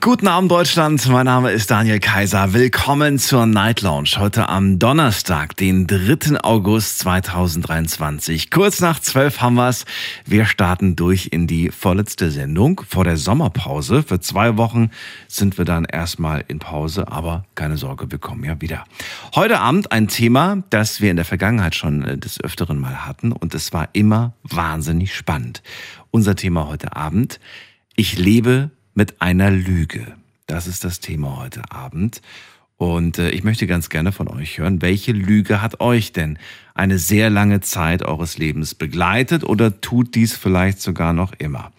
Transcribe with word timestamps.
Guten 0.00 0.26
Abend 0.26 0.50
Deutschland, 0.50 1.06
mein 1.06 1.26
Name 1.26 1.52
ist 1.52 1.70
Daniel 1.70 2.00
Kaiser. 2.00 2.52
Willkommen 2.52 3.20
zur 3.20 3.46
Night 3.46 3.82
Lounge. 3.82 4.16
Heute 4.16 4.48
am 4.48 4.80
Donnerstag, 4.80 5.56
den 5.56 5.86
3. 5.86 6.40
August 6.42 6.98
2023. 6.98 8.50
Kurz 8.50 8.80
nach 8.80 8.98
12 8.98 9.40
haben 9.40 9.54
wir's. 9.54 9.84
Wir 10.24 10.44
starten 10.44 10.96
durch 10.96 11.28
in 11.30 11.46
die 11.46 11.70
vorletzte 11.70 12.32
Sendung 12.32 12.80
vor 12.84 13.04
der 13.04 13.16
Sommerpause. 13.16 14.02
Für 14.02 14.18
zwei 14.18 14.56
Wochen 14.56 14.90
sind 15.28 15.56
wir 15.56 15.64
dann 15.64 15.84
erstmal 15.84 16.42
in 16.48 16.58
Pause, 16.58 17.06
aber 17.06 17.44
keine 17.54 17.76
Sorge, 17.76 18.10
wir 18.10 18.18
kommen 18.18 18.42
ja 18.42 18.60
wieder. 18.60 18.82
Heute 19.36 19.60
Abend 19.60 19.92
ein 19.92 20.08
Thema, 20.08 20.64
das 20.70 21.00
wir 21.00 21.12
in 21.12 21.16
der 21.16 21.24
Vergangenheit 21.24 21.76
schon 21.76 22.02
äh, 22.02 22.18
des 22.18 22.42
Öfteren 22.42 22.80
mal 22.80 23.06
hatten 23.06 23.30
und 23.30 23.54
es 23.54 23.72
war 23.72 23.88
immer 23.92 24.32
wahnsinnig 24.42 25.14
spannend. 25.14 25.62
Unser 26.10 26.34
Thema 26.34 26.66
heute 26.66 26.96
Abend. 26.96 27.38
Ich 27.94 28.18
lebe 28.18 28.72
mit 28.96 29.20
einer 29.22 29.50
Lüge. 29.50 30.06
Das 30.46 30.66
ist 30.66 30.82
das 30.82 31.00
Thema 31.00 31.36
heute 31.36 31.70
Abend. 31.70 32.22
Und 32.78 33.18
äh, 33.18 33.30
ich 33.30 33.44
möchte 33.44 33.66
ganz 33.66 33.88
gerne 33.88 34.12
von 34.12 34.28
euch 34.28 34.58
hören, 34.58 34.82
welche 34.82 35.12
Lüge 35.12 35.62
hat 35.62 35.80
euch 35.80 36.12
denn 36.12 36.38
eine 36.74 36.98
sehr 36.98 37.30
lange 37.30 37.60
Zeit 37.60 38.02
eures 38.02 38.36
Lebens 38.36 38.74
begleitet 38.74 39.44
oder 39.44 39.80
tut 39.80 40.14
dies 40.14 40.36
vielleicht 40.36 40.80
sogar 40.80 41.12
noch 41.12 41.32
immer? 41.38 41.72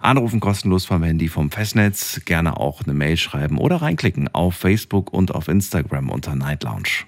Anrufen 0.00 0.38
kostenlos 0.38 0.84
vom 0.84 1.02
Handy 1.02 1.28
vom 1.28 1.50
Festnetz, 1.50 2.20
gerne 2.24 2.58
auch 2.58 2.82
eine 2.82 2.94
Mail 2.94 3.16
schreiben 3.16 3.58
oder 3.58 3.76
reinklicken 3.76 4.32
auf 4.34 4.54
Facebook 4.54 5.12
und 5.12 5.34
auf 5.34 5.48
Instagram 5.48 6.10
unter 6.10 6.36
Night 6.36 6.62
Lounge. 6.62 7.06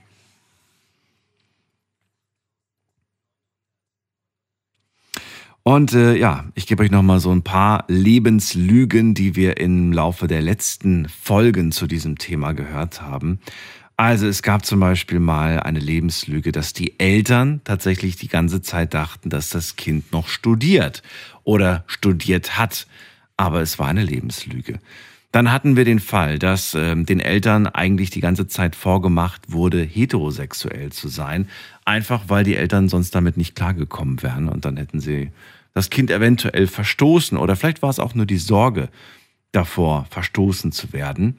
Und 5.68 5.92
äh, 5.92 6.16
ja, 6.16 6.46
ich 6.54 6.66
gebe 6.66 6.82
euch 6.82 6.90
nochmal 6.90 7.20
so 7.20 7.30
ein 7.30 7.42
paar 7.42 7.84
Lebenslügen, 7.88 9.12
die 9.12 9.36
wir 9.36 9.58
im 9.58 9.92
Laufe 9.92 10.26
der 10.26 10.40
letzten 10.40 11.06
Folgen 11.10 11.72
zu 11.72 11.86
diesem 11.86 12.16
Thema 12.16 12.52
gehört 12.52 13.02
haben. 13.02 13.38
Also 13.94 14.26
es 14.26 14.40
gab 14.40 14.64
zum 14.64 14.80
Beispiel 14.80 15.20
mal 15.20 15.60
eine 15.60 15.78
Lebenslüge, 15.78 16.52
dass 16.52 16.72
die 16.72 16.98
Eltern 16.98 17.60
tatsächlich 17.64 18.16
die 18.16 18.28
ganze 18.28 18.62
Zeit 18.62 18.94
dachten, 18.94 19.28
dass 19.28 19.50
das 19.50 19.76
Kind 19.76 20.10
noch 20.10 20.28
studiert 20.28 21.02
oder 21.44 21.84
studiert 21.86 22.56
hat. 22.56 22.86
Aber 23.36 23.60
es 23.60 23.78
war 23.78 23.88
eine 23.88 24.04
Lebenslüge. 24.04 24.78
Dann 25.32 25.52
hatten 25.52 25.76
wir 25.76 25.84
den 25.84 26.00
Fall, 26.00 26.38
dass 26.38 26.72
äh, 26.72 26.96
den 26.96 27.20
Eltern 27.20 27.66
eigentlich 27.66 28.08
die 28.08 28.22
ganze 28.22 28.46
Zeit 28.46 28.74
vorgemacht 28.74 29.52
wurde, 29.52 29.82
heterosexuell 29.82 30.92
zu 30.92 31.08
sein, 31.08 31.46
einfach 31.84 32.22
weil 32.28 32.44
die 32.44 32.56
Eltern 32.56 32.88
sonst 32.88 33.14
damit 33.14 33.36
nicht 33.36 33.54
klargekommen 33.54 34.22
wären 34.22 34.48
und 34.48 34.64
dann 34.64 34.78
hätten 34.78 35.00
sie 35.00 35.30
das 35.78 35.90
Kind 35.90 36.10
eventuell 36.10 36.66
verstoßen 36.66 37.38
oder 37.38 37.54
vielleicht 37.54 37.82
war 37.82 37.90
es 37.90 38.00
auch 38.00 38.14
nur 38.14 38.26
die 38.26 38.38
Sorge 38.38 38.88
davor, 39.52 40.06
verstoßen 40.10 40.72
zu 40.72 40.92
werden. 40.92 41.38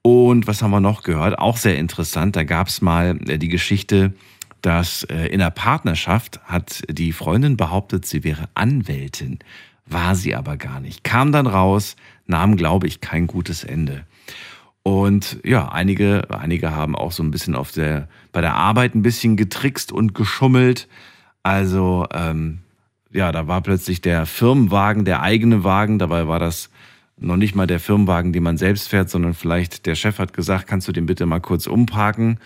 Und 0.00 0.46
was 0.46 0.62
haben 0.62 0.70
wir 0.70 0.80
noch 0.80 1.02
gehört? 1.02 1.38
Auch 1.38 1.58
sehr 1.58 1.76
interessant, 1.76 2.36
da 2.36 2.44
gab 2.44 2.68
es 2.68 2.80
mal 2.80 3.18
äh, 3.28 3.38
die 3.38 3.48
Geschichte, 3.48 4.14
dass 4.62 5.04
äh, 5.04 5.26
in 5.26 5.40
der 5.40 5.50
Partnerschaft 5.50 6.40
hat 6.44 6.84
die 6.88 7.12
Freundin 7.12 7.58
behauptet, 7.58 8.06
sie 8.06 8.24
wäre 8.24 8.48
Anwältin, 8.54 9.40
war 9.84 10.14
sie 10.14 10.34
aber 10.34 10.56
gar 10.56 10.80
nicht. 10.80 11.04
Kam 11.04 11.30
dann 11.30 11.46
raus, 11.46 11.96
nahm, 12.26 12.56
glaube 12.56 12.86
ich, 12.86 13.02
kein 13.02 13.26
gutes 13.26 13.62
Ende. 13.62 14.06
Und 14.82 15.38
ja, 15.44 15.68
einige, 15.68 16.30
einige 16.30 16.74
haben 16.74 16.96
auch 16.96 17.12
so 17.12 17.22
ein 17.22 17.30
bisschen 17.30 17.54
auf 17.54 17.72
der, 17.72 18.08
bei 18.32 18.40
der 18.40 18.54
Arbeit 18.54 18.94
ein 18.94 19.02
bisschen 19.02 19.36
getrickst 19.36 19.92
und 19.92 20.14
geschummelt. 20.14 20.88
Also 21.42 22.06
ähm, 22.14 22.60
ja, 23.16 23.32
da 23.32 23.48
war 23.48 23.62
plötzlich 23.62 24.00
der 24.00 24.26
Firmenwagen, 24.26 25.04
der 25.04 25.22
eigene 25.22 25.64
Wagen, 25.64 25.98
dabei 25.98 26.28
war 26.28 26.38
das 26.38 26.70
noch 27.18 27.36
nicht 27.36 27.54
mal 27.54 27.66
der 27.66 27.80
Firmenwagen, 27.80 28.32
den 28.32 28.42
man 28.42 28.58
selbst 28.58 28.88
fährt, 28.88 29.08
sondern 29.08 29.32
vielleicht 29.32 29.86
der 29.86 29.94
Chef 29.94 30.18
hat 30.18 30.34
gesagt, 30.34 30.66
kannst 30.66 30.86
du 30.86 30.92
den 30.92 31.06
bitte 31.06 31.24
mal 31.24 31.40
kurz 31.40 31.66
umparken? 31.66 32.38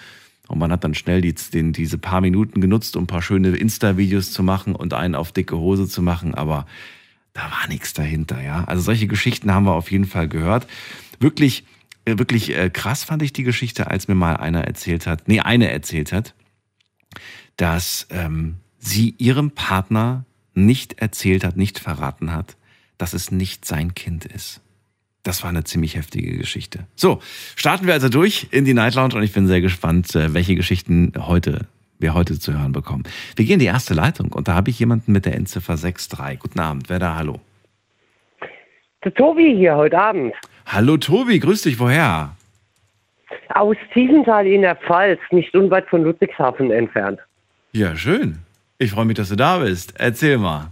Und 0.47 0.59
man 0.59 0.73
hat 0.73 0.85
dann 0.85 0.95
schnell 0.95 1.21
die, 1.21 1.35
den, 1.35 1.73
diese 1.73 1.99
paar 1.99 2.21
Minuten 2.21 2.61
genutzt, 2.61 2.97
um 2.97 3.05
ein 3.05 3.09
paar 3.09 3.23
schöne 3.23 3.57
Insta-Videos 3.57 4.33
zu 4.33 4.43
machen 4.43 4.75
und 4.75 4.95
einen 4.95 5.15
auf 5.15 5.33
dicke 5.33 5.57
Hose 5.57 5.89
zu 5.89 6.03
machen, 6.03 6.35
aber 6.35 6.67
da 7.33 7.43
war 7.43 7.69
nichts 7.69 7.93
dahinter, 7.93 8.43
ja. 8.43 8.65
Also 8.65 8.83
solche 8.83 9.07
Geschichten 9.07 9.53
haben 9.53 9.65
wir 9.65 9.75
auf 9.75 9.91
jeden 9.91 10.07
Fall 10.07 10.29
gehört. 10.29 10.67
Wirklich, 11.19 11.65
äh, 12.05 12.19
wirklich 12.19 12.57
äh, 12.57 12.71
krass 12.71 13.05
fand 13.05 13.23
ich 13.23 13.33
die 13.33 13.45
Geschichte, 13.45 13.89
als 13.89 14.09
mir 14.09 14.15
mal 14.15 14.37
einer 14.37 14.65
erzählt 14.65 15.07
hat, 15.07 15.27
nee, 15.27 15.41
eine 15.41 15.71
erzählt 15.71 16.13
hat, 16.13 16.35
dass 17.57 18.07
ähm, 18.11 18.57
sie 18.79 19.15
ihrem 19.19 19.51
Partner 19.51 20.25
nicht 20.55 21.01
erzählt 21.01 21.45
hat, 21.45 21.57
nicht 21.57 21.79
verraten 21.79 22.33
hat, 22.33 22.57
dass 22.99 23.15
es 23.15 23.31
nicht 23.31 23.65
sein 23.65 23.95
Kind 23.95 24.25
ist. 24.25 24.61
Das 25.23 25.43
war 25.43 25.51
eine 25.51 25.65
ziemlich 25.65 25.97
heftige 25.97 26.37
Geschichte. 26.39 26.87
So, 26.97 27.21
starten 27.55 27.87
wir 27.87 27.93
also 27.93 28.09
durch 28.09 28.49
in 28.51 28.65
die 28.65 28.75
Night 28.75 28.95
Lounge 28.95 29.15
und 29.15 29.23
ich 29.23 29.33
bin 29.33 29.47
sehr 29.47 29.61
gespannt, 29.61 30.15
äh, 30.15 30.33
welche 30.33 30.55
Geschichten 30.55 31.13
heute 31.19 31.67
wir 31.99 32.15
heute 32.15 32.39
zu 32.39 32.59
hören 32.59 32.73
bekommen. 32.73 33.05
Wir 33.37 33.45
gehen 33.45 33.55
in 33.55 33.61
die 33.61 33.67
erste 33.67 33.93
Leitung 33.93 34.33
und 34.33 34.49
da 34.49 34.55
habe 34.55 34.71
ich 34.71 34.79
jemanden 34.79 35.13
mit 35.13 35.27
der 35.27 35.35
Endziffer 35.35 35.77
63. 35.77 36.39
Guten 36.39 36.59
Abend, 36.59 36.89
wer 36.89 36.99
da? 36.99 37.17
Hallo. 37.17 37.41
Der 39.05 39.15
Tobi 39.15 39.55
hier 39.57 39.77
heute 39.77 39.99
Abend. 39.99 40.35
Hallo 40.67 40.97
Tobi, 40.97 41.39
grüß 41.39 41.63
dich, 41.63 41.79
woher? 41.79 42.35
Aus 43.51 43.77
Tiefenthal 43.93 44.47
in 44.47 44.63
der 44.63 44.77
Pfalz, 44.77 45.21
nicht 45.31 45.55
unweit 45.55 45.89
von 45.89 46.03
Ludwigshafen 46.03 46.71
entfernt. 46.71 47.21
Ja, 47.73 47.97
schön. 47.97 48.39
Ich 48.83 48.93
freue 48.93 49.05
mich, 49.05 49.17
dass 49.17 49.29
du 49.29 49.37
da 49.37 49.59
bist. 49.59 49.93
Erzähl 49.99 50.39
mal. 50.39 50.71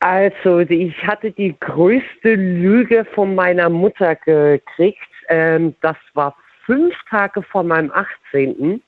Also, 0.00 0.58
ich 0.58 1.06
hatte 1.06 1.30
die 1.30 1.54
größte 1.60 2.34
Lüge 2.34 3.06
von 3.14 3.36
meiner 3.36 3.68
Mutter 3.68 4.16
gekriegt. 4.16 4.98
Ähm, 5.28 5.76
das 5.82 5.96
war 6.14 6.34
fünf 6.66 6.96
Tage 7.08 7.42
vor 7.44 7.62
meinem 7.62 7.92
18., 7.92 8.82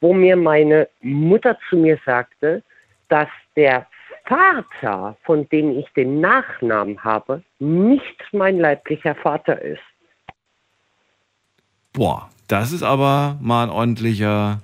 wo 0.00 0.14
mir 0.14 0.36
meine 0.36 0.88
Mutter 1.02 1.58
zu 1.68 1.76
mir 1.76 1.98
sagte, 2.06 2.62
dass 3.10 3.28
der 3.56 3.86
Vater, 4.24 5.18
von 5.24 5.46
dem 5.50 5.78
ich 5.78 5.86
den 5.94 6.22
Nachnamen 6.22 7.04
habe, 7.04 7.42
nicht 7.58 8.22
mein 8.32 8.58
leiblicher 8.58 9.14
Vater 9.16 9.60
ist. 9.60 9.82
Boah, 11.92 12.30
das 12.48 12.72
ist 12.72 12.82
aber 12.82 13.36
mal 13.42 13.64
ein 13.64 13.70
ordentlicher 13.70 14.62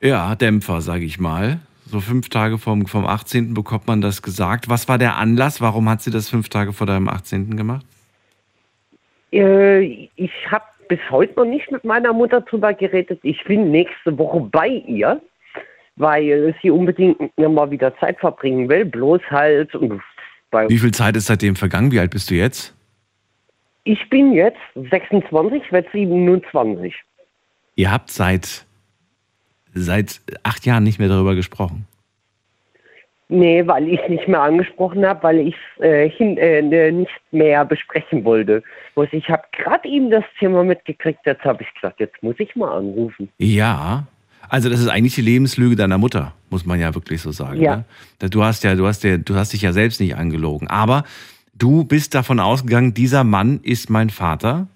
ja, 0.00 0.34
Dämpfer, 0.34 0.80
sage 0.80 1.04
ich 1.04 1.18
mal. 1.18 1.60
So 1.86 2.00
fünf 2.00 2.28
Tage 2.28 2.58
vom, 2.58 2.86
vom 2.86 3.06
18. 3.06 3.54
bekommt 3.54 3.86
man 3.86 4.00
das 4.00 4.22
gesagt. 4.22 4.68
Was 4.68 4.88
war 4.88 4.98
der 4.98 5.16
Anlass? 5.16 5.60
Warum 5.60 5.88
hat 5.88 6.02
sie 6.02 6.10
das 6.10 6.28
fünf 6.28 6.48
Tage 6.48 6.72
vor 6.72 6.86
deinem 6.86 7.08
18. 7.08 7.56
gemacht? 7.56 7.86
Äh, 9.32 10.08
ich 10.16 10.32
habe 10.50 10.64
bis 10.88 10.98
heute 11.10 11.34
noch 11.36 11.44
nicht 11.44 11.70
mit 11.70 11.84
meiner 11.84 12.12
Mutter 12.12 12.40
drüber 12.40 12.74
geredet. 12.74 13.20
Ich 13.22 13.42
bin 13.44 13.70
nächste 13.70 14.16
Woche 14.18 14.40
bei 14.40 14.68
ihr, 14.68 15.20
weil 15.96 16.54
sie 16.60 16.70
unbedingt 16.70 17.36
mal 17.38 17.70
wieder 17.70 17.96
Zeit 17.98 18.18
verbringen 18.18 18.68
will. 18.68 18.84
Bloß 18.84 19.20
halt. 19.30 19.72
Wie 19.72 20.78
viel 20.78 20.92
Zeit 20.92 21.16
ist 21.16 21.26
seitdem 21.26 21.56
vergangen? 21.56 21.92
Wie 21.92 22.00
alt 22.00 22.10
bist 22.10 22.30
du 22.30 22.34
jetzt? 22.34 22.74
Ich 23.84 24.08
bin 24.10 24.32
jetzt 24.32 24.58
26, 24.74 25.70
werde 25.70 25.88
27. 25.92 26.94
Ihr 27.76 27.92
habt 27.92 28.10
seit 28.10 28.65
seit 29.76 30.20
acht 30.42 30.66
Jahren 30.66 30.84
nicht 30.84 30.98
mehr 30.98 31.08
darüber 31.08 31.34
gesprochen? 31.34 31.86
Nee, 33.28 33.66
weil 33.66 33.88
ich 33.88 34.00
es 34.00 34.08
nicht 34.08 34.28
mehr 34.28 34.40
angesprochen 34.40 35.04
habe, 35.04 35.22
weil 35.24 35.38
ich 35.40 35.56
es 35.78 35.84
äh, 35.84 36.06
äh, 36.06 36.92
nicht 36.92 37.10
mehr 37.32 37.64
besprechen 37.64 38.24
wollte. 38.24 38.62
Ich 39.10 39.28
habe 39.28 39.42
gerade 39.50 39.88
eben 39.88 40.10
das 40.10 40.22
Thema 40.38 40.62
mitgekriegt, 40.62 41.20
jetzt 41.26 41.44
habe 41.44 41.62
ich 41.64 41.74
gesagt, 41.74 41.98
jetzt 41.98 42.22
muss 42.22 42.36
ich 42.38 42.54
mal 42.54 42.78
anrufen. 42.78 43.28
Ja, 43.38 44.06
also 44.48 44.68
das 44.68 44.80
ist 44.80 44.88
eigentlich 44.88 45.16
die 45.16 45.22
Lebenslüge 45.22 45.74
deiner 45.74 45.98
Mutter, 45.98 46.34
muss 46.50 46.64
man 46.64 46.78
ja 46.78 46.94
wirklich 46.94 47.20
so 47.20 47.32
sagen. 47.32 47.60
Ja. 47.60 47.84
Ne? 48.22 48.30
Du 48.30 48.44
hast 48.44 48.62
ja, 48.62 48.76
du 48.76 48.86
hast 48.86 49.02
ja, 49.02 49.16
du 49.16 49.34
hast 49.34 49.52
dich 49.52 49.62
ja 49.62 49.72
selbst 49.72 50.00
nicht 50.00 50.14
angelogen. 50.14 50.68
Aber 50.68 51.02
du 51.52 51.82
bist 51.82 52.14
davon 52.14 52.38
ausgegangen, 52.38 52.94
dieser 52.94 53.24
Mann 53.24 53.58
ist 53.64 53.90
mein 53.90 54.10
Vater 54.10 54.68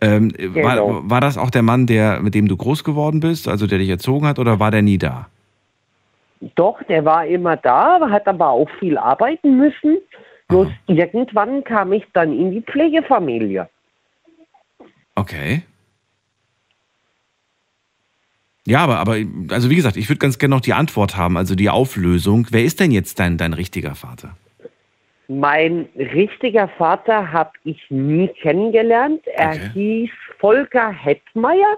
ähm, 0.00 0.28
genau. 0.28 0.62
war, 0.64 1.10
war 1.10 1.20
das 1.20 1.38
auch 1.38 1.50
der 1.50 1.62
Mann, 1.62 1.86
der, 1.86 2.20
mit 2.20 2.34
dem 2.34 2.48
du 2.48 2.56
groß 2.56 2.84
geworden 2.84 3.20
bist, 3.20 3.48
also 3.48 3.66
der 3.66 3.78
dich 3.78 3.88
erzogen 3.88 4.26
hat, 4.26 4.38
oder 4.38 4.60
war 4.60 4.70
der 4.70 4.82
nie 4.82 4.98
da? 4.98 5.28
Doch, 6.54 6.82
der 6.84 7.04
war 7.04 7.26
immer 7.26 7.56
da, 7.56 7.98
hat 8.10 8.28
aber 8.28 8.50
auch 8.50 8.70
viel 8.78 8.96
arbeiten 8.96 9.56
müssen. 9.56 9.98
Bloß 10.46 10.68
Aha. 10.68 10.76
irgendwann 10.86 11.64
kam 11.64 11.92
ich 11.92 12.04
dann 12.12 12.32
in 12.32 12.52
die 12.52 12.62
Pflegefamilie. 12.62 13.68
Okay. 15.14 15.62
Ja, 18.66 18.80
aber, 18.80 18.98
aber, 18.98 19.16
also 19.50 19.70
wie 19.70 19.76
gesagt, 19.76 19.96
ich 19.96 20.08
würde 20.08 20.18
ganz 20.18 20.38
gerne 20.38 20.54
noch 20.54 20.60
die 20.60 20.74
Antwort 20.74 21.16
haben, 21.16 21.36
also 21.36 21.54
die 21.54 21.70
Auflösung. 21.70 22.46
Wer 22.50 22.64
ist 22.64 22.80
denn 22.80 22.92
jetzt 22.92 23.18
dein, 23.18 23.36
dein 23.36 23.54
richtiger 23.54 23.94
Vater? 23.94 24.36
Mein 25.30 25.88
richtiger 25.94 26.68
Vater 26.68 27.30
habe 27.30 27.52
ich 27.64 27.84
nie 27.90 28.28
kennengelernt. 28.28 29.26
Er 29.26 29.50
Okay. 29.50 29.70
hieß 29.74 30.10
Volker 30.38 30.90
Hettmeier, 30.90 31.76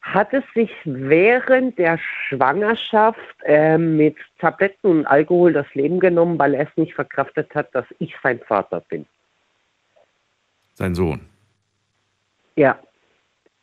hatte 0.00 0.44
sich 0.54 0.70
während 0.84 1.76
der 1.76 1.98
Schwangerschaft 1.98 3.18
äh, 3.44 3.76
mit 3.78 4.16
Tabletten 4.38 4.86
und 4.86 5.06
Alkohol 5.06 5.52
das 5.52 5.66
Leben 5.74 5.98
genommen, 5.98 6.38
weil 6.38 6.54
er 6.54 6.68
es 6.68 6.76
nicht 6.76 6.94
verkraftet 6.94 7.52
hat, 7.54 7.74
dass 7.74 7.86
ich 7.98 8.14
sein 8.22 8.38
Vater 8.46 8.80
bin. 8.88 9.06
Sein 10.74 10.94
Sohn, 10.94 11.20
Ja, 12.56 12.78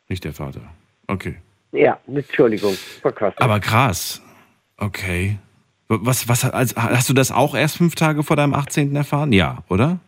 nicht 0.08 0.24
der 0.24 0.32
Vater. 0.32 0.60
Okay. 1.08 1.36
ja, 1.72 1.98
Entschuldigung, 2.06 2.74
verkraftet. 3.00 3.40
Aber 3.42 3.60
krass. 3.60 4.22
Okay. 4.76 5.38
Was, 5.92 6.28
was, 6.28 6.44
also, 6.44 6.76
hast 6.76 7.08
du 7.08 7.14
das 7.14 7.32
auch 7.32 7.56
erst 7.56 7.78
fünf 7.78 7.96
Tage 7.96 8.22
vor 8.22 8.36
deinem 8.36 8.54
18. 8.54 8.94
erfahren? 8.94 9.32
Ja, 9.32 9.64
oder? 9.68 9.98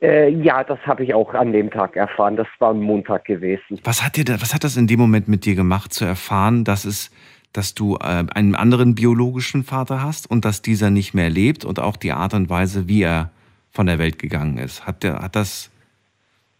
Äh, 0.00 0.30
ja, 0.30 0.64
das 0.64 0.78
habe 0.86 1.04
ich 1.04 1.12
auch 1.12 1.34
an 1.34 1.52
dem 1.52 1.70
Tag 1.70 1.94
erfahren. 1.94 2.36
Das 2.36 2.46
war 2.58 2.70
am 2.70 2.80
Montag 2.80 3.26
gewesen. 3.26 3.78
Was 3.84 4.02
hat 4.02 4.16
dir 4.16 4.24
da, 4.24 4.40
was 4.40 4.54
hat 4.54 4.64
das 4.64 4.78
in 4.78 4.86
dem 4.86 4.98
Moment 4.98 5.28
mit 5.28 5.44
dir 5.44 5.56
gemacht, 5.56 5.92
zu 5.92 6.06
erfahren, 6.06 6.64
dass 6.64 6.86
es, 6.86 7.10
dass 7.52 7.74
du 7.74 7.96
äh, 7.96 8.24
einen 8.34 8.54
anderen 8.54 8.94
biologischen 8.94 9.62
Vater 9.62 10.02
hast 10.02 10.30
und 10.30 10.46
dass 10.46 10.62
dieser 10.62 10.88
nicht 10.88 11.12
mehr 11.12 11.28
lebt 11.28 11.66
und 11.66 11.78
auch 11.78 11.98
die 11.98 12.12
Art 12.12 12.32
und 12.32 12.48
Weise, 12.48 12.88
wie 12.88 13.02
er 13.02 13.30
von 13.72 13.84
der 13.84 13.98
Welt 13.98 14.18
gegangen 14.18 14.56
ist? 14.56 14.86
Hat 14.86 15.02
der, 15.02 15.18
hat 15.18 15.36
das, 15.36 15.70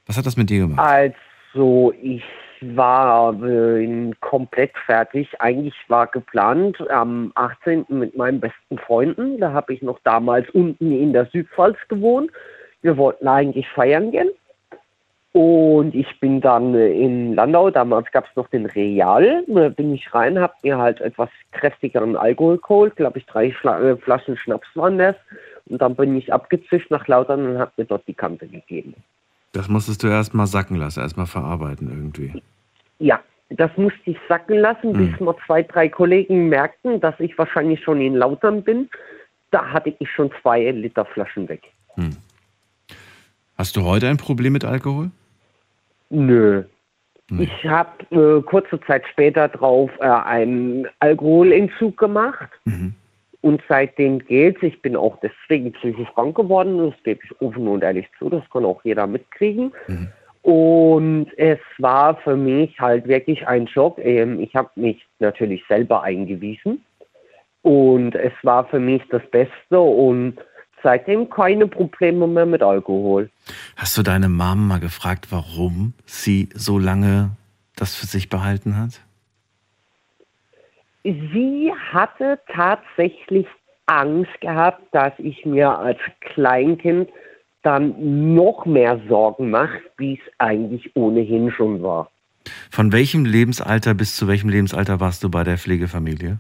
was 0.07 0.19
hat 0.19 0.27
das 0.27 0.37
mit 0.37 0.51
dir 0.51 0.61
gemacht? 0.61 0.87
Also 0.87 1.95
ich 2.03 2.23
war 2.77 3.35
äh, 3.43 4.11
komplett 4.21 4.73
fertig. 4.87 5.29
Eigentlich 5.41 5.75
war 5.89 6.07
geplant 6.07 6.79
am 6.91 7.33
18. 7.35 7.87
mit 7.89 8.17
meinen 8.17 8.41
besten 8.41 8.79
Freunden. 8.79 9.39
Da 9.39 9.53
habe 9.53 9.75
ich 9.75 9.83
noch 9.83 9.99
damals 10.05 10.49
unten 10.51 10.93
in 10.93 11.13
der 11.13 11.27
Südpfalz 11.27 11.77
gewohnt. 11.89 12.31
Wir 12.83 12.97
wollten 12.97 13.29
eigentlich 13.29 13.69
feiern 13.69 14.11
gehen. 14.11 14.31
Und 15.33 15.95
ich 15.95 16.21
bin 16.21 16.43
dann 16.43 16.75
äh, 16.75 16.93
in 16.93 17.35
Landau, 17.35 17.71
damals 17.71 18.11
gab 18.13 18.27
es 18.29 18.37
noch 18.37 18.49
den 18.49 18.67
Real, 18.67 19.43
da 19.47 19.71
bin 19.71 19.95
ich 19.95 20.13
rein, 20.15 20.39
habe 20.39 20.53
mir 20.63 20.77
halt 20.77 21.01
etwas 21.01 21.31
kräftigeren 21.53 22.17
Alkohol 22.17 22.59
geholt, 22.59 22.97
glaube 22.97 23.19
ich 23.19 23.25
drei 23.25 23.51
Schla 23.51 23.81
äh, 23.81 23.97
Flaschen 23.97 24.37
Schnaps 24.37 24.69
waren 24.75 24.99
das. 24.99 25.17
Und 25.67 25.81
dann 25.81 25.95
bin 25.97 26.17
ich 26.17 26.33
abgezischt 26.33 26.91
nach 26.91 27.09
Lautern 27.09 27.47
und 27.47 27.59
habe 27.59 27.73
mir 27.79 27.87
dort 27.87 28.07
die 28.07 28.15
Kante 28.15 28.47
gegeben. 28.47 28.95
Das 29.53 29.69
musstest 29.69 30.03
du 30.03 30.09
erst 30.09 30.35
mal 30.35 30.47
sacken 30.47 30.77
lassen, 30.77 31.01
erst 31.01 31.17
mal 31.17 31.27
verarbeiten 31.27 31.89
irgendwie. 31.89 32.43
Ja, 32.99 33.21
das 33.51 33.71
musste 33.77 34.01
ich 34.05 34.17
sacken 34.29 34.59
lassen, 34.59 34.95
bis 34.95 35.21
mal 35.21 35.37
zwei, 35.47 35.63
drei 35.63 35.89
Kollegen 35.89 36.49
merkten, 36.49 37.01
dass 37.01 37.19
ich 37.21 37.37
wahrscheinlich 37.37 37.83
schon 37.83 38.01
in 38.01 38.15
Lautern 38.15 38.63
bin. 38.63 38.89
Da 39.51 39.67
hatte 39.71 39.95
ich 39.99 40.11
schon 40.11 40.31
zwei 40.41 40.71
Liter 40.71 41.05
Flaschen 41.05 41.49
weg. 41.49 41.63
Hast 43.59 43.77
du 43.77 43.85
heute 43.85 44.09
ein 44.09 44.17
Problem 44.17 44.55
mit 44.55 44.65
Alkohol? 44.65 45.11
Nö. 46.09 46.65
Ich 47.39 47.65
habe 47.65 47.91
äh, 48.11 48.43
kurze 48.43 48.81
Zeit 48.83 49.05
später 49.11 49.49
drauf 49.49 49.91
äh, 50.01 50.05
einen 50.05 50.87
Alkoholentzug 51.01 51.97
gemacht. 51.97 52.51
Und 53.43 53.61
seitdem 53.69 54.21
geht's. 54.21 54.63
Ich 54.63 54.81
bin 54.83 54.97
auch 54.97 55.19
deswegen 55.21 55.73
psychisch 55.73 56.09
krank 56.15 56.37
geworden. 56.37 56.79
Das 56.79 56.95
gebe 57.03 57.21
ich 57.25 57.41
offen 57.41 57.69
und 57.69 57.83
ehrlich 57.83 58.07
zu. 58.19 58.31
Das 58.31 58.49
kann 58.51 58.65
auch 58.65 58.83
jeder 58.85 59.07
mitkriegen. 59.07 59.73
Und 60.43 61.27
es 61.37 61.59
war 61.79 62.17
für 62.17 62.37
mich 62.37 62.79
halt 62.81 63.07
wirklich 63.07 63.47
ein 63.47 63.69
Schock. 63.69 63.99
Ähm, 63.99 64.41
Ich 64.41 64.55
habe 64.55 64.71
mich 64.77 65.05
natürlich 65.19 65.63
selber 65.69 66.03
eingewiesen. 66.03 66.85
Und 67.63 68.15
es 68.15 68.33
war 68.43 68.65
für 68.67 68.81
mich 68.81 69.03
das 69.11 69.23
Beste. 69.31 69.81
Und 69.81 70.39
seitdem 70.83 71.29
keine 71.29 71.67
Probleme 71.67 72.27
mehr 72.27 72.47
mit 72.47 72.63
Alkohol. 72.63 73.29
Hast 73.77 73.99
du 73.99 74.03
deine 74.03 74.29
Mom 74.29 74.69
mal 74.69 74.81
gefragt, 74.81 75.29
warum 75.31 75.95
sie 76.07 76.49
so 76.55 76.79
lange 76.79 77.31
das 77.77 77.97
für 77.97 78.07
sich 78.07 78.29
behalten 78.29 78.77
hat? 78.77 79.01
Sie 81.05 81.73
hatte 81.93 82.39
tatsächlich 82.55 83.47
Angst 83.87 84.41
gehabt, 84.41 84.83
dass 84.93 85.13
ich 85.19 85.45
mir 85.45 85.77
als 85.77 85.99
Kleinkind 86.21 87.09
dann 87.63 88.35
noch 88.35 88.67
mehr 88.67 89.01
Sorgen 89.09 89.51
mache, 89.51 89.81
wie 89.97 90.15
es 90.15 90.33
eigentlich 90.39 90.95
ohnehin 90.95 91.51
schon 91.51 91.83
war. 91.83 92.11
Von 92.71 92.93
welchem 92.93 93.25
Lebensalter 93.25 93.95
bis 93.95 94.17
zu 94.17 94.27
welchem 94.27 94.49
Lebensalter 94.49 95.01
warst 95.01 95.23
du 95.23 95.31
bei 95.31 95.45
der 95.45 95.59
Pflegefamilie? 95.59 96.39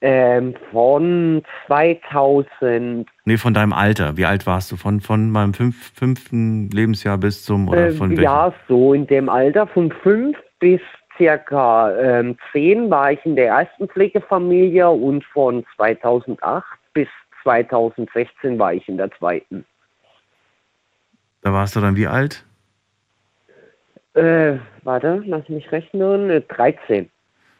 Ähm, 0.00 0.54
von 0.70 1.42
2000, 1.66 3.08
Nee, 3.24 3.36
von 3.36 3.52
deinem 3.52 3.72
Alter. 3.72 4.16
Wie 4.16 4.26
alt 4.26 4.46
warst 4.46 4.70
du? 4.70 4.76
Von, 4.76 5.00
von 5.00 5.30
meinem 5.30 5.54
fünf, 5.54 5.92
fünften 5.92 6.70
Lebensjahr 6.70 7.18
bis 7.18 7.44
zum, 7.44 7.68
oder 7.68 7.88
äh, 7.88 7.90
von 7.90 8.10
welchem? 8.10 8.22
ja, 8.22 8.54
so 8.68 8.94
in 8.94 9.08
dem 9.08 9.28
Alter, 9.28 9.66
von 9.66 9.90
fünf 9.90 10.36
bis 10.60 10.80
circa 11.18 11.94
ähm, 11.98 12.38
zehn 12.52 12.88
war 12.88 13.12
ich 13.12 13.24
in 13.26 13.36
der 13.36 13.48
ersten 13.48 13.88
Pflegefamilie 13.88 14.88
und 14.88 15.24
von 15.24 15.66
2008 15.76 16.64
bis 16.94 17.08
2016 17.42 18.58
war 18.58 18.72
ich 18.72 18.88
in 18.88 18.96
der 18.96 19.10
zweiten. 19.12 19.66
Da 21.42 21.52
warst 21.52 21.76
du 21.76 21.80
dann 21.80 21.96
wie 21.96 22.06
alt? 22.06 22.44
Äh, 24.14 24.58
warte, 24.82 25.22
lass 25.26 25.48
mich 25.48 25.70
rechnen, 25.70 26.30
äh, 26.30 26.40
13. 26.40 27.10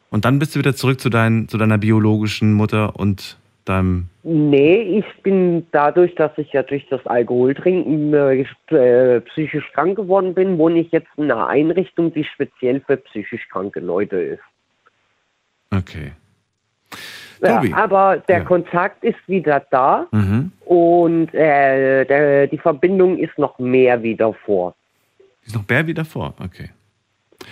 Und 0.09 0.25
dann 0.25 0.39
bist 0.39 0.55
du 0.55 0.59
wieder 0.59 0.75
zurück 0.75 0.99
zu, 0.99 1.09
dein, 1.09 1.47
zu 1.47 1.57
deiner 1.57 1.77
biologischen 1.77 2.53
Mutter 2.53 2.95
und 2.95 3.37
deinem. 3.69 4.07
Nee, 4.23 4.99
ich 4.99 5.23
bin 5.23 5.65
dadurch, 5.71 6.13
dass 6.15 6.31
ich 6.37 6.51
ja 6.51 6.63
durch 6.63 6.85
das 6.89 7.05
Alkoholtrinken 7.05 8.13
äh, 8.13 8.45
äh, 8.75 9.21
psychisch 9.21 9.71
krank 9.73 9.95
geworden 9.95 10.33
bin, 10.33 10.57
wohne 10.57 10.79
ich 10.79 10.91
jetzt 10.91 11.07
in 11.17 11.25
einer 11.31 11.47
Einrichtung, 11.47 12.13
die 12.13 12.23
speziell 12.23 12.81
für 12.81 12.97
psychisch 12.97 13.47
kranke 13.49 13.79
Leute 13.79 14.17
ist. 14.17 14.43
Okay. 15.71 16.11
Ja, 17.41 17.63
aber 17.73 18.17
der 18.27 18.39
Ja. 18.39 18.43
Kontakt 18.43 19.03
ist 19.03 19.19
wieder 19.27 19.65
da 19.71 20.07
Mhm. 20.11 20.51
und 20.65 21.33
äh, 21.33 22.03
der, 22.05 22.47
die 22.47 22.57
Verbindung 22.57 23.17
ist 23.17 23.37
noch 23.37 23.59
mehr 23.59 24.03
wie 24.03 24.15
davor. 24.15 24.75
Ist 25.45 25.55
noch 25.55 25.63
Bär 25.63 25.87
wie 25.87 25.93
davor? 25.93 26.33
Okay. 26.43 26.71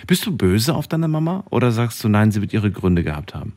Bist 0.06 0.26
du 0.26 0.36
böse 0.36 0.74
auf 0.74 0.86
deine 0.88 1.08
Mama 1.08 1.44
oder 1.50 1.70
sagst 1.70 2.04
du, 2.04 2.08
nein, 2.08 2.30
sie 2.30 2.42
wird 2.42 2.52
ihre 2.52 2.70
Gründe 2.70 3.02
gehabt 3.02 3.34
haben? 3.34 3.56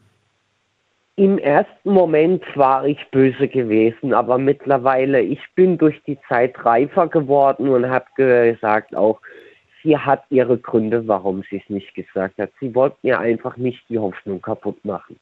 Im 1.17 1.37
ersten 1.37 1.91
Moment 1.91 2.43
war 2.55 2.85
ich 2.85 2.97
böse 3.11 3.47
gewesen, 3.47 4.13
aber 4.13 4.37
mittlerweile, 4.37 5.21
ich 5.21 5.41
bin 5.55 5.77
durch 5.77 6.01
die 6.07 6.17
Zeit 6.27 6.63
reifer 6.63 7.07
geworden 7.07 7.67
und 7.67 7.89
habe 7.89 8.05
gesagt 8.15 8.95
auch, 8.95 9.19
sie 9.83 9.97
hat 9.97 10.23
ihre 10.29 10.57
Gründe, 10.57 11.07
warum 11.07 11.43
sie 11.49 11.57
es 11.57 11.69
nicht 11.69 11.93
gesagt 11.93 12.37
hat. 12.37 12.51
Sie 12.59 12.73
wollte 12.73 12.97
mir 13.03 13.19
einfach 13.19 13.57
nicht 13.57 13.81
die 13.89 13.99
Hoffnung 13.99 14.41
kaputt 14.41 14.83
machen. 14.85 15.17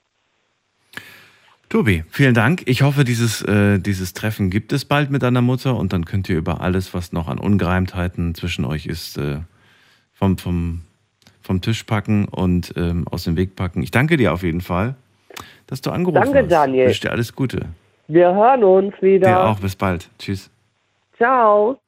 Tobi, 1.70 2.04
vielen 2.10 2.34
Dank. 2.34 2.64
Ich 2.66 2.82
hoffe, 2.82 3.04
dieses, 3.04 3.44
äh, 3.44 3.78
dieses 3.78 4.14
Treffen 4.14 4.50
gibt 4.50 4.74
es 4.74 4.86
bald 4.86 5.12
mit 5.12 5.22
deiner 5.22 5.42
Mutter 5.42 5.76
und 5.76 5.94
dann 5.94 6.06
könnt 6.06 6.28
ihr 6.28 6.38
über 6.38 6.62
alles, 6.62 6.96
was 6.96 7.14
noch 7.14 7.28
an 7.28 7.38
Ungereimtheiten 7.38 8.34
zwischen 8.34 8.66
euch 8.66 8.88
ist, 8.88 9.18
äh, 9.20 9.42
vom, 10.14 10.40
vom, 10.40 10.82
vom 11.42 11.62
Tisch 11.62 11.84
packen 11.84 12.26
und 12.26 12.74
ähm, 12.76 13.08
aus 13.08 13.26
dem 13.26 13.38
Weg 13.38 13.56
packen. 13.56 13.84
Ich 13.84 13.92
danke 13.92 14.18
dir 14.18 14.34
auf 14.34 14.42
jeden 14.42 14.62
Fall, 14.62 14.96
dass 15.68 15.82
du 15.82 15.92
angerufen 15.92 16.24
Danke, 16.24 16.44
hast. 16.44 16.52
Daniel. 16.52 16.84
Ich 16.84 16.88
wünsche 16.90 17.02
dir 17.02 17.12
alles 17.12 17.36
Gute. 17.36 17.68
Wir 18.08 18.34
hören 18.34 18.64
uns 18.64 18.94
wieder. 19.02 19.28
Dir 19.28 19.44
auch. 19.46 19.60
Bis 19.60 19.76
bald. 19.76 20.10
Tschüss. 20.18 20.50
Ciao. 21.18 21.80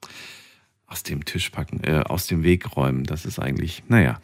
Aus 0.85 1.03
dem 1.03 1.23
Tisch 1.23 1.49
packen, 1.49 1.83
äh, 1.83 2.03
aus 2.05 2.27
dem 2.27 2.43
Weg 2.43 2.75
räumen. 2.75 3.05
Das 3.05 3.25
ist 3.25 3.39
eigentlich, 3.39 3.81
naja, 3.87 4.19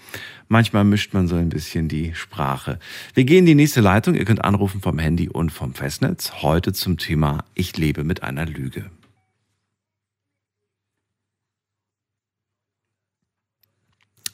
manchmal 0.50 0.84
mischt 0.84 1.14
man 1.14 1.28
so 1.28 1.36
ein 1.38 1.50
bisschen 1.50 1.88
die 1.88 2.14
Sprache. 2.14 2.78
Wir 3.14 3.24
gehen 3.24 3.40
in 3.40 3.46
die 3.46 3.56
nächste 3.56 3.80
Leitung. 3.82 4.16
Ihr 4.16 4.26
könnt 4.26 4.44
anrufen 4.44 4.82
vom 4.82 5.00
Handy 5.00 5.30
und 5.30 5.50
vom 5.50 5.74
Festnetz. 5.74 6.44
Heute 6.44 6.74
zum 6.74 6.98
Thema 6.98 7.46
Ich 7.54 7.78
lebe 7.78 8.04
mit 8.04 8.22
einer 8.22 8.46
Lüge. 8.46 8.92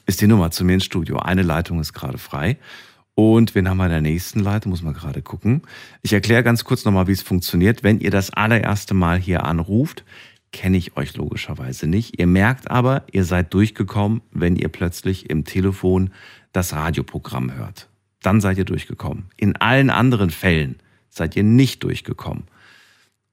Ist 0.06 0.20
die 0.20 0.28
Nummer 0.28 0.52
zu 0.52 0.66
mir 0.66 0.74
ins 0.74 0.86
Studio. 0.86 1.20
Eine 1.20 1.44
Leitung 1.44 1.80
ist 1.80 1.94
gerade 1.94 2.18
frei. 2.18 2.58
Und 3.16 3.54
wen 3.54 3.70
haben 3.70 3.78
wir 3.78 3.86
in 3.86 3.92
der 3.92 4.02
nächsten 4.02 4.40
Leitung? 4.40 4.72
Muss 4.72 4.82
man 4.82 4.94
gerade 4.94 5.22
gucken. 5.22 5.62
Ich 6.02 6.14
erkläre 6.14 6.44
ganz 6.44 6.64
kurz 6.64 6.84
nochmal, 6.84 7.08
wie 7.08 7.12
es 7.12 7.22
funktioniert. 7.22 7.84
Wenn 7.84 8.00
ihr 8.00 8.12
das 8.12 8.32
allererste 8.32 8.94
Mal 8.94 9.20
hier 9.20 9.46
anruft, 9.46 10.04
kenne 10.52 10.78
ich 10.78 10.98
euch 10.98 11.16
logischerweise 11.16 11.88
nicht. 11.88 12.20
Ihr 12.20 12.28
merkt 12.28 12.72
aber, 12.72 13.04
ihr 13.12 13.24
seid 13.26 13.54
durchgekommen, 13.54 14.22
wenn 14.32 14.56
ihr 14.56 14.70
plötzlich 14.70 15.30
im 15.30 15.44
Telefon 15.44 16.12
das 16.54 16.74
Radioprogramm 16.74 17.54
hört. 17.56 17.90
Dann 18.22 18.42
seid 18.42 18.58
ihr 18.58 18.66
durchgekommen. 18.66 19.26
In 19.36 19.58
allen 19.58 19.90
anderen 19.90 20.30
Fällen 20.30 20.78
seid 21.10 21.36
ihr 21.36 21.44
nicht 21.44 21.84
durchgekommen. 21.84 22.46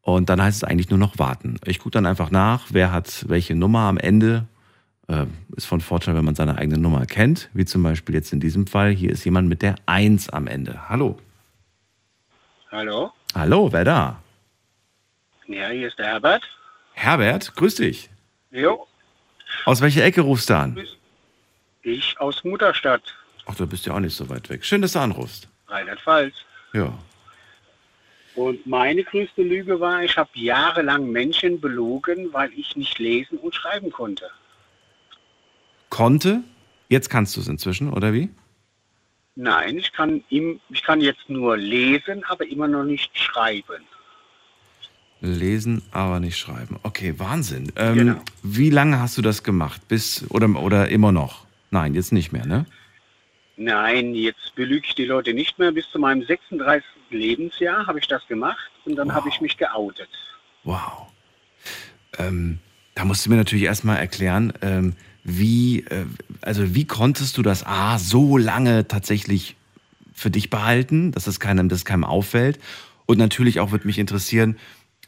Und 0.03 0.29
dann 0.29 0.43
heißt 0.43 0.57
es 0.57 0.65
eigentlich 0.65 0.91
nur 0.91 0.99
noch 0.99 1.19
warten. 1.19 1.57
Ich 1.65 1.79
gucke 1.79 1.93
dann 1.93 2.07
einfach 2.07 2.31
nach, 2.31 2.67
wer 2.71 2.91
hat 2.91 3.27
welche 3.29 3.55
Nummer 3.55 3.81
am 3.81 3.99
Ende. 3.99 4.47
Äh, 5.11 5.27
ist 5.57 5.67
von 5.67 5.81
Vorteil, 5.81 6.15
wenn 6.15 6.25
man 6.25 6.37
seine 6.37 6.57
eigene 6.57 6.79
Nummer 6.79 7.05
kennt, 7.05 7.51
wie 7.53 7.65
zum 7.65 7.83
Beispiel 7.83 8.15
jetzt 8.15 8.33
in 8.33 8.39
diesem 8.39 8.69
Fall. 8.69 8.91
Hier 8.91 9.11
ist 9.11 9.25
jemand 9.25 9.49
mit 9.49 9.61
der 9.61 9.75
1 9.87 10.29
am 10.29 10.47
Ende. 10.47 10.89
Hallo. 10.89 11.19
Hallo? 12.71 13.11
Hallo, 13.35 13.73
wer 13.73 13.85
da? 13.85 14.23
Ja, 15.49 15.69
hier 15.71 15.89
ist 15.89 15.99
der 15.99 16.07
Herbert. 16.07 16.45
Herbert, 16.93 17.53
grüß 17.57 17.75
dich. 17.77 18.09
Jo, 18.53 18.87
Aus 19.65 19.81
welcher 19.81 20.05
Ecke 20.05 20.21
rufst 20.21 20.49
du 20.51 20.57
an? 20.57 20.79
ich 21.83 22.21
aus 22.21 22.45
Mutterstadt, 22.45 23.03
Ach, 23.47 23.55
du 23.57 23.67
bist 23.67 23.87
ja 23.87 23.95
auch 23.95 24.01
nicht 24.01 24.15
so 24.15 24.29
weit 24.29 24.49
weg. 24.49 24.65
Schön, 24.65 24.83
dass 24.83 24.93
du 24.93 25.01
anrufst. 25.01 25.49
Rheinland-Pfalz. 25.67 26.35
Ja. 26.73 26.93
Und 28.37 28.65
meine 28.65 29.03
größte 29.03 29.43
Lüge 29.43 29.81
war, 29.81 30.05
ich 30.05 30.17
habe 30.17 30.31
jahrelang 30.35 31.11
Menschen 31.11 31.61
belogen, 31.61 32.33
weil 32.33 32.53
ich 32.53 32.77
nicht 32.77 32.99
lesen 33.01 33.39
und 33.39 33.55
schreiben 33.55 33.91
konnte. 33.91 34.31
Konnte? 35.91 36.43
Jetzt 36.89 37.11
kannst 37.11 37.37
du 37.37 37.41
es 37.41 37.49
inzwischen, 37.49 37.93
oder 37.93 38.13
wie? 38.13 38.31
Nein, 39.37 39.79
ich 39.79 39.93
kann, 39.93 40.25
im, 40.29 40.61
ich 40.71 40.83
kann 40.83 41.01
jetzt 41.01 41.29
nur 41.29 41.57
lesen, 41.57 42.25
aber 42.29 42.47
immer 42.47 42.67
noch 42.69 42.85
nicht 42.85 43.17
schreiben. 43.19 43.85
Lesen, 45.21 45.83
aber 45.93 46.19
nicht 46.19 46.39
schreiben. 46.39 46.79
Okay, 46.83 47.15
Wahnsinn. 47.19 47.71
Ähm, 47.77 47.95
Genau. 47.95 48.21
Wie 48.43 48.71
lange 48.71 48.99
hast 49.01 49.19
du 49.19 49.23
das 49.23 49.43
gemacht? 49.43 49.87
Bis 49.89 50.25
oder, 50.31 50.49
oder 50.61 50.89
immer 50.89 51.13
noch? 51.13 51.47
Nein, 51.71 51.95
jetzt 51.95 52.13
nicht 52.13 52.33
mehr, 52.33 52.47
ne? 52.47 52.67
Nein, 53.57 54.15
jetzt 54.15 54.55
belüge 54.55 54.87
ich 54.87 54.95
die 54.95 55.05
Leute 55.05 55.35
nicht 55.35 55.59
mehr. 55.59 55.73
Bis 55.73 55.89
zu 55.91 55.99
meinem 55.99 56.25
36. 56.25 56.83
Lebensjahr 57.11 57.87
habe 57.87 57.99
ich 57.99 58.07
das 58.09 58.27
gemacht 58.29 58.71
und 58.87 58.97
dann 58.97 59.09
Wow. 59.09 59.15
habe 59.17 59.29
ich 59.29 59.41
mich 59.43 59.59
geoutet. 59.59 60.09
Wow. 60.65 61.09
Ähm, 62.19 62.59
da 62.95 63.05
musst 63.05 63.27
du 63.27 63.31
mir 63.31 63.37
natürlich 63.37 63.65
erstmal 63.65 63.99
erklären, 63.99 64.53
ähm, 64.63 64.97
wie, 65.25 65.81
äh, 65.87 66.07
also 66.43 66.75
wie 66.75 66.87
konntest 66.87 67.37
du 67.37 67.43
das 67.43 67.65
A 67.67 67.99
so 67.99 68.37
lange 68.37 68.89
tatsächlich 68.89 69.57
für 70.15 70.31
dich 70.31 70.51
behalten, 70.51 71.13
dass 71.13 71.27
es 71.27 71.41
keinem, 71.41 71.69
dass 71.69 71.81
es 71.81 71.85
keinem 71.85 72.05
auffällt? 72.05 72.59
Und 73.07 73.19
natürlich 73.19 73.61
auch 73.61 73.71
würde 73.73 73.87
mich 73.87 73.99
interessieren, 73.99 74.57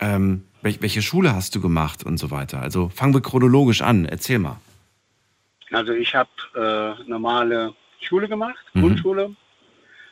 ähm, 0.01 0.45
welch, 0.63 0.83
welche 0.83 1.03
Schule 1.03 1.35
hast 1.35 1.55
du 1.55 1.61
gemacht 1.61 2.05
und 2.05 2.19
so 2.19 2.31
weiter. 2.31 2.61
Also 2.61 2.89
fangen 2.89 3.15
wir 3.15 3.21
chronologisch 3.21 3.83
an. 3.83 4.05
Erzähl 4.05 4.39
mal. 4.39 4.61
Also 5.71 5.93
ich 5.93 6.15
habe 6.15 6.29
äh, 6.55 7.09
normale 7.09 7.75
Schule 8.01 8.29
gemacht, 8.29 8.59
Mhm. 8.75 8.81
Grundschule. 8.81 9.37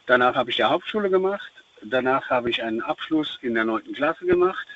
Danach 0.07 0.35
habe 0.35 0.51
ich 0.51 0.57
die 0.57 0.65
Hauptschule 0.65 1.11
gemacht. 1.11 1.51
Danach 1.85 2.29
habe 2.31 2.51
ich 2.51 2.63
einen 2.63 2.81
Abschluss 2.83 3.39
in 3.43 3.55
der 3.55 3.65
9. 3.65 3.93
Klasse 3.95 4.25
gemacht. 4.27 4.67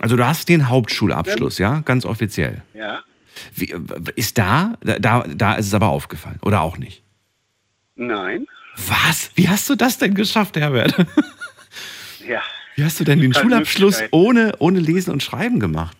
Also 0.00 0.16
du 0.16 0.26
hast 0.26 0.48
den 0.48 0.68
Hauptschulabschluss, 0.68 1.58
ja, 1.58 1.80
ganz 1.80 2.04
offiziell. 2.04 2.62
Ja, 2.74 3.02
Wie, 3.54 3.74
ist 4.16 4.38
da, 4.38 4.74
da, 4.80 5.24
da 5.26 5.54
ist 5.54 5.66
es 5.66 5.74
aber 5.74 5.88
aufgefallen 5.88 6.38
oder 6.42 6.62
auch 6.62 6.78
nicht? 6.78 7.02
nein, 7.96 8.46
Was? 8.76 9.30
Wie 9.36 9.48
hast 9.48 9.68
du 9.70 9.76
das 9.76 9.98
denn 9.98 10.14
geschafft, 10.14 10.56
Herbert? 10.56 10.94
ja. 12.26 12.42
Wie 12.74 12.84
hast 12.84 12.98
du 12.98 13.04
denn 13.04 13.20
den 13.20 13.32
Schulabschluss 13.32 14.02
ohne, 14.10 14.54
ohne 14.58 14.80
Lesen 14.80 15.12
und 15.12 15.22
Schreiben 15.22 15.60
gemacht? 15.60 15.96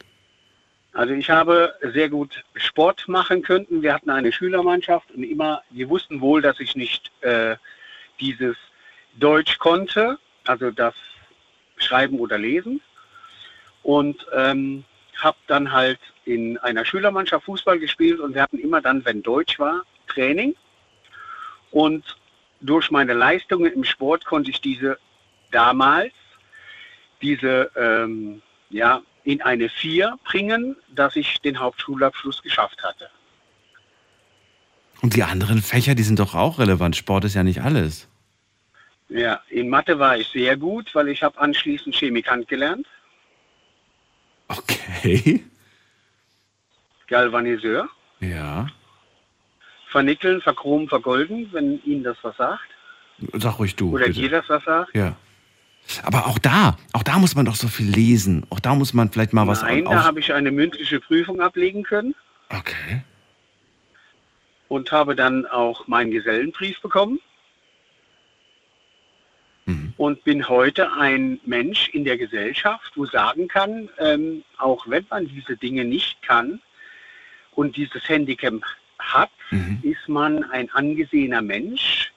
Also 0.92 1.12
ich 1.12 1.28
habe 1.28 1.74
sehr 1.92 2.08
gut 2.08 2.44
Sport 2.54 3.08
machen 3.08 3.42
können. 3.42 3.66
Wir 3.82 3.92
hatten 3.92 4.10
eine 4.10 4.32
Schülermannschaft 4.32 5.10
und 5.10 5.24
immer, 5.24 5.62
wir 5.70 5.88
wussten 5.88 6.20
wohl, 6.20 6.40
dass 6.40 6.60
ich 6.60 6.76
nicht 6.76 7.10
äh, 7.20 7.56
dieses 8.20 8.56
Deutsch 9.18 9.58
konnte, 9.58 10.18
also 10.46 10.70
das 10.70 10.94
Schreiben 11.76 12.18
oder 12.20 12.38
Lesen. 12.38 12.80
Und 13.82 14.24
ähm, 14.32 14.84
habe 15.16 15.36
dann 15.48 15.72
halt 15.72 15.98
in 16.24 16.58
einer 16.58 16.84
Schülermannschaft 16.84 17.44
Fußball 17.44 17.78
gespielt 17.78 18.20
und 18.20 18.34
wir 18.34 18.42
hatten 18.42 18.58
immer 18.58 18.80
dann, 18.80 19.04
wenn 19.04 19.22
Deutsch 19.22 19.58
war, 19.58 19.82
Training. 20.08 20.54
Und 21.70 22.16
durch 22.60 22.90
meine 22.90 23.12
Leistungen 23.12 23.72
im 23.72 23.84
Sport 23.84 24.24
konnte 24.24 24.50
ich 24.50 24.60
diese 24.60 24.98
damals, 25.50 26.12
diese 27.20 27.70
ähm, 27.76 28.42
ja, 28.70 29.02
in 29.24 29.42
eine 29.42 29.68
4 29.68 30.18
bringen, 30.24 30.76
dass 30.94 31.16
ich 31.16 31.40
den 31.40 31.58
Hauptschulabschluss 31.58 32.42
geschafft 32.42 32.82
hatte. 32.82 33.08
Und 35.02 35.16
die 35.16 35.22
anderen 35.22 35.60
Fächer, 35.60 35.94
die 35.94 36.02
sind 36.02 36.18
doch 36.18 36.34
auch 36.34 36.58
relevant. 36.58 36.96
Sport 36.96 37.24
ist 37.24 37.34
ja 37.34 37.42
nicht 37.42 37.60
alles. 37.60 38.08
Ja, 39.08 39.42
in 39.50 39.68
Mathe 39.68 39.98
war 39.98 40.16
ich 40.16 40.28
sehr 40.28 40.56
gut, 40.56 40.94
weil 40.94 41.08
ich 41.08 41.22
habe 41.22 41.38
anschließend 41.38 41.94
Chemikant 41.94 42.48
gelernt, 42.48 42.86
Okay. 44.48 45.44
Galvaniseur, 47.08 47.88
Ja. 48.20 48.66
vernickeln, 49.88 50.40
verchromen, 50.40 50.88
vergolden, 50.88 51.48
wenn 51.52 51.82
Ihnen 51.84 52.02
das 52.02 52.16
was 52.22 52.36
sagt. 52.36 52.62
Sag 53.34 53.58
ruhig 53.58 53.76
du. 53.76 53.92
Oder 53.94 54.06
bitte. 54.06 54.20
dir 54.20 54.30
das 54.30 54.48
was 54.48 54.64
sagt. 54.64 54.94
Ja. 54.94 55.16
Aber 56.02 56.26
auch 56.26 56.38
da, 56.38 56.76
auch 56.94 57.02
da 57.02 57.18
muss 57.18 57.34
man 57.36 57.44
doch 57.44 57.54
so 57.54 57.68
viel 57.68 57.88
lesen. 57.90 58.46
Auch 58.50 58.58
da 58.58 58.74
muss 58.74 58.94
man 58.94 59.10
vielleicht 59.12 59.32
mal 59.34 59.46
was 59.46 59.62
Nein, 59.62 59.84
da 59.84 60.02
habe 60.04 60.18
ich 60.18 60.32
eine 60.32 60.50
mündliche 60.50 60.98
Prüfung 60.98 61.40
ablegen 61.42 61.82
können 61.82 62.14
Okay. 62.48 63.02
und 64.68 64.90
habe 64.90 65.14
dann 65.14 65.44
auch 65.46 65.86
meinen 65.86 66.10
Gesellenbrief 66.10 66.80
bekommen. 66.80 67.20
Mhm. 69.66 69.92
Und 69.96 70.24
bin 70.24 70.48
heute 70.48 70.92
ein 70.94 71.38
Mensch 71.46 71.88
in 71.90 72.04
der 72.04 72.18
Gesellschaft, 72.18 72.92
wo 72.96 73.06
sagen 73.06 73.48
kann, 73.48 73.88
ähm, 73.98 74.42
auch 74.58 74.88
wenn 74.88 75.06
man 75.10 75.26
diese 75.28 75.56
Dinge 75.56 75.84
nicht 75.84 76.20
kann 76.22 76.60
und 77.54 77.76
dieses 77.76 78.08
Handicap 78.08 78.54
hat, 78.98 79.30
Mhm. 79.50 79.78
ist 79.82 80.08
man 80.08 80.44
ein 80.50 80.70
angesehener 80.70 81.42
Mensch. 81.42 82.12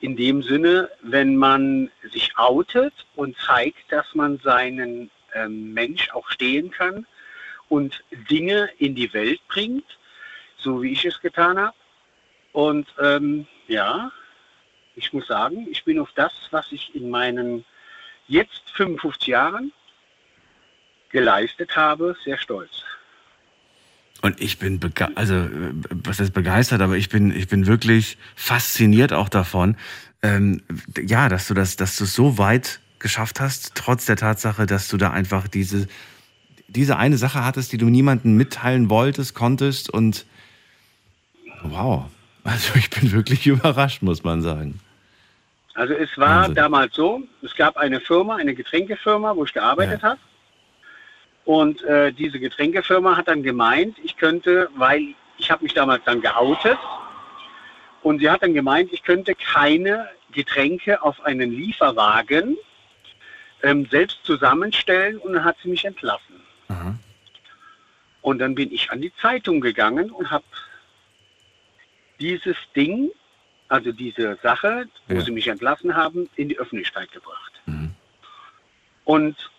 In 0.00 0.16
dem 0.16 0.42
Sinne, 0.42 0.90
wenn 1.02 1.36
man 1.36 1.90
sich 2.02 2.36
outet 2.36 2.92
und 3.16 3.36
zeigt, 3.38 3.90
dass 3.90 4.14
man 4.14 4.38
seinen 4.38 5.10
ähm, 5.34 5.72
Mensch 5.72 6.10
auch 6.10 6.28
stehen 6.30 6.70
kann 6.70 7.06
und 7.68 8.04
Dinge 8.30 8.70
in 8.78 8.94
die 8.94 9.12
Welt 9.12 9.40
bringt, 9.48 9.98
so 10.58 10.82
wie 10.82 10.92
ich 10.92 11.04
es 11.04 11.20
getan 11.20 11.58
habe. 11.58 11.74
Und 12.52 12.86
ähm, 13.00 13.46
ja, 13.66 14.12
ich 14.94 15.12
muss 15.12 15.26
sagen, 15.26 15.66
ich 15.70 15.84
bin 15.84 15.98
auf 15.98 16.12
das, 16.14 16.32
was 16.50 16.70
ich 16.70 16.94
in 16.94 17.10
meinen 17.10 17.64
jetzt 18.28 18.70
55 18.74 19.26
Jahren 19.28 19.72
geleistet 21.10 21.76
habe, 21.76 22.16
sehr 22.24 22.38
stolz. 22.38 22.84
Und 24.24 24.40
ich 24.40 24.58
bin 24.58 24.80
also 25.16 25.34
äh, 25.34 25.48
was 25.90 26.18
ist 26.18 26.32
begeistert, 26.32 26.80
aber 26.80 26.96
ich 26.96 27.10
bin 27.10 27.30
ich 27.30 27.46
bin 27.46 27.66
wirklich 27.66 28.16
fasziniert 28.36 29.12
auch 29.12 29.28
davon, 29.28 29.76
ähm, 30.22 30.62
ja, 30.96 31.28
dass 31.28 31.46
du 31.46 31.52
das, 31.52 31.76
dass 31.76 31.98
du 31.98 32.04
es 32.04 32.14
so 32.14 32.38
weit 32.38 32.80
geschafft 33.00 33.38
hast, 33.38 33.74
trotz 33.74 34.06
der 34.06 34.16
Tatsache, 34.16 34.64
dass 34.64 34.88
du 34.88 34.96
da 34.96 35.10
einfach 35.10 35.46
diese 35.46 35.88
diese 36.68 36.96
eine 36.96 37.18
Sache 37.18 37.44
hattest, 37.44 37.72
die 37.72 37.76
du 37.76 37.90
niemandem 37.90 38.34
mitteilen 38.34 38.88
wolltest, 38.88 39.34
konntest 39.34 39.90
und 39.90 40.24
wow, 41.62 42.06
also 42.44 42.76
ich 42.76 42.88
bin 42.88 43.12
wirklich 43.12 43.46
überrascht, 43.54 44.00
muss 44.00 44.24
man 44.24 44.40
sagen. 44.40 44.80
Also 45.74 45.92
es 45.92 46.16
war 46.16 46.44
Wahnsinn. 46.44 46.54
damals 46.54 46.94
so, 46.94 47.22
es 47.42 47.54
gab 47.56 47.76
eine 47.76 48.00
Firma, 48.00 48.36
eine 48.36 48.54
Getränkefirma, 48.54 49.36
wo 49.36 49.44
ich 49.44 49.52
gearbeitet 49.52 50.02
habe. 50.02 50.18
Und 51.44 51.82
äh, 51.82 52.12
diese 52.12 52.40
Getränkefirma 52.40 53.16
hat 53.16 53.28
dann 53.28 53.42
gemeint, 53.42 53.98
ich 54.02 54.16
könnte, 54.16 54.70
weil 54.76 55.14
ich 55.36 55.50
habe 55.50 55.62
mich 55.64 55.74
damals 55.74 56.02
dann 56.04 56.20
geoutet, 56.20 56.78
und 58.02 58.18
sie 58.18 58.30
hat 58.30 58.42
dann 58.42 58.52
gemeint, 58.54 58.92
ich 58.92 59.02
könnte 59.02 59.34
keine 59.34 60.08
Getränke 60.30 61.02
auf 61.02 61.24
einen 61.24 61.50
Lieferwagen 61.52 62.56
ähm, 63.62 63.86
selbst 63.90 64.18
zusammenstellen 64.24 65.16
und 65.18 65.32
dann 65.32 65.44
hat 65.44 65.56
sie 65.62 65.68
mich 65.70 65.84
entlassen. 65.86 66.42
Aha. 66.68 66.98
Und 68.20 68.38
dann 68.40 68.54
bin 68.54 68.70
ich 68.72 68.90
an 68.90 69.00
die 69.00 69.12
Zeitung 69.22 69.60
gegangen 69.60 70.10
und 70.10 70.30
habe 70.30 70.44
dieses 72.20 72.56
Ding, 72.76 73.10
also 73.68 73.90
diese 73.90 74.38
Sache, 74.42 74.86
wo 75.08 75.14
Ja. 75.14 75.20
sie 75.22 75.30
mich 75.30 75.48
entlassen 75.48 75.96
haben, 75.96 76.28
in 76.36 76.48
die 76.50 76.58
Öffentlichkeit 76.58 77.10
gebracht. 77.12 77.52
Mhm. 77.66 77.94
Und 79.04 79.50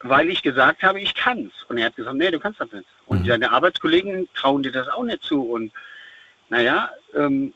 weil 0.00 0.30
ich 0.30 0.42
gesagt 0.42 0.82
habe, 0.82 1.00
ich 1.00 1.14
kann's. 1.14 1.52
Und 1.68 1.78
er 1.78 1.86
hat 1.86 1.96
gesagt, 1.96 2.16
nee, 2.16 2.30
du 2.30 2.38
kannst 2.38 2.60
das 2.60 2.70
nicht. 2.72 2.86
Und 3.06 3.22
Mhm. 3.22 3.26
seine 3.26 3.50
Arbeitskollegen 3.50 4.28
trauen 4.34 4.62
dir 4.62 4.72
das 4.72 4.88
auch 4.88 5.02
nicht 5.02 5.22
zu. 5.22 5.42
Und 5.42 5.72
naja, 6.48 6.90
ähm, 7.14 7.52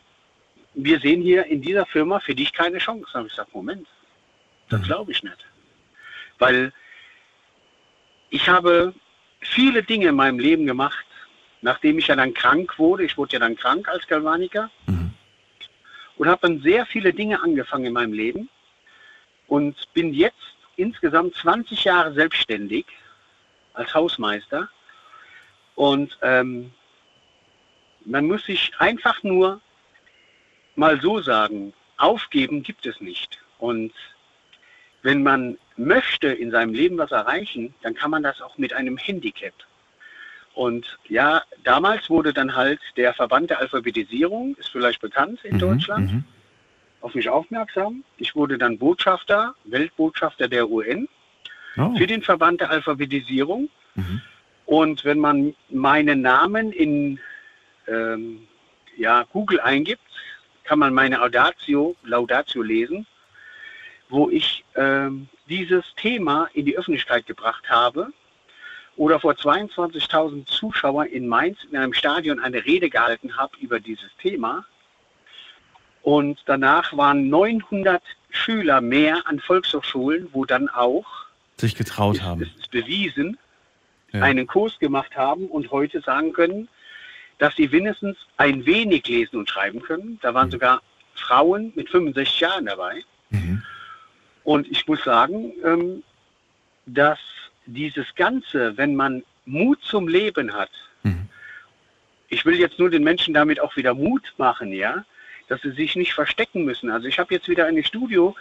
wir 0.74 0.98
sehen 1.00 1.22
hier 1.22 1.46
in 1.46 1.62
dieser 1.62 1.86
Firma 1.86 2.18
für 2.20 2.34
dich 2.34 2.52
keine 2.52 2.78
Chance. 2.78 3.06
Da 3.12 3.18
habe 3.20 3.28
ich 3.28 3.32
gesagt, 3.34 3.54
Moment, 3.54 3.86
das 4.68 4.80
Mhm. 4.80 4.84
glaube 4.84 5.12
ich 5.12 5.22
nicht. 5.22 5.36
Weil 6.38 6.72
ich 8.30 8.48
habe 8.48 8.94
viele 9.40 9.82
Dinge 9.82 10.08
in 10.08 10.16
meinem 10.16 10.38
Leben 10.38 10.66
gemacht, 10.66 11.04
nachdem 11.60 11.98
ich 11.98 12.08
ja 12.08 12.16
dann 12.16 12.34
krank 12.34 12.78
wurde. 12.78 13.04
Ich 13.04 13.16
wurde 13.16 13.34
ja 13.34 13.38
dann 13.38 13.56
krank 13.56 13.88
als 13.88 14.06
Galvaniker 14.08 14.70
Mhm. 14.86 15.12
und 16.16 16.28
habe 16.28 16.40
dann 16.48 16.60
sehr 16.60 16.86
viele 16.86 17.12
Dinge 17.12 17.40
angefangen 17.40 17.84
in 17.84 17.92
meinem 17.92 18.12
Leben 18.14 18.48
und 19.46 19.76
bin 19.94 20.12
jetzt 20.14 20.56
insgesamt 20.76 21.34
20 21.36 21.84
Jahre 21.84 22.12
selbstständig 22.12 22.86
als 23.74 23.94
Hausmeister. 23.94 24.68
Und 25.74 26.18
ähm, 26.22 26.72
man 28.04 28.26
muss 28.26 28.44
sich 28.44 28.72
einfach 28.78 29.22
nur 29.22 29.60
mal 30.74 31.00
so 31.00 31.20
sagen, 31.20 31.72
aufgeben 31.96 32.62
gibt 32.62 32.86
es 32.86 33.00
nicht. 33.00 33.38
Und 33.58 33.92
wenn 35.02 35.22
man 35.22 35.58
möchte 35.76 36.28
in 36.28 36.50
seinem 36.50 36.74
Leben 36.74 36.98
was 36.98 37.10
erreichen, 37.10 37.74
dann 37.82 37.94
kann 37.94 38.10
man 38.10 38.22
das 38.22 38.40
auch 38.40 38.58
mit 38.58 38.72
einem 38.72 38.96
Handicap. 38.96 39.54
Und 40.54 40.98
ja, 41.08 41.42
damals 41.64 42.10
wurde 42.10 42.32
dann 42.32 42.54
halt 42.54 42.80
der 42.96 43.14
Verband 43.14 43.50
der 43.50 43.60
Alphabetisierung, 43.60 44.54
ist 44.56 44.68
vielleicht 44.68 45.00
bekannt 45.00 45.40
in 45.44 45.54
Mhm, 45.54 45.60
Deutschland, 45.60 46.12
mhm. 46.12 46.24
Auf 47.02 47.14
mich 47.14 47.28
aufmerksam. 47.28 48.04
Ich 48.16 48.34
wurde 48.34 48.58
dann 48.58 48.78
Botschafter, 48.78 49.54
Weltbotschafter 49.64 50.48
der 50.48 50.70
UN 50.70 51.08
Oh. 51.76 51.94
für 51.96 52.06
den 52.06 52.22
Verband 52.22 52.60
der 52.60 52.70
Alphabetisierung. 52.70 53.70
Mhm. 53.94 54.20
Und 54.66 55.04
wenn 55.04 55.18
man 55.18 55.54
meinen 55.70 56.20
Namen 56.20 56.72
in 56.72 57.18
ähm, 57.88 58.46
ja, 58.96 59.24
Google 59.32 59.60
eingibt, 59.60 60.02
kann 60.64 60.78
man 60.78 60.94
meine 60.94 61.22
Audatio, 61.22 61.96
Laudatio 62.04 62.62
lesen, 62.62 63.06
wo 64.08 64.30
ich 64.30 64.64
ähm, 64.76 65.28
dieses 65.48 65.84
Thema 65.96 66.48
in 66.52 66.66
die 66.66 66.76
Öffentlichkeit 66.76 67.26
gebracht 67.26 67.68
habe 67.68 68.12
oder 68.96 69.18
vor 69.18 69.32
22.000 69.32 70.46
Zuschauern 70.46 71.08
in 71.08 71.26
Mainz 71.26 71.58
in 71.70 71.76
einem 71.76 71.94
Stadion 71.94 72.38
eine 72.38 72.64
Rede 72.64 72.90
gehalten 72.90 73.36
habe 73.36 73.56
über 73.58 73.80
dieses 73.80 74.10
Thema. 74.20 74.64
Und 76.02 76.40
danach 76.46 76.96
waren 76.96 77.28
900 77.28 78.02
Schüler 78.30 78.80
mehr 78.80 79.22
an 79.26 79.38
Volkshochschulen, 79.40 80.28
wo 80.32 80.44
dann 80.44 80.68
auch 80.68 81.06
Sich 81.58 81.74
getraut 81.76 82.16
ist, 82.16 82.22
haben. 82.22 82.42
ist 82.42 82.70
bewiesen, 82.70 83.38
Ja. 84.12 84.22
einen 84.22 84.46
Kurs 84.46 84.78
gemacht 84.78 85.16
haben 85.16 85.46
und 85.46 85.70
heute 85.70 86.00
sagen 86.00 86.32
können, 86.32 86.68
dass 87.38 87.54
sie 87.56 87.70
wenigstens 87.72 88.16
ein 88.36 88.66
wenig 88.66 89.06
lesen 89.08 89.36
und 89.38 89.48
schreiben 89.48 89.80
können. 89.80 90.18
Da 90.22 90.34
waren 90.34 90.50
sogar 90.50 90.82
Frauen 91.14 91.72
mit 91.76 91.88
65 91.88 92.40
Jahren 92.40 92.66
dabei. 92.66 93.02
Mhm. 93.30 93.62
Und 94.44 94.68
ich 94.70 94.86
muss 94.88 95.02
sagen, 95.04 95.52
ähm, 95.64 96.02
dass 96.86 97.18
dieses 97.66 98.06
Ganze, 98.16 98.76
wenn 98.76 98.96
man 98.96 99.22
Mut 99.46 99.78
zum 99.82 100.08
Leben 100.08 100.52
hat, 100.52 100.70
Mhm. 101.04 101.28
ich 102.28 102.44
will 102.44 102.58
jetzt 102.58 102.78
nur 102.78 102.90
den 102.90 103.04
Menschen 103.04 103.32
damit 103.34 103.60
auch 103.60 103.76
wieder 103.76 103.94
Mut 103.94 104.22
machen, 104.36 104.72
ja, 104.72 105.04
dass 105.52 105.60
sie 105.60 105.72
sich 105.72 105.96
nicht 105.96 106.14
verstecken 106.14 106.64
müssen. 106.64 106.90
Also 106.90 107.06
ich 107.08 107.18
habe 107.18 107.34
jetzt 107.34 107.46
wieder 107.46 107.66
eine 107.66 107.84
Studio, 107.84 108.34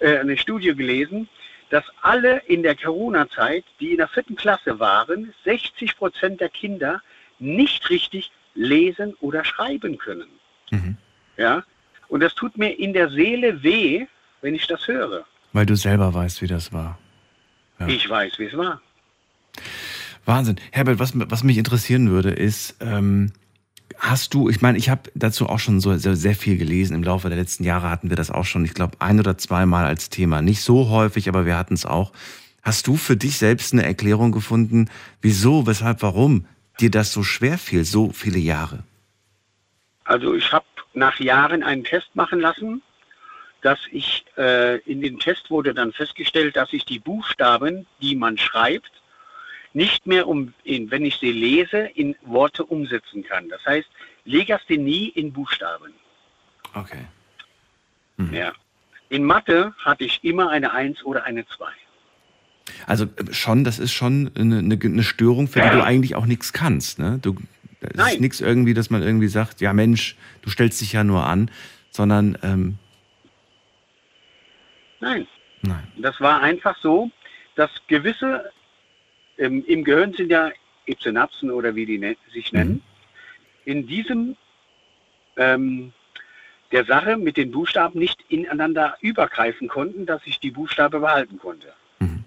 äh, 0.00 0.18
eine 0.18 0.36
Studie 0.36 0.74
gelesen, 0.74 1.26
dass 1.70 1.84
alle 2.02 2.42
in 2.46 2.62
der 2.62 2.76
Corona-Zeit, 2.76 3.64
die 3.80 3.92
in 3.92 3.96
der 3.96 4.08
vierten 4.08 4.36
Klasse 4.36 4.78
waren, 4.78 5.32
60 5.46 5.96
Prozent 5.96 6.42
der 6.42 6.50
Kinder 6.50 7.00
nicht 7.38 7.88
richtig 7.88 8.30
lesen 8.54 9.14
oder 9.20 9.46
schreiben 9.46 9.96
können. 9.96 10.28
Mhm. 10.70 10.98
Ja, 11.38 11.64
und 12.08 12.20
das 12.20 12.34
tut 12.34 12.58
mir 12.58 12.78
in 12.78 12.92
der 12.92 13.08
Seele 13.08 13.62
weh, 13.62 14.06
wenn 14.42 14.54
ich 14.54 14.66
das 14.66 14.86
höre. 14.86 15.24
Weil 15.54 15.64
du 15.64 15.74
selber 15.74 16.12
weißt, 16.12 16.42
wie 16.42 16.48
das 16.48 16.70
war. 16.70 16.98
Ja. 17.80 17.86
Ich 17.86 18.10
weiß, 18.10 18.38
wie 18.38 18.44
es 18.44 18.56
war. 18.58 18.82
Wahnsinn. 20.26 20.56
Herbert, 20.70 20.98
was, 20.98 21.12
was 21.14 21.44
mich 21.44 21.56
interessieren 21.56 22.10
würde, 22.10 22.30
ist, 22.30 22.76
ähm, 22.80 23.32
hast 23.98 24.32
du, 24.34 24.48
ich 24.48 24.62
meine, 24.62 24.78
ich 24.78 24.88
habe 24.88 25.10
dazu 25.14 25.48
auch 25.48 25.58
schon 25.58 25.80
so 25.80 25.96
sehr, 25.96 26.16
sehr 26.16 26.34
viel 26.34 26.56
gelesen. 26.56 26.94
Im 26.94 27.02
Laufe 27.02 27.28
der 27.28 27.38
letzten 27.38 27.64
Jahre 27.64 27.90
hatten 27.90 28.10
wir 28.10 28.16
das 28.16 28.30
auch 28.30 28.44
schon, 28.44 28.64
ich 28.64 28.74
glaube, 28.74 28.96
ein 29.00 29.18
oder 29.18 29.36
zweimal 29.36 29.84
als 29.84 30.08
Thema. 30.08 30.40
Nicht 30.40 30.62
so 30.62 30.88
häufig, 30.88 31.28
aber 31.28 31.46
wir 31.46 31.56
hatten 31.56 31.74
es 31.74 31.84
auch. 31.84 32.12
Hast 32.62 32.86
du 32.86 32.96
für 32.96 33.16
dich 33.16 33.38
selbst 33.38 33.72
eine 33.72 33.84
Erklärung 33.84 34.32
gefunden, 34.32 34.88
wieso, 35.20 35.66
weshalb, 35.66 36.02
warum 36.02 36.46
dir 36.80 36.90
das 36.90 37.12
so 37.12 37.22
schwer 37.22 37.58
fiel, 37.58 37.84
so 37.84 38.10
viele 38.10 38.38
Jahre? 38.38 38.84
Also 40.04 40.34
ich 40.34 40.52
habe 40.52 40.64
nach 40.94 41.18
Jahren 41.18 41.62
einen 41.62 41.84
Test 41.84 42.14
machen 42.14 42.40
lassen, 42.40 42.82
dass 43.62 43.78
ich 43.90 44.24
äh, 44.36 44.78
in 44.80 45.00
dem 45.00 45.18
Test 45.18 45.50
wurde 45.50 45.74
dann 45.74 45.92
festgestellt, 45.92 46.56
dass 46.56 46.72
ich 46.72 46.84
die 46.84 46.98
Buchstaben, 46.98 47.86
die 48.00 48.14
man 48.14 48.38
schreibt, 48.38 48.90
nicht 49.72 50.06
mehr, 50.06 50.26
um, 50.26 50.54
in, 50.64 50.90
wenn 50.90 51.04
ich 51.04 51.16
sie 51.16 51.32
lese, 51.32 51.78
in 51.94 52.16
Worte 52.22 52.64
umsetzen 52.64 53.22
kann. 53.22 53.48
Das 53.48 53.64
heißt, 53.66 53.88
Legasthenie 54.24 55.08
in 55.08 55.32
Buchstaben. 55.32 55.92
Okay. 56.74 57.04
Ja. 58.32 58.52
In 59.08 59.24
Mathe 59.24 59.74
hatte 59.78 60.04
ich 60.04 60.22
immer 60.22 60.50
eine 60.50 60.72
1 60.72 61.04
oder 61.04 61.24
eine 61.24 61.46
2. 61.46 61.66
Also 62.86 63.04
äh, 63.04 63.32
schon, 63.32 63.64
das 63.64 63.78
ist 63.78 63.92
schon 63.92 64.30
eine, 64.36 64.58
eine, 64.58 65.02
Störung, 65.02 65.48
für 65.48 65.60
die 65.60 65.70
du 65.70 65.82
eigentlich 65.82 66.14
auch 66.14 66.26
nichts 66.26 66.52
kannst. 66.52 66.98
Ne? 66.98 67.18
Du, 67.22 67.36
es 67.80 67.90
ist 67.90 67.96
Nein. 67.96 68.20
nichts 68.20 68.40
irgendwie, 68.40 68.74
dass 68.74 68.90
man 68.90 69.02
irgendwie 69.02 69.28
sagt, 69.28 69.60
ja 69.60 69.72
Mensch, 69.72 70.16
du 70.42 70.50
stellst 70.50 70.80
dich 70.80 70.92
ja 70.92 71.04
nur 71.04 71.26
an, 71.26 71.50
sondern 71.90 72.36
ähm, 72.42 72.78
Nein, 75.00 75.28
nein. 75.62 75.86
Das 75.98 76.20
war 76.20 76.40
einfach 76.40 76.76
so, 76.82 77.08
dass 77.54 77.70
gewisse 77.86 78.50
ähm, 79.38 79.64
im 79.66 79.84
Gehirn 79.84 80.12
sind 80.12 80.30
ja 80.30 80.50
Synapsen 81.00 81.50
oder 81.50 81.74
wie 81.74 81.86
die 81.86 81.98
ne 81.98 82.16
sich 82.32 82.52
nennen. 82.52 82.82
In 83.64 83.86
diesem 83.86 84.36
ähm, 85.36 85.92
der 86.72 86.84
Sache 86.84 87.16
mit 87.16 87.36
den 87.36 87.50
Buchstaben 87.50 87.98
nicht 87.98 88.24
ineinander 88.28 88.96
übergreifen 89.00 89.68
konnten, 89.68 90.06
dass 90.06 90.22
ich 90.24 90.40
die 90.40 90.50
Buchstabe 90.50 91.00
behalten 91.00 91.38
konnte. 91.38 91.72
Mhm. 92.00 92.24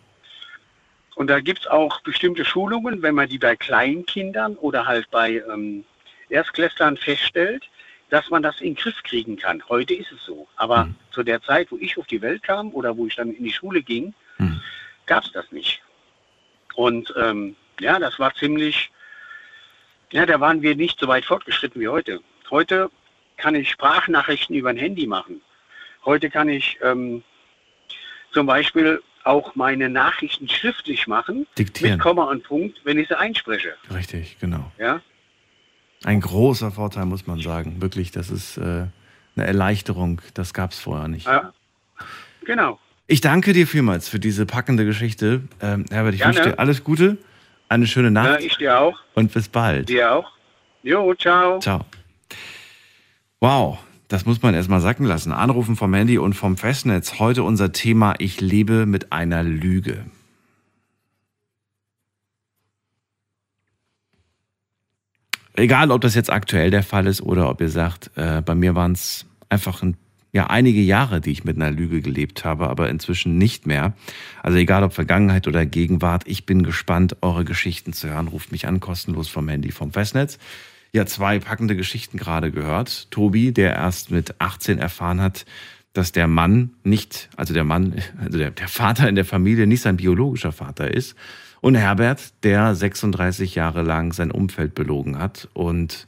Und 1.16 1.28
da 1.30 1.40
gibt 1.40 1.62
es 1.62 1.68
auch 1.68 2.02
bestimmte 2.02 2.46
Schulungen, 2.46 3.02
wenn 3.02 3.16
man 3.16 3.28
die 3.28 3.38
bei 3.38 3.56
Kleinkindern 3.56 4.56
oder 4.56 4.86
halt 4.86 5.10
bei 5.12 5.44
ähm, 5.52 5.84
Erstklässlern 6.30 6.98
feststellt, 6.98 7.70
dass 8.10 8.30
man 8.30 8.44
das 8.44 8.60
in 8.62 8.74
den 8.74 8.76
Griff 8.76 9.02
kriegen 9.04 9.38
kann. 9.38 9.64
Heute 9.70 9.94
ist 9.94 10.12
es 10.12 10.24
so. 10.24 10.48
Aber 10.56 10.86
Mhm. 10.86 10.96
zu 11.12 11.24
der 11.24 11.42
Zeit, 11.42 11.72
wo 11.72 11.78
ich 11.78 11.98
auf 11.98 12.08
die 12.08 12.22
Welt 12.22 12.44
kam 12.44 12.74
oder 12.74 12.96
wo 12.96 13.08
ich 13.08 13.16
dann 13.16 13.32
in 13.34 13.44
die 13.44 13.54
Schule 13.54 13.82
ging, 13.82 14.14
Mhm. 14.38 14.62
gab 15.06 15.24
es 15.24 15.32
das 15.32 15.52
nicht. 15.52 15.82
Und 16.76 17.14
ähm, 17.18 17.56
ja, 17.80 18.00
das 18.00 18.20
war 18.20 18.34
ziemlich, 18.36 18.92
ja, 20.12 20.26
da 20.26 20.40
waren 20.40 20.62
wir 20.62 20.76
nicht 20.76 21.00
so 21.00 21.08
weit 21.08 21.26
fortgeschritten 21.26 21.82
wie 21.82 21.88
heute. 21.88 22.22
Heute 22.50 22.90
kann 23.38 23.56
ich 23.56 23.70
Sprachnachrichten 23.70 24.56
über 24.56 24.70
ein 24.70 24.78
Handy 24.78 25.08
machen. 25.08 25.42
Heute 26.06 26.30
kann 26.30 26.50
ich 26.50 26.78
ähm, 26.82 27.24
zum 28.32 28.46
Beispiel 28.46 29.02
auch 29.24 29.56
meine 29.56 29.90
Nachrichten 29.90 30.50
schriftlich 30.50 31.08
machen, 31.08 31.48
Diktieren. 31.58 31.94
mit 31.94 32.02
Komma 32.02 32.26
und 32.26 32.44
Punkt, 32.44 32.80
wenn 32.84 32.98
ich 32.98 33.08
sie 33.08 33.18
einspreche. 33.18 33.76
Richtig, 33.94 34.38
genau. 34.40 34.72
Ja? 34.78 35.02
Ein 36.04 36.22
großer 36.22 36.72
Vorteil, 36.72 37.06
muss 37.06 37.28
man 37.28 37.40
sagen. 37.40 37.82
Wirklich, 37.82 38.12
das 38.12 38.32
ist 38.32 38.58
äh, 38.58 38.88
eine 39.36 39.46
Erleichterung. 39.48 40.22
Das 40.34 40.54
gab 40.54 40.72
es 40.72 40.80
vorher 40.80 41.08
nicht. 41.08 41.28
ja. 41.28 41.54
Genau. 42.44 42.80
Ich 43.12 43.20
danke 43.20 43.52
dir 43.52 43.68
vielmals 43.68 44.08
für 44.08 44.22
diese 44.22 44.46
packende 44.46 44.86
Geschichte. 44.86 45.42
Ähm, 45.60 45.84
Herbert, 45.92 46.14
ich 46.14 46.22
Gerne. 46.22 46.34
wünsche 46.38 46.50
dir 46.52 46.60
alles 46.60 46.82
Gute, 46.86 47.18
eine 47.68 47.86
schöne 47.86 48.08
Ja, 48.08 48.12
Nacht 48.12 48.40
ich 48.40 48.56
dir 48.56 48.80
auch. 48.80 48.98
und 49.16 49.34
bis 49.34 49.50
bald. 49.50 49.90
Dir 49.90 50.14
auch. 50.14 50.32
Jo, 50.82 51.14
ciao. 51.16 51.60
Ciao. 51.60 51.84
Wow, 53.42 53.80
das 54.08 54.26
muss 54.26 54.42
man 54.42 54.54
erstmal 54.54 54.80
sacken 54.80 55.06
lassen. 55.06 55.34
Anrufen 55.34 55.76
vom 55.76 55.94
Handy 55.94 56.20
und 56.20 56.36
vom 56.36 56.56
Festnetz. 56.56 57.20
Heute 57.20 57.44
unser 57.44 57.74
Thema 57.74 58.14
Ich 58.20 58.40
lebe 58.40 58.86
mit 58.86 59.12
einer 59.12 59.44
Lüge. 59.44 60.06
Egal, 65.56 65.92
ob 65.92 66.00
das 66.00 66.16
jetzt 66.16 66.30
aktuell 66.32 66.72
der 66.72 66.82
Fall 66.84 67.08
ist 67.08 67.22
oder 67.22 67.50
ob 67.50 67.60
ihr 67.60 67.68
sagt, 67.68 68.12
äh, 68.16 68.42
bei 68.42 68.56
mir 68.56 68.74
waren 68.76 68.94
es 68.94 69.26
einfach 69.50 69.84
ein, 69.84 69.98
ja, 70.34 70.48
einige 70.48 70.82
Jahre, 70.82 71.20
die 71.20 71.32
ich 71.32 71.44
mit 71.44 71.58
einer 71.58 71.72
Lüge 71.72 72.02
gelebt 72.02 72.46
habe, 72.46 72.70
aber 72.70 72.90
inzwischen 72.90 73.38
nicht 73.38 73.68
mehr. 73.68 73.94
Also 74.42 74.58
egal, 74.58 74.84
ob 74.84 74.94
Vergangenheit 74.94 75.48
oder 75.48 75.66
Gegenwart, 75.66 76.24
ich 76.26 76.46
bin 76.46 76.64
gespannt, 76.64 77.18
eure 77.22 77.44
Geschichten 77.44 77.92
zu 77.92 78.10
hören. 78.10 78.30
Ruft 78.30 78.52
mich 78.52 78.68
an, 78.68 78.80
kostenlos 78.80 79.28
vom 79.28 79.50
Handy, 79.50 79.72
vom 79.72 79.92
Festnetz. 79.92 80.38
Ja, 80.94 81.06
zwei 81.06 81.40
packende 81.40 81.76
Geschichten 81.76 82.18
gerade 82.18 82.52
gehört. 82.52 83.12
Tobi, 83.12 83.52
der 83.52 83.76
erst 83.76 84.12
mit 84.12 84.36
18 84.40 84.78
erfahren 84.78 85.22
hat, 85.22 85.46
dass 85.94 86.14
der 86.14 86.28
Mann 86.28 86.72
nicht, 86.84 87.30
also 87.36 87.54
der 87.54 87.66
Mann, 87.66 87.96
also 88.18 88.38
der, 88.38 88.52
der 88.52 88.68
Vater 88.70 89.10
in 89.10 89.16
der 89.16 89.26
Familie 89.26 89.68
nicht 89.68 89.82
sein 89.82 89.98
biologischer 89.98 90.54
Vater 90.54 90.92
ist. 90.92 91.16
Und 91.60 91.76
Herbert, 91.76 92.34
der 92.44 92.74
36 92.74 93.56
Jahre 93.56 93.84
lang 93.84 94.14
sein 94.14 94.32
Umfeld 94.32 94.76
belogen 94.76 95.20
hat 95.20 95.50
und 95.54 96.08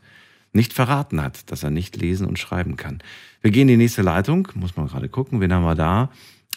nicht 0.54 0.74
verraten 0.74 1.22
hat, 1.22 1.52
dass 1.52 1.64
er 1.64 1.72
nicht 1.72 1.96
lesen 1.98 2.26
und 2.26 2.40
schreiben 2.40 2.78
kann. 2.78 3.00
Wir 3.44 3.52
gehen 3.52 3.64
in 3.64 3.78
die 3.78 3.84
nächste 3.84 4.04
Leitung, 4.04 4.48
muss 4.56 4.78
man 4.78 4.88
gerade 4.88 5.10
gucken, 5.10 5.42
wen 5.42 5.52
haben 5.52 5.66
wir 5.66 5.76
da? 5.76 6.10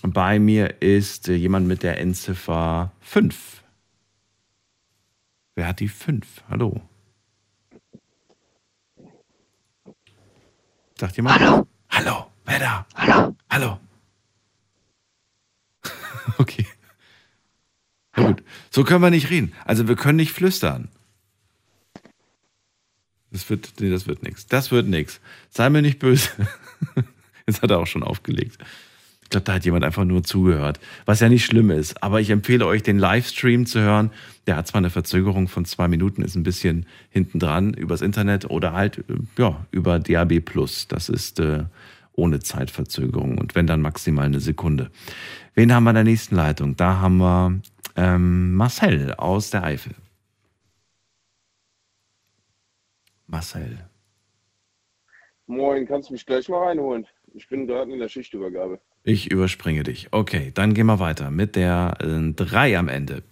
Bei 0.02 0.38
mir 0.38 0.80
ist 0.80 1.28
äh, 1.28 1.34
jemand 1.34 1.66
mit 1.66 1.82
der 1.82 1.98
Endziffer 1.98 2.92
5. 3.00 3.64
Wer 5.56 5.66
hat 5.66 5.80
die 5.80 5.88
5? 5.88 6.44
Hallo. 6.48 6.80
Sagt 10.96 11.16
jemand? 11.16 11.40
Hallo. 11.40 11.66
Hallo. 11.90 12.26
Wer 12.44 12.58
da? 12.60 12.86
Hallo. 12.94 13.36
Hallo. 13.50 13.80
okay. 16.38 16.66
Na 18.14 18.28
gut. 18.28 18.44
So 18.70 18.84
können 18.84 19.02
wir 19.02 19.10
nicht 19.10 19.30
reden. 19.30 19.52
Also 19.64 19.88
wir 19.88 19.96
können 19.96 20.16
nicht 20.16 20.30
flüstern. 20.30 20.88
Das 23.32 23.50
wird, 23.50 23.74
nee, 23.80 23.90
das 23.90 24.06
wird 24.06 24.22
nichts. 24.22 24.46
Das 24.46 24.70
wird 24.70 24.86
nichts. 24.86 25.20
Sei 25.50 25.68
mir 25.68 25.82
nicht 25.82 25.98
böse. 25.98 26.30
Jetzt 27.46 27.62
hat 27.62 27.70
er 27.70 27.78
auch 27.78 27.86
schon 27.86 28.02
aufgelegt. 28.02 28.58
Ich 29.22 29.30
glaube, 29.30 29.44
da 29.44 29.54
hat 29.54 29.64
jemand 29.64 29.84
einfach 29.84 30.04
nur 30.04 30.22
zugehört, 30.22 30.78
was 31.04 31.18
ja 31.18 31.28
nicht 31.28 31.44
schlimm 31.44 31.70
ist. 31.70 32.00
Aber 32.00 32.20
ich 32.20 32.30
empfehle 32.30 32.64
euch, 32.64 32.84
den 32.84 32.98
Livestream 32.98 33.66
zu 33.66 33.80
hören. 33.80 34.12
Der 34.46 34.56
hat 34.56 34.68
zwar 34.68 34.78
eine 34.78 34.90
Verzögerung 34.90 35.48
von 35.48 35.64
zwei 35.64 35.88
Minuten, 35.88 36.22
ist 36.22 36.36
ein 36.36 36.44
bisschen 36.44 36.86
hinten 37.10 37.40
dran 37.40 37.74
übers 37.74 38.02
Internet 38.02 38.48
oder 38.48 38.72
halt 38.72 38.98
äh, 38.98 39.14
ja, 39.36 39.66
über 39.72 39.98
DAB. 39.98 40.42
Das 40.88 41.08
ist 41.08 41.40
äh, 41.40 41.64
ohne 42.12 42.38
Zeitverzögerung 42.40 43.38
und 43.38 43.54
wenn 43.54 43.66
dann 43.66 43.80
maximal 43.80 44.26
eine 44.26 44.40
Sekunde. 44.40 44.90
Wen 45.54 45.72
haben 45.72 45.84
wir 45.84 45.90
in 45.90 45.96
der 45.96 46.04
nächsten 46.04 46.36
Leitung? 46.36 46.76
Da 46.76 47.00
haben 47.00 47.16
wir 47.18 47.60
ähm, 47.96 48.54
Marcel 48.54 49.14
aus 49.14 49.50
der 49.50 49.64
Eifel. 49.64 49.94
Marcel. 53.26 53.78
Moin, 55.46 55.86
kannst 55.86 56.08
du 56.08 56.12
mich 56.12 56.26
gleich 56.26 56.48
mal 56.48 56.64
reinholen? 56.64 57.06
Ich 57.34 57.48
bin 57.48 57.66
gerade 57.66 57.92
in 57.92 58.00
der 58.00 58.08
Schichtübergabe. 58.08 58.80
Ich 59.04 59.30
überspringe 59.30 59.84
dich. 59.84 60.08
Okay, 60.10 60.50
dann 60.52 60.74
gehen 60.74 60.86
wir 60.86 60.98
weiter 60.98 61.30
mit 61.30 61.54
der 61.54 61.96
3 62.00 62.70
äh, 62.70 62.76
am 62.76 62.88
Ende. 62.88 63.22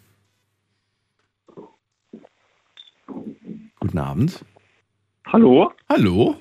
Guten 3.80 3.98
Abend. 3.98 4.44
Hallo? 5.26 5.72
Hallo? 5.88 6.36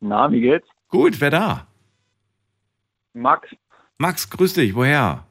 Na, 0.00 0.30
wie 0.30 0.40
geht's? 0.40 0.68
Gut, 0.88 1.20
wer 1.20 1.30
da? 1.30 1.66
Max. 3.14 3.48
Max, 3.96 4.28
grüß 4.28 4.54
dich. 4.54 4.74
Woher? 4.74 5.26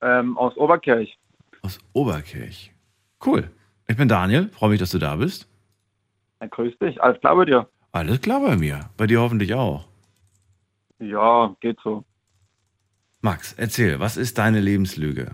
Ähm, 0.00 0.36
aus 0.38 0.56
Oberkirch. 0.56 1.18
Aus 1.60 1.78
Oberkirch. 1.92 2.72
Cool. 3.24 3.50
Ich 3.86 3.96
bin 3.96 4.08
Daniel. 4.08 4.48
Freue 4.48 4.70
mich, 4.70 4.80
dass 4.80 4.90
du 4.90 4.98
da 4.98 5.16
bist. 5.16 5.46
Ja, 6.40 6.46
grüß 6.46 6.76
dich. 6.78 7.00
Alles 7.00 7.20
klar 7.20 7.36
bei 7.36 7.44
dir? 7.44 7.68
Alles 7.92 8.20
klar 8.22 8.40
bei 8.40 8.56
mir. 8.56 8.90
Bei 8.96 9.06
dir 9.06 9.20
hoffentlich 9.20 9.54
auch. 9.54 9.86
Ja, 10.98 11.54
geht 11.60 11.78
so. 11.84 12.04
Max, 13.20 13.52
erzähl, 13.52 14.00
was 14.00 14.16
ist 14.16 14.38
deine 14.38 14.60
Lebenslüge? 14.60 15.32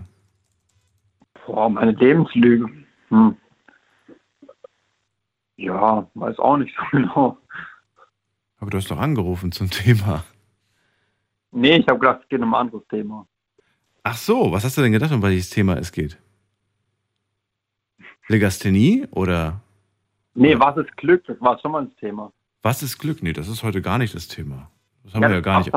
Boah, 1.45 1.69
meine 1.69 1.91
Lebenslüge. 1.91 2.69
Hm. 3.07 3.37
Ja, 5.55 6.07
weiß 6.13 6.37
auch 6.39 6.57
nicht 6.57 6.75
so 6.75 6.83
genau. 6.91 7.37
Aber 8.59 8.69
du 8.69 8.77
hast 8.77 8.91
doch 8.91 8.99
angerufen 8.99 9.51
zum 9.51 9.69
Thema. 9.69 10.23
Nee, 11.51 11.77
ich 11.77 11.87
habe 11.87 11.99
gedacht, 11.99 12.21
es 12.23 12.29
geht 12.29 12.41
um 12.41 12.53
ein 12.53 12.61
anderes 12.61 12.85
Thema. 12.89 13.25
Ach 14.03 14.17
so, 14.17 14.51
was 14.51 14.63
hast 14.63 14.77
du 14.77 14.81
denn 14.81 14.91
gedacht, 14.91 15.11
um 15.11 15.21
welches 15.21 15.49
Thema 15.49 15.77
es 15.77 15.91
geht? 15.91 16.17
Legasthenie 18.27 19.07
oder? 19.11 19.61
Nee, 20.35 20.59
was 20.59 20.77
ist 20.77 20.95
Glück? 20.97 21.25
Das 21.25 21.39
war 21.41 21.57
schon 21.59 21.71
mal 21.71 21.85
das 21.85 21.95
Thema. 21.95 22.31
Was 22.61 22.83
ist 22.83 22.97
Glück? 22.97 23.23
Nee, 23.23 23.33
das 23.33 23.47
ist 23.47 23.63
heute 23.63 23.81
gar 23.81 23.97
nicht 23.97 24.13
das 24.15 24.27
Thema. 24.27 24.69
Das 25.03 25.13
haben 25.13 25.23
ja, 25.23 25.29
wir 25.29 25.35
ja 25.35 25.41
gar 25.41 25.59
nicht. 25.59 25.71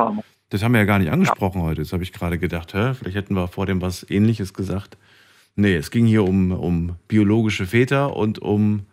Das 0.49 0.63
haben 0.63 0.73
wir 0.73 0.81
ja 0.81 0.85
gar 0.85 0.99
nicht 0.99 1.11
angesprochen 1.11 1.61
ja. 1.61 1.67
heute. 1.67 1.81
Das 1.81 1.93
habe 1.93 2.03
ich 2.03 2.13
gerade 2.13 2.39
gedacht, 2.39 2.75
hä? 2.75 2.95
vielleicht 2.95 3.17
hätten 3.17 3.35
wir 3.35 3.49
vor 3.49 3.67
dem 3.67 3.81
was 3.81 4.09
ähnliches 4.11 4.53
gesagt. 4.53 4.99
Nee, 5.55 5.75
es 5.75 5.91
ging 5.91 6.07
hier 6.07 6.25
um, 6.25 6.53
um 6.53 6.97
biologische 7.09 7.67
Väter 7.67 8.17
und 8.17 8.39
um 8.41 8.87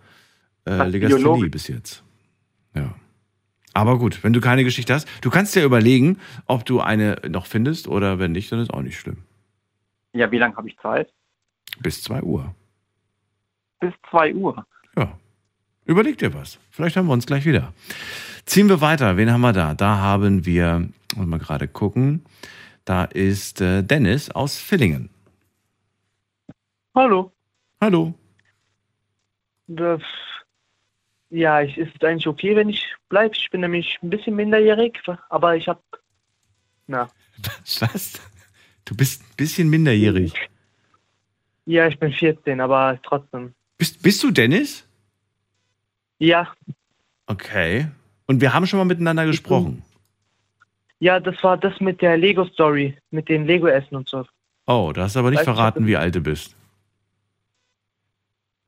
äh, 0.65 0.87
Legasthenie 0.87 1.23
Biologisch. 1.23 1.51
bis 1.51 1.67
jetzt. 1.67 2.03
Ja. 2.75 2.93
Aber 3.73 3.97
gut, 3.97 4.23
wenn 4.23 4.33
du 4.33 4.41
keine 4.41 4.63
Geschichte 4.63 4.93
hast, 4.93 5.07
du 5.21 5.29
kannst 5.29 5.55
ja 5.55 5.63
überlegen, 5.63 6.19
ob 6.45 6.65
du 6.65 6.81
eine 6.81 7.17
noch 7.27 7.45
findest 7.45 7.87
oder 7.87 8.19
wenn 8.19 8.31
nicht, 8.31 8.51
dann 8.51 8.59
ist 8.59 8.73
auch 8.73 8.81
nicht 8.81 8.99
schlimm. 8.99 9.23
Ja, 10.13 10.31
wie 10.31 10.37
lange 10.37 10.55
habe 10.55 10.67
ich 10.67 10.77
Zeit? 10.79 11.11
Bis 11.79 12.03
2 12.03 12.23
Uhr. 12.23 12.55
Bis 13.79 13.93
2 14.09 14.33
Uhr? 14.33 14.65
Ja. 14.97 15.17
Überleg 15.89 16.19
dir 16.19 16.35
was. 16.35 16.59
Vielleicht 16.69 16.95
haben 16.97 17.07
wir 17.07 17.13
uns 17.13 17.25
gleich 17.25 17.45
wieder. 17.45 17.73
Ziehen 18.45 18.69
wir 18.69 18.79
weiter. 18.79 19.17
Wen 19.17 19.31
haben 19.31 19.41
wir 19.41 19.53
da? 19.53 19.73
Da 19.73 19.97
haben 19.97 20.45
wir, 20.45 20.87
wollen 21.15 21.29
wir 21.29 21.39
gerade 21.39 21.67
gucken, 21.67 22.23
da 22.85 23.05
ist 23.05 23.59
äh, 23.59 23.81
Dennis 23.81 24.29
aus 24.29 24.59
Villingen. 24.59 25.09
Hallo. 26.93 27.31
Hallo. 27.81 28.13
Das 29.65 30.03
ja, 31.31 31.63
es 31.63 31.75
ist 31.75 32.03
eigentlich 32.03 32.27
okay, 32.27 32.55
wenn 32.55 32.69
ich 32.69 32.85
bleibe. 33.07 33.35
Ich 33.35 33.49
bin 33.49 33.61
nämlich 33.61 33.97
ein 34.03 34.11
bisschen 34.11 34.35
minderjährig, 34.35 34.99
aber 35.29 35.55
ich 35.55 35.67
habe. 35.67 35.81
Na. 36.85 37.09
Was? 37.79 38.21
Du 38.85 38.95
bist 38.95 39.23
ein 39.23 39.35
bisschen 39.37 39.71
minderjährig. 39.71 40.33
Ja, 41.65 41.87
ich 41.87 41.97
bin 41.97 42.11
14, 42.11 42.61
aber 42.61 42.99
trotzdem. 43.01 43.55
Bist, 43.79 44.03
bist 44.03 44.21
du 44.21 44.29
Dennis? 44.29 44.85
Ja. 46.19 46.53
Okay. 47.25 47.87
Und 48.27 48.41
wir 48.41 48.53
haben 48.53 48.67
schon 48.67 48.77
mal 48.77 48.85
miteinander 48.85 49.25
gesprochen. 49.25 49.83
Ja, 50.99 51.19
das 51.19 51.41
war 51.43 51.57
das 51.57 51.79
mit 51.79 52.01
der 52.01 52.17
Lego-Story, 52.17 52.97
mit 53.09 53.29
dem 53.29 53.45
Lego-Essen 53.45 53.95
und 53.95 54.07
so. 54.07 54.25
Oh, 54.67 54.91
du 54.93 55.01
hast 55.01 55.17
aber 55.17 55.29
nicht 55.29 55.39
weißt 55.39 55.45
verraten, 55.45 55.87
wie 55.87 55.97
alt 55.97 56.13
du 56.13 56.21
bist. 56.21 56.55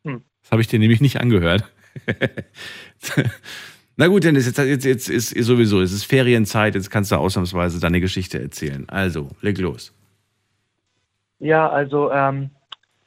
Hm. 0.04 0.24
Das 0.42 0.52
habe 0.52 0.62
ich 0.62 0.68
dir 0.68 0.80
nämlich 0.80 1.02
nicht 1.02 1.20
angehört. 1.20 1.70
Na 3.98 4.08
gut, 4.08 4.24
Dennis, 4.24 4.46
jetzt, 4.46 4.58
jetzt, 4.58 4.86
jetzt 4.86 5.10
ist 5.10 5.46
sowieso, 5.46 5.82
es 5.82 5.92
ist 5.92 6.06
Ferienzeit, 6.06 6.74
jetzt 6.74 6.90
kannst 6.90 7.12
du 7.12 7.18
ausnahmsweise 7.18 7.80
deine 7.80 8.00
Geschichte 8.00 8.42
erzählen. 8.42 8.88
Also, 8.88 9.30
leg 9.42 9.60
los. 9.60 9.94
Ja, 11.40 11.70
also 11.70 12.12
ähm, 12.12 12.50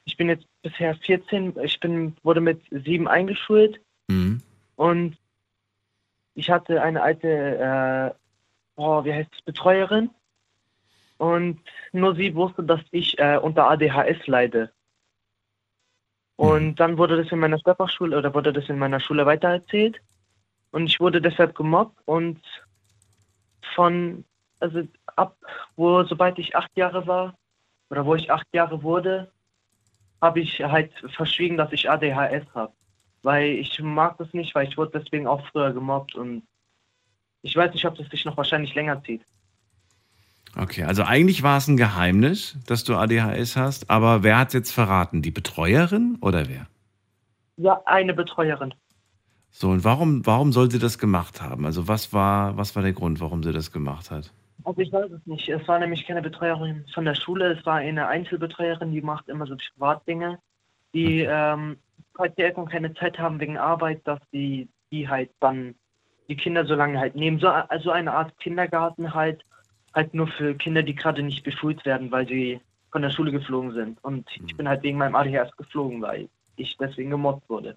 ich 0.04 0.16
bin 0.16 0.28
jetzt 0.28 0.46
bisher 0.62 0.94
14, 0.94 1.54
ich 1.64 1.80
bin, 1.80 2.14
wurde 2.22 2.40
mit 2.40 2.60
sieben 2.70 3.08
eingeschult 3.08 3.80
mhm. 4.08 4.42
und 4.76 5.16
ich 6.34 6.50
hatte 6.50 6.82
eine 6.82 7.02
alte, 7.02 7.28
äh, 7.28 8.14
oh, 8.76 9.04
wie 9.04 9.12
heißt 9.12 9.30
es, 9.32 9.42
Betreuerin 9.42 10.10
und 11.18 11.60
nur 11.92 12.14
sie 12.16 12.34
wusste, 12.34 12.62
dass 12.64 12.80
ich 12.90 13.18
äh, 13.18 13.38
unter 13.38 13.70
ADHS 13.70 14.26
leide. 14.26 14.72
Und 16.36 16.66
mhm. 16.66 16.74
dann 16.74 16.98
wurde 16.98 17.22
das 17.22 17.30
in 17.30 17.38
meiner 17.38 17.58
Sprachschule 17.58 18.18
oder 18.18 18.34
wurde 18.34 18.52
das 18.52 18.68
in 18.68 18.78
meiner 18.78 19.00
Schule 19.00 19.24
weitererzählt. 19.24 20.00
Und 20.72 20.86
ich 20.86 20.98
wurde 20.98 21.20
deshalb 21.20 21.54
gemobbt 21.54 21.96
und 22.04 22.40
von, 23.74 24.24
also 24.58 24.82
ab, 25.14 25.36
wo, 25.76 26.02
sobald 26.02 26.38
ich 26.40 26.56
acht 26.56 26.76
Jahre 26.76 27.06
war, 27.06 27.36
oder 27.90 28.04
wo 28.04 28.16
ich 28.16 28.30
acht 28.30 28.46
Jahre 28.52 28.82
wurde, 28.82 29.30
habe 30.20 30.40
ich 30.40 30.60
halt 30.60 30.92
verschwiegen, 31.10 31.56
dass 31.56 31.72
ich 31.72 31.88
ADHS 31.88 32.46
habe. 32.54 32.72
Weil 33.24 33.54
ich 33.54 33.80
mag 33.80 34.18
das 34.18 34.32
nicht, 34.34 34.54
weil 34.54 34.68
ich 34.68 34.76
wurde 34.76 35.00
deswegen 35.00 35.26
auch 35.26 35.44
früher 35.48 35.72
gemobbt 35.72 36.14
und 36.14 36.42
ich 37.40 37.56
weiß 37.56 37.72
nicht, 37.72 37.86
ob 37.86 37.96
das 37.96 38.08
sich 38.08 38.24
noch 38.24 38.36
wahrscheinlich 38.36 38.74
länger 38.74 39.02
zieht. 39.02 39.22
Okay, 40.56 40.84
also 40.84 41.02
eigentlich 41.02 41.42
war 41.42 41.56
es 41.56 41.66
ein 41.66 41.78
Geheimnis, 41.78 42.56
dass 42.66 42.84
du 42.84 42.94
ADHS 42.94 43.56
hast, 43.56 43.90
aber 43.90 44.22
wer 44.22 44.38
hat 44.38 44.48
es 44.48 44.54
jetzt 44.54 44.72
verraten? 44.72 45.22
Die 45.22 45.30
Betreuerin 45.30 46.18
oder 46.20 46.48
wer? 46.48 46.66
Ja, 47.56 47.80
eine 47.86 48.14
Betreuerin. 48.14 48.74
So, 49.50 49.70
und 49.70 49.84
warum, 49.84 50.26
warum 50.26 50.52
soll 50.52 50.70
sie 50.70 50.78
das 50.78 50.98
gemacht 50.98 51.40
haben? 51.40 51.64
Also 51.64 51.88
was 51.88 52.12
war, 52.12 52.56
was 52.58 52.76
war 52.76 52.82
der 52.82 52.92
Grund, 52.92 53.20
warum 53.20 53.42
sie 53.42 53.52
das 53.52 53.72
gemacht 53.72 54.10
hat? 54.10 54.32
Also 54.64 54.80
ich 54.80 54.92
weiß 54.92 55.10
es 55.10 55.26
nicht. 55.26 55.48
Es 55.48 55.66
war 55.66 55.78
nämlich 55.78 56.06
keine 56.06 56.22
Betreuerin 56.22 56.84
von 56.92 57.04
der 57.04 57.14
Schule, 57.14 57.52
es 57.52 57.64
war 57.64 57.76
eine 57.76 58.06
Einzelbetreuerin, 58.06 58.92
die 58.92 59.00
macht 59.00 59.28
immer 59.28 59.46
so 59.46 59.56
Privatdinge, 59.56 60.38
die, 60.92 61.22
okay. 61.22 61.28
ähm, 61.30 61.76
falls 62.16 62.34
die 62.36 62.42
Eltern 62.42 62.66
keine 62.66 62.94
Zeit 62.94 63.18
haben 63.18 63.40
wegen 63.40 63.58
Arbeit, 63.58 64.06
dass 64.06 64.20
die, 64.32 64.68
die 64.90 65.08
halt 65.08 65.30
dann 65.40 65.74
die 66.28 66.36
Kinder 66.36 66.64
so 66.64 66.74
lange 66.74 66.98
halt 66.98 67.14
nehmen. 67.16 67.38
So 67.38 67.48
also 67.48 67.90
eine 67.90 68.12
Art 68.12 68.38
Kindergarten 68.38 69.14
halt, 69.14 69.44
halt 69.94 70.14
nur 70.14 70.28
für 70.28 70.54
Kinder, 70.54 70.82
die 70.82 70.94
gerade 70.94 71.22
nicht 71.22 71.44
beschult 71.44 71.84
werden, 71.84 72.10
weil 72.10 72.26
sie 72.26 72.60
von 72.92 73.02
der 73.02 73.10
Schule 73.10 73.32
geflogen 73.32 73.72
sind. 73.72 74.02
Und 74.02 74.28
ich 74.30 74.50
hm. 74.50 74.56
bin 74.56 74.68
halt 74.68 74.82
wegen 74.82 74.98
meinem 74.98 75.16
ADHS 75.16 75.56
geflogen, 75.56 76.00
weil 76.00 76.28
ich 76.56 76.76
deswegen 76.78 77.10
gemobbt 77.10 77.48
wurde. 77.48 77.76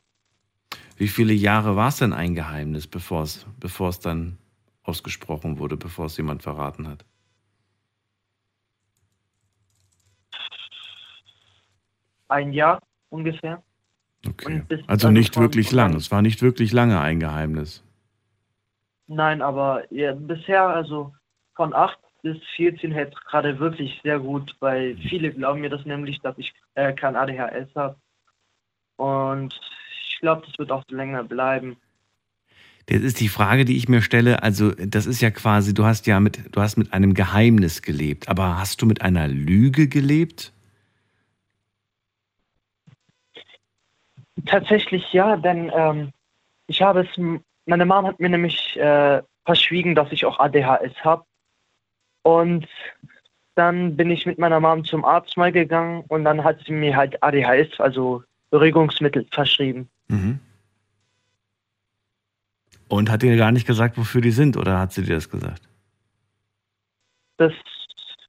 Wie 0.95 1.07
viele 1.07 1.33
Jahre 1.33 1.75
war 1.75 1.89
es 1.89 1.97
denn 1.97 2.13
ein 2.13 2.35
Geheimnis, 2.35 2.87
bevor 2.87 3.23
es, 3.23 3.45
bevor 3.59 3.89
es 3.89 3.99
dann 3.99 4.37
ausgesprochen 4.83 5.59
wurde, 5.59 5.77
bevor 5.77 6.05
es 6.05 6.17
jemand 6.17 6.43
verraten 6.43 6.87
hat? 6.87 7.05
Ein 12.29 12.51
Jahr 12.51 12.79
ungefähr. 13.09 13.63
Okay. 14.27 14.63
also 14.87 15.09
nicht 15.09 15.37
wirklich 15.37 15.71
lang. 15.71 15.95
Es 15.95 16.11
war 16.11 16.21
nicht 16.21 16.41
wirklich 16.41 16.73
lange 16.73 16.99
ein 16.99 17.19
Geheimnis. 17.19 17.83
Nein, 19.07 19.41
aber 19.41 19.83
ja, 19.91 20.13
bisher, 20.13 20.67
also 20.67 21.13
von 21.55 21.73
acht 21.73 21.97
bis 22.21 22.37
14 22.55 22.91
hält 22.91 23.15
gerade 23.25 23.57
wirklich 23.59 23.99
sehr 24.03 24.19
gut, 24.19 24.55
weil 24.59 24.97
viele 25.09 25.31
glauben 25.31 25.61
mir 25.61 25.69
das 25.69 25.85
nämlich, 25.85 26.19
dass 26.21 26.37
ich 26.37 26.53
äh, 26.75 26.93
kein 26.93 27.15
ADHS 27.15 27.73
habe. 27.75 27.95
Und 28.97 29.57
ich 30.11 30.19
glaube, 30.19 30.45
das 30.45 30.57
wird 30.57 30.71
auch 30.71 30.83
länger 30.89 31.23
bleiben. 31.23 31.77
Das 32.87 33.01
ist 33.01 33.19
die 33.19 33.27
Frage, 33.27 33.65
die 33.65 33.77
ich 33.77 33.89
mir 33.89 34.01
stelle. 34.01 34.43
Also, 34.43 34.71
das 34.71 35.05
ist 35.05 35.21
ja 35.21 35.29
quasi, 35.29 35.73
du 35.73 35.85
hast 35.85 36.07
ja 36.07 36.19
mit, 36.19 36.55
du 36.55 36.61
hast 36.61 36.77
mit 36.77 36.93
einem 36.93 37.13
Geheimnis 37.13 37.81
gelebt, 37.81 38.29
aber 38.29 38.57
hast 38.57 38.81
du 38.81 38.85
mit 38.85 39.01
einer 39.01 39.27
Lüge 39.27 39.87
gelebt? 39.87 40.53
Tatsächlich 44.45 45.11
ja, 45.13 45.35
denn 45.35 45.71
ähm, 45.73 46.11
ich 46.67 46.81
habe 46.81 47.01
es, 47.01 47.41
meine 47.65 47.85
Mom 47.85 48.05
hat 48.05 48.19
mir 48.19 48.29
nämlich 48.29 48.77
äh, 48.77 49.21
verschwiegen, 49.45 49.95
dass 49.95 50.11
ich 50.11 50.25
auch 50.25 50.39
ADHS 50.39 50.93
habe. 51.03 51.23
Und 52.23 52.67
dann 53.55 53.95
bin 53.95 54.11
ich 54.11 54.25
mit 54.25 54.37
meiner 54.37 54.59
Mom 54.59 54.83
zum 54.83 55.03
Arzt 55.03 55.37
mal 55.37 55.51
gegangen 55.51 56.03
und 56.09 56.23
dann 56.25 56.43
hat 56.43 56.59
sie 56.65 56.73
mir 56.73 56.95
halt 56.95 57.21
ADHS, 57.23 57.79
also 57.79 58.23
Beruhigungsmittel, 58.51 59.25
verschrieben. 59.31 59.89
Mhm. 60.07 60.39
Und 62.89 63.09
hat 63.09 63.21
dir 63.21 63.35
gar 63.35 63.51
nicht 63.51 63.67
gesagt, 63.67 63.97
wofür 63.97 64.21
die 64.21 64.31
sind, 64.31 64.55
oder 64.55 64.79
hat 64.79 64.93
sie 64.93 65.03
dir 65.03 65.15
das 65.15 65.29
gesagt? 65.29 65.67
Das 67.37 67.53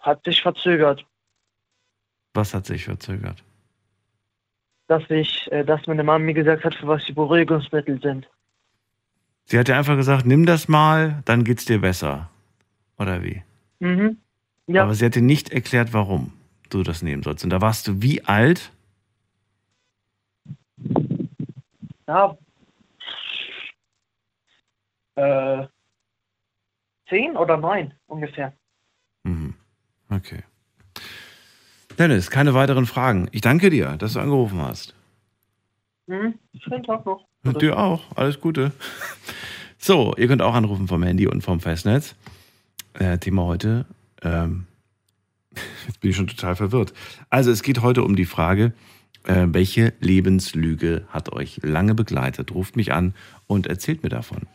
hat 0.01 0.25
sich 0.25 0.43
verzögert. 0.43 1.05
Was 2.35 2.55
hat 2.55 2.67
sich 2.67 2.85
verzögert? 2.85 3.45
Dass 4.89 5.09
ich, 5.11 5.51
äh, 5.53 5.65
dass 5.65 5.87
meine 5.87 6.03
Mama 6.03 6.19
mir 6.19 6.35
gesagt 6.35 6.65
hat, 6.65 6.75
für 6.75 6.89
was 6.89 7.05
die 7.05 7.13
Beruhigungsmittel 7.13 8.01
sind. 8.01 8.29
Sie 9.45 9.59
hat 9.59 9.69
dir 9.69 9.77
einfach 9.77 9.97
gesagt, 9.97 10.27
nimm 10.27 10.45
das 10.45 10.69
mal, 10.69 11.23
dann 11.25 11.45
geht's 11.45 11.65
dir 11.65 11.81
besser. 11.81 12.29
Oder 12.99 13.23
wie? 13.23 13.43
Mhm. 13.79 14.19
Ja. 14.67 14.83
Aber 14.83 14.95
sie 14.95 15.07
hat 15.07 15.15
dir 15.15 15.23
nicht 15.23 15.51
erklärt, 15.51 15.95
warum 15.95 16.33
du 16.69 16.83
das 16.83 17.03
nehmen 17.03 17.23
sollst. 17.23 17.45
Und 17.45 17.51
da 17.51 17.61
warst 17.61 17.89
du 17.89 18.03
wie 18.03 18.25
alt? 18.25 18.73
Ja. 22.07 22.37
Äh, 25.15 25.67
zehn 27.09 27.37
oder 27.37 27.57
neun 27.57 27.95
ungefähr. 28.07 28.53
Mhm. 29.25 29.55
Okay. 30.11 30.43
Dennis, 31.99 32.31
keine 32.31 32.55
weiteren 32.55 32.87
Fragen. 32.87 33.29
Ich 33.33 33.41
danke 33.41 33.71
dir, 33.71 33.97
dass 33.97 34.13
du 34.13 34.21
angerufen 34.21 34.63
hast. 34.63 34.95
Mhm. 36.07 36.35
Schönen 36.61 36.85
Tag 36.85 37.05
noch. 37.05 37.27
Und 37.45 37.61
dir 37.61 37.77
auch. 37.77 38.05
Alles 38.15 38.41
Gute. 38.41 38.73
So, 39.79 40.15
ihr 40.17 40.29
könnt 40.29 40.43
auch 40.43 40.55
anrufen 40.55 40.89
vom 40.89 41.03
Handy 41.03 41.27
und 41.27 41.43
vom 41.43 41.61
Festnetz. 41.61 42.15
Äh, 42.95 43.19
Thema 43.19 43.45
heute. 43.45 43.87
Ähm, 44.23 44.67
jetzt 45.87 46.01
bin 46.01 46.11
ich 46.11 46.17
schon 46.17 46.27
total 46.29 46.57
verwirrt. 46.57 46.93
Also, 47.31 47.51
es 47.51 47.63
geht 47.63 47.83
heute 47.83 48.03
um 48.03 48.17
die 48.17 48.27
Frage, 48.27 48.73
äh, 49.25 49.47
welche 49.49 49.93
Lebenslüge 50.01 51.05
hat 51.09 51.33
euch 51.33 51.61
lange 51.63 51.95
begleitet? 51.95 52.55
Ruft 52.55 52.77
mich 52.77 52.93
an 52.93 53.15
und 53.47 53.67
erzählt 53.67 54.03
mir 54.03 54.09
davon. 54.09 54.47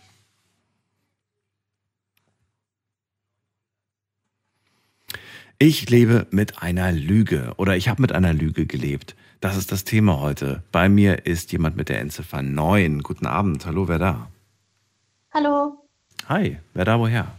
Ich 5.65 5.89
lebe 5.89 6.27
mit 6.29 6.61
einer 6.61 6.91
Lüge 6.91 7.53
oder 7.55 7.77
ich 7.77 7.87
habe 7.87 8.01
mit 8.01 8.11
einer 8.11 8.33
Lüge 8.33 8.65
gelebt. 8.65 9.15
Das 9.39 9.55
ist 9.55 9.71
das 9.71 9.85
Thema 9.85 10.19
heute. 10.19 10.61
Bei 10.73 10.89
mir 10.89 11.25
ist 11.25 11.53
jemand 11.53 11.77
mit 11.77 11.87
der 11.87 12.01
Endziffer 12.01 12.41
9. 12.41 13.01
Guten 13.01 13.25
Abend. 13.25 13.65
Hallo, 13.65 13.87
wer 13.87 13.97
da? 13.97 14.27
Hallo, 15.33 15.77
Hi, 16.27 16.59
wer 16.73 16.83
da 16.83 16.99
woher? 16.99 17.31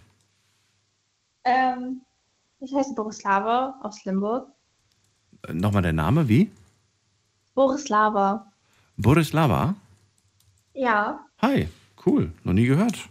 ähm, 1.44 2.00
ich 2.60 2.74
heiße 2.74 2.94
Borislava 2.94 3.78
aus 3.82 4.02
Limburg. 4.06 4.48
Äh, 5.46 5.52
Nochmal 5.52 5.82
der 5.82 5.92
Name, 5.92 6.26
wie? 6.26 6.50
Borislava. 7.54 8.50
Borislava? 8.96 9.74
Ja, 10.72 11.20
Hi, 11.42 11.68
cool, 12.06 12.32
noch 12.42 12.54
nie 12.54 12.64
gehört. 12.64 13.06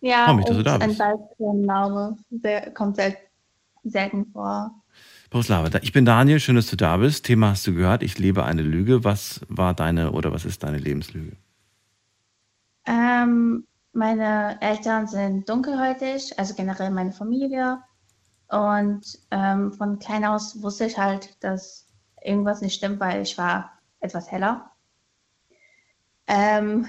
ja, 0.00 0.24
Freu 0.24 0.36
mich, 0.36 0.46
dass 0.46 0.54
du 0.56 0.60
ist 0.60 0.66
da 0.66 0.78
ein 0.78 0.88
bist. 0.88 0.98
Balkanname. 0.98 2.16
Der 2.30 2.70
kommt 2.72 2.96
sel 2.96 3.14
selten 3.84 4.26
vor. 4.32 4.82
Ich 5.84 5.92
bin 5.92 6.04
Daniel, 6.04 6.40
schön, 6.40 6.56
dass 6.56 6.66
du 6.66 6.76
da 6.76 6.98
bist. 6.98 7.24
Thema 7.24 7.50
hast 7.50 7.66
du 7.66 7.74
gehört, 7.74 8.02
ich 8.02 8.18
lebe 8.18 8.44
eine 8.44 8.62
Lüge. 8.62 9.04
Was 9.04 9.40
war 9.48 9.72
deine 9.74 10.12
oder 10.12 10.32
was 10.32 10.44
ist 10.44 10.62
deine 10.62 10.78
Lebenslüge? 10.78 11.36
Ähm, 12.84 13.66
meine 13.92 14.60
Eltern 14.60 15.06
sind 15.06 15.48
dunkelhäutig, 15.48 16.38
also 16.38 16.54
generell 16.54 16.90
meine 16.90 17.12
Familie. 17.12 17.78
Und 18.48 19.18
ähm, 19.30 19.72
von 19.72 19.98
klein 19.98 20.24
aus 20.26 20.62
wusste 20.62 20.86
ich 20.86 20.98
halt, 20.98 21.42
dass 21.42 21.86
irgendwas 22.22 22.60
nicht 22.60 22.74
stimmt, 22.74 23.00
weil 23.00 23.22
ich 23.22 23.38
war 23.38 23.72
etwas 24.00 24.30
heller. 24.30 24.70
Ähm, 26.26 26.86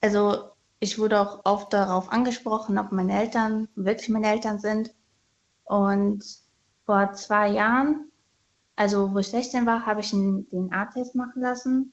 also 0.00 0.50
ich 0.78 0.98
wurde 0.98 1.20
auch 1.20 1.40
oft 1.44 1.72
darauf 1.72 2.12
angesprochen, 2.12 2.78
ob 2.78 2.92
meine 2.92 3.18
Eltern 3.18 3.68
wirklich 3.74 4.08
meine 4.08 4.28
Eltern 4.28 4.58
sind. 4.58 4.94
Und 5.70 6.24
vor 6.84 7.12
zwei 7.12 7.48
Jahren, 7.50 8.10
also 8.74 9.14
wo 9.14 9.18
ich 9.20 9.28
16 9.28 9.66
war, 9.66 9.86
habe 9.86 10.00
ich 10.00 10.12
einen 10.12 10.48
DNA-Test 10.50 11.14
machen 11.14 11.42
lassen 11.42 11.92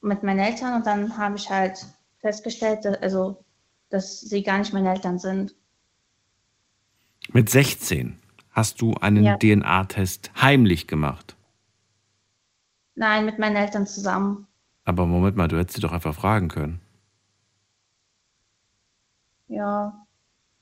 mit 0.00 0.22
meinen 0.22 0.38
Eltern 0.38 0.74
und 0.76 0.86
dann 0.86 1.18
habe 1.18 1.36
ich 1.36 1.50
halt 1.50 1.84
festgestellt, 2.20 2.86
dass, 2.86 2.96
also, 3.02 3.44
dass 3.90 4.22
sie 4.22 4.42
gar 4.42 4.56
nicht 4.56 4.72
meine 4.72 4.90
Eltern 4.90 5.18
sind. 5.18 5.54
Mit 7.30 7.50
16 7.50 8.18
hast 8.52 8.80
du 8.80 8.94
einen 8.94 9.24
Ja. 9.24 9.36
DNA-Test 9.36 10.30
heimlich 10.40 10.86
gemacht. 10.86 11.36
Nein, 12.94 13.26
mit 13.26 13.38
meinen 13.38 13.56
Eltern 13.56 13.86
zusammen. 13.86 14.46
Aber 14.86 15.04
Moment 15.04 15.36
mal, 15.36 15.48
du 15.48 15.58
hättest 15.58 15.76
sie 15.76 15.82
doch 15.82 15.92
einfach 15.92 16.14
fragen 16.14 16.48
können. 16.48 16.80
Ja. 19.48 20.06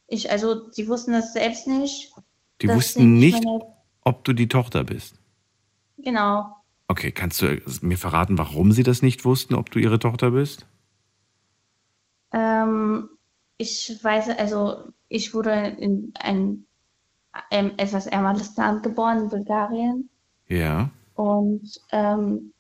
Ich, 0.09 0.31
also, 0.31 0.71
sie 0.73 0.89
wussten 0.89 1.13
das 1.13 1.33
selbst 1.33 1.67
nicht. 1.67 2.13
Die 2.61 2.69
wussten 2.69 3.19
nicht, 3.19 3.45
meine- 3.45 3.65
ob 4.03 4.25
du 4.25 4.33
die 4.33 4.49
Tochter 4.49 4.85
bist. 4.85 5.15
Genau. 5.99 6.57
Okay, 6.89 7.13
kannst 7.13 7.43
du 7.43 7.61
mir 7.83 7.99
verraten, 7.99 8.39
warum 8.39 8.73
sie 8.73 8.83
das 8.83 9.03
nicht 9.03 9.25
wussten, 9.25 9.55
ob 9.55 9.71
du 9.71 9.79
ihre 9.79 9.99
Tochter 9.99 10.31
bist? 10.31 10.67
Ähm, 12.33 13.11
ich 13.59 13.99
weiß, 14.03 14.31
also, 14.39 14.85
ich 15.09 15.35
wurde 15.35 15.53
in 15.79 16.13
ein 16.19 16.65
ähm, 17.51 17.73
etwas 17.77 18.07
ärmeres 18.07 18.57
Land 18.57 18.83
geboren, 18.83 19.25
in 19.25 19.29
Bulgarien. 19.29 20.11
Ja. 20.49 20.91
Und 21.15 21.81
ähm, 21.93 22.53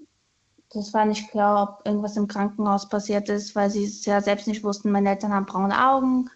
das 0.70 0.92
war 0.92 1.06
nicht 1.06 1.30
klar, 1.30 1.62
ob 1.80 1.86
irgendwas 1.86 2.16
im 2.16 2.28
Krankenhaus 2.28 2.88
passiert 2.88 3.28
ist, 3.30 3.56
weil 3.56 3.70
sie 3.70 3.84
es 3.84 4.04
ja 4.04 4.20
selbst 4.20 4.46
nicht 4.46 4.62
wussten. 4.62 4.90
Meine 4.92 5.10
Eltern 5.10 5.32
haben 5.32 5.46
braune 5.46 5.88
Augen, 5.88 6.28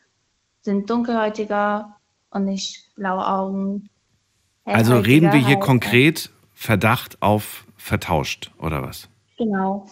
sind 0.62 0.88
dunkelhäutiger 0.88 1.96
und 2.31 2.44
nicht 2.46 2.94
blaue 2.96 3.27
Augen. 3.27 3.88
Also 4.64 4.96
reden 4.98 5.33
wir 5.33 5.38
hier 5.40 5.57
halt. 5.57 5.61
konkret 5.61 6.31
Verdacht 6.55 7.20
auf 7.20 7.66
vertauscht 7.77 8.53
oder 8.59 8.83
was? 8.83 9.09
Genau. 9.37 9.88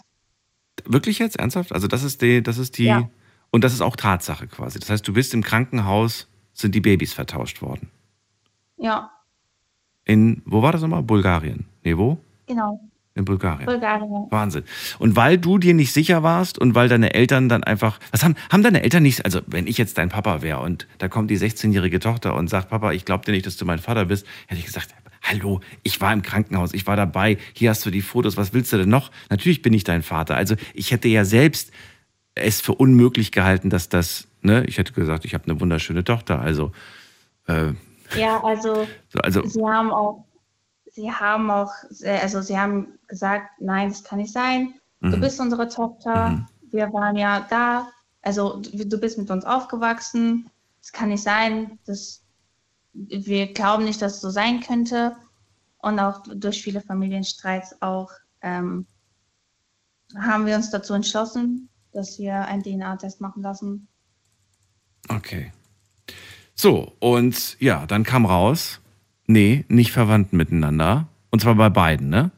Wirklich 0.84 1.18
jetzt 1.18 1.36
ernsthaft? 1.38 1.72
Also 1.72 1.88
das 1.88 2.02
ist 2.04 2.22
die, 2.22 2.42
das 2.42 2.56
ist 2.58 2.78
die 2.78 2.84
Ja. 2.84 3.10
und 3.50 3.64
das 3.64 3.72
ist 3.72 3.80
auch 3.80 3.96
Tatsache 3.96 4.46
quasi. 4.46 4.78
Das 4.78 4.88
heißt, 4.88 5.06
du 5.06 5.12
bist 5.12 5.34
im 5.34 5.42
Krankenhaus, 5.42 6.28
sind 6.52 6.74
die 6.74 6.80
Babys 6.80 7.12
vertauscht 7.12 7.60
worden. 7.62 7.90
Ja, 8.76 9.10
In 10.04 10.40
wo 10.46 10.62
war 10.62 10.72
das 10.72 10.80
nochmal? 10.80 11.02
Bulgarien. 11.02 11.66
Nee, 11.84 11.96
wo? 11.98 12.18
genau. 12.46 12.80
In 13.14 13.24
Bulgarien. 13.24 13.66
Bulgarien. 13.66 14.26
Wahnsinn. 14.30 14.62
Und 15.00 15.16
weil 15.16 15.36
du 15.36 15.58
dir 15.58 15.74
nicht 15.74 15.92
sicher 15.92 16.22
warst 16.22 16.58
und 16.58 16.76
weil 16.76 16.88
deine 16.88 17.12
Eltern 17.12 17.48
dann 17.48 17.64
einfach, 17.64 17.98
was 18.12 18.22
haben, 18.22 18.36
haben 18.50 18.62
deine 18.62 18.82
Eltern 18.82 19.02
nicht, 19.02 19.24
also 19.24 19.40
wenn 19.46 19.66
ich 19.66 19.78
jetzt 19.78 19.98
dein 19.98 20.10
Papa 20.10 20.42
wäre 20.42 20.60
und 20.60 20.86
da 20.98 21.08
kommt 21.08 21.30
die 21.30 21.38
16-jährige 21.38 21.98
Tochter 21.98 22.36
und 22.36 22.48
sagt, 22.48 22.70
Papa, 22.70 22.92
ich 22.92 23.04
glaube 23.04 23.24
dir 23.24 23.32
nicht, 23.32 23.46
dass 23.46 23.56
du 23.56 23.64
mein 23.64 23.80
Vater 23.80 24.04
bist, 24.04 24.26
hätte 24.46 24.60
ich 24.60 24.66
gesagt, 24.66 24.94
hallo, 25.22 25.60
ich 25.82 26.00
war 26.00 26.12
im 26.12 26.22
Krankenhaus, 26.22 26.72
ich 26.72 26.86
war 26.86 26.96
dabei, 26.96 27.38
hier 27.52 27.70
hast 27.70 27.84
du 27.84 27.90
die 27.90 28.00
Fotos, 28.00 28.36
was 28.36 28.52
willst 28.52 28.72
du 28.72 28.78
denn 28.78 28.88
noch? 28.88 29.10
Natürlich 29.28 29.60
bin 29.60 29.72
ich 29.72 29.84
dein 29.84 30.02
Vater. 30.02 30.36
Also 30.36 30.54
ich 30.72 30.92
hätte 30.92 31.08
ja 31.08 31.24
selbst 31.24 31.72
es 32.34 32.60
für 32.60 32.74
unmöglich 32.74 33.32
gehalten, 33.32 33.70
dass 33.70 33.88
das, 33.88 34.28
ne, 34.42 34.64
ich 34.66 34.78
hätte 34.78 34.92
gesagt, 34.92 35.24
ich 35.24 35.34
habe 35.34 35.44
eine 35.44 35.60
wunderschöne 35.60 36.04
Tochter, 36.04 36.40
also, 36.40 36.72
äh, 37.48 37.72
Ja, 38.16 38.42
also, 38.42 38.86
so, 39.08 39.18
also, 39.20 39.46
sie 39.46 39.62
haben 39.62 39.90
auch, 39.90 40.24
sie 41.00 41.10
haben 41.10 41.50
auch, 41.50 41.72
also 42.04 42.42
sie 42.42 42.58
haben 42.58 42.98
gesagt, 43.08 43.60
nein, 43.60 43.88
das 43.88 44.04
kann 44.04 44.18
nicht 44.18 44.32
sein. 44.32 44.74
Du 45.00 45.16
Mhm. 45.16 45.20
bist 45.20 45.40
unsere 45.40 45.68
Tochter. 45.68 46.46
Wir 46.70 46.92
waren 46.92 47.16
ja 47.16 47.46
da. 47.48 47.88
Also 48.22 48.60
du 48.60 48.86
du 48.86 48.98
bist 48.98 49.16
mit 49.18 49.30
uns 49.30 49.44
aufgewachsen. 49.44 50.50
Es 50.82 50.92
kann 50.92 51.08
nicht 51.08 51.22
sein, 51.22 51.78
dass 51.86 52.22
wir 52.92 53.52
glauben 53.52 53.84
nicht, 53.84 54.02
dass 54.02 54.14
es 54.14 54.20
so 54.20 54.30
sein 54.30 54.60
könnte. 54.60 55.16
Und 55.78 55.98
auch 55.98 56.22
durch 56.34 56.62
viele 56.62 56.82
Familienstreits 56.82 57.80
auch 57.80 58.10
ähm, 58.42 58.86
haben 60.18 60.44
wir 60.44 60.56
uns 60.56 60.70
dazu 60.70 60.92
entschlossen, 60.92 61.68
dass 61.92 62.18
wir 62.18 62.44
einen 62.44 62.62
DNA-Test 62.62 63.20
machen 63.22 63.42
lassen. 63.42 63.88
Okay. 65.08 65.52
So, 66.54 66.92
und 67.00 67.58
ja, 67.60 67.86
dann 67.86 68.04
kam 68.04 68.26
raus, 68.26 68.80
nee, 69.32 69.64
nicht 69.68 69.92
verwandt 69.92 70.32
miteinander. 70.32 71.08
Und 71.30 71.40
zwar 71.42 71.54
bei 71.54 71.70
beiden, 71.70 72.08
ne? 72.08 72.30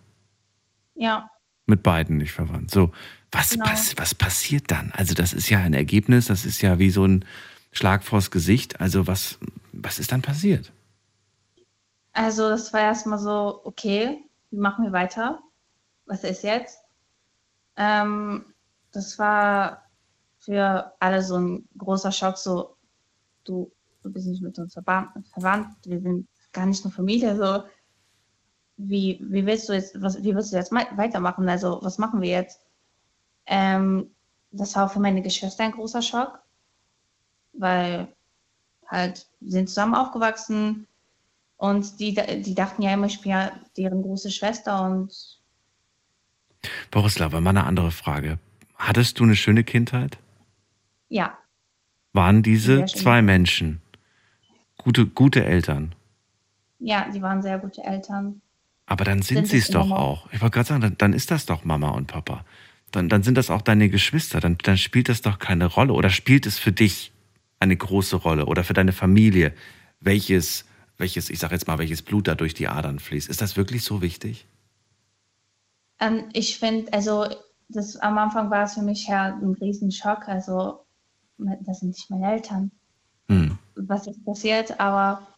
Ja, 0.94 1.30
Mit 1.66 1.82
beiden 1.82 2.18
nicht 2.18 2.32
verwandt. 2.32 2.70
So, 2.70 2.92
was, 3.32 3.50
Genau. 3.50 3.64
pass 3.66 3.94
was 3.96 4.14
passiert 4.14 4.70
dann? 4.70 4.92
Also, 4.92 5.14
das 5.14 5.32
ist 5.32 5.48
ja 5.50 5.58
ein 5.60 5.74
Ergebnis, 5.74 6.26
das 6.26 6.44
ist 6.44 6.60
ja 6.62 6.78
wie 6.78 6.90
so 6.90 7.04
ein 7.06 7.24
Schlag 7.72 8.04
vors 8.04 8.30
Gesicht. 8.30 8.80
Also, 8.80 9.06
was, 9.06 9.38
was 9.72 9.98
ist 9.98 10.12
dann 10.12 10.22
passiert? 10.22 10.72
also 12.14 12.48
das 12.50 12.72
war 12.72 12.80
erstmal 12.80 13.18
so, 13.18 13.60
okay, 13.64 14.18
wie 14.50 14.58
machen 14.58 14.84
wir 14.84 14.92
weiter? 14.92 15.40
Was 16.06 16.24
ist 16.24 16.42
jetzt? 16.42 16.78
Ähm, 17.76 18.44
das 18.92 19.18
war 19.18 19.88
für 20.40 20.92
alle 21.00 21.22
so 21.22 21.38
ein 21.38 21.68
großer 21.78 22.12
Schock, 22.12 22.36
so, 22.38 22.76
du 23.44 23.72
du 24.02 24.12
bist 24.12 24.26
nicht 24.26 24.42
mit 24.42 24.58
uns 24.58 24.74
verwandt, 24.74 25.68
wir 25.86 26.00
sind 26.00 26.28
gar 26.52 26.66
nicht 26.66 26.84
nur 26.84 26.92
Familie, 26.92 27.36
so, 27.36 27.64
wie, 28.76 29.18
wie 29.22 29.46
willst 29.46 29.68
du 29.68 29.72
jetzt, 29.74 30.00
was, 30.00 30.22
wie 30.22 30.34
willst 30.34 30.52
du 30.52 30.56
jetzt 30.56 30.72
weitermachen? 30.72 31.48
Also, 31.48 31.78
was 31.82 31.98
machen 31.98 32.20
wir 32.20 32.30
jetzt? 32.30 32.60
Ähm, 33.46 34.10
das 34.50 34.76
war 34.76 34.88
für 34.88 35.00
meine 35.00 35.22
Geschwister 35.22 35.64
ein 35.64 35.72
großer 35.72 36.02
Schock, 36.02 36.40
weil 37.52 38.08
halt 38.86 39.26
sind 39.40 39.68
zusammen 39.68 39.94
aufgewachsen 39.94 40.86
und 41.56 42.00
die, 42.00 42.14
die 42.42 42.54
dachten 42.54 42.82
ja 42.82 42.92
immer, 42.92 43.06
ich 43.06 43.20
bin 43.20 43.30
ja 43.30 43.52
deren 43.76 44.02
große 44.02 44.30
Schwester 44.30 44.84
und. 44.84 45.40
Borislava, 46.90 47.40
mal 47.40 47.50
eine 47.50 47.64
andere 47.64 47.90
Frage. 47.90 48.38
Hattest 48.76 49.18
du 49.18 49.24
eine 49.24 49.36
schöne 49.36 49.64
Kindheit? 49.64 50.18
Ja. 51.08 51.38
Waren 52.12 52.42
diese 52.42 52.84
zwei 52.86 53.22
Menschen 53.22 53.80
gute, 54.76 55.06
gute 55.06 55.44
Eltern? 55.44 55.94
Ja, 56.82 57.08
die 57.08 57.22
waren 57.22 57.42
sehr 57.42 57.58
gute 57.58 57.84
Eltern. 57.84 58.42
Aber 58.86 59.04
dann 59.04 59.22
sind, 59.22 59.36
sind 59.36 59.48
sie 59.48 59.58
es 59.58 59.68
doch 59.68 59.90
auch. 59.92 60.26
Ich 60.32 60.40
wollte 60.40 60.54
gerade 60.54 60.68
sagen, 60.68 60.80
dann, 60.80 60.98
dann, 60.98 61.12
ist 61.12 61.30
das 61.30 61.46
doch 61.46 61.64
Mama 61.64 61.90
und 61.90 62.08
Papa. 62.08 62.44
Dann, 62.90 63.08
dann 63.08 63.22
sind 63.22 63.38
das 63.38 63.50
auch 63.50 63.62
deine 63.62 63.88
Geschwister. 63.88 64.40
Dann, 64.40 64.58
dann 64.58 64.76
spielt 64.76 65.08
das 65.08 65.22
doch 65.22 65.38
keine 65.38 65.66
Rolle. 65.66 65.92
Oder 65.92 66.10
spielt 66.10 66.44
es 66.44 66.58
für 66.58 66.72
dich 66.72 67.12
eine 67.60 67.76
große 67.76 68.16
Rolle? 68.16 68.46
Oder 68.46 68.64
für 68.64 68.74
deine 68.74 68.92
Familie? 68.92 69.54
Welches, 70.00 70.64
welches, 70.98 71.30
ich 71.30 71.38
sage 71.38 71.54
jetzt 71.54 71.68
mal, 71.68 71.78
welches 71.78 72.02
Blut 72.02 72.26
da 72.26 72.34
durch 72.34 72.52
die 72.52 72.66
Adern 72.66 72.98
fließt? 72.98 73.28
Ist 73.28 73.40
das 73.40 73.56
wirklich 73.56 73.84
so 73.84 74.02
wichtig? 74.02 74.46
Ähm, 76.00 76.24
ich 76.32 76.58
finde, 76.58 76.92
also 76.92 77.26
das, 77.68 77.96
am 77.96 78.18
Anfang 78.18 78.50
war 78.50 78.64
es 78.64 78.74
für 78.74 78.82
mich 78.82 79.06
ja 79.06 79.26
ein 79.26 79.54
Riesenschock. 79.60 80.28
Also, 80.28 80.84
das 81.38 81.78
sind 81.78 81.90
nicht 81.90 82.10
meine 82.10 82.32
Eltern. 82.32 82.72
Hm. 83.28 83.56
Was 83.76 84.08
ist 84.08 84.24
passiert? 84.24 84.80
Aber 84.80 85.31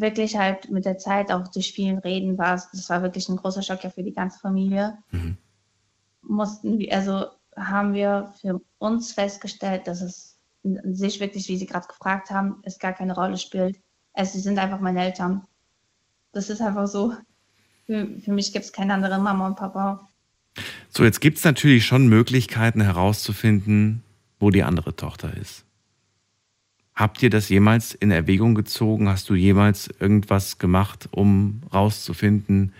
wirklich 0.00 0.36
halt 0.36 0.70
mit 0.70 0.84
der 0.84 0.98
Zeit, 0.98 1.30
auch 1.30 1.48
durch 1.48 1.72
vielen 1.72 1.98
Reden, 1.98 2.38
war 2.38 2.54
es, 2.54 2.70
das 2.70 2.88
war 2.90 3.02
wirklich 3.02 3.28
ein 3.28 3.36
großer 3.36 3.62
Schock 3.62 3.84
ja 3.84 3.90
für 3.90 4.02
die 4.02 4.14
ganze 4.14 4.38
Familie. 4.38 4.98
Mhm. 5.10 5.36
Mussten 6.22 6.78
wir, 6.78 6.94
also 6.94 7.26
haben 7.56 7.94
wir 7.94 8.32
für 8.40 8.60
uns 8.78 9.12
festgestellt, 9.12 9.86
dass 9.86 10.00
es 10.00 10.38
in 10.62 10.94
sich 10.94 11.20
wirklich, 11.20 11.48
wie 11.48 11.56
Sie 11.56 11.66
gerade 11.66 11.86
gefragt 11.86 12.30
haben, 12.30 12.56
es 12.62 12.78
gar 12.78 12.92
keine 12.92 13.14
Rolle 13.14 13.38
spielt. 13.38 13.78
Also 14.12 14.32
sie 14.32 14.40
sind 14.40 14.58
einfach 14.58 14.80
meine 14.80 15.04
Eltern. 15.04 15.46
Das 16.32 16.50
ist 16.50 16.60
einfach 16.60 16.88
so. 16.88 17.14
Für, 17.86 18.08
für 18.20 18.32
mich 18.32 18.52
gibt 18.52 18.64
es 18.64 18.72
keine 18.72 18.94
andere 18.94 19.18
Mama 19.18 19.46
und 19.46 19.56
Papa. 19.56 20.08
So, 20.90 21.04
jetzt 21.04 21.20
gibt 21.20 21.38
es 21.38 21.44
natürlich 21.44 21.86
schon 21.86 22.08
Möglichkeiten 22.08 22.80
herauszufinden, 22.80 24.02
wo 24.40 24.50
die 24.50 24.64
andere 24.64 24.96
Tochter 24.96 25.36
ist. 25.36 25.64
Habt 26.98 27.22
ihr 27.22 27.30
das 27.30 27.48
jemals 27.48 27.94
in 27.94 28.10
Erwägung 28.10 28.56
gezogen? 28.56 29.08
Hast 29.08 29.30
du 29.30 29.36
jemals 29.36 29.86
irgendwas 30.00 30.58
gemacht, 30.58 31.08
um 31.12 31.60
rauszufinden, 31.72 32.72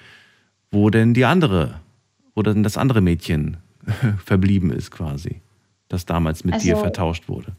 wo 0.73 0.91
denn 0.91 1.15
die 1.15 1.25
andere, 1.25 1.79
wo 2.35 2.43
denn 2.43 2.65
das 2.65 2.77
andere 2.77 3.01
Mädchen 3.01 3.59
verblieben 4.25 4.73
ist 4.73 4.91
quasi, 4.91 5.41
das 5.87 6.05
damals 6.05 6.43
mit 6.43 6.55
also, 6.55 6.67
dir 6.67 6.77
vertauscht 6.77 7.29
wurde? 7.29 7.55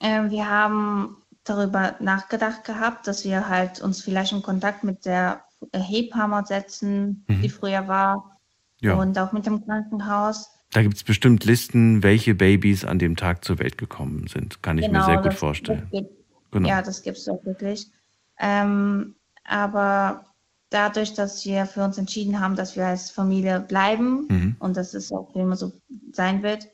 Äh, 0.00 0.28
wir 0.28 0.50
haben 0.50 1.18
darüber 1.44 1.94
nachgedacht 2.00 2.64
gehabt, 2.64 3.06
dass 3.06 3.24
wir 3.24 3.48
halt 3.48 3.80
uns 3.80 4.02
vielleicht 4.02 4.32
in 4.32 4.42
Kontakt 4.42 4.82
mit 4.82 5.06
der 5.06 5.44
Hebamme 5.72 6.44
setzen, 6.44 7.24
mhm. 7.28 7.42
die 7.42 7.48
früher 7.48 7.86
war, 7.86 8.40
ja. 8.80 8.94
und 8.94 9.16
auch 9.20 9.30
mit 9.30 9.46
dem 9.46 9.64
Krankenhaus. 9.64 10.50
Da 10.76 10.82
gibt 10.82 10.96
es 10.96 11.04
bestimmt 11.04 11.46
Listen, 11.46 12.02
welche 12.02 12.34
Babys 12.34 12.84
an 12.84 12.98
dem 12.98 13.16
Tag 13.16 13.46
zur 13.46 13.58
Welt 13.58 13.78
gekommen 13.78 14.26
sind. 14.26 14.62
Kann 14.62 14.76
ich 14.76 14.84
genau, 14.84 14.98
mir 14.98 15.04
sehr 15.06 15.16
gut 15.16 15.32
das, 15.32 15.38
vorstellen. 15.38 15.88
Das 15.90 16.02
gibt, 16.02 16.10
genau. 16.50 16.68
Ja, 16.68 16.82
das 16.82 17.02
gibt 17.02 17.16
es 17.16 17.26
auch 17.30 17.42
wirklich. 17.46 17.90
Ähm, 18.38 19.14
aber 19.44 20.26
dadurch, 20.68 21.14
dass 21.14 21.46
wir 21.46 21.64
für 21.64 21.82
uns 21.82 21.96
entschieden 21.96 22.40
haben, 22.40 22.56
dass 22.56 22.76
wir 22.76 22.84
als 22.84 23.10
Familie 23.10 23.60
bleiben 23.60 24.26
mhm. 24.28 24.56
und 24.58 24.76
dass 24.76 24.92
es 24.92 25.12
auch 25.12 25.34
immer 25.34 25.56
so 25.56 25.72
sein 26.12 26.42
wird, 26.42 26.68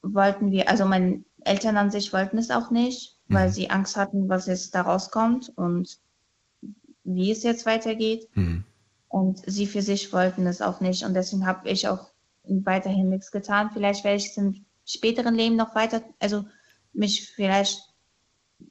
wollten 0.00 0.50
wir, 0.50 0.70
also 0.70 0.86
meine 0.86 1.22
Eltern 1.44 1.76
an 1.76 1.90
sich 1.90 2.10
wollten 2.14 2.38
es 2.38 2.50
auch 2.50 2.70
nicht, 2.70 3.18
mhm. 3.28 3.34
weil 3.34 3.50
sie 3.50 3.68
Angst 3.68 3.98
hatten, 3.98 4.30
was 4.30 4.46
jetzt 4.46 4.74
da 4.74 4.80
rauskommt 4.80 5.52
und 5.56 5.98
wie 7.04 7.32
es 7.32 7.42
jetzt 7.42 7.66
weitergeht. 7.66 8.30
Mhm. 8.34 8.64
Und 9.08 9.42
sie 9.46 9.66
für 9.66 9.82
sich 9.82 10.10
wollten 10.14 10.46
es 10.46 10.62
auch 10.62 10.80
nicht. 10.80 11.04
Und 11.04 11.12
deswegen 11.12 11.44
habe 11.44 11.68
ich 11.68 11.86
auch 11.86 12.11
weiterhin 12.44 13.08
nichts 13.08 13.30
getan. 13.30 13.70
Vielleicht 13.72 14.04
werde 14.04 14.18
ich 14.18 14.26
es 14.26 14.36
im 14.36 14.64
späteren 14.86 15.34
Leben 15.34 15.56
noch 15.56 15.74
weiter, 15.74 16.02
also 16.18 16.44
mich 16.92 17.30
vielleicht 17.34 17.80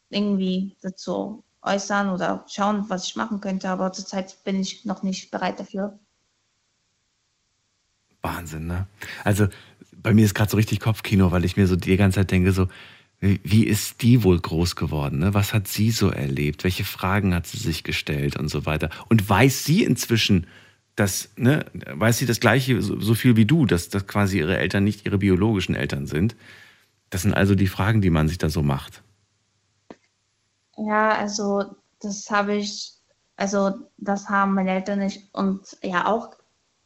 irgendwie 0.10 0.76
dazu 0.82 1.44
äußern 1.62 2.10
oder 2.10 2.46
schauen, 2.48 2.86
was 2.90 3.08
ich 3.08 3.16
machen 3.16 3.40
könnte. 3.40 3.70
Aber 3.70 3.92
zurzeit 3.94 4.44
bin 4.44 4.60
ich 4.60 4.86
noch 4.86 5.04
nicht 5.04 5.32
bereit 5.32 5.60
dafür. 5.60 6.00
Wahnsinn, 8.22 8.68
ne? 8.68 8.88
Also 9.24 9.48
bei 9.96 10.14
mir 10.14 10.26
ist 10.26 10.36
gerade 10.36 10.50
so 10.50 10.58
richtig 10.58 10.80
Kopfkino, 10.80 11.32
weil 11.32 11.46
ich 11.46 11.58
mir 11.58 11.68
so 11.68 11.76
die 11.76 11.98
ganze 11.98 12.20
Zeit 12.20 12.32
denke, 12.32 12.52
so, 12.52 12.68
wie 13.20 13.66
ist 13.66 14.02
die 14.02 14.24
wohl 14.24 14.40
groß 14.40 14.76
geworden? 14.76 15.20
Ne? 15.20 15.34
Was 15.36 15.54
hat 15.54 15.68
sie 15.68 15.92
so 15.92 16.10
erlebt? 16.10 16.64
Welche 16.64 16.84
Fragen 16.84 17.36
hat 17.36 17.46
sie 17.46 17.58
sich 17.58 17.84
gestellt 17.84 18.36
und 18.36 18.48
so 18.48 18.66
weiter? 18.66 18.90
Und 19.10 19.28
weiß 19.28 19.64
sie 19.64 19.84
inzwischen, 19.84 20.48
dass, 21.02 21.30
ne, 21.36 21.66
weiß 21.74 22.20
sie 22.20 22.28
das 22.28 22.40
Gleiche 22.40 22.80
so, 22.80 23.00
so 23.00 23.16
viel 23.16 23.36
wie 23.36 23.48
du, 23.48 23.66
dass, 23.66 23.90
dass 23.90 24.06
quasi 24.06 24.38
ihre 24.38 24.58
Eltern 24.58 24.84
nicht 24.84 25.04
ihre 25.04 25.18
biologischen 25.18 25.74
Eltern 25.74 26.06
sind? 26.06 26.36
Das 27.10 27.24
sind 27.24 27.34
also 27.34 27.56
die 27.56 27.66
Fragen, 27.66 28.02
die 28.02 28.12
man 28.12 28.28
sich 28.28 28.38
da 28.38 28.50
so 28.50 28.62
macht. 28.62 29.02
Ja, 30.78 31.16
also 31.16 31.76
das 32.02 32.30
habe 32.30 32.54
ich, 32.54 32.94
also 33.36 33.80
das 33.98 34.30
haben 34.30 34.54
meine 34.54 34.70
Eltern 34.76 35.00
nicht 35.00 35.34
und 35.34 35.76
ja 35.82 36.06
auch 36.06 36.36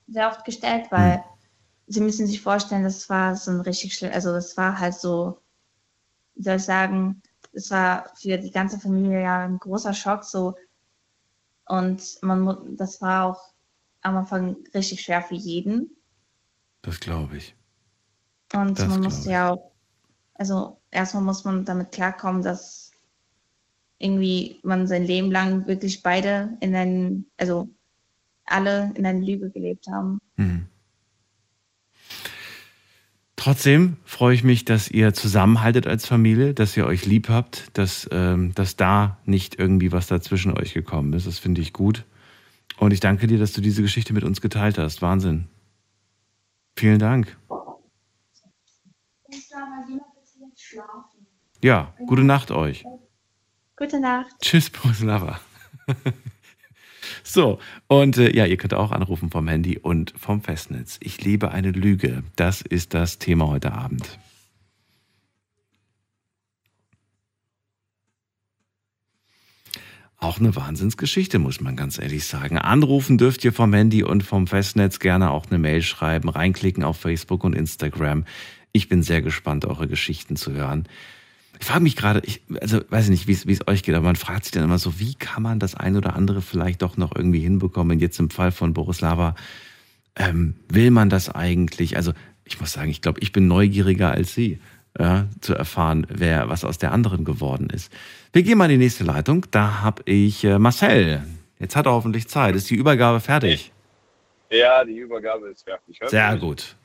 sehr 0.08 0.30
oft 0.30 0.46
gestellt, 0.46 0.88
weil 0.92 1.16
hm. 1.16 1.24
sie 1.88 2.00
müssen 2.00 2.26
sich 2.26 2.42
vorstellen, 2.42 2.84
das 2.84 3.10
war 3.10 3.36
so 3.36 3.52
ein 3.52 3.60
richtig 3.60 3.96
schlimm, 3.96 4.14
also 4.14 4.32
das 4.32 4.56
war 4.56 4.80
halt 4.80 4.94
so, 4.94 5.42
wie 6.36 6.44
soll 6.44 6.56
ich 6.56 6.64
sagen, 6.64 7.22
es 7.52 7.70
war 7.70 8.10
für 8.16 8.38
die 8.38 8.52
ganze 8.52 8.80
Familie 8.80 9.24
ja 9.24 9.40
ein 9.40 9.60
großer 9.60 9.94
Schock 9.94 10.24
so 10.24 10.56
und 11.68 12.18
man 12.22 12.78
das 12.78 13.02
war 13.02 13.26
auch 13.26 13.55
am 14.06 14.18
Anfang 14.18 14.56
richtig 14.74 15.02
schwer 15.02 15.22
für 15.22 15.36
jeden. 15.36 15.90
Das 16.82 17.00
glaube 17.00 17.38
ich. 17.38 17.56
Und 18.54 18.80
das 18.80 18.88
man 18.88 19.02
muss 19.02 19.26
ja 19.26 19.52
auch, 19.52 19.72
also 20.36 20.80
erstmal 20.92 21.24
muss 21.24 21.44
man 21.44 21.66
damit 21.66 21.92
klarkommen, 21.92 22.44
dass 22.44 22.92
irgendwie 23.98 24.60
man 24.64 24.88
sein 24.88 25.06
Leben 25.06 25.32
lang 25.32 25.66
wirklich 25.68 26.04
beide 26.04 26.58
in 26.60 26.76
einen, 26.76 27.26
also 27.38 27.70
alle 28.46 28.92
in 28.96 29.06
einer 29.06 29.26
Lüge 29.26 29.50
gelebt 29.50 29.88
haben. 29.88 30.20
Mhm. 30.36 30.68
Trotzdem 33.36 33.98
freue 34.06 34.36
ich 34.36 34.44
mich, 34.44 34.66
dass 34.66 34.90
ihr 34.90 35.14
zusammenhaltet 35.14 35.88
als 35.88 36.06
Familie, 36.06 36.54
dass 36.54 36.78
ihr 36.78 36.86
euch 36.86 37.06
lieb 37.06 37.30
habt, 37.30 37.70
dass, 37.74 38.08
ähm, 38.12 38.54
dass 38.56 38.76
da 38.76 39.18
nicht 39.26 39.60
irgendwie 39.60 39.92
was 39.92 40.08
dazwischen 40.08 40.58
euch 40.58 40.74
gekommen 40.74 41.14
ist. 41.14 41.28
Das 41.28 41.40
finde 41.40 41.62
ich 41.62 41.74
gut. 41.74 42.06
Und 42.78 42.92
ich 42.92 43.00
danke 43.00 43.28
dir, 43.28 43.40
dass 43.40 43.54
du 43.54 43.62
diese 43.62 43.82
Geschichte 43.82 44.14
mit 44.14 44.24
uns 44.24 44.42
geteilt 44.42 44.78
hast. 44.78 45.02
Wahnsinn. 45.02 45.48
Vielen 46.76 47.00
Dank. 47.00 47.38
Ja, 51.62 51.94
gute 52.06 52.24
Nacht 52.24 52.52
euch. 52.52 52.84
Gute 53.78 54.00
Nacht. 54.00 54.32
Tschüss, 54.42 54.70
Boslava. 54.70 55.40
so, 57.24 57.60
und 57.88 58.18
äh, 58.18 58.36
ja, 58.36 58.46
ihr 58.46 58.58
könnt 58.58 58.74
auch 58.74 58.92
anrufen 58.92 59.30
vom 59.32 59.48
Handy 59.48 59.78
und 59.78 60.14
vom 60.18 60.42
Festnetz. 60.42 60.98
Ich 61.02 61.24
liebe 61.24 61.52
eine 61.52 61.72
Lüge. 61.72 62.24
Das 62.36 62.62
ist 62.62 62.94
das 62.94 63.20
Thema 63.20 63.48
heute 63.48 63.74
Abend. 63.74 64.20
Auch 70.26 70.40
eine 70.40 70.56
Wahnsinnsgeschichte, 70.56 71.38
muss 71.38 71.62
man 71.62 71.76
ganz 71.76 72.00
ehrlich 72.00 72.26
sagen. 72.26 72.58
Anrufen 72.58 73.20
dürft 73.20 73.46
ihr 73.46 73.54
vom 73.54 73.72
Handy 73.74 74.02
und 74.02 74.24
vom 74.24 74.48
Festnetz 74.48 74.98
gerne 74.98 75.30
auch 75.30 75.46
eine 75.52 75.60
Mail 75.60 75.84
schreiben, 75.84 76.30
reinklicken 76.30 76.84
auf 76.84 76.98
Facebook 76.98 77.44
und 77.44 77.54
Instagram. 77.54 78.26
Ich 78.72 78.90
bin 78.90 79.04
sehr 79.04 79.22
gespannt, 79.22 79.66
eure 79.66 79.88
Geschichten 79.88 80.36
zu 80.36 80.52
hören. 80.54 80.88
Ich 81.60 81.68
frage 81.68 81.84
mich 81.84 81.96
gerade, 81.96 82.24
ich, 82.26 82.42
also 82.60 82.82
weiß 82.90 83.04
ich 83.08 83.28
nicht, 83.28 83.48
wie 83.48 83.54
es 83.54 83.68
euch 83.68 83.84
geht, 83.84 83.94
aber 83.94 84.06
man 84.06 84.16
fragt 84.16 84.46
sich 84.46 84.52
dann 84.52 84.64
immer 84.64 84.80
so, 84.80 85.00
wie 85.00 85.14
kann 85.14 85.44
man 85.44 85.60
das 85.60 85.76
ein 85.76 85.96
oder 85.96 86.16
andere 86.16 86.42
vielleicht 86.42 86.82
doch 86.82 86.98
noch 86.98 87.16
irgendwie 87.16 87.42
hinbekommen? 87.42 88.00
Jetzt 88.00 88.20
im 88.20 88.32
Fall 88.32 88.52
von 88.52 88.74
Borislava, 88.74 89.36
ähm, 90.16 90.56
will 90.70 90.90
man 90.90 91.12
das 91.12 91.30
eigentlich? 91.30 91.98
Also 91.98 92.14
ich 92.46 92.60
muss 92.60 92.72
sagen, 92.72 92.90
ich 92.90 93.04
glaube, 93.04 93.20
ich 93.20 93.32
bin 93.32 93.48
neugieriger 93.48 94.10
als 94.10 94.34
Sie, 94.34 94.60
ja, 94.98 95.28
zu 95.42 95.54
erfahren, 95.54 96.06
wer 96.10 96.50
was 96.50 96.64
aus 96.64 96.78
der 96.78 96.92
anderen 96.92 97.26
geworden 97.26 97.70
ist. 97.70 97.92
Wir 98.34 98.44
gehen 98.44 98.58
mal 98.58 98.66
in 98.66 98.80
die 98.80 98.86
nächste 98.86 99.04
Leitung. 99.04 99.46
Da 99.52 99.82
habe 99.82 100.04
ich 100.06 100.44
äh, 100.44 100.58
Marcel. 100.60 101.24
Jetzt 101.60 101.76
hat 101.76 101.86
er 101.86 101.94
hoffentlich 101.94 102.28
Zeit. 102.28 102.56
Ist 102.56 102.70
die 102.70 102.76
Übergabe 102.76 103.20
fertig? 103.20 103.72
Ja, 104.50 104.84
die 104.84 104.98
Übergabe 104.98 105.50
ist 105.50 105.64
fertig. 105.64 106.00
Sehr 106.06 106.38
gut. 106.38 106.76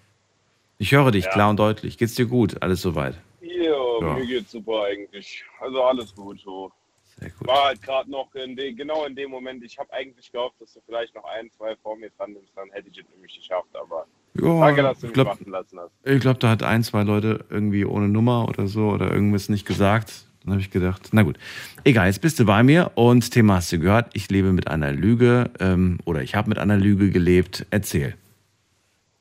Ich 0.78 0.92
höre 0.92 1.10
dich 1.10 1.26
ja. 1.26 1.30
klar 1.30 1.50
und 1.50 1.58
deutlich. 1.58 1.98
Geht's 1.98 2.14
dir 2.14 2.26
gut? 2.26 2.62
Alles 2.62 2.80
soweit? 2.80 3.14
Ja, 3.40 3.74
Ja. 4.00 4.14
mir 4.14 4.26
geht's 4.26 4.50
super 4.50 4.84
eigentlich. 4.84 5.44
Also 5.60 5.82
alles 5.82 6.14
gut 6.14 6.40
so. 6.40 6.72
Sehr 7.18 7.30
gut. 7.30 7.46
War 7.46 7.66
halt 7.66 7.82
gerade 7.82 8.10
noch 8.10 8.34
in 8.34 8.56
de, 8.56 8.72
genau 8.72 9.04
in 9.04 9.14
dem 9.14 9.30
Moment. 9.30 9.62
Ich 9.62 9.78
habe 9.78 9.92
eigentlich 9.92 10.32
gehofft, 10.32 10.56
dass 10.60 10.72
du 10.72 10.80
vielleicht 10.86 11.14
noch 11.14 11.24
ein, 11.24 11.50
zwei 11.50 11.76
vor 11.76 11.96
mir 11.96 12.10
dran 12.16 12.32
nimmst, 12.32 12.52
dann 12.56 12.70
hätte 12.70 12.88
ich 12.88 12.98
es 12.98 13.04
nämlich 13.14 13.36
geschafft. 13.36 13.68
Aber 13.74 14.06
Ja, 14.34 14.60
danke, 14.60 14.82
dass 14.82 15.00
du 15.00 15.08
ich 15.08 15.12
glaube, 15.12 15.30
warten 15.30 15.50
lassen 15.50 15.78
hast. 15.78 15.92
ich 16.04 16.20
glaub, 16.20 16.38
da 16.40 16.50
hat 16.50 16.62
ein, 16.62 16.82
zwei 16.82 17.02
Leute 17.02 17.44
irgendwie 17.50 17.84
ohne 17.84 18.08
Nummer 18.08 18.48
oder 18.48 18.66
so 18.66 18.90
oder 18.90 19.12
irgendwas 19.12 19.48
nicht 19.48 19.66
gesagt. 19.66 20.26
Dann 20.42 20.52
habe 20.52 20.62
ich 20.62 20.70
gedacht, 20.70 21.10
na 21.12 21.22
gut, 21.22 21.38
egal, 21.84 22.06
jetzt 22.06 22.22
bist 22.22 22.38
du 22.40 22.46
bei 22.46 22.62
mir 22.62 22.92
und 22.94 23.30
Thema 23.30 23.56
hast 23.56 23.72
du 23.72 23.78
gehört. 23.78 24.10
Ich 24.14 24.30
lebe 24.30 24.52
mit 24.52 24.68
einer 24.68 24.92
Lüge 24.92 25.50
ähm, 25.60 25.98
oder 26.06 26.22
ich 26.22 26.34
habe 26.34 26.48
mit 26.48 26.58
einer 26.58 26.76
Lüge 26.76 27.10
gelebt. 27.10 27.66
Erzähl. 27.70 28.14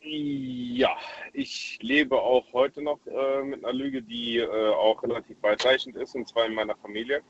Ja, 0.01 0.95
ich 1.34 1.78
lebe 1.82 2.16
auch 2.16 2.45
heute 2.53 2.82
noch 2.82 2.99
äh, 3.05 3.43
mit 3.43 3.66
einer 3.66 3.74
Lüge, 3.74 4.01
die 4.01 4.38
äh, 4.38 4.74
auch 4.74 5.03
relativ 5.03 5.38
weitreichend 5.41 5.97
ist, 5.97 6.16
und 6.16 6.28
zwar 6.28 6.45
in 6.45 6.53
meiner 6.53 6.76
Familie. 6.78 7.22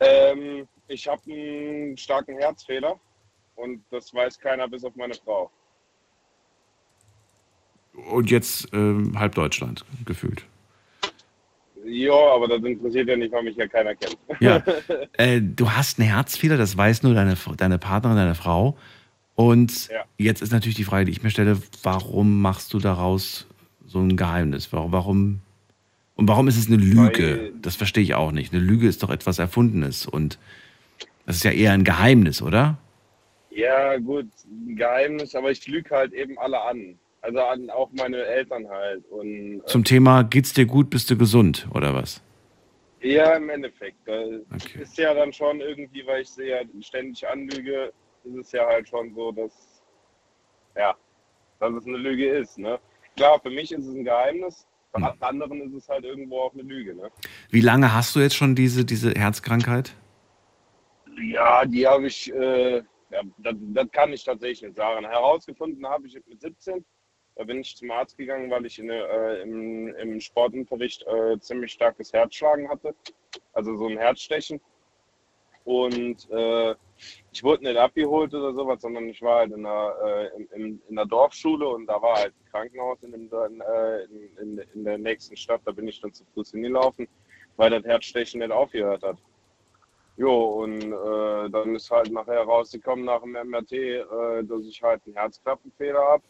Ähm, 0.00 0.68
ich 0.86 1.08
habe 1.08 1.22
einen 1.30 1.96
starken 1.96 2.36
Herzfehler 2.36 2.98
und 3.56 3.82
das 3.90 4.14
weiß 4.14 4.38
keiner 4.38 4.68
bis 4.68 4.84
auf 4.84 4.94
meine 4.94 5.14
Frau. 5.14 5.50
Und 8.10 8.30
jetzt 8.30 8.68
ähm, 8.72 9.18
halb 9.18 9.34
Deutschland 9.34 9.84
gefühlt. 10.04 10.44
Ja, 11.86 12.14
aber 12.34 12.48
das 12.48 12.62
interessiert 12.62 13.08
ja 13.08 13.16
nicht, 13.16 13.32
weil 13.32 13.42
mich 13.44 13.56
ja 13.56 13.66
keiner 13.68 13.94
kennt. 13.94 14.16
Ja. 14.40 14.62
Äh, 15.16 15.40
du 15.40 15.70
hast 15.70 15.98
einen 16.00 16.08
Herzfehler, 16.08 16.56
das 16.56 16.76
weiß 16.76 17.02
nur 17.04 17.14
deine, 17.14 17.36
deine 17.56 17.78
Partnerin, 17.78 18.16
deine 18.16 18.34
Frau. 18.34 18.76
Und 19.36 19.88
Ja. 19.88 20.04
jetzt 20.18 20.42
ist 20.42 20.52
natürlich 20.52 20.76
die 20.76 20.84
Frage, 20.84 21.04
die 21.04 21.12
ich 21.12 21.22
mir 21.22 21.30
stelle, 21.30 21.58
warum 21.82 22.40
machst 22.42 22.72
du 22.72 22.78
daraus 22.78 23.46
so 23.86 24.00
ein 24.00 24.16
Geheimnis? 24.16 24.72
Warum, 24.72 24.92
warum 24.92 25.40
und 26.16 26.28
warum 26.28 26.46
ist 26.48 26.56
es 26.56 26.66
eine 26.68 26.76
Lüge? 26.76 27.38
Weil- 27.38 27.52
das 27.60 27.76
verstehe 27.76 28.02
ich 28.02 28.14
auch 28.14 28.32
nicht. 28.32 28.52
Eine 28.52 28.62
Lüge 28.62 28.86
ist 28.88 29.02
doch 29.02 29.10
etwas 29.10 29.38
Erfundenes 29.38 30.06
und 30.06 30.38
das 31.26 31.36
ist 31.36 31.44
ja 31.44 31.50
eher 31.52 31.72
ein 31.72 31.84
Geheimnis, 31.84 32.42
oder? 32.42 32.76
Ja, 33.50 33.96
gut, 33.98 34.26
ein 34.46 34.76
Geheimnis, 34.76 35.34
aber 35.34 35.50
ich 35.50 35.66
lüge 35.68 35.90
halt 35.94 36.12
eben 36.12 36.38
alle 36.38 36.60
an. 36.62 36.98
Also 37.24 37.40
an 37.40 37.70
auch 37.70 37.90
meine 37.92 38.18
Eltern 38.18 38.68
halt. 38.68 39.06
Und 39.06 39.60
äh, 39.60 39.64
Zum 39.64 39.82
Thema, 39.82 40.22
geht's 40.24 40.52
dir 40.52 40.66
gut, 40.66 40.90
bist 40.90 41.10
du 41.10 41.16
gesund, 41.16 41.66
oder 41.74 41.94
was? 41.94 42.22
ja, 43.00 43.34
im 43.36 43.50
Endeffekt. 43.50 43.96
Da 44.06 44.12
Okay. 44.54 44.80
ist 44.82 44.96
ja 44.98 45.12
dann 45.14 45.32
schon 45.32 45.60
irgendwie, 45.60 46.06
weil 46.06 46.22
ich 46.22 46.28
sie 46.30 46.44
ja 46.48 46.60
ständig 46.80 47.26
anlüge, 47.28 47.92
ist 48.24 48.36
es 48.36 48.52
ja 48.52 48.66
halt 48.66 48.88
schon 48.88 49.14
so, 49.14 49.30
dass, 49.32 49.82
ja, 50.76 50.94
dass 51.60 51.72
es 51.74 51.86
eine 51.86 51.98
Lüge 51.98 52.28
ist. 52.28 52.56
Ne? 52.58 52.78
Klar, 53.16 53.38
für 53.40 53.50
mich 53.50 53.72
ist 53.72 53.86
es 53.86 53.94
ein 53.94 54.04
Geheimnis, 54.04 54.66
für 54.94 55.02
Hm. 55.02 55.12
anderen 55.20 55.60
ist 55.62 55.74
es 55.82 55.88
halt 55.88 56.04
irgendwo 56.04 56.40
auch 56.40 56.52
eine 56.54 56.62
Lüge. 56.62 56.94
Ne? 56.94 57.10
Wie 57.50 57.60
lange 57.60 57.92
hast 57.94 58.16
du 58.16 58.20
jetzt 58.20 58.36
schon 58.36 58.54
diese, 58.54 58.84
diese 58.86 59.10
Herzkrankheit? 59.12 59.94
Ja, 61.30 61.64
die 61.66 61.86
habe 61.86 62.06
ich, 62.06 62.32
äh, 62.32 62.76
ja, 63.10 63.22
das, 63.38 63.54
das 63.58 63.90
kann 63.92 64.12
ich 64.12 64.24
tatsächlich 64.24 64.62
nicht 64.62 64.76
sagen. 64.76 65.04
Herausgefunden 65.06 65.86
habe 65.86 66.06
ich 66.06 66.14
mit 66.26 66.40
17. 66.40 66.84
Da 67.36 67.44
bin 67.44 67.60
ich 67.60 67.76
zum 67.76 67.90
Arzt 67.90 68.16
gegangen, 68.16 68.50
weil 68.50 68.64
ich 68.66 68.78
in, 68.78 68.90
äh, 68.90 69.42
im, 69.42 69.88
im 69.96 70.20
Sportunterricht 70.20 71.04
äh, 71.06 71.38
ziemlich 71.40 71.72
starkes 71.72 72.12
Herzschlagen 72.12 72.68
hatte. 72.68 72.94
Also 73.52 73.76
so 73.76 73.88
ein 73.88 73.98
Herzstechen. 73.98 74.60
Und 75.64 76.30
äh, 76.30 76.74
ich 77.32 77.42
wurde 77.42 77.64
nicht 77.64 77.76
abgeholt 77.76 78.34
oder 78.34 78.52
sowas, 78.52 78.82
sondern 78.82 79.08
ich 79.08 79.20
war 79.22 79.38
halt 79.38 79.52
in 79.52 79.62
der, 79.62 80.30
äh, 80.34 80.54
in, 80.54 80.80
in, 80.88 80.94
der 80.94 81.06
Dorfschule 81.06 81.66
und 81.66 81.86
da 81.86 82.00
war 82.00 82.16
halt 82.16 82.34
ein 82.34 82.50
Krankenhaus 82.50 83.02
in, 83.02 83.12
dem, 83.12 83.30
äh, 83.32 84.04
in, 84.40 84.58
in 84.74 84.84
der 84.84 84.98
nächsten 84.98 85.36
Stadt. 85.36 85.62
Da 85.64 85.72
bin 85.72 85.88
ich 85.88 86.00
dann 86.00 86.12
zu 86.12 86.24
Fuß 86.34 86.50
hingelaufen, 86.50 87.08
weil 87.56 87.70
das 87.70 87.84
Herzstechen 87.84 88.40
nicht 88.40 88.52
aufgehört 88.52 89.02
hat. 89.02 89.16
Jo, 90.16 90.62
und 90.62 90.82
äh, 90.82 91.50
dann 91.50 91.74
ist 91.74 91.90
halt 91.90 92.12
nachher 92.12 92.42
rausgekommen 92.42 93.06
nach 93.06 93.22
dem 93.22 93.32
MRT, 93.32 93.72
äh, 93.72 94.44
dass 94.44 94.66
ich 94.66 94.80
halt 94.82 95.00
einen 95.06 95.16
Herzklappenfehler 95.16 96.00
habe. 96.00 96.22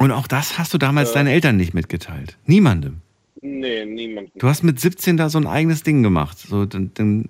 Und 0.00 0.12
auch 0.12 0.26
das 0.26 0.58
hast 0.58 0.72
du 0.72 0.78
damals 0.78 1.10
Äh. 1.10 1.14
deinen 1.14 1.26
Eltern 1.28 1.56
nicht 1.58 1.74
mitgeteilt. 1.74 2.38
Niemandem. 2.46 3.02
Nee, 3.42 3.84
niemand. 3.84 4.30
Du 4.34 4.48
hast 4.48 4.62
mit 4.62 4.80
17 4.80 5.16
da 5.16 5.28
so 5.28 5.38
ein 5.38 5.46
eigenes 5.46 5.82
Ding 5.82 6.02
gemacht. 6.02 6.38
So, 6.38 6.64
dann, 6.66 6.90
dann 6.94 7.28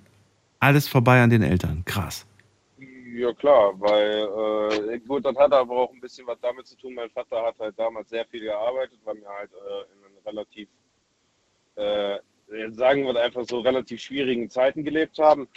alles 0.59 0.87
vorbei 0.87 1.21
an 1.21 1.29
den 1.29 1.41
Eltern. 1.43 1.83
Krass. 1.85 2.25
Ja 3.13 3.33
klar, 3.33 3.73
weil 3.79 4.93
äh, 4.93 4.99
gut, 4.99 5.25
das 5.25 5.35
hat 5.35 5.51
aber 5.51 5.75
auch 5.75 5.93
ein 5.93 5.99
bisschen 5.99 6.25
was 6.27 6.39
damit 6.41 6.65
zu 6.65 6.77
tun. 6.77 6.93
Mein 6.95 7.09
Vater 7.09 7.43
hat 7.43 7.55
halt 7.59 7.77
damals 7.77 8.09
sehr 8.09 8.25
viel 8.25 8.41
gearbeitet, 8.41 8.97
weil 9.03 9.15
wir 9.15 9.27
halt 9.27 9.51
äh, 9.51 9.57
in 9.93 10.05
einem 10.05 10.25
relativ, 10.25 10.69
äh, 11.75 12.15
jetzt 12.57 12.77
sagen 12.77 13.03
wir 13.03 13.21
einfach 13.21 13.43
so 13.47 13.59
relativ 13.59 13.99
schwierigen 14.01 14.49
Zeiten 14.49 14.83
gelebt 14.85 15.19
haben. 15.19 15.47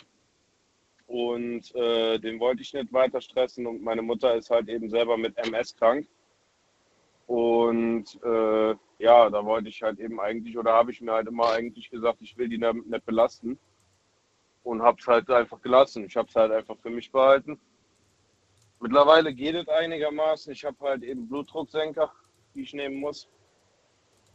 Und 1.06 1.74
äh, 1.76 2.18
den 2.18 2.40
wollte 2.40 2.62
ich 2.62 2.72
nicht 2.74 2.92
weiter 2.92 3.20
stressen 3.20 3.66
und 3.66 3.82
meine 3.82 4.02
Mutter 4.02 4.34
ist 4.34 4.50
halt 4.50 4.68
eben 4.68 4.88
selber 4.90 5.16
mit 5.16 5.36
MS 5.38 5.76
krank. 5.76 6.06
Und 7.26 8.04
äh, 8.22 8.74
ja, 8.98 9.30
da 9.30 9.44
wollte 9.44 9.68
ich 9.68 9.82
halt 9.82 9.98
eben 9.98 10.20
eigentlich, 10.20 10.56
oder 10.58 10.72
habe 10.72 10.92
ich 10.92 11.00
mir 11.00 11.12
halt 11.12 11.28
immer 11.28 11.50
eigentlich 11.50 11.90
gesagt, 11.90 12.18
ich 12.20 12.36
will 12.36 12.48
die 12.48 12.58
damit 12.58 12.86
nicht 12.86 13.06
belasten. 13.06 13.58
Und 14.62 14.82
habe 14.82 14.98
es 15.00 15.06
halt 15.06 15.28
einfach 15.30 15.60
gelassen. 15.60 16.04
Ich 16.06 16.16
habe 16.16 16.28
es 16.28 16.34
halt 16.34 16.52
einfach 16.52 16.76
für 16.82 16.90
mich 16.90 17.10
behalten. 17.10 17.58
Mittlerweile 18.80 19.34
geht 19.34 19.54
es 19.54 19.68
einigermaßen. 19.68 20.52
Ich 20.52 20.64
habe 20.64 20.76
halt 20.80 21.02
eben 21.02 21.28
Blutdrucksenker, 21.28 22.10
die 22.54 22.62
ich 22.62 22.72
nehmen 22.72 22.96
muss. 22.96 23.28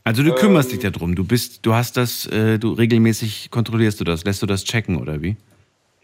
Also 0.04 0.24
du 0.24 0.34
kümmerst 0.34 0.72
Ähm. 0.72 0.80
dich 0.80 0.92
darum. 0.92 1.16
Du 1.16 1.24
bist, 1.24 1.66
du 1.66 1.74
hast 1.74 1.98
das, 1.98 2.26
äh, 2.28 2.58
du 2.58 2.74
regelmäßig 2.74 3.52
kontrollierst 3.52 4.00
du 4.00 4.04
das, 4.04 4.24
lässt 4.24 4.42
du 4.42 4.46
das 4.46 4.64
checken 4.64 5.00
oder 5.00 5.22
wie? 5.22 5.36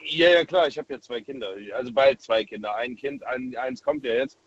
Ja, 0.04 0.30
ja, 0.30 0.46
klar, 0.46 0.68
ich 0.68 0.78
habe 0.78 0.94
ja 0.94 1.00
zwei 1.00 1.22
Kinder. 1.22 1.50
Also 1.76 1.92
bald 1.92 2.22
zwei 2.22 2.44
Kinder. 2.44 2.76
Ein 2.76 2.96
Kind, 2.96 3.24
ein, 3.24 3.56
eins 3.58 3.82
kommt 3.82 4.04
ja 4.04 4.14
jetzt. 4.14 4.38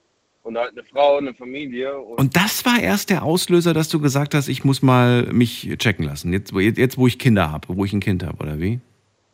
Und 0.48 0.56
halt 0.56 0.70
eine 0.72 0.82
Frau, 0.82 1.18
eine 1.18 1.34
Familie. 1.34 1.98
Und, 2.00 2.18
Und 2.18 2.34
das 2.36 2.64
war 2.64 2.80
erst 2.80 3.10
der 3.10 3.22
Auslöser, 3.22 3.74
dass 3.74 3.90
du 3.90 4.00
gesagt 4.00 4.32
hast, 4.32 4.48
ich 4.48 4.64
muss 4.64 4.80
mal 4.80 5.24
mich 5.24 5.68
checken 5.76 6.06
lassen. 6.06 6.32
Jetzt, 6.32 6.54
wo- 6.54 6.60
jetzt 6.60 6.96
wo 6.96 7.06
ich 7.06 7.18
Kinder 7.18 7.52
habe, 7.52 7.68
wo 7.76 7.84
ich 7.84 7.92
ein 7.92 8.00
Kind 8.00 8.22
habe, 8.24 8.42
oder 8.42 8.58
wie? 8.58 8.80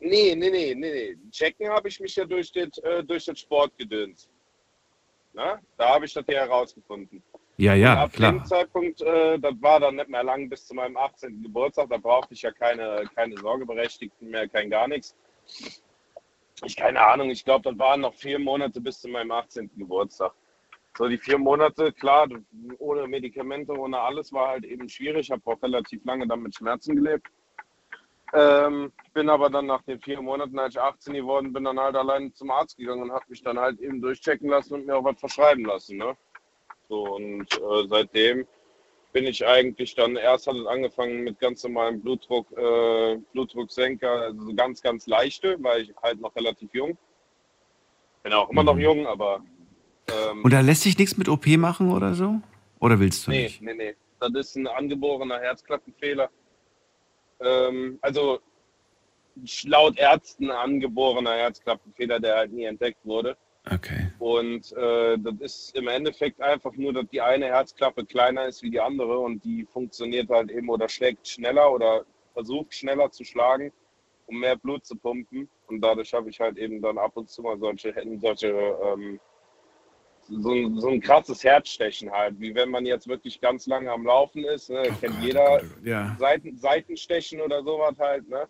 nee, 0.00 0.34
nee, 0.34 0.50
nee, 0.50 0.74
nee, 0.74 0.74
nee. 0.74 1.16
Checken 1.30 1.68
habe 1.68 1.86
ich 1.86 2.00
mich 2.00 2.16
ja 2.16 2.24
durch 2.24 2.50
das, 2.50 2.76
äh, 2.78 3.04
durch 3.04 3.24
das 3.26 3.38
Sportgedöns. 3.38 4.28
Na? 5.34 5.60
Da 5.78 5.94
habe 5.94 6.04
ich 6.04 6.12
das 6.12 6.24
ja 6.26 6.34
herausgefunden. 6.40 7.22
Ja, 7.58 7.74
Und 7.74 7.78
ja, 7.80 8.02
ab 8.02 8.10
dem 8.10 8.16
klar. 8.16 8.44
Zeitpunkt, 8.44 9.00
äh, 9.02 9.38
das 9.38 9.54
war 9.60 9.78
dann 9.78 9.94
nicht 9.94 10.08
mehr 10.08 10.24
lang 10.24 10.48
bis 10.48 10.66
zu 10.66 10.74
meinem 10.74 10.96
18. 10.96 11.44
Geburtstag. 11.44 11.90
Da 11.90 11.96
brauchte 11.96 12.34
ich 12.34 12.42
ja 12.42 12.50
keine, 12.50 13.04
keine 13.14 13.36
Sorgeberechtigten 13.38 14.30
mehr, 14.30 14.48
kein 14.48 14.68
gar 14.68 14.88
nichts. 14.88 15.14
Ich 16.64 16.74
keine 16.74 17.00
Ahnung, 17.00 17.30
ich 17.30 17.44
glaube, 17.44 17.70
das 17.70 17.78
waren 17.78 18.00
noch 18.00 18.14
vier 18.14 18.40
Monate 18.40 18.80
bis 18.80 19.00
zu 19.00 19.06
meinem 19.08 19.30
18. 19.30 19.70
Geburtstag. 19.76 20.32
So, 20.96 21.08
die 21.08 21.18
vier 21.18 21.38
Monate, 21.38 21.92
klar, 21.92 22.28
ohne 22.78 23.08
Medikamente, 23.08 23.72
ohne 23.72 23.98
alles 23.98 24.32
war 24.32 24.48
halt 24.48 24.64
eben 24.64 24.88
schwierig. 24.88 25.22
Ich 25.26 25.30
habe 25.30 25.42
auch 25.46 25.60
relativ 25.60 26.04
lange 26.04 26.26
dann 26.26 26.42
mit 26.42 26.54
Schmerzen 26.54 26.94
gelebt. 26.94 27.26
Ähm, 28.32 28.92
bin 29.12 29.28
aber 29.28 29.50
dann 29.50 29.66
nach 29.66 29.82
den 29.82 30.00
vier 30.00 30.20
Monaten, 30.20 30.58
als 30.58 30.74
ich 30.74 30.80
18 30.80 31.14
geworden 31.14 31.52
bin, 31.52 31.64
dann 31.64 31.78
halt 31.78 31.96
allein 31.96 32.32
zum 32.34 32.50
Arzt 32.50 32.76
gegangen 32.76 33.02
und 33.02 33.12
habe 33.12 33.24
mich 33.28 33.42
dann 33.42 33.58
halt 33.58 33.80
eben 33.80 34.00
durchchecken 34.00 34.48
lassen 34.48 34.74
und 34.74 34.86
mir 34.86 34.96
auch 34.96 35.04
was 35.04 35.18
verschreiben 35.18 35.64
lassen. 35.64 35.98
Ne? 35.98 36.16
So, 36.88 37.14
und 37.14 37.52
äh, 37.52 37.88
seitdem 37.88 38.46
bin 39.12 39.24
ich 39.26 39.46
eigentlich 39.46 39.94
dann, 39.94 40.16
erst 40.16 40.48
hat 40.48 40.56
es 40.56 40.66
angefangen 40.66 41.22
mit 41.22 41.38
ganz 41.38 41.62
normalem 41.62 42.00
Blutdruck, 42.00 42.50
äh, 42.56 43.16
Blutdrucksenker, 43.32 44.10
also 44.10 44.42
so 44.46 44.54
ganz, 44.54 44.82
ganz 44.82 45.06
leichte, 45.06 45.56
weil 45.62 45.82
ich 45.82 45.94
halt 46.02 46.20
noch 46.20 46.34
relativ 46.34 46.72
jung. 46.74 46.98
Bin 48.24 48.32
auch 48.32 48.50
immer 48.50 48.64
noch 48.64 48.74
Mhm. 48.74 48.80
jung, 48.80 49.06
aber 49.06 49.44
ähm, 50.08 50.42
Und 50.42 50.52
da 50.52 50.60
lässt 50.60 50.82
sich 50.82 50.98
nichts 50.98 51.16
mit 51.16 51.28
OP 51.28 51.46
machen 51.56 51.90
oder 51.90 52.14
so? 52.14 52.40
Oder 52.80 53.00
willst 53.00 53.26
du 53.26 53.30
nee, 53.30 53.44
nicht? 53.44 53.62
nee, 53.62 53.74
nee. 53.74 53.94
Das 54.20 54.30
ist 54.34 54.56
ein 54.56 54.66
angeborener 54.66 55.40
Herzklappenfehler. 55.40 56.30
Ähm, 57.40 57.98
also 58.00 58.40
laut 59.64 59.98
Ärzten 59.98 60.50
angeborener 60.50 61.34
Herzklappenfehler, 61.34 62.20
der 62.20 62.36
halt 62.36 62.52
nie 62.52 62.64
entdeckt 62.64 63.04
wurde. 63.04 63.36
Okay. 63.70 64.12
Und 64.18 64.72
äh, 64.72 65.16
das 65.18 65.34
ist 65.40 65.76
im 65.76 65.88
Endeffekt 65.88 66.40
einfach 66.40 66.72
nur, 66.74 66.92
dass 66.92 67.06
die 67.10 67.20
eine 67.20 67.46
Herzklappe 67.46 68.04
kleiner 68.04 68.46
ist 68.46 68.62
wie 68.62 68.70
die 68.70 68.80
andere 68.80 69.18
und 69.18 69.42
die 69.42 69.64
funktioniert 69.64 70.28
halt 70.28 70.50
eben 70.50 70.68
oder 70.68 70.88
schlägt 70.88 71.26
schneller 71.26 71.72
oder 71.72 72.04
versucht 72.34 72.74
schneller 72.74 73.10
zu 73.10 73.24
schlagen, 73.24 73.72
um 74.26 74.38
mehr 74.40 74.56
Blut 74.56 74.84
zu 74.84 74.96
pumpen. 74.96 75.48
Und 75.66 75.80
dadurch 75.80 76.12
habe 76.12 76.28
ich 76.28 76.40
halt 76.40 76.58
eben 76.58 76.82
dann 76.82 76.98
ab 76.98 77.12
und 77.14 77.30
zu 77.30 77.40
mal 77.40 77.58
solche, 77.58 77.94
solche 78.20 78.48
ähm, 78.48 79.18
so, 80.28 80.52
ein, 80.52 80.80
so 80.80 80.88
ein 80.88 81.00
krasses 81.00 81.44
Herzstechen 81.44 82.10
halt, 82.10 82.40
wie 82.40 82.54
wenn 82.54 82.70
man 82.70 82.86
jetzt 82.86 83.08
wirklich 83.08 83.40
ganz 83.40 83.66
lange 83.66 83.90
am 83.90 84.04
Laufen 84.04 84.44
ist. 84.44 84.70
Ne? 84.70 84.82
Oh 84.86 84.94
Kennt 85.00 85.16
Gott, 85.16 85.24
jeder 85.24 85.58
Gott. 85.58 85.64
Ja. 85.84 86.16
Seiten, 86.18 86.56
Seitenstechen 86.56 87.40
oder 87.40 87.62
sowas 87.62 87.94
halt. 87.98 88.28
Ne? 88.28 88.46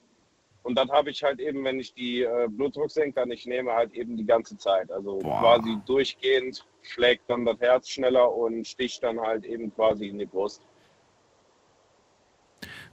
Und 0.62 0.78
dann 0.78 0.90
habe 0.90 1.10
ich 1.10 1.22
halt 1.22 1.40
eben, 1.40 1.62
wenn 1.64 1.78
ich 1.78 1.92
die 1.92 2.22
äh, 2.22 2.48
Blutdrucksenker 2.48 3.26
nicht 3.26 3.46
nehme, 3.46 3.72
halt 3.72 3.92
eben 3.92 4.16
die 4.16 4.24
ganze 4.24 4.56
Zeit. 4.56 4.90
Also 4.90 5.18
Boah. 5.18 5.40
quasi 5.40 5.76
durchgehend 5.84 6.64
schlägt 6.82 7.28
dann 7.28 7.44
das 7.44 7.60
Herz 7.60 7.88
schneller 7.88 8.32
und 8.32 8.66
sticht 8.66 9.02
dann 9.02 9.20
halt 9.20 9.44
eben 9.44 9.74
quasi 9.74 10.08
in 10.08 10.18
die 10.18 10.26
Brust. 10.26 10.62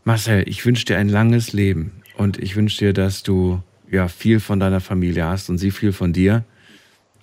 Marcel, 0.04 0.44
ich 0.48 0.66
wünsche 0.66 0.86
dir 0.86 0.98
ein 0.98 1.10
langes 1.10 1.54
Leben 1.54 2.02
und 2.18 2.40
ich 2.40 2.56
wünsche 2.56 2.80
dir, 2.80 2.94
dass 2.94 3.24
du 3.24 3.62
ja 3.90 4.08
viel 4.08 4.40
von 4.40 4.60
deiner 4.60 4.82
Familie 4.82 5.26
hast 5.26 5.50
und 5.50 5.58
sie 5.58 5.72
viel 5.72 5.94
von 5.94 6.12
dir. 6.12 6.44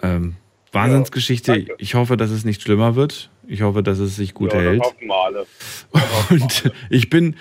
Ähm, 0.02 0.36
Wahnsinnsgeschichte. 0.72 1.56
Ja, 1.56 1.74
ich 1.78 1.94
hoffe, 1.94 2.16
dass 2.16 2.30
es 2.30 2.44
nicht 2.44 2.62
schlimmer 2.62 2.94
wird. 2.94 3.30
Ich 3.46 3.62
hoffe, 3.62 3.82
dass 3.82 3.98
es 3.98 4.16
sich 4.16 4.34
gut 4.34 4.52
ja, 4.52 4.60
hält. 4.60 4.82
Und 6.30 6.72
ich 6.90 7.08
bin 7.08 7.34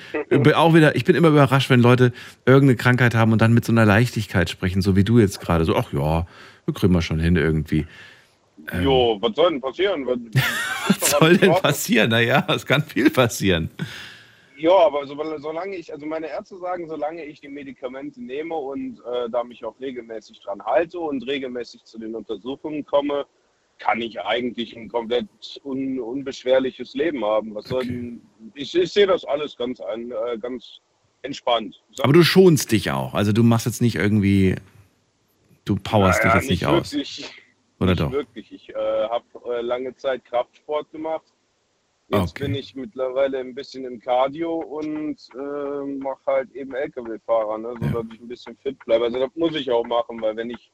auch 0.55 0.73
wieder, 0.73 0.95
ich 0.95 1.03
bin 1.03 1.15
immer 1.15 1.27
überrascht, 1.27 1.69
wenn 1.69 1.81
Leute 1.81 2.13
irgendeine 2.45 2.77
Krankheit 2.77 3.13
haben 3.13 3.33
und 3.33 3.41
dann 3.41 3.53
mit 3.53 3.65
so 3.65 3.73
einer 3.73 3.85
Leichtigkeit 3.85 4.49
sprechen, 4.49 4.81
so 4.81 4.95
wie 4.95 5.03
du 5.03 5.19
jetzt 5.19 5.41
gerade. 5.41 5.65
So, 5.65 5.75
ach 5.75 5.91
ja, 5.91 6.25
wir 6.65 6.73
kriegen 6.73 6.93
wir 6.93 7.01
schon 7.01 7.19
hin 7.19 7.35
irgendwie. 7.35 7.85
Ähm, 8.71 8.83
jo, 8.83 9.17
was 9.19 9.35
soll 9.35 9.51
denn 9.51 9.61
passieren? 9.61 10.05
was 10.05 11.09
soll 11.19 11.37
denn 11.37 11.51
passieren? 11.51 12.09
Naja, 12.09 12.45
es 12.47 12.65
kann 12.65 12.83
viel 12.83 13.09
passieren. 13.09 13.69
Ja, 14.57 14.75
aber 14.75 15.05
so, 15.05 15.15
solange 15.37 15.75
ich, 15.75 15.93
also 15.93 16.07
meine 16.07 16.27
Ärzte 16.27 16.57
sagen, 16.57 16.87
solange 16.87 17.23
ich 17.23 17.41
die 17.41 17.47
Medikamente 17.47 18.21
nehme 18.21 18.55
und 18.55 18.99
äh, 18.99 19.29
da 19.29 19.43
mich 19.43 19.63
auch 19.63 19.79
regelmäßig 19.79 20.39
dran 20.41 20.63
halte 20.65 20.99
und 20.99 21.27
regelmäßig 21.27 21.83
zu 21.83 21.99
den 21.99 22.15
Untersuchungen 22.15 22.83
komme, 22.83 23.27
kann 23.77 24.01
ich 24.01 24.19
eigentlich 24.19 24.75
ein 24.75 24.89
komplett 24.89 25.27
un, 25.63 25.99
unbeschwerliches 25.99 26.95
Leben 26.95 27.23
haben. 27.23 27.53
Was 27.53 27.71
okay. 27.71 27.85
soll, 27.85 28.19
ich, 28.55 28.73
ich 28.73 28.91
sehe 28.91 29.05
das 29.05 29.25
alles 29.25 29.55
ganz, 29.55 29.79
ein, 29.79 30.11
äh, 30.11 30.37
ganz 30.39 30.81
entspannt. 31.21 31.79
Aber 31.99 32.13
du 32.13 32.23
schonst 32.23 32.71
dich 32.71 32.89
auch. 32.89 33.13
Also 33.13 33.33
du 33.33 33.43
machst 33.43 33.67
jetzt 33.67 33.81
nicht 33.81 33.95
irgendwie, 33.95 34.55
du 35.65 35.75
powerst 35.75 36.23
naja, 36.23 36.39
dich 36.39 36.49
jetzt 36.49 36.49
nicht, 36.49 36.61
nicht 36.61 36.71
wirklich, 36.71 37.25
aus. 37.25 37.33
Oder 37.79 37.91
nicht 37.91 38.01
doch? 38.01 38.11
Wirklich. 38.11 38.51
Ich 38.51 38.69
äh, 38.69 38.73
habe 38.73 39.25
äh, 39.53 39.61
lange 39.61 39.95
Zeit 39.95 40.25
Kraftsport 40.25 40.91
gemacht. 40.91 41.25
Jetzt 42.09 42.31
okay. 42.31 42.45
bin 42.45 42.55
ich 42.55 42.73
mittlerweile 42.73 43.39
ein 43.39 43.53
bisschen 43.53 43.83
im 43.83 43.99
Cardio 43.99 44.55
und 44.55 45.17
äh, 45.35 45.85
mache 45.99 46.19
halt 46.25 46.51
eben 46.53 46.73
LKW-Fahrer, 46.73 47.57
ne, 47.57 47.73
sodass 47.81 47.93
ja. 47.93 48.13
ich 48.13 48.21
ein 48.21 48.27
bisschen 48.29 48.57
fit 48.57 48.79
bleibe. 48.85 49.05
Also 49.05 49.19
das 49.19 49.29
muss 49.35 49.55
ich 49.55 49.69
auch 49.69 49.83
machen, 49.83 50.21
weil 50.21 50.35
wenn 50.37 50.49
ich 50.49 50.71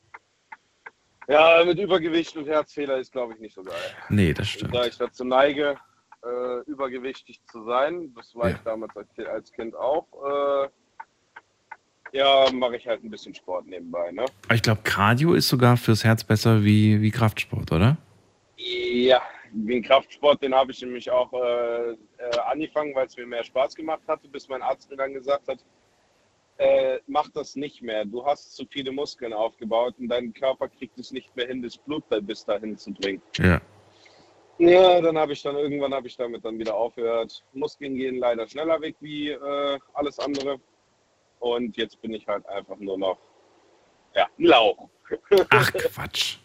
ja, 1.27 1.63
mit 1.65 1.79
Übergewicht 1.79 2.35
und 2.37 2.47
Herzfehler 2.47 2.97
ist, 2.97 3.11
glaube 3.11 3.33
ich, 3.33 3.39
nicht 3.39 3.55
so 3.55 3.63
geil. 3.63 3.73
Nee, 4.09 4.33
das 4.33 4.47
stimmt. 4.47 4.75
Da 4.75 4.85
ich 4.85 4.97
dazu 4.97 5.23
neige, 5.23 5.77
äh, 6.23 6.69
übergewichtig 6.69 7.41
zu 7.45 7.63
sein, 7.63 8.13
das 8.15 8.35
war 8.35 8.49
ja. 8.49 8.55
ich 8.55 8.61
damals 8.61 8.93
als 9.27 9.51
Kind 9.51 9.75
auch, 9.75 10.05
äh, 10.23 10.69
ja, 12.17 12.45
mache 12.53 12.75
ich 12.77 12.87
halt 12.87 13.03
ein 13.03 13.09
bisschen 13.09 13.33
Sport 13.33 13.65
nebenbei. 13.65 14.11
Ne? 14.11 14.25
ich 14.53 14.61
glaube, 14.61 14.81
Cardio 14.83 15.33
ist 15.33 15.47
sogar 15.47 15.77
fürs 15.77 16.03
Herz 16.03 16.23
besser 16.23 16.63
wie, 16.63 17.01
wie 17.01 17.09
Kraftsport, 17.09 17.71
oder? 17.71 17.97
Ja, 18.57 19.21
den 19.53 19.83
Kraftsport, 19.83 20.41
den 20.41 20.53
habe 20.53 20.71
ich 20.71 20.81
nämlich 20.81 21.09
auch 21.09 21.31
äh, 21.33 21.91
äh 21.91 21.95
angefangen, 22.45 22.93
weil 22.95 23.07
es 23.07 23.17
mir 23.17 23.25
mehr 23.25 23.43
Spaß 23.43 23.75
gemacht 23.75 24.03
hatte, 24.07 24.27
bis 24.27 24.47
mein 24.47 24.61
Arzt 24.61 24.89
mir 24.89 24.97
dann 24.97 25.13
gesagt 25.13 25.47
hat, 25.47 25.59
äh, 26.57 26.99
mach 27.07 27.29
das 27.29 27.55
nicht 27.55 27.81
mehr. 27.81 28.05
Du 28.05 28.25
hast 28.25 28.55
zu 28.55 28.65
viele 28.69 28.91
Muskeln 28.91 29.33
aufgebaut 29.33 29.95
und 29.99 30.07
dein 30.07 30.33
Körper 30.33 30.67
kriegt 30.69 30.97
es 30.99 31.11
nicht 31.11 31.35
mehr 31.35 31.47
hin, 31.47 31.61
das 31.61 31.77
Blut 31.77 32.03
bis 32.21 32.45
dahin 32.45 32.77
zu 32.77 32.91
bringen. 32.93 33.21
Ja. 33.37 33.61
Ja, 34.59 35.01
dann 35.01 35.17
habe 35.17 35.33
ich 35.33 35.41
dann 35.41 35.55
irgendwann 35.55 35.93
habe 35.93 36.07
ich 36.07 36.15
damit 36.15 36.45
dann 36.45 36.59
wieder 36.59 36.75
aufgehört. 36.75 37.43
Muskeln 37.53 37.95
gehen 37.95 38.17
leider 38.17 38.47
schneller 38.47 38.79
weg 38.81 38.95
wie 38.99 39.31
äh, 39.31 39.79
alles 39.93 40.19
andere. 40.19 40.59
Und 41.39 41.75
jetzt 41.75 41.99
bin 42.01 42.13
ich 42.13 42.27
halt 42.27 42.45
einfach 42.47 42.77
nur 42.77 42.97
noch 42.97 43.17
ja, 44.15 44.27
ein 44.37 44.45
Lauch. 44.45 44.89
Ach 45.49 45.73
Quatsch. 45.73 46.37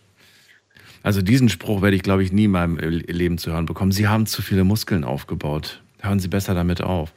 Also 1.02 1.22
diesen 1.22 1.48
Spruch 1.48 1.82
werde 1.82 1.96
ich, 1.96 2.02
glaube 2.02 2.22
ich, 2.22 2.32
nie 2.32 2.44
in 2.44 2.50
meinem 2.50 2.76
Leben 2.78 3.38
zu 3.38 3.52
hören 3.52 3.66
bekommen. 3.66 3.92
Sie 3.92 4.08
haben 4.08 4.26
zu 4.26 4.42
viele 4.42 4.64
Muskeln 4.64 5.04
aufgebaut. 5.04 5.82
Hören 6.00 6.20
Sie 6.20 6.28
besser 6.28 6.54
damit 6.54 6.82
auf. 6.82 7.12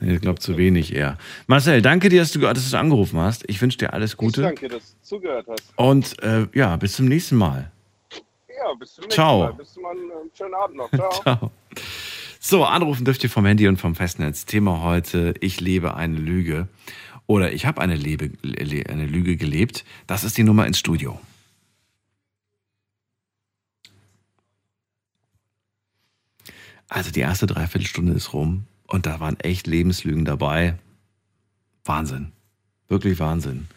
Ich 0.00 0.20
glaube 0.20 0.38
zu 0.38 0.56
wenig 0.56 0.94
eher. 0.94 1.18
Marcel, 1.48 1.82
danke 1.82 2.08
dir, 2.08 2.20
dass 2.20 2.30
du, 2.30 2.40
dass 2.40 2.70
du 2.70 2.78
angerufen 2.78 3.18
hast. 3.18 3.44
Ich 3.48 3.60
wünsche 3.60 3.78
dir 3.78 3.92
alles 3.92 4.16
Gute. 4.16 4.42
Ich 4.42 4.46
danke, 4.46 4.68
dass 4.68 4.92
du 4.92 4.96
zugehört 5.02 5.46
hast. 5.48 5.72
Und 5.76 6.22
äh, 6.22 6.46
ja, 6.54 6.76
bis 6.76 6.94
zum 6.94 7.06
nächsten 7.06 7.36
Mal. 7.36 7.70
Ja, 8.48 8.74
bis 8.78 8.94
zum 8.94 9.02
nächsten 9.02 9.14
Ciao. 9.14 9.40
Mal. 9.40 9.52
Bis 9.54 9.72
zum 9.72 9.84
äh, 9.84 10.36
schönen 10.36 10.54
Abend 10.54 10.76
noch. 10.76 10.90
Ciao. 10.90 11.10
Ciao. 11.22 11.50
So, 12.40 12.64
anrufen 12.64 13.04
dürft 13.04 13.24
ihr 13.24 13.30
vom 13.30 13.44
Handy 13.44 13.66
und 13.66 13.78
vom 13.78 13.96
Festnetz. 13.96 14.46
Thema 14.46 14.82
heute, 14.82 15.34
ich 15.40 15.60
lebe 15.60 15.96
eine 15.96 16.16
Lüge. 16.16 16.68
Oder 17.26 17.52
ich 17.52 17.66
habe 17.66 17.80
eine, 17.80 17.94
eine 17.94 19.06
Lüge 19.06 19.36
gelebt. 19.36 19.84
Das 20.06 20.24
ist 20.24 20.38
die 20.38 20.44
Nummer 20.44 20.66
ins 20.66 20.78
Studio. 20.78 21.18
Also 26.88 27.10
die 27.10 27.20
erste 27.20 27.46
Dreiviertelstunde 27.46 28.12
ist 28.12 28.32
rum. 28.32 28.64
Und 28.86 29.06
da 29.06 29.20
waren 29.20 29.38
echt 29.40 29.66
Lebenslügen 29.66 30.24
dabei. 30.24 30.78
Wahnsinn. 31.84 32.32
Wirklich 32.88 33.18
Wahnsinn. 33.18 33.68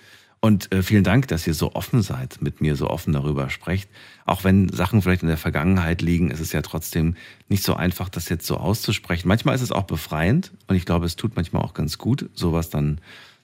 Und 0.44 0.72
äh, 0.72 0.82
vielen 0.82 1.04
Dank, 1.04 1.28
dass 1.28 1.46
ihr 1.46 1.54
so 1.54 1.76
offen 1.76 2.02
seid, 2.02 2.42
mit 2.42 2.62
mir 2.62 2.76
so 2.76 2.90
offen 2.90 3.14
darüber 3.14 3.52
sprecht. 3.52 3.90
Auch 4.26 4.44
wenn 4.44 4.70
Sachen 4.70 5.04
vielleicht 5.04 5.22
in 5.22 5.28
der 5.28 5.38
Vergangenheit 5.38 6.02
liegen, 6.02 6.32
ist 6.32 6.40
es 6.40 6.52
ja 6.52 6.64
trotzdem 6.64 7.16
nicht 7.48 7.64
so 7.64 7.76
einfach, 7.76 8.10
das 8.10 8.28
jetzt 8.30 8.48
so 8.48 8.58
auszusprechen. 8.58 9.28
Manchmal 9.28 9.54
ist 9.54 9.62
es 9.62 9.72
auch 9.72 9.84
befreiend 9.84 10.52
und 10.66 10.76
ich 10.76 10.86
glaube, 10.86 11.06
es 11.06 11.16
tut 11.16 11.36
manchmal 11.36 11.62
auch 11.62 11.76
ganz 11.76 12.00
gut, 12.00 12.28
sowas 12.34 12.72
dann 12.72 13.00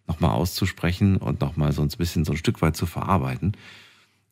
nochmal 0.08 0.32
auszusprechen 0.32 1.18
und 1.18 1.40
nochmal 1.40 1.72
so 1.72 1.84
ein 1.84 1.90
bisschen 1.90 2.26
so 2.26 2.32
ein 2.32 2.38
Stück 2.38 2.64
weit 2.64 2.76
zu 2.76 2.88
verarbeiten. 2.88 3.56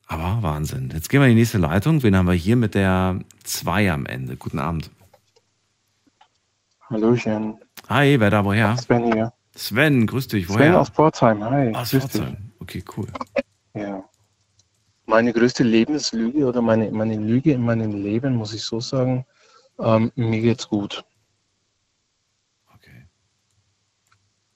Aber 0.07 0.41
Wahnsinn. 0.41 0.89
Jetzt 0.91 1.09
gehen 1.09 1.19
wir 1.19 1.27
in 1.27 1.35
die 1.35 1.41
nächste 1.41 1.57
Leitung. 1.59 2.01
Wen 2.01 2.15
haben 2.15 2.27
wir 2.27 2.33
hier 2.33 2.55
mit 2.55 2.73
der 2.73 3.19
2 3.43 3.91
am 3.91 4.05
Ende? 4.07 4.37
Guten 4.37 4.59
Abend. 4.59 4.89
Hallöchen. 6.89 7.59
Hi, 7.89 8.19
wer 8.19 8.29
da 8.29 8.45
woher? 8.45 8.77
Sven 8.77 9.11
hier. 9.11 9.33
Sven, 9.55 10.05
grüß 10.05 10.27
dich. 10.27 10.49
Woher? 10.49 10.57
Sven 10.57 10.75
aus 10.75 10.89
Pforzheim, 10.89 11.43
hi. 11.43 11.73
Aus 11.73 11.89
Pforzheim. 11.89 12.51
Okay, 12.59 12.83
cool. 12.95 13.07
Ja. 13.73 14.03
Meine 15.07 15.33
größte 15.33 15.63
Lebenslüge 15.63 16.45
oder 16.45 16.61
meine, 16.61 16.91
meine 16.91 17.15
Lüge 17.17 17.53
in 17.53 17.61
meinem 17.61 17.91
Leben, 17.91 18.35
muss 18.35 18.53
ich 18.53 18.63
so 18.63 18.79
sagen, 18.79 19.25
ähm, 19.79 20.11
mir 20.15 20.41
geht's 20.41 20.67
gut. 20.67 21.03
Okay. 22.73 23.07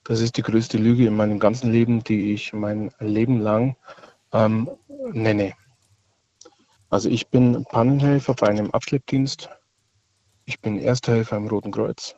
Das 0.03 0.21
ist 0.21 0.37
die 0.37 0.41
größte 0.41 0.77
Lüge 0.77 1.05
in 1.07 1.15
meinem 1.15 1.39
ganzen 1.39 1.71
Leben, 1.71 2.03
die 2.03 2.33
ich 2.33 2.53
mein 2.53 2.91
Leben 2.99 3.41
lang 3.41 3.75
ähm, 4.33 4.69
nenne. 5.13 5.53
Also 6.89 7.09
ich 7.09 7.27
bin 7.27 7.63
Pannenhelfer 7.65 8.33
bei 8.33 8.47
einem 8.47 8.71
Abschleppdienst. 8.71 9.49
Ich 10.45 10.59
bin 10.59 10.79
Ersthelfer 10.79 11.37
im 11.37 11.47
Roten 11.47 11.71
Kreuz. 11.71 12.15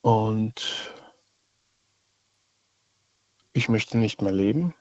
Und 0.00 0.94
ich 3.52 3.68
möchte 3.68 3.98
nicht 3.98 4.22
mehr 4.22 4.32
leben, 4.32 4.74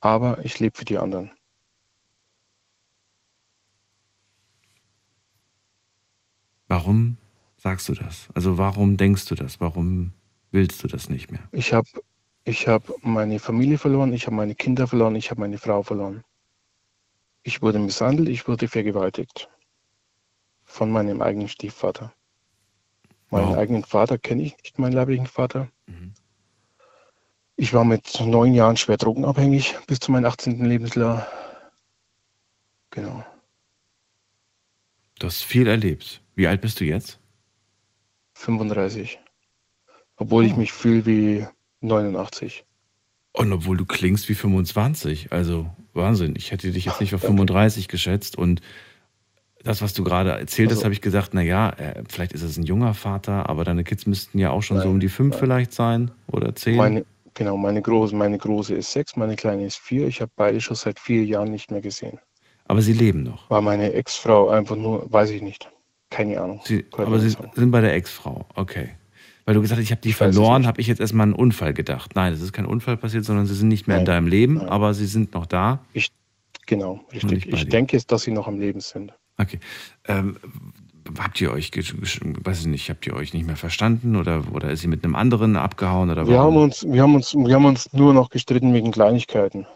aber 0.00 0.44
ich 0.44 0.58
lebe 0.58 0.78
für 0.78 0.84
die 0.84 0.98
anderen. 0.98 1.30
Warum 6.68 7.18
sagst 7.56 7.88
du 7.88 7.94
das? 7.94 8.28
Also 8.32 8.56
warum 8.56 8.96
denkst 8.96 9.26
du 9.26 9.34
das? 9.34 9.60
Warum 9.60 10.12
willst 10.50 10.82
du 10.82 10.88
das 10.88 11.10
nicht 11.10 11.30
mehr? 11.30 11.42
Ich 11.52 11.72
habe 11.72 11.88
ich 12.44 12.66
hab 12.68 12.84
meine 13.02 13.38
Familie 13.38 13.76
verloren, 13.76 14.12
ich 14.12 14.26
habe 14.26 14.36
meine 14.36 14.54
Kinder 14.54 14.86
verloren, 14.86 15.14
ich 15.16 15.30
habe 15.30 15.40
meine 15.40 15.58
Frau 15.58 15.82
verloren. 15.82 16.24
Ich 17.42 17.60
wurde 17.60 17.78
misshandelt, 17.78 18.28
ich 18.28 18.48
wurde 18.48 18.68
vergewaltigt 18.68 19.50
von 20.64 20.90
meinem 20.90 21.20
eigenen 21.20 21.48
Stiefvater. 21.48 22.14
Meinen 23.30 23.48
wow. 23.48 23.56
eigenen 23.56 23.84
Vater 23.84 24.18
kenne 24.18 24.42
ich 24.42 24.56
nicht, 24.58 24.78
meinen 24.78 24.92
leiblichen 24.92 25.26
Vater. 25.26 25.68
Mhm. 25.86 26.14
Ich 27.56 27.72
war 27.72 27.84
mit 27.84 28.20
neun 28.20 28.54
Jahren 28.54 28.76
schwer 28.76 28.96
drogenabhängig 28.96 29.76
bis 29.86 30.00
zu 30.00 30.12
meinem 30.12 30.24
18. 30.24 30.64
Lebensjahr. 30.64 31.26
Genau. 32.90 33.24
Du 35.18 35.26
hast 35.26 35.42
viel 35.42 35.66
erlebt. 35.66 36.22
Wie 36.34 36.46
alt 36.46 36.60
bist 36.60 36.80
du 36.80 36.84
jetzt? 36.84 37.20
35. 38.32 39.20
Obwohl 40.16 40.44
oh. 40.44 40.46
ich 40.46 40.56
mich 40.56 40.72
fühle 40.72 41.06
wie 41.06 41.46
89. 41.82 42.64
Und 43.32 43.52
obwohl 43.52 43.76
du 43.76 43.84
klingst 43.84 44.28
wie 44.28 44.34
25. 44.34 45.30
Also 45.32 45.70
Wahnsinn. 45.92 46.34
Ich 46.36 46.50
hätte 46.50 46.72
dich 46.72 46.86
jetzt 46.86 47.00
nicht 47.00 47.14
auf 47.14 47.20
35 47.22 47.88
geschätzt 47.88 48.36
und 48.36 48.60
das, 49.62 49.82
was 49.82 49.92
du 49.92 50.04
gerade 50.04 50.30
erzählt 50.30 50.70
hast, 50.70 50.78
also, 50.78 50.84
habe 50.84 50.94
ich 50.94 51.00
gesagt, 51.00 51.34
naja, 51.34 51.70
äh, 51.70 52.02
vielleicht 52.08 52.32
ist 52.32 52.42
es 52.42 52.56
ein 52.56 52.64
junger 52.64 52.94
Vater, 52.94 53.48
aber 53.48 53.64
deine 53.64 53.84
Kids 53.84 54.06
müssten 54.06 54.38
ja 54.38 54.50
auch 54.50 54.62
schon 54.62 54.78
nein, 54.78 54.84
so 54.84 54.90
um 54.90 55.00
die 55.00 55.08
fünf 55.08 55.32
nein. 55.32 55.40
vielleicht 55.40 55.72
sein 55.72 56.10
oder 56.26 56.54
zehn. 56.54 56.76
Meine, 56.76 57.04
genau, 57.34 57.56
meine 57.56 57.82
große, 57.82 58.14
meine 58.14 58.38
große 58.38 58.74
ist 58.74 58.92
sechs, 58.92 59.16
meine 59.16 59.36
kleine 59.36 59.66
ist 59.66 59.76
vier. 59.76 60.06
Ich 60.06 60.20
habe 60.20 60.30
beide 60.36 60.60
schon 60.60 60.76
seit 60.76 60.98
vier 60.98 61.24
Jahren 61.24 61.50
nicht 61.50 61.70
mehr 61.70 61.80
gesehen. 61.80 62.18
Aber 62.66 62.82
sie 62.82 62.92
leben 62.92 63.22
noch. 63.22 63.50
War 63.50 63.60
meine 63.60 63.92
Ex-Frau 63.92 64.48
einfach 64.48 64.76
nur, 64.76 65.12
weiß 65.12 65.30
ich 65.30 65.42
nicht. 65.42 65.68
Keine 66.08 66.40
Ahnung. 66.40 66.60
Sie, 66.64 66.84
aber 66.96 67.18
Sie 67.20 67.36
sind 67.54 67.70
bei 67.70 67.80
der 67.80 67.94
Ex-Frau, 67.94 68.46
okay. 68.54 68.90
Weil 69.44 69.54
du 69.54 69.62
gesagt 69.62 69.78
hast, 69.78 69.84
ich 69.84 69.90
habe 69.90 70.00
die 70.00 70.10
ich 70.10 70.16
verloren, 70.16 70.66
habe 70.66 70.80
ich 70.80 70.86
jetzt 70.86 71.00
erstmal 71.00 71.24
einen 71.24 71.32
Unfall 71.32 71.72
gedacht. 71.74 72.12
Nein, 72.14 72.32
es 72.32 72.40
ist 72.40 72.52
kein 72.52 72.66
Unfall 72.66 72.96
passiert, 72.96 73.24
sondern 73.24 73.46
sie 73.46 73.54
sind 73.54 73.68
nicht 73.68 73.88
mehr 73.88 73.96
nein, 73.96 74.02
in 74.02 74.06
deinem 74.06 74.26
Leben, 74.26 74.60
aber 74.60 74.94
sie 74.94 75.06
sind 75.06 75.34
noch 75.34 75.46
da. 75.46 75.84
Ich, 75.92 76.10
genau, 76.66 77.00
richtig. 77.12 77.52
Ich 77.52 77.68
denke 77.68 77.96
jetzt, 77.96 78.12
dass 78.12 78.22
sie 78.22 78.30
noch 78.30 78.46
am 78.46 78.60
Leben 78.60 78.80
sind. 78.80 79.12
Okay. 79.40 79.58
Ähm, 80.06 80.36
habt 81.18 81.40
ihr 81.40 81.52
euch, 81.52 81.70
weiß 81.74 82.60
ich 82.60 82.66
nicht, 82.66 82.90
habt 82.90 83.06
ihr 83.06 83.14
euch 83.14 83.32
nicht 83.32 83.46
mehr 83.46 83.56
verstanden 83.56 84.16
oder, 84.16 84.44
oder 84.52 84.70
ist 84.70 84.80
sie 84.80 84.88
mit 84.88 85.04
einem 85.04 85.16
anderen 85.16 85.56
abgehauen 85.56 86.10
oder 86.10 86.26
wir 86.26 86.38
haben 86.38 86.56
uns, 86.56 86.84
wir 86.86 87.02
haben 87.02 87.14
uns, 87.14 87.34
wir 87.34 87.54
haben 87.54 87.64
uns 87.64 87.92
nur 87.92 88.12
noch 88.12 88.30
gestritten 88.30 88.74
wegen 88.74 88.92
Kleinigkeiten. 88.92 89.66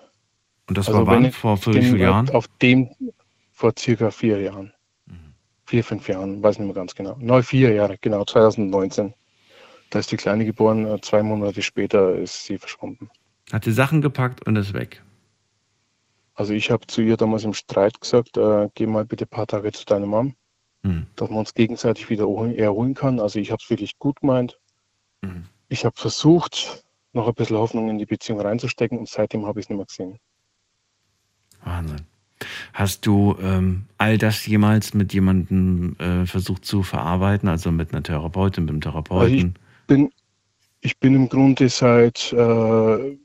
Und 0.69 0.79
das 0.79 0.89
also 0.89 1.01
war 1.01 1.07
wann? 1.07 1.31
Vor 1.33 1.59
wie 1.67 1.83
vielen 1.83 1.99
Jahren? 1.99 2.31
Auf 2.31 2.49
dem 2.63 2.89
vor 3.53 3.73
circa 3.79 4.11
vier 4.11 4.41
Jahren. 4.41 4.73
Mhm. 5.07 5.35
Vier, 5.67 5.85
fünf 5.85 6.09
Jahren, 6.09 6.43
weiß 6.43 6.59
nicht 6.59 6.67
mehr 6.67 6.75
ganz 6.75 6.95
genau. 6.95 7.17
Neu 7.21 7.43
vier 7.43 7.73
Jahre, 7.73 7.97
genau, 8.01 8.25
2019. 8.25 9.15
Da 9.91 9.99
ist 9.99 10.11
die 10.11 10.17
Kleine 10.17 10.45
geboren, 10.45 10.87
äh, 10.87 11.01
zwei 11.01 11.23
Monate 11.23 11.63
später 11.63 12.15
ist 12.17 12.45
sie 12.47 12.59
verschwunden. 12.59 13.11
Hat 13.53 13.65
sie 13.65 13.73
Sachen 13.73 14.01
gepackt 14.01 14.47
und 14.47 14.57
ist 14.57 14.73
weg. 14.73 15.03
Also 16.35 16.53
ich 16.53 16.71
habe 16.71 16.87
zu 16.87 17.01
ihr 17.01 17.17
damals 17.17 17.45
im 17.45 17.55
Streit 17.55 18.01
gesagt, 18.01 18.37
äh, 18.37 18.69
geh 18.75 18.87
mal 18.87 19.05
bitte 19.05 19.25
ein 19.25 19.29
paar 19.29 19.47
Tage 19.47 19.71
zu 19.73 19.85
deiner 19.85 20.07
Mom, 20.07 20.35
mhm. 20.83 21.07
dass 21.17 21.31
man 21.31 21.39
uns 21.41 21.55
gegenseitig 21.55 22.11
wieder 22.11 22.25
erholen 22.25 22.95
kann. 22.95 23.21
Also 23.21 23.39
ich 23.39 23.51
habe 23.51 23.61
es 23.63 23.71
wirklich 23.71 23.99
gut 23.99 24.21
gemeint. 24.21 24.59
Mhm. 25.23 25.45
Ich 25.69 25.85
habe 25.85 25.97
versucht, 25.97 26.85
noch 27.13 27.29
ein 27.29 27.35
bisschen 27.35 27.57
Hoffnung 27.57 27.89
in 27.89 27.99
die 27.99 28.07
Beziehung 28.07 28.41
reinzustecken 28.41 28.99
und 28.99 29.09
seitdem 29.09 29.47
habe 29.47 29.61
ich 29.61 29.67
es 29.67 29.71
nicht 29.71 29.77
mehr 29.77 29.87
gesehen. 29.87 30.19
Wahnsinn. 31.63 32.03
Hast 32.73 33.07
du 33.07 33.37
ähm, 33.41 33.87
all 33.97 34.19
das 34.19 34.45
jemals 34.45 34.93
mit 34.93 35.15
jemandem 35.15 35.97
äh, 35.99 36.27
versucht 36.27 36.65
zu 36.65 36.83
verarbeiten, 36.83 37.49
also 37.49 37.71
mit 37.71 37.93
einer 37.93 38.03
Therapeutin, 38.03 38.65
mit 38.65 38.73
einem 38.73 38.81
Therapeuten? 38.81 39.23
Also 39.23 39.35
ich 39.35 39.87
bin, 39.87 40.13
ich 40.81 40.99
bin 40.99 41.15
im 41.15 41.29
Grunde 41.29 41.69
seit 41.69 42.33
äh, 42.33 43.17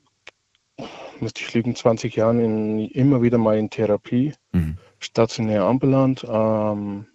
müsste 1.22 1.41
ich 1.41 1.53
lügen, 1.53 1.76
20 1.76 2.15
Jahren 2.15 2.39
in, 2.39 2.80
immer 2.89 3.22
wieder 3.22 3.38
mal 3.38 3.57
in 3.57 3.70
Therapie, 3.70 4.34
mhm. 4.51 4.78
stationär 4.99 5.63
ambulant. 5.63 6.26
Ähm, 6.28 7.07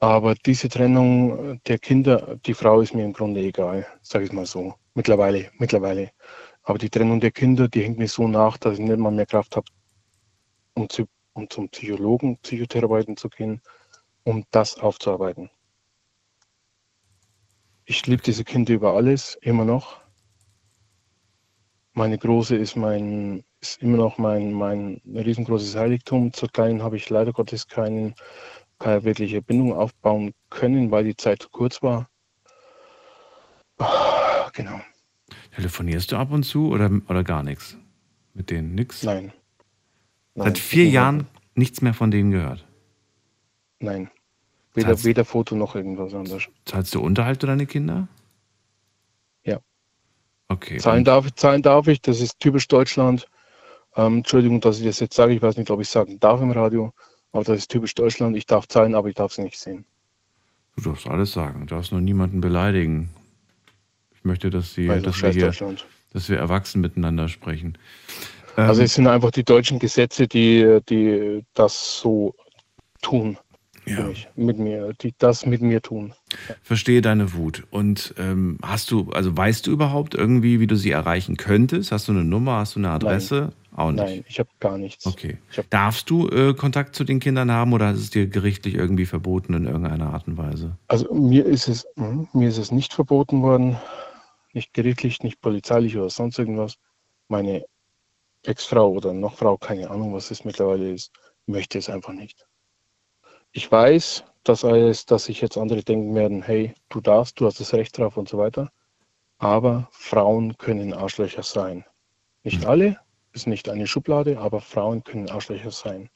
aber 0.00 0.34
diese 0.34 0.68
Trennung 0.68 1.60
der 1.66 1.78
Kinder, 1.78 2.36
die 2.46 2.54
Frau 2.54 2.80
ist 2.80 2.94
mir 2.94 3.04
im 3.04 3.12
Grunde 3.12 3.40
egal, 3.40 3.86
sage 4.02 4.24
ich 4.24 4.32
mal 4.32 4.46
so. 4.46 4.74
Mittlerweile, 4.94 5.50
mittlerweile. 5.58 6.10
Aber 6.62 6.78
die 6.78 6.90
Trennung 6.90 7.20
der 7.20 7.32
Kinder, 7.32 7.68
die 7.68 7.82
hängt 7.82 7.98
mir 7.98 8.08
so 8.08 8.28
nach, 8.28 8.58
dass 8.58 8.74
ich 8.74 8.84
nicht 8.84 8.98
mal 8.98 9.10
mehr 9.10 9.26
Kraft 9.26 9.56
habe, 9.56 9.66
um, 10.74 10.88
zu, 10.88 11.06
um 11.32 11.50
zum 11.50 11.68
Psychologen, 11.70 12.38
Psychotherapeuten 12.38 13.16
zu 13.16 13.28
gehen, 13.28 13.60
um 14.24 14.44
das 14.50 14.78
aufzuarbeiten. 14.78 15.50
Ich 17.84 18.06
liebe 18.06 18.22
diese 18.22 18.44
Kinder 18.44 18.74
über 18.74 18.92
alles, 18.92 19.38
immer 19.40 19.64
noch. 19.64 20.00
Meine 21.98 22.16
Große 22.16 22.54
ist 22.54 22.76
mein, 22.76 23.42
ist 23.60 23.82
immer 23.82 23.96
noch 23.96 24.18
mein, 24.18 24.52
mein 24.52 25.02
riesengroßes 25.04 25.74
Heiligtum. 25.74 26.32
Zur 26.32 26.48
Kleinen 26.48 26.80
habe 26.80 26.96
ich 26.96 27.10
leider 27.10 27.32
Gottes 27.32 27.66
keinen, 27.66 28.14
keine 28.78 29.02
wirkliche 29.02 29.42
Bindung 29.42 29.72
aufbauen 29.72 30.32
können, 30.48 30.92
weil 30.92 31.02
die 31.02 31.16
Zeit 31.16 31.42
zu 31.42 31.48
kurz 31.48 31.82
war. 31.82 32.08
Genau. 34.52 34.80
Telefonierst 35.56 36.12
du 36.12 36.16
ab 36.16 36.30
und 36.30 36.44
zu 36.44 36.68
oder, 36.68 36.88
oder 37.08 37.24
gar 37.24 37.42
nichts? 37.42 37.76
Mit 38.32 38.50
denen 38.50 38.76
nichts? 38.76 39.02
Nein. 39.02 39.32
Nein. 40.36 40.46
Seit 40.46 40.58
vier 40.58 40.86
Jahren 40.86 41.26
nichts 41.56 41.82
mehr 41.82 41.94
von 41.94 42.12
denen 42.12 42.30
gehört? 42.30 42.64
Nein. 43.80 44.08
Weder, 44.74 45.02
weder 45.02 45.24
Foto 45.24 45.56
noch 45.56 45.74
irgendwas 45.74 46.14
anderes. 46.14 46.44
Zahlst 46.64 46.94
du 46.94 47.00
Unterhalt 47.00 47.40
für 47.40 47.48
deine 47.48 47.66
Kinder? 47.66 48.06
Okay. 50.48 50.78
Zahlen 50.78 51.04
darf, 51.04 51.32
zahlen 51.34 51.62
darf 51.62 51.88
ich, 51.88 52.00
das 52.00 52.20
ist 52.20 52.40
typisch 52.40 52.68
Deutschland. 52.68 53.26
Ähm, 53.96 54.18
Entschuldigung, 54.18 54.60
dass 54.60 54.78
ich 54.78 54.86
das 54.86 55.00
jetzt 55.00 55.14
sage, 55.14 55.34
ich 55.34 55.42
weiß 55.42 55.56
nicht, 55.56 55.70
ob 55.70 55.80
ich 55.80 55.88
sagen 55.88 56.18
darf 56.20 56.40
im 56.40 56.50
Radio, 56.50 56.92
aber 57.32 57.44
das 57.44 57.58
ist 57.58 57.70
typisch 57.70 57.94
Deutschland. 57.94 58.36
Ich 58.36 58.46
darf 58.46 58.66
zahlen, 58.66 58.94
aber 58.94 59.08
ich 59.08 59.14
darf 59.14 59.32
sie 59.32 59.42
nicht 59.42 59.58
sehen. 59.58 59.84
Du 60.76 60.90
darfst 60.90 61.06
alles 61.06 61.32
sagen, 61.32 61.66
du 61.66 61.74
darfst 61.74 61.92
nur 61.92 62.00
niemanden 62.00 62.40
beleidigen. 62.40 63.10
Ich 64.14 64.24
möchte, 64.24 64.50
dass, 64.50 64.74
sie, 64.74 64.88
also 64.88 65.06
dass, 65.06 65.22
wir, 65.22 65.30
hier, 65.30 65.76
dass 66.12 66.28
wir 66.28 66.38
erwachsen 66.38 66.80
miteinander 66.80 67.28
sprechen. 67.28 67.76
Also 68.56 68.80
ähm, 68.80 68.84
es 68.86 68.94
sind 68.94 69.06
einfach 69.06 69.30
die 69.30 69.44
deutschen 69.44 69.78
Gesetze, 69.78 70.26
die, 70.26 70.78
die 70.88 71.44
das 71.54 72.00
so 72.00 72.34
tun 73.02 73.38
ja. 73.90 74.10
mit 74.36 74.58
mir, 74.58 74.92
die 75.00 75.14
das 75.18 75.46
mit 75.46 75.62
mir 75.62 75.80
tun. 75.82 76.14
Verstehe 76.62 77.00
deine 77.00 77.34
Wut. 77.34 77.64
Und 77.70 78.14
ähm, 78.18 78.58
hast 78.62 78.90
du, 78.90 79.10
also 79.10 79.36
weißt 79.36 79.66
du 79.66 79.70
überhaupt 79.70 80.14
irgendwie, 80.14 80.60
wie 80.60 80.66
du 80.66 80.76
sie 80.76 80.90
erreichen 80.90 81.36
könntest? 81.36 81.92
Hast 81.92 82.08
du 82.08 82.12
eine 82.12 82.24
Nummer, 82.24 82.58
hast 82.58 82.76
du 82.76 82.80
eine 82.80 82.90
Adresse? 82.90 83.40
Nein. 83.40 83.52
Auch 83.78 83.92
nicht. 83.92 84.04
Nein, 84.04 84.24
ich 84.26 84.40
habe 84.40 84.48
gar 84.58 84.76
nichts. 84.76 85.06
Okay. 85.06 85.38
Darfst 85.70 86.10
du 86.10 86.28
äh, 86.28 86.52
Kontakt 86.52 86.96
zu 86.96 87.04
den 87.04 87.20
Kindern 87.20 87.52
haben 87.52 87.72
oder 87.72 87.92
ist 87.92 88.00
es 88.00 88.10
dir 88.10 88.26
gerichtlich 88.26 88.74
irgendwie 88.74 89.06
verboten 89.06 89.54
in 89.54 89.66
irgendeiner 89.66 90.12
Art 90.12 90.26
und 90.26 90.36
Weise? 90.36 90.76
Also 90.88 91.14
mir 91.14 91.46
ist 91.46 91.68
es, 91.68 91.86
mh, 91.94 92.26
mir 92.32 92.48
ist 92.48 92.58
es 92.58 92.72
nicht 92.72 92.92
verboten 92.92 93.40
worden, 93.40 93.76
nicht 94.52 94.74
gerichtlich, 94.74 95.22
nicht 95.22 95.40
polizeilich 95.40 95.96
oder 95.96 96.10
sonst 96.10 96.40
irgendwas. 96.40 96.74
Meine 97.28 97.66
Ex-Frau 98.42 98.90
oder 98.90 99.12
noch 99.12 99.36
Frau, 99.36 99.56
keine 99.56 99.90
Ahnung, 99.90 100.12
was 100.12 100.32
es 100.32 100.44
mittlerweile 100.44 100.90
ist, 100.90 101.12
möchte 101.46 101.78
es 101.78 101.88
einfach 101.88 102.12
nicht. 102.12 102.46
Ich 103.52 103.70
weiß, 103.70 104.24
dass, 104.44 104.64
alles, 104.64 105.06
dass 105.06 105.24
sich 105.24 105.40
jetzt 105.40 105.58
andere 105.58 105.82
denken 105.82 106.14
werden, 106.14 106.42
hey, 106.42 106.74
du 106.88 107.00
darfst, 107.00 107.40
du 107.40 107.46
hast 107.46 107.60
das 107.60 107.72
Recht 107.74 107.96
drauf 107.98 108.16
und 108.16 108.28
so 108.28 108.38
weiter. 108.38 108.70
Aber 109.38 109.88
Frauen 109.92 110.56
können 110.58 110.92
Arschlöcher 110.92 111.42
sein. 111.42 111.84
Nicht 112.44 112.62
hm. 112.62 112.68
alle, 112.68 113.00
ist 113.32 113.46
nicht 113.46 113.68
eine 113.68 113.86
Schublade, 113.86 114.38
aber 114.38 114.60
Frauen 114.60 115.04
können 115.04 115.30
Arschlöcher 115.30 115.70
sein. 115.70 116.08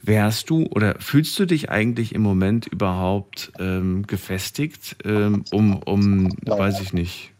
Wärst 0.00 0.48
du 0.48 0.66
oder 0.66 0.94
fühlst 0.98 1.38
du 1.38 1.44
dich 1.44 1.70
eigentlich 1.70 2.14
im 2.14 2.22
Moment 2.22 2.66
überhaupt 2.66 3.52
ähm, 3.58 4.06
gefestigt, 4.06 4.96
ähm, 5.04 5.44
um, 5.52 5.82
um 5.82 6.22
Nein. 6.22 6.58
weiß 6.58 6.80
ich 6.80 6.92
nicht, 6.92 7.34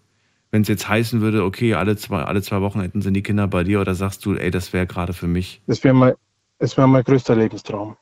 wenn 0.50 0.62
es 0.62 0.68
jetzt 0.68 0.88
heißen 0.88 1.20
würde, 1.20 1.44
okay, 1.44 1.74
alle 1.74 1.96
zwei, 1.96 2.22
alle 2.22 2.42
zwei 2.42 2.60
Wochen 2.60 2.80
hätten 2.80 3.00
sind 3.00 3.14
die 3.14 3.22
Kinder 3.22 3.46
bei 3.46 3.64
dir 3.64 3.80
oder 3.80 3.94
sagst 3.94 4.26
du, 4.26 4.34
ey, 4.34 4.50
das 4.50 4.72
wäre 4.72 4.86
gerade 4.86 5.12
für 5.12 5.28
mich? 5.28 5.62
Das 5.66 5.82
wäre 5.84 5.94
mein, 5.94 6.14
wär 6.58 6.86
mein 6.86 7.04
größter 7.04 7.36
Lebenstraum. 7.36 7.96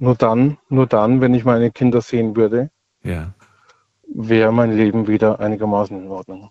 Nur 0.00 0.14
dann, 0.14 0.56
nur 0.70 0.86
dann, 0.86 1.20
wenn 1.20 1.34
ich 1.34 1.44
meine 1.44 1.70
Kinder 1.70 2.00
sehen 2.00 2.34
würde, 2.34 2.70
ja. 3.02 3.34
wäre 4.06 4.50
mein 4.50 4.74
Leben 4.74 5.06
wieder 5.06 5.40
einigermaßen 5.40 6.02
in 6.02 6.08
Ordnung. 6.08 6.50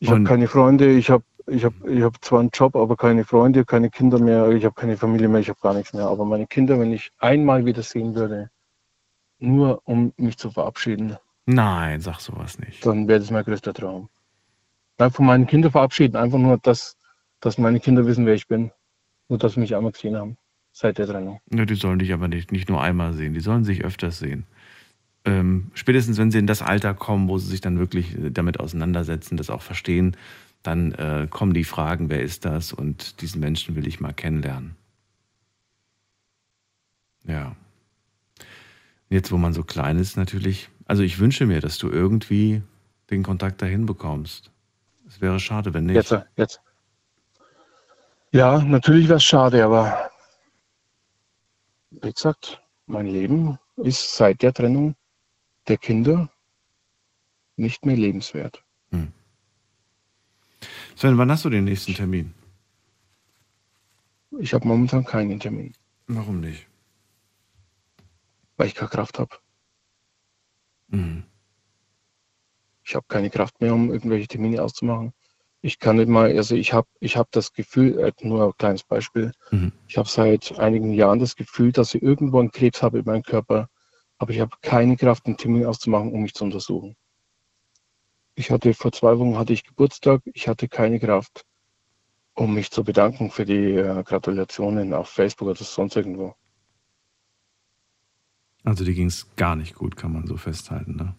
Ich 0.00 0.10
habe 0.10 0.24
keine 0.24 0.48
Freunde, 0.48 0.90
ich 0.90 1.08
habe 1.08 1.22
ich 1.46 1.64
hab, 1.64 1.72
ich 1.86 2.02
hab 2.02 2.22
zwar 2.24 2.40
einen 2.40 2.50
Job, 2.52 2.74
aber 2.74 2.96
keine 2.96 3.24
Freunde, 3.24 3.64
keine 3.64 3.90
Kinder 3.90 4.18
mehr, 4.18 4.48
ich 4.48 4.64
habe 4.64 4.74
keine 4.74 4.96
Familie 4.96 5.28
mehr, 5.28 5.40
ich 5.40 5.48
habe 5.48 5.60
gar 5.62 5.72
nichts 5.72 5.92
mehr. 5.92 6.08
Aber 6.08 6.24
meine 6.24 6.48
Kinder, 6.48 6.80
wenn 6.80 6.92
ich 6.92 7.12
einmal 7.18 7.64
wieder 7.64 7.84
sehen 7.84 8.16
würde, 8.16 8.50
nur 9.38 9.82
um 9.84 10.12
mich 10.16 10.36
zu 10.36 10.50
verabschieden. 10.50 11.16
Nein, 11.44 12.00
sag 12.00 12.18
sowas 12.18 12.58
nicht. 12.58 12.84
Dann 12.84 13.06
wäre 13.06 13.20
das 13.20 13.30
mein 13.30 13.44
größter 13.44 13.72
Traum. 13.72 14.08
Nein, 14.98 15.12
von 15.12 15.26
meinen 15.26 15.46
Kindern 15.46 15.70
verabschieden, 15.70 16.16
einfach 16.16 16.38
nur, 16.38 16.58
dass, 16.58 16.96
dass 17.38 17.56
meine 17.56 17.78
Kinder 17.78 18.04
wissen, 18.04 18.26
wer 18.26 18.34
ich 18.34 18.48
bin. 18.48 18.72
Nur, 19.28 19.38
dass 19.38 19.52
sie 19.52 19.60
mich 19.60 19.76
einmal 19.76 19.92
gesehen 19.92 20.16
haben 20.16 20.36
seit 20.76 20.98
der 20.98 21.06
Trennung. 21.06 21.40
Ja, 21.50 21.64
die 21.64 21.74
sollen 21.74 21.98
dich 21.98 22.12
aber 22.12 22.28
nicht, 22.28 22.52
nicht 22.52 22.68
nur 22.68 22.82
einmal 22.82 23.14
sehen, 23.14 23.32
die 23.32 23.40
sollen 23.40 23.64
sich 23.64 23.82
öfters 23.82 24.18
sehen. 24.18 24.44
Ähm, 25.24 25.70
spätestens, 25.72 26.18
wenn 26.18 26.30
sie 26.30 26.38
in 26.38 26.46
das 26.46 26.60
Alter 26.60 26.92
kommen, 26.92 27.28
wo 27.28 27.38
sie 27.38 27.48
sich 27.48 27.62
dann 27.62 27.78
wirklich 27.78 28.14
damit 28.30 28.60
auseinandersetzen, 28.60 29.38
das 29.38 29.48
auch 29.48 29.62
verstehen, 29.62 30.18
dann 30.62 30.92
äh, 30.92 31.28
kommen 31.30 31.54
die 31.54 31.64
Fragen, 31.64 32.10
wer 32.10 32.20
ist 32.20 32.44
das 32.44 32.74
und 32.74 33.22
diesen 33.22 33.40
Menschen 33.40 33.74
will 33.74 33.86
ich 33.86 34.00
mal 34.00 34.12
kennenlernen. 34.12 34.76
Ja. 37.24 37.56
Jetzt, 39.08 39.32
wo 39.32 39.38
man 39.38 39.54
so 39.54 39.62
klein 39.62 39.98
ist, 39.98 40.18
natürlich. 40.18 40.68
Also 40.84 41.02
ich 41.02 41.18
wünsche 41.18 41.46
mir, 41.46 41.60
dass 41.60 41.78
du 41.78 41.88
irgendwie 41.88 42.62
den 43.10 43.22
Kontakt 43.22 43.62
dahin 43.62 43.86
bekommst. 43.86 44.50
Es 45.08 45.22
wäre 45.22 45.40
schade, 45.40 45.72
wenn 45.72 45.86
nicht. 45.86 45.96
Jetzt, 45.96 46.14
jetzt. 46.36 46.60
Ja, 48.32 48.58
natürlich 48.62 49.08
wäre 49.08 49.16
es 49.16 49.24
schade, 49.24 49.64
aber 49.64 50.10
wie 52.02 52.12
gesagt, 52.12 52.62
mein 52.86 53.06
Leben 53.06 53.58
ist 53.76 54.16
seit 54.16 54.42
der 54.42 54.52
Trennung 54.52 54.94
der 55.68 55.78
Kinder 55.78 56.30
nicht 57.56 57.84
mehr 57.84 57.96
lebenswert. 57.96 58.62
Hm. 58.90 59.12
Sven, 60.94 61.18
wann 61.18 61.30
hast 61.30 61.44
du 61.44 61.50
den 61.50 61.64
nächsten 61.64 61.94
Termin? 61.94 62.34
Ich 64.38 64.52
habe 64.54 64.68
momentan 64.68 65.04
keinen 65.04 65.40
Termin. 65.40 65.72
Warum 66.06 66.40
nicht? 66.40 66.66
Weil 68.56 68.68
ich 68.68 68.74
keine 68.74 68.90
Kraft 68.90 69.18
habe. 69.18 69.36
Mhm. 70.88 71.24
Ich 72.84 72.94
habe 72.94 73.06
keine 73.08 73.30
Kraft 73.30 73.60
mehr, 73.60 73.74
um 73.74 73.90
irgendwelche 73.90 74.28
Termine 74.28 74.62
auszumachen 74.62 75.12
ich 75.66 75.80
kann 75.80 75.96
nicht 75.96 76.08
mal, 76.08 76.34
also 76.36 76.54
ich 76.54 76.72
habe 76.72 76.86
ich 77.00 77.16
hab 77.16 77.30
das 77.32 77.52
Gefühl, 77.52 77.98
äh, 77.98 78.12
nur 78.22 78.46
ein 78.46 78.52
kleines 78.56 78.84
Beispiel, 78.84 79.32
mhm. 79.50 79.72
ich 79.88 79.98
habe 79.98 80.08
seit 80.08 80.58
einigen 80.60 80.92
Jahren 80.92 81.18
das 81.18 81.34
Gefühl, 81.34 81.72
dass 81.72 81.94
ich 81.94 82.02
irgendwo 82.02 82.38
einen 82.38 82.52
Krebs 82.52 82.82
habe 82.82 83.00
in 83.00 83.04
meinem 83.04 83.22
Körper, 83.22 83.68
aber 84.18 84.30
ich 84.30 84.40
habe 84.40 84.56
keine 84.62 84.96
Kraft, 84.96 85.26
einen 85.26 85.36
Termin 85.36 85.66
auszumachen, 85.66 86.12
um 86.12 86.22
mich 86.22 86.34
zu 86.34 86.44
untersuchen. 86.44 86.96
Ich 88.36 88.50
hatte 88.50 88.74
vor 88.74 88.92
zwei 88.92 89.18
Wochen 89.18 89.36
hatte 89.38 89.52
ich 89.52 89.64
Geburtstag, 89.64 90.22
ich 90.34 90.46
hatte 90.48 90.68
keine 90.68 91.00
Kraft. 91.00 91.44
um 92.34 92.54
mich 92.54 92.70
zu 92.70 92.84
bedanken 92.84 93.30
für 93.30 93.44
die 93.46 93.72
äh, 93.74 94.02
Gratulationen 94.04 94.92
auf 94.92 95.08
Facebook 95.08 95.48
oder 95.48 95.64
sonst 95.64 95.96
irgendwo. 95.96 96.34
Also 98.62 98.84
dir 98.84 98.94
ging 98.94 99.06
es 99.06 99.34
gar 99.36 99.56
nicht 99.56 99.74
gut, 99.74 99.96
kann 99.96 100.12
man 100.12 100.26
so 100.26 100.36
festhalten, 100.36 100.96
ne? 100.96 101.14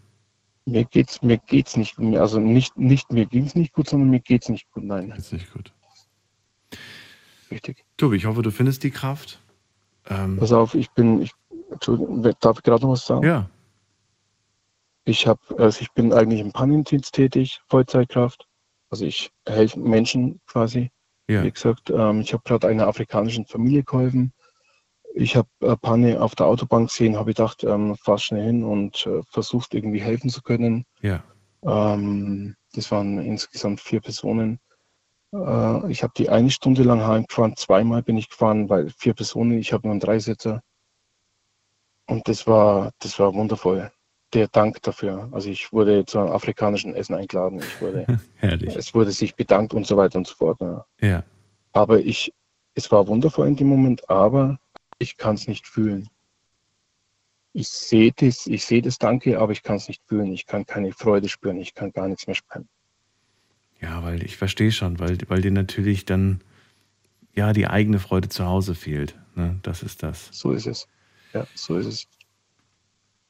Mir 0.68 0.84
geht's, 0.84 1.22
mir 1.22 1.38
geht's 1.38 1.78
nicht, 1.78 1.98
also 1.98 2.42
nicht, 2.42 2.78
nicht 2.78 3.10
mir 3.10 3.26
ging's 3.26 3.56
nicht 3.56 3.72
gut, 3.72 3.88
sondern 3.88 4.10
mir 4.10 4.20
geht's 4.20 4.50
nicht 4.50 4.70
gut, 4.72 4.84
nein. 4.84 5.12
Geht's 5.12 5.32
nicht 5.32 5.54
gut. 5.54 5.74
Richtig. 7.50 7.86
Tobi, 7.96 8.18
ich 8.18 8.26
hoffe, 8.26 8.42
du 8.42 8.52
findest 8.52 8.84
die 8.84 8.92
Kraft. 8.92 9.40
Ähm, 10.10 10.36
Pass 10.36 10.52
auf, 10.52 10.76
ich 10.76 10.92
bin, 10.92 11.22
ich, 11.22 11.32
darf 12.42 12.58
ich 12.58 12.64
gerade 12.64 12.84
noch 12.84 12.92
was 12.92 13.06
sagen? 13.06 13.26
Ja. 13.26 13.50
Ich 15.06 15.26
habe, 15.26 15.40
also 15.58 15.80
ich 15.80 15.90
bin 15.94 16.12
eigentlich 16.12 16.42
im 16.42 16.52
Pannendienst 16.52 17.16
tätig, 17.16 17.62
Vollzeitkraft. 17.70 18.46
Also 18.90 19.06
ich 19.06 19.32
helfe 19.48 19.80
Menschen 19.80 20.42
quasi. 20.48 20.92
Ja. 21.30 21.46
Wie 21.46 21.52
gesagt, 21.52 21.90
ähm, 21.92 22.20
ich 22.20 22.34
habe 22.34 22.44
gerade 22.44 22.68
einer 22.68 22.88
afrikanischen 22.88 23.46
Familie 23.46 23.84
geholfen. 23.84 24.34
Ich 25.16 25.36
habe 25.36 25.48
äh, 25.62 25.76
Panne 25.76 26.22
auf 26.22 26.36
der 26.36 26.46
Autobahn 26.46 26.88
gesehen, 26.88 27.16
habe 27.16 27.32
gedacht, 27.32 27.64
ähm, 27.64 27.96
fahr 27.96 28.18
schnell 28.18 28.46
hin 28.46 28.64
und 28.64 29.06
äh, 29.08 29.22
versucht 29.30 29.74
irgendwie 29.74 30.02
helfen 30.02 30.30
zu 30.30 30.42
können. 30.42 30.86
Ja. 31.02 31.24
Ähm, 31.64 32.56
das 32.74 32.92
waren 32.92 33.20
insgesamt 33.20 33.80
vier 33.82 34.02
Personen. 34.02 34.60
Äh, 35.34 35.92
ich 35.92 36.04
habe 36.04 36.14
die 36.16 36.30
eine 36.30 36.52
Stunde 36.52 36.84
lang 36.84 37.06
heimgefahren, 37.06 37.56
zweimal 37.56 38.04
bin 38.04 38.18
ich 38.18 38.30
gefahren, 38.30 38.70
weil 38.70 38.90
vier 38.90 39.14
Personen, 39.14 39.58
ich 39.58 39.74
habe 39.74 39.88
nur 39.88 39.92
einen 39.92 40.00
Dreisitzer. 40.00 40.62
Und 42.08 42.28
das 42.28 42.48
war, 42.48 42.92
das 43.00 43.20
war 43.20 43.34
wundervoll. 43.34 43.92
Der 44.34 44.48
Dank 44.48 44.82
dafür. 44.82 45.30
Also 45.32 45.50
ich 45.50 45.72
wurde 45.72 46.06
zu 46.06 46.20
einem 46.20 46.32
afrikanischen 46.32 46.96
Essen 46.96 47.16
eingeladen. 47.16 47.60
Ich 47.60 47.82
wurde, 47.82 48.06
Herrlich. 48.36 48.76
es 48.76 48.94
wurde 48.94 49.12
sich 49.12 49.36
bedankt 49.36 49.74
und 49.74 49.88
so 49.88 49.98
weiter 49.98 50.18
und 50.18 50.28
so 50.28 50.36
fort. 50.36 50.60
Ja. 50.62 50.86
Ja. 51.02 51.24
Aber 51.74 52.00
ich, 52.00 52.34
es 52.74 52.92
war 52.92 53.08
wundervoll 53.08 53.48
in 53.48 53.56
dem 53.56 53.68
Moment, 53.68 54.10
aber 54.10 54.60
ich 55.00 55.18
kann 55.18 55.36
es 55.36 55.48
nicht 55.48 55.68
fühlen. 55.68 56.10
Ich 57.54 57.70
sehe 57.70 58.12
das, 58.16 58.46
ich 58.46 58.66
sehe 58.66 58.82
das 58.82 59.00
Danke, 59.00 59.40
aber 59.40 59.52
ich 59.52 59.64
kann 59.64 59.78
es 59.78 59.88
nicht 59.88 60.04
fühlen. 60.06 60.32
Ich 60.32 60.46
kann 60.46 60.66
keine 60.66 60.92
Freude 60.92 61.28
spüren. 61.28 61.58
Ich 61.58 61.74
kann 61.74 61.92
gar 61.92 62.08
nichts 62.08 62.28
mehr 62.28 62.36
spüren. 62.36 62.68
Ja, 63.82 64.04
weil 64.04 64.24
ich 64.24 64.38
verstehe 64.38 64.72
schon, 64.72 65.00
weil, 65.00 65.18
weil 65.28 65.42
dir 65.42 65.52
natürlich 65.52 66.06
dann 66.06 66.42
ja 67.34 67.54
die 67.54 67.68
eigene 67.68 68.00
Freude 68.00 68.30
zu 68.30 68.46
Hause 68.46 68.76
fehlt. 68.76 69.16
Ne? 69.36 69.60
Das 69.64 69.84
ist 69.84 70.04
das. 70.04 70.30
So 70.32 70.52
ist 70.52 70.68
es. 70.68 70.88
Ja, 71.34 71.48
so 71.56 71.78
ist 71.78 71.86
es. 71.86 72.08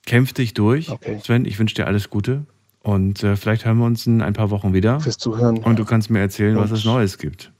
Kämpf 0.05 0.33
dich 0.33 0.53
durch, 0.53 0.89
Okay. 0.89 1.19
Sven. 1.23 1.45
Ich 1.45 1.59
wünsche 1.59 1.75
dir 1.75 1.87
alles 1.87 2.09
Gute. 2.09 2.45
Und 2.81 3.23
äh, 3.23 3.35
vielleicht 3.35 3.65
hören 3.65 3.77
wir 3.79 3.85
uns 3.85 4.07
in 4.07 4.21
ein 4.21 4.33
paar 4.33 4.49
Wochen 4.49 4.73
wieder. 4.73 5.01
Fürs 5.01 5.17
Zuhören. 5.17 5.57
Und 5.57 5.77
du 5.77 5.83
kannst 5.83 6.09
mir 6.09 6.19
erzählen, 6.19 6.55
was 6.55 6.71
es 6.71 6.85
Neues 6.85 7.17
gibt. 7.17 7.51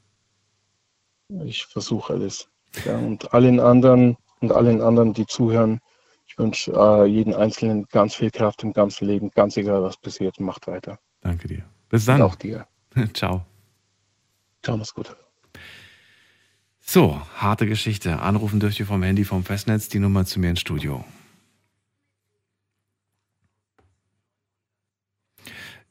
Ich 1.44 1.66
versuche 1.66 2.14
alles. 2.14 2.48
Ja, 2.84 2.96
und 2.96 3.32
allen 3.32 3.60
anderen 3.60 4.16
und 4.40 4.52
allen 4.52 4.80
anderen, 4.80 5.14
die 5.14 5.26
zuhören, 5.26 5.80
ich 6.26 6.38
wünsche 6.38 6.72
äh, 6.72 7.06
jeden 7.06 7.34
Einzelnen 7.34 7.86
ganz 7.90 8.14
viel 8.14 8.30
Kraft 8.30 8.62
im 8.62 8.72
ganzen 8.72 9.06
Leben, 9.06 9.30
ganz 9.30 9.56
egal 9.56 9.82
was 9.82 9.96
passiert, 9.96 10.38
macht 10.38 10.66
weiter. 10.66 10.98
Danke 11.20 11.48
dir. 11.48 11.64
Bis 11.88 12.02
Und 12.02 12.18
dann. 12.18 12.22
auch 12.22 12.34
dir. 12.34 12.66
Ciao. 13.14 13.44
Ciao, 14.62 14.76
mach's 14.76 14.94
gut. 14.94 15.16
So, 16.80 17.20
harte 17.36 17.66
Geschichte. 17.66 18.20
Anrufen 18.20 18.60
dürft 18.60 18.80
ihr 18.80 18.86
vom 18.86 19.02
Handy 19.02 19.24
vom 19.24 19.44
Festnetz 19.44 19.88
die 19.88 19.98
Nummer 19.98 20.24
zu 20.24 20.40
mir 20.40 20.50
ins 20.50 20.60
Studio. 20.60 21.04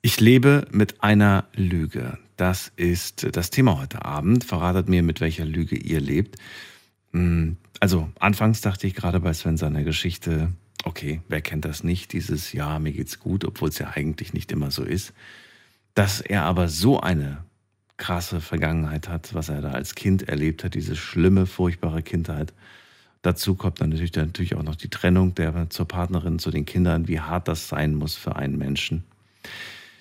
Ich 0.01 0.19
lebe 0.19 0.67
mit 0.71 1.03
einer 1.03 1.45
Lüge. 1.53 2.17
Das 2.37 2.71
ist 2.75 3.35
das 3.35 3.49
Thema 3.49 3.79
heute 3.79 4.05
Abend. 4.05 4.43
Verratet 4.43 4.89
mir, 4.89 5.03
mit 5.03 5.21
welcher 5.21 5.45
Lüge 5.45 5.75
ihr 5.75 5.99
lebt. 5.99 6.37
Hm, 7.13 7.57
Also, 7.79 8.09
anfangs 8.19 8.61
dachte 8.61 8.87
ich 8.87 8.95
gerade 8.95 9.19
bei 9.19 9.33
Sven 9.33 9.57
seiner 9.57 9.83
Geschichte, 9.83 10.51
okay, 10.83 11.21
wer 11.27 11.41
kennt 11.41 11.65
das 11.65 11.83
nicht, 11.83 12.11
dieses 12.13 12.51
Ja, 12.53 12.79
mir 12.79 12.91
geht's 12.91 13.19
gut, 13.19 13.45
obwohl 13.45 13.69
es 13.69 13.77
ja 13.77 13.91
eigentlich 13.91 14.33
nicht 14.33 14.51
immer 14.51 14.71
so 14.71 14.83
ist. 14.83 15.13
Dass 15.93 16.21
er 16.21 16.43
aber 16.43 16.69
so 16.69 16.99
eine 16.99 17.43
krasse 17.97 18.41
Vergangenheit 18.41 19.09
hat, 19.09 19.33
was 19.33 19.49
er 19.49 19.61
da 19.61 19.71
als 19.71 19.95
Kind 19.95 20.27
erlebt 20.27 20.63
hat, 20.63 20.73
diese 20.75 20.95
schlimme, 20.95 21.45
furchtbare 21.45 22.01
Kindheit. 22.03 22.53
Dazu 23.23 23.55
kommt 23.55 23.81
dann 23.81 23.89
natürlich, 23.89 24.11
dann 24.11 24.27
natürlich 24.27 24.55
auch 24.55 24.63
noch 24.63 24.75
die 24.75 24.89
Trennung 24.89 25.35
der 25.35 25.69
zur 25.69 25.87
Partnerin, 25.87 26.39
zu 26.39 26.51
den 26.51 26.65
Kindern, 26.65 27.07
wie 27.07 27.19
hart 27.19 27.47
das 27.47 27.67
sein 27.67 27.95
muss 27.95 28.15
für 28.15 28.35
einen 28.35 28.57
Menschen. 28.57 29.03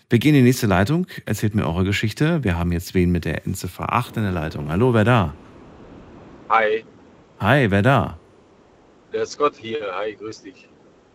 Wir 0.08 0.20
gehen 0.20 0.34
in 0.36 0.42
die 0.42 0.48
nächste 0.48 0.68
Leitung. 0.68 1.06
Erzählt 1.24 1.56
mir 1.56 1.66
eure 1.66 1.84
Geschichte. 1.84 2.44
Wir 2.44 2.56
haben 2.56 2.70
jetzt 2.70 2.94
wen 2.94 3.10
mit 3.10 3.24
der 3.24 3.44
Endziffer 3.44 3.92
8 3.92 4.18
in 4.18 4.22
der 4.22 4.30
Leitung. 4.32 4.68
Hallo, 4.68 4.94
wer 4.94 5.04
da? 5.04 5.34
Hi, 6.48 6.84
Hi, 7.40 7.70
wer 7.70 7.82
da? 7.82 8.18
der 9.12 9.26
Scott 9.26 9.56
hier. 9.56 9.78
Hi, 9.94 10.14
grüß 10.14 10.42
dich. 10.42 10.68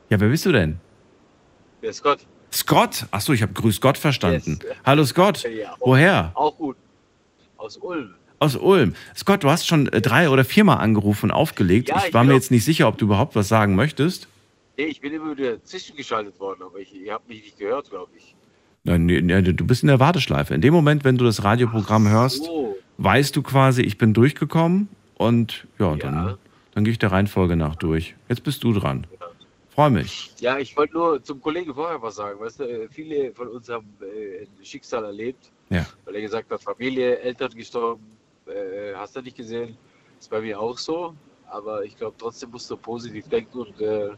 Ja, 0.10 0.20
wer 0.20 0.28
bist 0.28 0.46
du 0.46 0.52
denn? 0.52 0.80
Der 1.82 1.94
Scott. 1.94 2.20
Scott? 2.52 3.06
Achso, 3.12 3.32
ich 3.32 3.42
habe 3.42 3.54
Grüß 3.54 3.80
Gott 3.80 3.98
verstanden. 3.98 4.60
Yes. 4.62 4.76
Hallo 4.86 5.06
Scott. 5.06 5.44
Ja, 5.44 5.76
Woher? 5.80 6.32
Auch 6.34 6.58
gut. 6.58 6.76
Aus 7.58 7.78
Ulm. 7.78 8.16
Aus 8.40 8.58
Ulm. 8.58 8.96
Scott, 9.16 9.44
du 9.44 9.50
hast 9.50 9.68
schon 9.68 9.88
äh, 9.88 10.02
drei 10.02 10.30
oder 10.30 10.44
viermal 10.44 10.80
angerufen 10.80 11.28
und 11.28 11.32
aufgelegt. 11.32 11.90
Ja, 11.90 12.00
ich 12.00 12.08
ich 12.08 12.14
war 12.14 12.24
mir 12.26 12.34
jetzt 12.34 12.52
nicht 12.52 12.66
sicher, 12.66 12.88
ob 12.90 12.98
du 12.98 13.06
überhaupt 13.06 13.36
was 13.36 13.48
sagen 13.48 13.76
möchtest. 13.76 14.28
Nee, 14.78 14.86
ich 14.86 15.00
bin 15.00 15.14
immer 15.14 15.38
wieder 15.38 15.64
zwischengeschaltet 15.64 16.40
worden, 16.40 16.64
aber 16.64 16.80
ich, 16.80 16.94
ihr 16.94 17.14
habt 17.14 17.30
mich 17.30 17.44
nicht 17.44 17.58
gehört, 17.58 17.90
glaube 17.90 18.12
ich. 18.18 18.36
Nein, 18.84 19.06
nee, 19.06 19.22
nee, 19.22 19.42
du 19.42 19.66
bist 19.66 19.84
in 19.84 19.88
der 19.88 20.00
Warteschleife. 20.00 20.56
In 20.56 20.62
dem 20.62 20.74
Moment, 20.74 21.04
wenn 21.04 21.18
du 21.18 21.24
das 21.26 21.44
Radioprogramm 21.44 22.08
hörst, 22.10 22.44
So. 22.46 22.78
weißt 22.98 23.36
du 23.36 23.44
quasi, 23.44 23.84
ich 23.84 23.98
bin 23.98 24.14
durchgekommen 24.14 24.90
und 25.16 25.68
ja, 25.78 25.96
dann, 25.96 26.38
dann 26.74 26.84
gehe 26.84 26.92
ich 26.92 26.98
der 27.00 27.12
Reihenfolge 27.12 27.56
nach 27.56 27.76
durch. 27.76 28.16
Jetzt 28.28 28.44
bist 28.44 28.64
du 28.64 28.74
dran. 28.74 29.06
Freue 29.70 29.92
mich. 29.92 30.32
Ja, 30.40 30.58
ich 30.58 30.76
wollte 30.76 30.94
nur 30.96 31.24
zum 31.24 31.40
Kollegen 31.42 31.74
vorher 31.74 32.02
was 32.02 32.16
sagen. 32.16 32.40
Weißt 32.40 32.60
du, 32.60 32.64
äh, 32.64 32.88
viele 32.90 33.32
von 33.34 33.48
uns 33.50 33.70
haben 33.70 33.88
äh, 34.02 34.42
ein 34.44 34.66
Schicksal 34.66 35.06
erlebt, 35.06 35.50
Ja. 35.70 35.86
weil 36.04 36.16
er 36.16 36.22
gesagt 36.22 36.52
hat, 36.52 36.62
Familie, 36.62 37.20
Eltern 37.20 37.52
gestorben, 37.52 38.04
äh, 38.48 38.94
hast 38.96 39.16
du 39.16 39.22
nicht 39.22 39.38
gesehen. 39.38 39.78
Ist 40.20 40.30
bei 40.30 40.42
mir 40.42 40.60
auch 40.60 40.78
so, 40.78 41.14
aber 41.50 41.86
ich 41.86 41.96
glaube, 41.96 42.16
trotzdem 42.18 42.50
musst 42.52 42.70
du 42.70 42.76
positiv 42.76 43.28
denken 43.30 43.60
und 43.60 43.80
äh, 43.80 44.10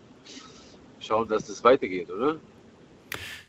schauen, 0.99 1.28
dass 1.28 1.47
es 1.49 1.64
weitergeht, 1.64 2.09
oder? 2.09 2.38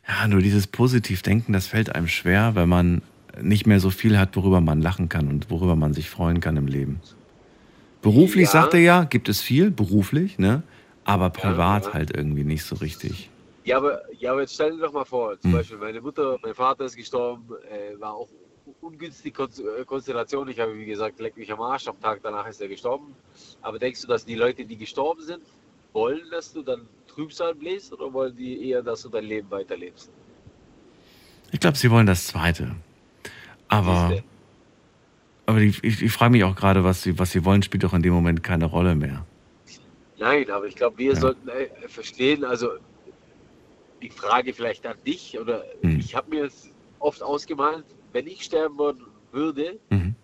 Ja, 0.07 0.27
nur 0.27 0.41
dieses 0.41 0.67
Positivdenken, 0.67 1.53
das 1.53 1.67
fällt 1.67 1.95
einem 1.95 2.07
schwer, 2.07 2.55
wenn 2.55 2.69
man 2.69 3.01
nicht 3.41 3.65
mehr 3.67 3.79
so 3.79 3.89
viel 3.89 4.17
hat, 4.17 4.35
worüber 4.35 4.61
man 4.61 4.81
lachen 4.81 5.09
kann 5.09 5.27
und 5.27 5.49
worüber 5.49 5.75
man 5.75 5.93
sich 5.93 6.09
freuen 6.09 6.39
kann 6.39 6.57
im 6.57 6.67
Leben. 6.67 7.01
Beruflich, 8.01 8.45
Ja. 8.45 8.51
sagt 8.51 8.73
er 8.75 8.79
ja, 8.81 9.03
gibt 9.03 9.29
es 9.29 9.41
viel, 9.41 9.71
beruflich, 9.71 10.37
ne? 10.37 10.63
Aber 11.03 11.29
privat 11.29 11.93
halt 11.93 12.15
irgendwie 12.15 12.43
nicht 12.43 12.63
so 12.63 12.75
richtig. 12.75 13.29
Ja, 13.63 13.77
aber, 13.77 14.01
ja, 14.19 14.31
aber 14.31 14.41
jetzt 14.41 14.53
stell 14.53 14.71
dir 14.71 14.77
doch 14.77 14.93
mal 14.93 15.05
vor, 15.05 15.39
zum 15.39 15.51
Hm. 15.51 15.57
Beispiel 15.57 15.77
meine 15.77 16.01
Mutter, 16.01 16.37
mein 16.41 16.53
Vater 16.53 16.85
ist 16.85 16.95
gestorben, 16.95 17.47
äh, 17.69 17.99
war 17.99 18.13
auch 18.13 18.29
ungünstige 18.81 19.43
äh, 19.43 19.85
Konstellation. 19.85 20.47
Ich 20.49 20.59
habe, 20.59 20.77
wie 20.77 20.85
gesagt, 20.85 21.19
leck 21.19 21.35
mich 21.35 21.51
am 21.51 21.61
Arsch, 21.61 21.87
am 21.87 21.99
Tag 21.99 22.19
danach 22.23 22.47
ist 22.47 22.61
er 22.61 22.67
gestorben. 22.67 23.15
Aber 23.61 23.79
denkst 23.79 24.01
du, 24.01 24.07
dass 24.07 24.23
die 24.25 24.35
Leute, 24.35 24.65
die 24.65 24.77
gestorben 24.77 25.21
sind, 25.21 25.41
wollen, 25.93 26.21
dass 26.31 26.53
du 26.53 26.61
dann 26.61 26.87
Trübsal 27.15 27.55
bläst 27.55 27.93
oder 27.93 28.11
wollen 28.11 28.35
die 28.35 28.69
eher, 28.69 28.81
dass 28.83 29.01
du 29.03 29.09
dein 29.09 29.23
Leben 29.25 29.49
weiterlebst? 29.49 30.11
Ich 31.51 31.59
glaube, 31.59 31.77
sie 31.77 31.89
wollen 31.89 32.05
das 32.05 32.27
Zweite. 32.27 32.75
Aber, 33.67 34.21
aber 35.45 35.59
die, 35.59 35.73
ich, 35.81 36.01
ich 36.01 36.11
frage 36.11 36.33
mich 36.33 36.43
auch 36.43 36.55
gerade, 36.55 36.83
was 36.83 37.01
sie, 37.03 37.17
was 37.17 37.31
sie 37.31 37.45
wollen, 37.45 37.63
spielt 37.63 37.83
doch 37.83 37.93
in 37.93 38.01
dem 38.01 38.13
Moment 38.13 38.43
keine 38.43 38.65
Rolle 38.65 38.95
mehr. 38.95 39.25
Nein, 40.17 40.49
aber 40.49 40.65
ich 40.67 40.75
glaube, 40.75 40.97
wir 40.97 41.13
Ja. 41.13 41.19
sollten 41.19 41.47
äh, 41.49 41.69
verstehen, 41.87 42.43
also 42.43 42.69
die 44.01 44.09
Frage 44.09 44.53
vielleicht 44.53 44.85
an 44.85 44.97
dich 45.05 45.39
oder 45.39 45.63
Hm. 45.81 45.99
ich 45.99 46.13
habe 46.15 46.29
mir 46.29 46.49
oft 46.99 47.23
ausgemalt, 47.23 47.85
wenn 48.11 48.27
ich 48.27 48.43
sterben 48.43 48.77
würde, 49.31 49.79
Mhm. 49.89 50.15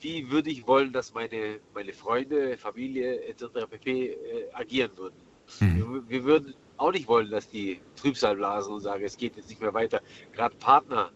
wie 0.00 0.30
würde 0.30 0.50
ich 0.50 0.66
wollen, 0.66 0.92
dass 0.92 1.14
meine, 1.14 1.60
meine 1.74 1.92
Freunde, 1.92 2.56
Familie 2.58 3.22
etc. 3.26 3.66
pp. 3.70 4.08
Äh, 4.08 4.16
agieren 4.52 4.90
würden. 4.96 5.16
Mhm. 5.60 5.76
Wir, 5.76 6.08
wir 6.08 6.24
würden 6.24 6.54
auch 6.76 6.92
nicht 6.92 7.06
wollen, 7.08 7.30
dass 7.30 7.48
die 7.48 7.80
Trübsal 7.96 8.36
blasen 8.36 8.74
und 8.74 8.80
sagen, 8.80 9.02
es 9.04 9.16
geht 9.16 9.36
jetzt 9.36 9.48
nicht 9.48 9.60
mehr 9.60 9.72
weiter. 9.74 10.00
Gerade 10.34 10.54
Partner, 10.56 11.10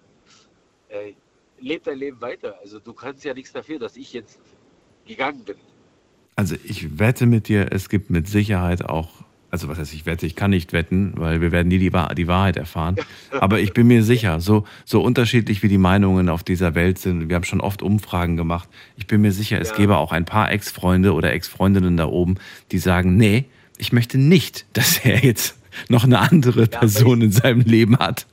äh, 0.88 1.12
lebt 1.60 1.86
dein 1.86 1.98
Leben 1.98 2.20
weiter. 2.20 2.56
Also 2.62 2.78
du 2.78 2.92
kannst 2.92 3.24
ja 3.24 3.34
nichts 3.34 3.52
dafür, 3.52 3.78
dass 3.78 3.96
ich 3.96 4.12
jetzt 4.12 4.38
gegangen 5.06 5.44
bin. 5.44 5.56
Also 6.36 6.54
ich 6.64 6.98
wette 6.98 7.26
mit 7.26 7.48
dir, 7.48 7.68
es 7.72 7.88
gibt 7.88 8.10
mit 8.10 8.28
Sicherheit 8.28 8.84
auch, 8.84 9.08
also 9.50 9.68
was 9.68 9.78
heißt 9.78 9.94
ich 9.94 10.04
wette, 10.04 10.26
ich 10.26 10.36
kann 10.36 10.50
nicht 10.50 10.74
wetten, 10.74 11.14
weil 11.16 11.40
wir 11.40 11.50
werden 11.50 11.68
nie 11.68 11.78
die, 11.78 11.92
Wahr- 11.94 12.14
die 12.14 12.28
Wahrheit 12.28 12.58
erfahren. 12.58 12.96
Aber 13.40 13.58
ich 13.58 13.72
bin 13.72 13.86
mir 13.86 14.02
sicher, 14.02 14.38
so, 14.40 14.64
so 14.84 15.00
unterschiedlich 15.00 15.62
wie 15.62 15.68
die 15.68 15.78
Meinungen 15.78 16.28
auf 16.28 16.44
dieser 16.44 16.74
Welt 16.74 16.98
sind, 16.98 17.30
wir 17.30 17.36
haben 17.36 17.44
schon 17.44 17.62
oft 17.62 17.80
Umfragen 17.82 18.36
gemacht, 18.36 18.68
ich 18.96 19.06
bin 19.06 19.22
mir 19.22 19.32
sicher, 19.32 19.58
es 19.60 19.70
Ja. 19.70 19.76
gäbe 19.76 19.96
auch 19.96 20.12
ein 20.12 20.26
paar 20.26 20.52
Ex-Freunde 20.52 21.14
oder 21.14 21.32
Ex-Freundinnen 21.32 21.96
da 21.96 22.04
oben, 22.06 22.34
die 22.70 22.78
sagen, 22.78 23.16
nee, 23.16 23.46
ich 23.78 23.92
möchte 23.92 24.18
nicht, 24.18 24.66
dass 24.72 24.98
er 25.04 25.24
jetzt 25.24 25.56
noch 25.88 26.04
eine 26.04 26.18
andere 26.18 26.66
Person 26.66 27.20
in 27.22 27.32
seinem 27.32 27.60
Leben 27.60 27.98
hat. 27.98 28.26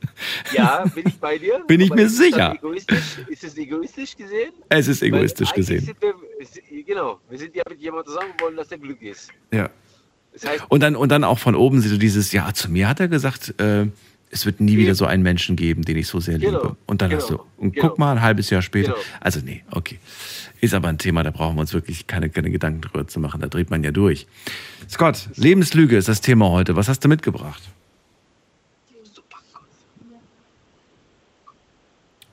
Ja, 0.53 0.85
bin 0.93 1.07
ich 1.07 1.15
bei 1.15 1.37
dir? 1.37 1.61
Bin 1.67 1.81
ich 1.81 1.91
Aber 1.91 2.01
mir 2.01 2.07
ist 2.07 2.17
sicher. 2.17 2.55
Egoistisch? 2.55 3.17
Ist 3.27 3.43
es 3.43 3.57
egoistisch 3.57 4.15
gesehen? 4.15 4.53
Es 4.69 4.87
ist 4.87 5.01
Weil 5.01 5.09
egoistisch 5.09 5.49
eigentlich 5.51 5.67
gesehen. 5.67 5.95
Wir, 5.99 6.83
genau, 6.83 7.19
wir 7.29 7.37
sind 7.37 7.55
ja 7.55 7.63
mit 7.69 7.81
jemandem 7.81 8.07
zusammen 8.13 8.31
und 8.31 8.41
wollen, 8.41 8.55
dass 8.55 8.69
der 8.69 8.77
Glück 8.77 9.01
ist. 9.01 9.29
Ja. 9.51 9.69
Das 10.33 10.45
heißt, 10.45 10.63
Und 10.69 10.81
dann, 10.81 10.95
und 10.95 11.09
dann 11.09 11.23
auch 11.23 11.39
von 11.39 11.55
oben 11.55 11.81
so 11.81 11.97
dieses, 11.97 12.31
ja, 12.31 12.53
zu 12.53 12.71
mir 12.71 12.87
hat 12.87 12.99
er 12.99 13.07
gesagt, 13.07 13.59
äh, 13.59 13.87
es 14.33 14.45
wird 14.45 14.59
nie 14.59 14.77
wieder 14.77 14.95
so 14.95 15.05
einen 15.05 15.23
Menschen 15.23 15.55
geben, 15.55 15.83
den 15.83 15.97
ich 15.97 16.07
so 16.07 16.19
sehr 16.19 16.37
liebe. 16.37 16.59
Genau, 16.59 16.77
Und 16.85 17.01
dann 17.01 17.13
hast 17.13 17.29
du, 17.29 17.37
genau, 17.37 17.49
und 17.57 17.73
genau. 17.73 17.87
guck 17.87 17.99
mal, 17.99 18.11
ein 18.11 18.21
halbes 18.21 18.49
Jahr 18.49 18.61
später. 18.61 18.93
Genau. 18.93 19.03
Also 19.19 19.39
nee, 19.43 19.63
okay. 19.71 19.99
Ist 20.59 20.73
aber 20.73 20.87
ein 20.87 20.97
Thema, 20.97 21.23
da 21.23 21.31
brauchen 21.31 21.55
wir 21.55 21.61
uns 21.61 21.73
wirklich 21.73 22.07
keine, 22.07 22.29
keine 22.29 22.49
Gedanken 22.49 22.81
drüber 22.81 23.07
zu 23.07 23.19
machen. 23.19 23.41
Da 23.41 23.47
dreht 23.47 23.69
man 23.69 23.83
ja 23.83 23.91
durch. 23.91 24.27
Scott, 24.89 25.29
Lebenslüge 25.35 25.97
ist 25.97 26.07
das 26.07 26.21
Thema 26.21 26.49
heute. 26.49 26.75
Was 26.75 26.87
hast 26.87 27.03
du 27.03 27.09
mitgebracht? 27.09 27.61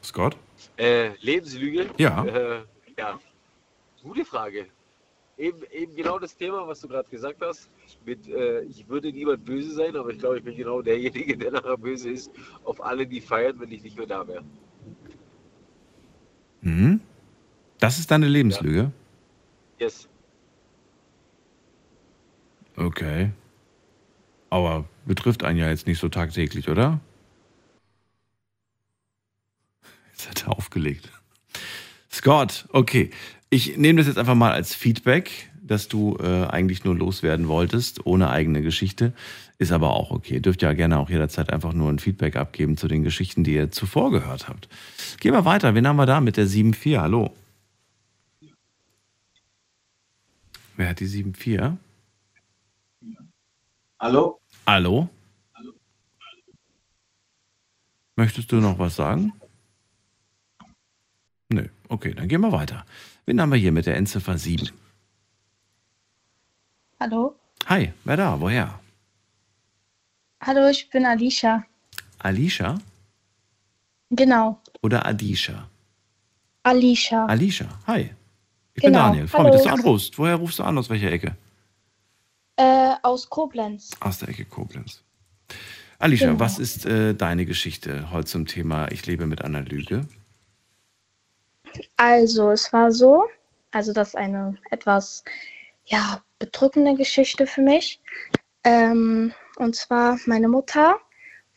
Scott? 0.03 0.37
äh, 0.81 1.11
Lebenslüge? 1.21 1.91
Ja. 1.99 2.25
Äh, 2.25 2.63
ja. 2.99 3.21
Gute 4.03 4.25
Frage. 4.25 4.67
Eben, 5.41 5.63
eben 5.73 5.97
genau 5.97 6.19
das 6.19 6.37
Thema, 6.37 6.69
was 6.69 6.83
du 6.83 6.89
gerade 6.89 7.09
gesagt 7.09 7.41
hast. 7.41 7.71
Mit, 8.05 8.29
äh, 8.29 8.61
ich 8.65 8.87
würde 8.91 9.11
niemand 9.11 9.43
böse 9.43 9.73
sein, 9.73 9.97
aber 9.97 10.11
ich 10.11 10.19
glaube, 10.19 10.37
ich 10.37 10.45
bin 10.45 10.55
genau 10.55 10.83
derjenige, 10.83 11.35
der 11.35 11.53
nachher 11.53 11.79
böse 11.79 12.11
ist 12.11 12.31
auf 12.65 12.85
alle, 12.85 13.07
die 13.07 13.23
feiern, 13.23 13.59
wenn 13.59 13.73
ich 13.73 13.83
nicht 13.83 13.97
mehr 13.97 14.07
da 14.07 14.29
wäre. 14.29 14.45
Mhm. 16.61 17.01
Das 17.79 17.99
ist 17.99 18.11
deine 18.11 18.29
Lebenslüge? 18.29 18.93
Yes. 19.79 20.07
Okay. 22.77 23.31
Aber 24.51 24.85
betrifft 25.07 25.43
einen 25.43 25.59
ja 25.59 25.71
jetzt 25.71 25.87
nicht 25.87 26.01
so 26.01 26.11
tagtäglich, 26.11 26.69
oder? 26.69 27.01
Jetzt 30.11 30.29
hat 30.29 30.43
er 30.43 30.59
aufgelegt. 30.59 31.11
Scott, 32.13 32.69
okay. 32.73 33.11
Ich 33.53 33.77
nehme 33.77 33.99
das 33.99 34.07
jetzt 34.07 34.17
einfach 34.17 34.37
mal 34.37 34.53
als 34.53 34.77
Feedback, 34.77 35.51
dass 35.61 35.89
du 35.89 36.17
äh, 36.21 36.47
eigentlich 36.47 36.85
nur 36.85 36.95
loswerden 36.95 37.49
wolltest, 37.49 38.07
ohne 38.07 38.31
eigene 38.31 38.63
Geschichte. 38.63 39.13
Ist 39.59 39.73
aber 39.73 39.91
auch 39.91 40.13
okay. 40.13 40.39
Dürft 40.39 40.63
ja 40.63 40.73
gerne 40.73 40.99
auch 40.99 41.11
jederzeit 41.11 41.53
einfach 41.53 41.73
nur 41.73 41.91
ein 41.91 41.99
Feedback 41.99 42.37
abgeben 42.37 42.77
zu 42.77 42.87
den 42.87 43.03
Geschichten, 43.03 43.43
die 43.43 43.55
ihr 43.55 43.73
zuvor 43.73 44.13
gehört 44.13 44.49
habt. 44.49 44.69
Gehen 45.19 45.33
wir 45.33 45.45
weiter. 45.45 45.75
Wen 45.75 45.87
haben 45.87 45.97
wir 45.97 46.07
da 46.07 46.21
mit 46.21 46.37
der 46.37 46.47
7.4? 46.47 47.01
Hallo. 47.01 47.35
Wer 50.77 50.89
hat 50.89 51.01
die 51.01 51.09
7.4? 51.09 51.77
Hallo? 53.99 54.41
Hallo? 54.67 55.09
Möchtest 58.15 58.53
du 58.53 58.57
noch 58.57 58.79
was 58.79 58.95
sagen? 58.95 59.33
Okay, 61.91 62.15
dann 62.15 62.29
gehen 62.29 62.41
wir 62.41 62.53
weiter. 62.53 62.87
Wen 63.27 63.41
haben 63.41 63.51
wir 63.51 63.59
hier 63.59 63.73
mit 63.73 63.85
der 63.87 63.97
Endziffer 63.97 64.39
7? 64.39 64.71
Hallo? 67.01 67.35
Hi, 67.67 67.93
wer 68.05 68.17
da? 68.17 68.41
Woher? 68.41 68.79
Hallo, 70.41 70.69
ich 70.69 70.89
bin 70.89 71.05
Alicia. 71.05 71.65
Alicia 72.21 72.79
Genau, 74.11 74.61
oder 74.83 75.05
Adisha? 75.05 75.69
Alicia. 76.63 77.27
Alicia, 77.27 77.67
hi. 77.87 78.11
Ich 78.75 78.83
Genau, 78.83 78.99
bin 78.99 79.07
Daniel. 79.13 79.29
Freue 79.29 79.45
mich, 79.47 79.53
dass 79.55 79.63
du 79.65 79.71
anrufst. 79.71 80.17
Woher 80.19 80.37
rufst 80.37 80.59
du 80.61 80.63
an? 80.65 80.79
Aus 80.79 80.91
welcher 80.91 81.11
Ecke? 81.11 81.37
Äh, 82.57 82.95
aus 83.03 83.29
Koblenz. 83.29 83.91
Aus 84.01 84.19
der 84.19 84.29
Ecke 84.29 84.45
Koblenz. 84.45 85.03
Alicia, 85.99 86.29
Genau. 86.29 86.41
was 86.41 86.59
ist 86.61 86.87
äh, 86.87 87.15
deine 87.15 87.47
Geschichte 87.47 88.11
heute 88.13 88.27
zum 88.27 88.47
Thema 88.47 88.91
Ich 88.93 89.07
lebe 89.07 89.27
mit 89.27 89.43
einer 89.43 89.63
Lüge? 89.63 90.07
Also, 91.97 92.51
es 92.51 92.73
war 92.73 92.93
so, 92.93 93.27
also 93.71 93.93
das 93.93 94.09
ist 94.09 94.17
eine 94.17 94.57
etwas, 94.71 95.25
ja, 95.85 96.23
bedrückende 96.39 96.95
Geschichte 96.95 97.47
für 97.47 97.63
mich. 97.63 98.01
Ähm, 98.65 99.33
und 99.57 99.77
zwar, 99.77 100.19
meine 100.27 100.49
Mutter 100.49 100.99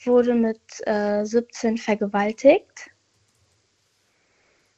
wurde 0.05 0.34
mit 0.36 0.61
äh, 0.86 1.24
17 1.24 1.78
vergewaltigt. 1.78 2.89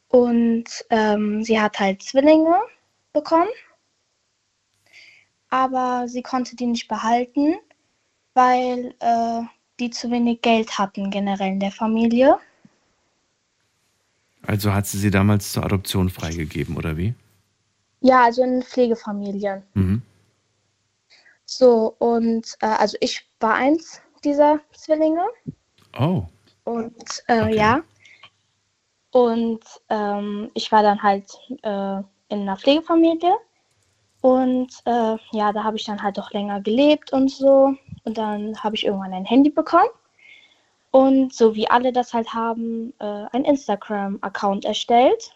Und 0.07 0.65
ähm, 0.89 1.43
sie 1.43 1.59
hat 1.59 1.79
halt 1.79 2.03
Zwillinge 2.03 2.61
bekommen. 3.13 3.49
Aber 5.49 6.07
sie 6.07 6.21
konnte 6.21 6.55
die 6.55 6.67
nicht 6.67 6.87
behalten, 6.87 7.55
weil 8.33 8.93
äh, 8.99 9.41
die 9.79 9.89
zu 9.89 10.11
wenig 10.11 10.41
Geld 10.41 10.77
hatten 10.77 11.09
generell 11.09 11.49
in 11.53 11.59
der 11.59 11.71
Familie. 11.71 12.37
Also 14.47 14.73
hat 14.73 14.87
sie 14.87 14.97
sie 14.97 15.11
damals 15.11 15.51
zur 15.51 15.63
Adoption 15.63 16.09
freigegeben, 16.09 16.77
oder 16.77 16.97
wie? 16.97 17.13
Ja, 18.01 18.23
also 18.23 18.43
in 18.43 18.61
Pflegefamilien. 18.61 19.63
Mhm. 19.73 20.01
So, 21.45 21.95
und 21.99 22.55
äh, 22.61 22.67
also 22.67 22.97
ich 23.01 23.25
war 23.39 23.55
eins 23.55 24.01
dieser 24.23 24.59
Zwillinge. 24.73 25.25
Oh. 25.97 26.23
Und 26.63 27.23
äh, 27.27 27.55
ja. 27.55 27.81
Und 29.11 29.63
ähm, 29.89 30.51
ich 30.53 30.71
war 30.71 30.83
dann 30.83 31.01
halt 31.01 31.25
äh, 31.61 31.97
in 32.29 32.41
einer 32.41 32.57
Pflegefamilie. 32.57 33.35
Und 34.21 34.73
äh, 34.85 35.17
ja, 35.31 35.53
da 35.53 35.63
habe 35.63 35.77
ich 35.77 35.85
dann 35.85 36.01
halt 36.01 36.19
auch 36.19 36.31
länger 36.31 36.59
gelebt 36.61 37.13
und 37.13 37.29
so. 37.29 37.75
Und 38.03 38.17
dann 38.17 38.57
habe 38.63 38.75
ich 38.75 38.85
irgendwann 38.85 39.13
ein 39.13 39.25
Handy 39.25 39.51
bekommen. 39.51 39.89
Und 40.95 41.33
so 41.33 41.55
wie 41.55 41.69
alle 41.69 41.91
das 41.91 42.13
halt 42.13 42.33
haben, 42.33 42.93
äh, 42.99 43.25
ein 43.33 43.43
Instagram-Account 43.43 44.63
erstellt. 44.63 45.35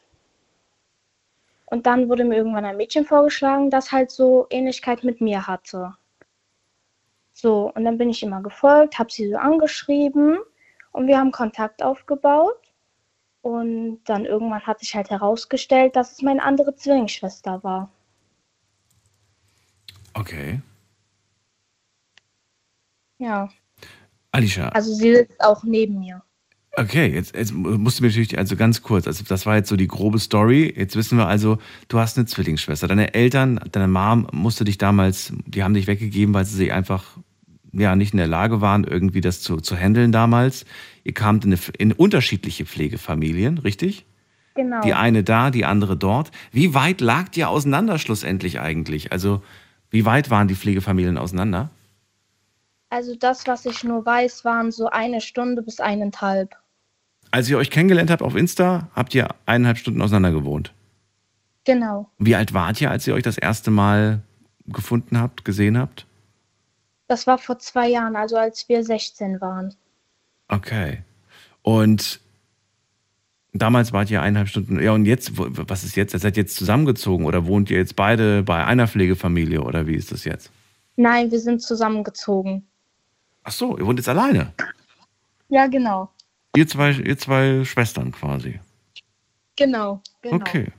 Und 1.66 1.86
dann 1.86 2.08
wurde 2.08 2.24
mir 2.24 2.38
irgendwann 2.38 2.64
ein 2.64 2.78
Mädchen 2.78 3.04
vorgeschlagen, 3.04 3.70
das 3.70 3.92
halt 3.92 4.10
so 4.10 4.48
Ähnlichkeit 4.52 5.04
mit 5.04 5.20
mir 5.20 5.48
hatte. 5.48 5.98
So, 7.34 7.74
und 7.76 7.84
dann 7.84 7.98
bin 7.98 8.10
ich 8.10 8.24
immer 8.24 8.42
gefolgt, 8.42 9.00
habe 9.00 9.12
sie 9.12 9.30
so 9.30 9.36
angeschrieben 9.36 10.40
und 10.94 11.08
wir 11.08 11.18
haben 11.18 11.34
Kontakt 11.34 11.84
aufgebaut. 11.84 12.72
Und 13.42 14.00
dann 14.06 14.24
irgendwann 14.24 14.66
hat 14.66 14.80
sich 14.80 14.96
halt 14.96 15.10
herausgestellt, 15.10 15.94
dass 15.98 16.14
es 16.14 16.22
meine 16.22 16.42
andere 16.42 16.74
Zwillingsschwester 16.74 17.62
war. 17.66 17.90
Okay. 20.14 20.62
Ja, 23.18 23.50
Alicia, 24.32 24.70
also 24.70 24.94
sie 24.94 25.16
sitzt 25.16 25.42
auch 25.42 25.64
neben 25.64 26.00
mir. 26.00 26.22
okay, 26.78 27.08
jetzt, 27.08 27.36
jetzt 27.36 27.54
musst 27.54 28.00
du 28.00 28.04
mir 28.04 28.10
natürlich, 28.10 28.38
also 28.38 28.56
ganz 28.56 28.82
kurz, 28.82 29.08
also 29.08 29.24
das 29.28 29.46
war 29.46 29.56
jetzt 29.56 29.70
so 29.70 29.76
die 29.76 29.88
grobe 29.88 30.20
Story. 30.20 30.74
Jetzt 30.76 30.96
wissen 30.96 31.18
wir 31.18 31.28
also, 31.28 31.58
du 31.88 32.00
hast 32.00 32.18
eine 32.18 32.26
Zwillingsschwester. 32.26 32.88
Deine 32.88 33.14
Eltern, 33.14 33.60
deine 33.72 33.88
Mom 33.88 34.28
musste 34.32 34.64
dich 34.64 34.78
damals, 34.78 35.34
die 35.46 35.64
haben 35.64 35.74
dich 35.74 35.88
weggegeben, 35.88 36.34
weil 36.34 36.46
sie 36.46 36.56
sich 36.56 36.72
einfach 36.72 37.18
ja 37.74 37.96
nicht 37.96 38.14
in 38.14 38.18
der 38.18 38.28
Lage 38.28 38.62
waren, 38.62 38.84
irgendwie 38.84 39.22
das 39.22 39.42
zu, 39.42 39.58
zu 39.58 39.76
handeln 39.76 40.12
damals. 40.12 40.66
Ihr 41.04 41.14
kamt 41.14 41.46
in, 41.46 41.54
eine, 41.54 41.62
in 41.78 41.92
unterschiedliche 41.92 42.66
Pflegefamilien, 42.66 43.58
richtig? 43.60 44.06
Genau. 44.56 44.82
Die 44.82 44.94
eine 44.94 45.24
da, 45.24 45.52
die 45.52 45.66
andere 45.66 45.96
dort. 45.96 46.32
Wie 46.52 46.74
weit 46.74 47.02
lag 47.02 47.28
ihr 47.36 47.50
auseinander 47.50 48.00
schlussendlich 48.00 48.60
eigentlich? 48.60 49.12
Also, 49.12 49.42
wie 49.90 50.06
weit 50.06 50.30
waren 50.30 50.48
die 50.48 50.56
Pflegefamilien 50.56 51.18
auseinander? 51.18 51.72
Also 52.90 53.16
das, 53.16 53.46
was 53.46 53.66
ich 53.66 53.84
nur 53.84 54.06
weiß, 54.06 54.46
waren 54.46 54.72
so 54.72 54.88
eine 54.90 55.22
Stunde 55.22 55.62
bis 55.62 55.80
eineinhalb. 55.80 56.56
Als 57.32 57.48
ihr 57.50 57.58
euch 57.58 57.70
kennengelernt 57.70 58.10
habt 58.10 58.24
auf 58.24 58.36
Insta, 58.36 58.88
habt 58.96 59.14
ihr 59.14 59.28
eineinhalb 59.46 59.78
Stunden 59.78 60.02
auseinander 60.02 60.32
gewohnt. 60.32 60.74
Genau. 61.66 62.10
Wie 62.18 62.36
alt 62.36 62.54
wart 62.54 62.82
ihr, 62.82 62.90
als 62.90 63.06
ihr 63.06 63.14
euch 63.14 63.24
das 63.24 63.38
erste 63.38 63.70
Mal 63.70 64.22
gefunden 64.66 65.20
habt, 65.20 65.46
gesehen 65.46 65.78
habt? 65.78 66.08
Das 67.08 67.28
war 67.28 67.38
vor 67.38 67.60
zwei 67.60 67.90
Jahren, 67.90 68.16
also 68.16 68.38
als 68.38 68.68
wir 68.70 68.84
16 68.84 69.40
waren. 69.42 69.76
Okay. 70.48 71.04
Und 71.62 72.20
damals 73.54 73.94
wart 73.94 74.10
ihr 74.10 74.22
eineinhalb 74.22 74.48
Stunden. 74.48 74.82
Ja, 74.82 74.94
und 74.94 75.06
jetzt, 75.06 75.34
was 75.36 75.84
ist 75.84 75.96
jetzt? 75.96 76.14
Ihr 76.14 76.20
seid 76.20 76.38
jetzt 76.38 76.56
zusammengezogen 76.56 77.26
oder 77.26 77.46
wohnt 77.46 77.70
ihr 77.70 77.78
jetzt 77.78 77.96
beide 77.96 78.42
bei 78.42 78.66
einer 78.66 78.88
Pflegefamilie 78.88 79.62
oder 79.62 79.86
wie 79.86 79.96
ist 79.96 80.12
das 80.12 80.24
jetzt? 80.24 80.52
Nein, 80.96 81.30
wir 81.32 81.40
sind 81.40 81.62
zusammengezogen. 81.62 82.69
Ach 83.44 83.52
so, 83.52 83.78
ihr 83.78 83.86
wohnt 83.86 84.00
jetzt 84.00 84.10
alleine. 84.10 84.54
Ja, 85.50 85.68
genau. 85.68 86.10
Ihr 86.56 86.68
zwei, 86.68 86.92
ihr 86.92 87.18
zwei 87.18 87.64
Schwestern 87.64 88.12
quasi. 88.12 88.60
Genau. 89.56 90.02
genau. 90.22 90.36
Okay. 90.36 90.72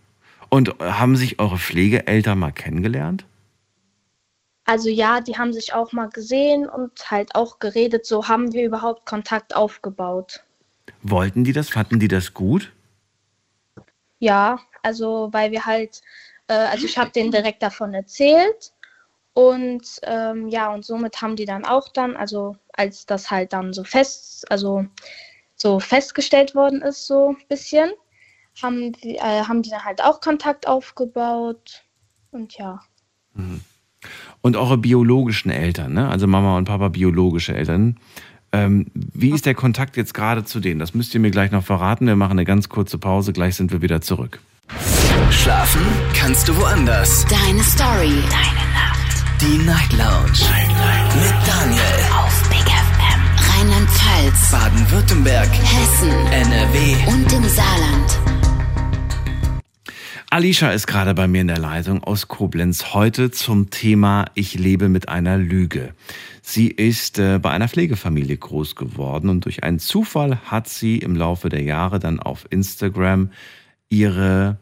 Und 0.49 0.79
haben 0.81 1.17
sich 1.17 1.39
eure 1.39 1.59
Pflegeeltern 1.59 2.39
mal 2.39 2.53
kennengelernt? 2.53 3.25
Also 4.65 4.89
ja, 4.89 5.21
die 5.21 5.37
haben 5.37 5.53
sich 5.53 5.75
auch 5.75 5.93
mal 5.93 6.09
gesehen 6.09 6.69
und 6.69 7.11
halt 7.11 7.35
auch 7.35 7.59
geredet. 7.59 8.07
So 8.07 8.29
haben 8.29 8.53
wir 8.53 8.65
überhaupt 8.65 9.07
Kontakt 9.07 9.55
aufgebaut. 9.55 10.45
Wollten 11.03 11.45
die 11.45 11.53
das? 11.53 11.71
Fanden 11.71 11.99
die 11.99 12.09
das 12.09 12.35
gut? 12.35 12.73
Ja, 14.19 14.61
also 14.83 15.29
weil 15.33 15.51
wir 15.51 15.67
halt, 15.67 16.03
äh, 16.49 16.55
also 16.55 16.85
ich 16.85 16.99
habe 16.99 17.11
denen 17.11 17.31
direkt 17.31 17.63
davon 17.63 17.95
erzählt 17.95 18.73
Und 19.41 19.83
ähm, 20.03 20.49
ja, 20.49 20.71
und 20.71 20.85
somit 20.85 21.23
haben 21.23 21.35
die 21.35 21.47
dann 21.47 21.65
auch 21.65 21.89
dann, 21.89 22.15
also 22.15 22.57
als 22.75 23.07
das 23.07 23.31
halt 23.31 23.55
dann 23.55 23.73
so 23.73 23.85
fest, 23.85 24.45
also 24.51 24.85
so 25.57 25.81
festgestellt 25.81 26.55
worden 26.55 26.83
ist, 26.83 27.07
so 27.07 27.31
ein 27.31 27.49
bisschen, 27.49 27.91
haben 28.63 28.93
die, 28.93 29.17
äh, 29.17 29.45
haben 29.45 29.63
die 29.63 29.71
dann 29.71 29.83
halt 29.83 30.05
auch 30.05 30.21
Kontakt 30.21 30.69
aufgebaut. 30.69 31.85
Und 32.33 32.59
ja. 32.59 32.81
Mhm. 33.33 33.63
Und 34.43 34.57
eure 34.57 34.77
biologischen 34.77 35.51
Eltern, 35.51 35.95
ne? 35.95 36.11
also 36.11 36.27
Mama 36.27 36.59
und 36.59 36.67
Papa 36.67 36.89
biologische 36.89 37.55
Eltern, 37.55 37.99
ähm, 38.53 38.87
wie 38.95 39.31
ist 39.31 39.47
der 39.47 39.55
Kontakt 39.55 39.97
jetzt 39.97 40.13
gerade 40.13 40.45
zu 40.45 40.61
denen? 40.61 40.81
Das 40.81 40.93
müsst 40.93 41.15
ihr 41.15 41.21
mir 41.21 41.31
gleich 41.31 41.51
noch 41.51 41.65
verraten. 41.65 42.07
Wir 42.07 42.17
machen 42.17 42.33
eine 42.33 42.45
ganz 42.45 42.69
kurze 42.69 42.99
Pause, 42.99 43.33
gleich 43.33 43.57
sind 43.57 43.73
wir 43.73 43.81
wieder 43.81 44.03
zurück. 44.03 44.41
Schlafen 45.31 45.83
kannst 46.15 46.47
du 46.49 46.57
woanders. 46.57 47.25
Deine 47.27 47.63
Story. 47.63 48.23
Deine 48.29 48.73
Nacht. 48.75 48.90
Die 49.41 49.57
Night 49.65 49.91
Lounge. 49.93 50.39
Night, 50.51 50.69
Night. 50.69 51.17
Mit 51.17 51.49
Daniel. 51.49 51.81
Auf 52.13 52.49
Big 52.51 52.59
FM. 52.61 53.21
Rheinland-Pfalz. 53.49 54.51
Baden-Württemberg. 54.51 55.49
Hessen. 55.49 56.11
NRW. 56.11 57.11
Und 57.11 57.33
im 57.33 57.49
Saarland. 57.49 58.19
Alicia 60.29 60.73
ist 60.73 60.87
gerade 60.87 61.15
bei 61.15 61.27
mir 61.27 61.41
in 61.41 61.47
der 61.47 61.59
Leitung 61.59 62.05
aus 62.05 62.29
Koblenz. 62.29 62.93
Heute 62.93 63.31
zum 63.31 63.71
Thema 63.71 64.27
Ich 64.35 64.59
lebe 64.59 64.91
mit 64.91 65.09
einer 65.09 65.39
Lüge. 65.39 65.95
Sie 66.43 66.69
ist 66.69 67.19
äh, 67.19 67.39
bei 67.39 67.51
einer 67.51 67.69
Pflegefamilie 67.69 68.37
groß 68.37 68.77
geworden 68.77 69.31
und 69.31 69.47
durch 69.47 69.65
einen 69.65 69.79
Zufall 69.79 70.37
hat 70.45 70.69
sie 70.69 70.99
im 70.99 71.17
Laufe 71.17 71.49
der 71.49 71.63
Jahre 71.63 71.99
dann 71.99 72.21
auf 72.21 72.47
Instagram 72.51 73.31
ihre, 73.89 74.59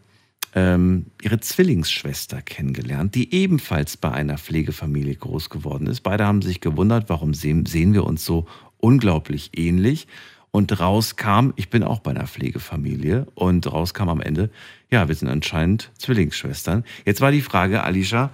ähm, 0.55 1.07
ihre 1.23 1.41
Zwillingsschwester 1.41 2.43
kennengelernt, 2.43 3.15
die 3.15 3.35
ebenfalls 3.35 3.97
bei 3.97 4.11
einer 4.11 4.39
Pflegefamilie 4.39 5.15
groß 5.15 5.51
geworden 5.51 5.87
ist. 5.87 6.01
Beide 6.01 6.27
haben 6.27 6.43
sich 6.43 6.61
gewundert, 6.61 7.09
warum 7.09 7.35
sehen, 7.35 7.67
sehen 7.67 7.93
wir 7.95 8.05
uns 8.05 8.25
so 8.25 8.47
unglaublich 8.79 9.51
ähnlich. 9.57 10.07
Und 10.51 10.81
rauskam, 10.81 11.51
ich 11.57 11.69
bin 11.69 11.83
auch 11.83 12.01
bei 12.01 12.11
einer 12.11 12.27
Pflegefamilie 12.27 13.27
und 13.35 13.71
rauskam 13.71 14.09
am 14.09 14.23
Ende, 14.23 14.51
ja, 14.91 15.07
wir 15.07 15.15
sind 15.15 15.29
anscheinend 15.29 15.91
Zwillingsschwestern. 15.99 16.85
Jetzt 17.05 17.21
war 17.21 17.31
die 17.31 17.43
Frage, 17.43 17.85
Alicia, 17.85 18.31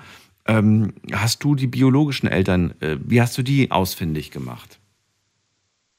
ähm, 0.46 0.92
hast 1.12 1.42
du 1.42 1.56
die 1.56 1.66
biologischen 1.66 2.28
Eltern, 2.28 2.74
äh, 2.80 2.98
wie 3.04 3.20
hast 3.20 3.36
du 3.36 3.42
die 3.42 3.70
ausfindig 3.70 4.30
gemacht? 4.30 4.78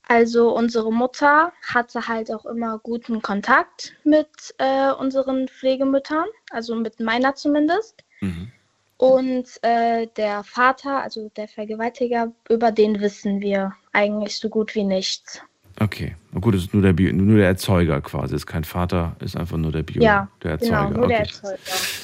Also 0.08 0.56
unsere 0.56 0.92
Mutter 0.94 1.52
hatte 1.62 2.08
halt 2.08 2.32
auch 2.32 2.46
immer 2.46 2.80
guten 2.80 3.22
Kontakt 3.22 3.96
mit 4.04 4.30
äh, 4.60 4.92
unseren 4.92 5.48
Pflegemüttern, 5.48 6.26
also 6.52 6.76
mit 6.76 7.00
meiner 7.00 7.36
zumindest. 7.36 8.04
Mhm. 8.22 8.52
Und 8.98 9.50
äh, 9.62 10.08
der 10.16 10.44
Vater, 10.44 11.02
also 11.02 11.30
der 11.36 11.48
Vergewaltiger, 11.48 12.32
über 12.50 12.72
den 12.72 13.02
wissen 13.02 13.42
wir 13.42 13.74
eigentlich 13.92 14.40
so 14.40 14.50
gut 14.50 14.76
wie 14.76 14.84
nichts. 14.84 15.42
Okay, 15.78 16.16
na 16.32 16.40
gut, 16.40 16.56
es 16.56 16.64
ist 16.64 16.74
nur 16.74 16.82
der, 16.82 16.94
Bio, 16.94 17.12
nur 17.12 17.36
der 17.38 17.48
Erzeuger 17.48 18.00
quasi, 18.00 18.34
ist 18.34 18.46
kein 18.46 18.64
Vater, 18.64 19.18
ist 19.20 19.36
einfach 19.36 19.58
nur 19.58 19.74
der 19.74 19.84
Bio, 19.84 20.02
ja, 20.02 20.30
der 20.42 20.52
Erzeuger. 20.52 20.88
Genau, 20.88 20.90
nur 20.92 21.06
okay. 21.06 21.08
der 21.10 21.20
Erzeuger. 21.20 21.58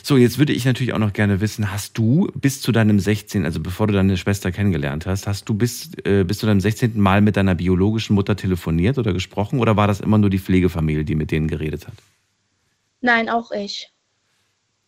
So, 0.04 0.18
jetzt 0.18 0.40
würde 0.40 0.52
ich 0.52 0.66
natürlich 0.66 0.92
auch 0.94 1.00
noch 1.00 1.14
gerne 1.14 1.40
wissen, 1.40 1.72
hast 1.72 1.98
du 1.98 2.30
bis 2.36 2.60
zu 2.60 2.74
deinem 2.74 3.00
16., 3.00 3.46
also 3.46 3.62
bevor 3.62 3.88
du 3.88 3.94
deine 3.94 4.18
Schwester 4.18 4.52
kennengelernt 4.52 5.06
hast, 5.06 5.26
hast 5.26 5.48
du 5.48 5.54
bis, 5.54 5.92
äh, 6.04 6.26
bis 6.26 6.40
zu 6.40 6.48
deinem 6.48 6.60
16. 6.60 7.00
Mal 7.00 7.22
mit 7.22 7.38
deiner 7.38 7.56
biologischen 7.56 8.14
Mutter 8.14 8.36
telefoniert 8.36 8.98
oder 8.98 9.14
gesprochen 9.14 9.60
oder 9.60 9.78
war 9.78 9.88
das 9.88 10.02
immer 10.02 10.18
nur 10.18 10.30
die 10.30 10.40
Pflegefamilie, 10.40 11.06
die 11.06 11.16
mit 11.16 11.32
denen 11.32 11.48
geredet 11.48 11.88
hat? 11.88 11.94
Nein, 13.00 13.30
auch 13.30 13.52
ich. 13.52 13.90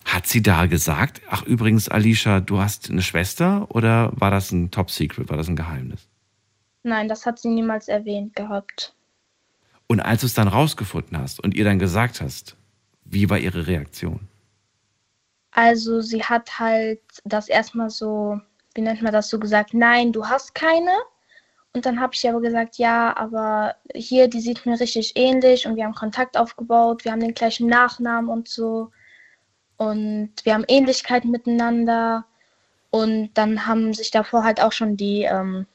Hat 0.03 0.27
sie 0.27 0.41
da 0.41 0.65
gesagt, 0.65 1.21
ach 1.29 1.43
übrigens, 1.43 1.87
Alicia, 1.87 2.41
du 2.41 2.59
hast 2.59 2.89
eine 2.89 3.01
Schwester 3.01 3.67
oder 3.69 4.11
war 4.15 4.29
das 4.29 4.51
ein 4.51 4.71
Top-Secret, 4.71 5.29
war 5.29 5.37
das 5.37 5.47
ein 5.47 5.55
Geheimnis? 5.55 6.09
Nein, 6.83 7.07
das 7.07 7.25
hat 7.25 7.39
sie 7.39 7.49
niemals 7.49 7.87
erwähnt 7.87 8.35
gehabt. 8.35 8.93
Und 9.87 9.99
als 10.01 10.21
du 10.21 10.27
es 10.27 10.33
dann 10.33 10.47
rausgefunden 10.47 11.17
hast 11.17 11.41
und 11.41 11.55
ihr 11.55 11.63
dann 11.63 11.79
gesagt 11.79 12.21
hast, 12.21 12.55
wie 13.05 13.29
war 13.29 13.37
ihre 13.37 13.67
Reaktion? 13.67 14.27
Also 15.51 16.01
sie 16.01 16.23
hat 16.23 16.59
halt 16.59 17.01
das 17.25 17.47
erstmal 17.47 17.89
so, 17.89 18.39
wie 18.73 18.81
nennt 18.81 19.01
man 19.01 19.13
das 19.13 19.29
so 19.29 19.39
gesagt, 19.39 19.73
nein, 19.73 20.11
du 20.11 20.25
hast 20.25 20.55
keine. 20.55 20.91
Und 21.73 21.85
dann 21.85 21.99
habe 21.99 22.13
ich 22.13 22.27
aber 22.27 22.41
gesagt, 22.41 22.77
ja, 22.77 23.15
aber 23.15 23.75
hier, 23.95 24.27
die 24.27 24.41
sieht 24.41 24.65
mir 24.65 24.79
richtig 24.79 25.13
ähnlich 25.15 25.65
und 25.65 25.75
wir 25.75 25.85
haben 25.85 25.95
Kontakt 25.95 26.37
aufgebaut, 26.37 27.03
wir 27.03 27.11
haben 27.11 27.19
den 27.19 27.33
gleichen 27.33 27.67
Nachnamen 27.67 28.29
und 28.29 28.47
so. 28.47 28.91
Und 29.77 30.31
wir 30.43 30.53
haben 30.53 30.65
Ähnlichkeiten 30.67 31.31
miteinander. 31.31 32.25
Und 32.91 33.31
dann 33.33 33.65
haben 33.65 33.93
sich 33.93 34.11
davor 34.11 34.43
halt 34.43 34.61
auch 34.61 34.71
schon 34.71 34.97
die 34.97 35.23
ähm, 35.23 35.65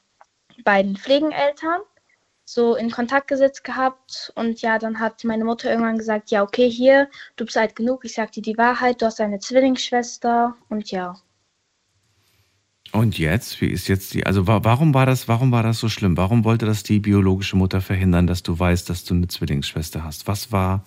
beiden 0.64 0.96
Pflegeneltern 0.96 1.80
so 2.44 2.76
in 2.76 2.90
Kontakt 2.90 3.28
gesetzt 3.28 3.62
gehabt 3.62 4.32
und 4.34 4.62
ja, 4.62 4.78
dann 4.78 5.00
hat 5.00 5.22
meine 5.24 5.44
Mutter 5.44 5.70
irgendwann 5.70 5.98
gesagt, 5.98 6.30
ja, 6.30 6.42
okay, 6.42 6.70
hier, 6.70 7.08
du 7.36 7.44
bist 7.44 7.58
alt 7.58 7.76
genug, 7.76 8.06
ich 8.06 8.14
sag 8.14 8.32
dir 8.32 8.42
die 8.42 8.56
Wahrheit, 8.56 9.02
du 9.02 9.06
hast 9.06 9.20
eine 9.20 9.38
Zwillingsschwester 9.38 10.56
und 10.70 10.90
ja. 10.90 11.16
Und 12.92 13.18
jetzt, 13.18 13.60
wie 13.60 13.66
ist 13.66 13.86
jetzt 13.88 14.14
die, 14.14 14.24
also 14.24 14.46
warum 14.46 14.94
war 14.94 15.04
das, 15.04 15.28
warum 15.28 15.52
war 15.52 15.62
das 15.62 15.78
so 15.78 15.90
schlimm? 15.90 16.16
Warum 16.16 16.44
wollte 16.44 16.64
das 16.64 16.82
die 16.82 17.00
biologische 17.00 17.56
Mutter 17.56 17.82
verhindern, 17.82 18.26
dass 18.26 18.42
du 18.42 18.58
weißt, 18.58 18.88
dass 18.88 19.04
du 19.04 19.12
eine 19.12 19.28
Zwillingsschwester 19.28 20.02
hast? 20.02 20.26
Was 20.26 20.50
war 20.50 20.86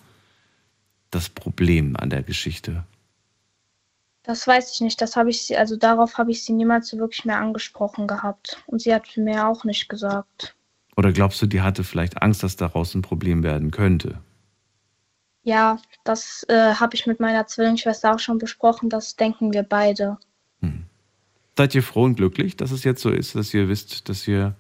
das 1.12 1.30
Problem 1.30 1.96
an 1.96 2.10
der 2.10 2.24
Geschichte? 2.24 2.86
Das 4.24 4.46
weiß 4.46 4.74
ich 4.74 4.82
nicht. 4.82 5.02
Das 5.02 5.16
habe 5.16 5.30
ich 5.30 5.44
sie, 5.44 5.58
also 5.58 5.76
darauf 5.76 6.18
habe 6.18 6.32
ich 6.32 6.44
sie 6.44 6.54
niemals 6.54 6.90
so 6.90 6.98
wirklich 6.98 7.26
mehr 7.26 7.40
angesprochen 7.40 8.08
gehabt. 8.08 8.64
Und 8.68 8.82
sie 8.82 8.94
hat 8.94 9.18
mir 9.18 9.48
auch 9.48 9.64
nicht 9.64 9.90
gesagt. 9.90 10.56
Oder 10.96 11.12
glaubst 11.12 11.42
du, 11.42 11.48
die 11.48 11.62
hatte 11.62 11.84
vielleicht 11.84 12.22
Angst, 12.22 12.44
dass 12.44 12.56
daraus 12.56 12.94
ein 12.94 13.02
Problem 13.02 13.44
werden 13.44 13.72
könnte? 13.72 14.20
Ja, 15.44 15.80
das 16.04 16.46
äh, 16.50 16.76
habe 16.76 16.96
ich 16.96 17.08
mit 17.08 17.20
meiner 17.20 17.48
Zwillingsschwester 17.48 18.14
auch 18.14 18.20
schon 18.20 18.38
besprochen. 18.38 18.90
Das 18.90 19.16
denken 19.16 19.54
wir 19.54 19.64
beide. 19.64 20.18
Hm. 20.62 20.86
Seid 21.58 21.74
ihr 21.74 21.82
froh 21.82 22.04
und 22.04 22.16
glücklich, 22.16 22.56
dass 22.58 22.72
es 22.72 22.84
jetzt 22.84 23.02
so 23.02 23.10
ist, 23.10 23.36
dass 23.36 23.54
ihr 23.54 23.68
wisst, 23.68 24.08
dass 24.08 24.28
ihr 24.28 24.56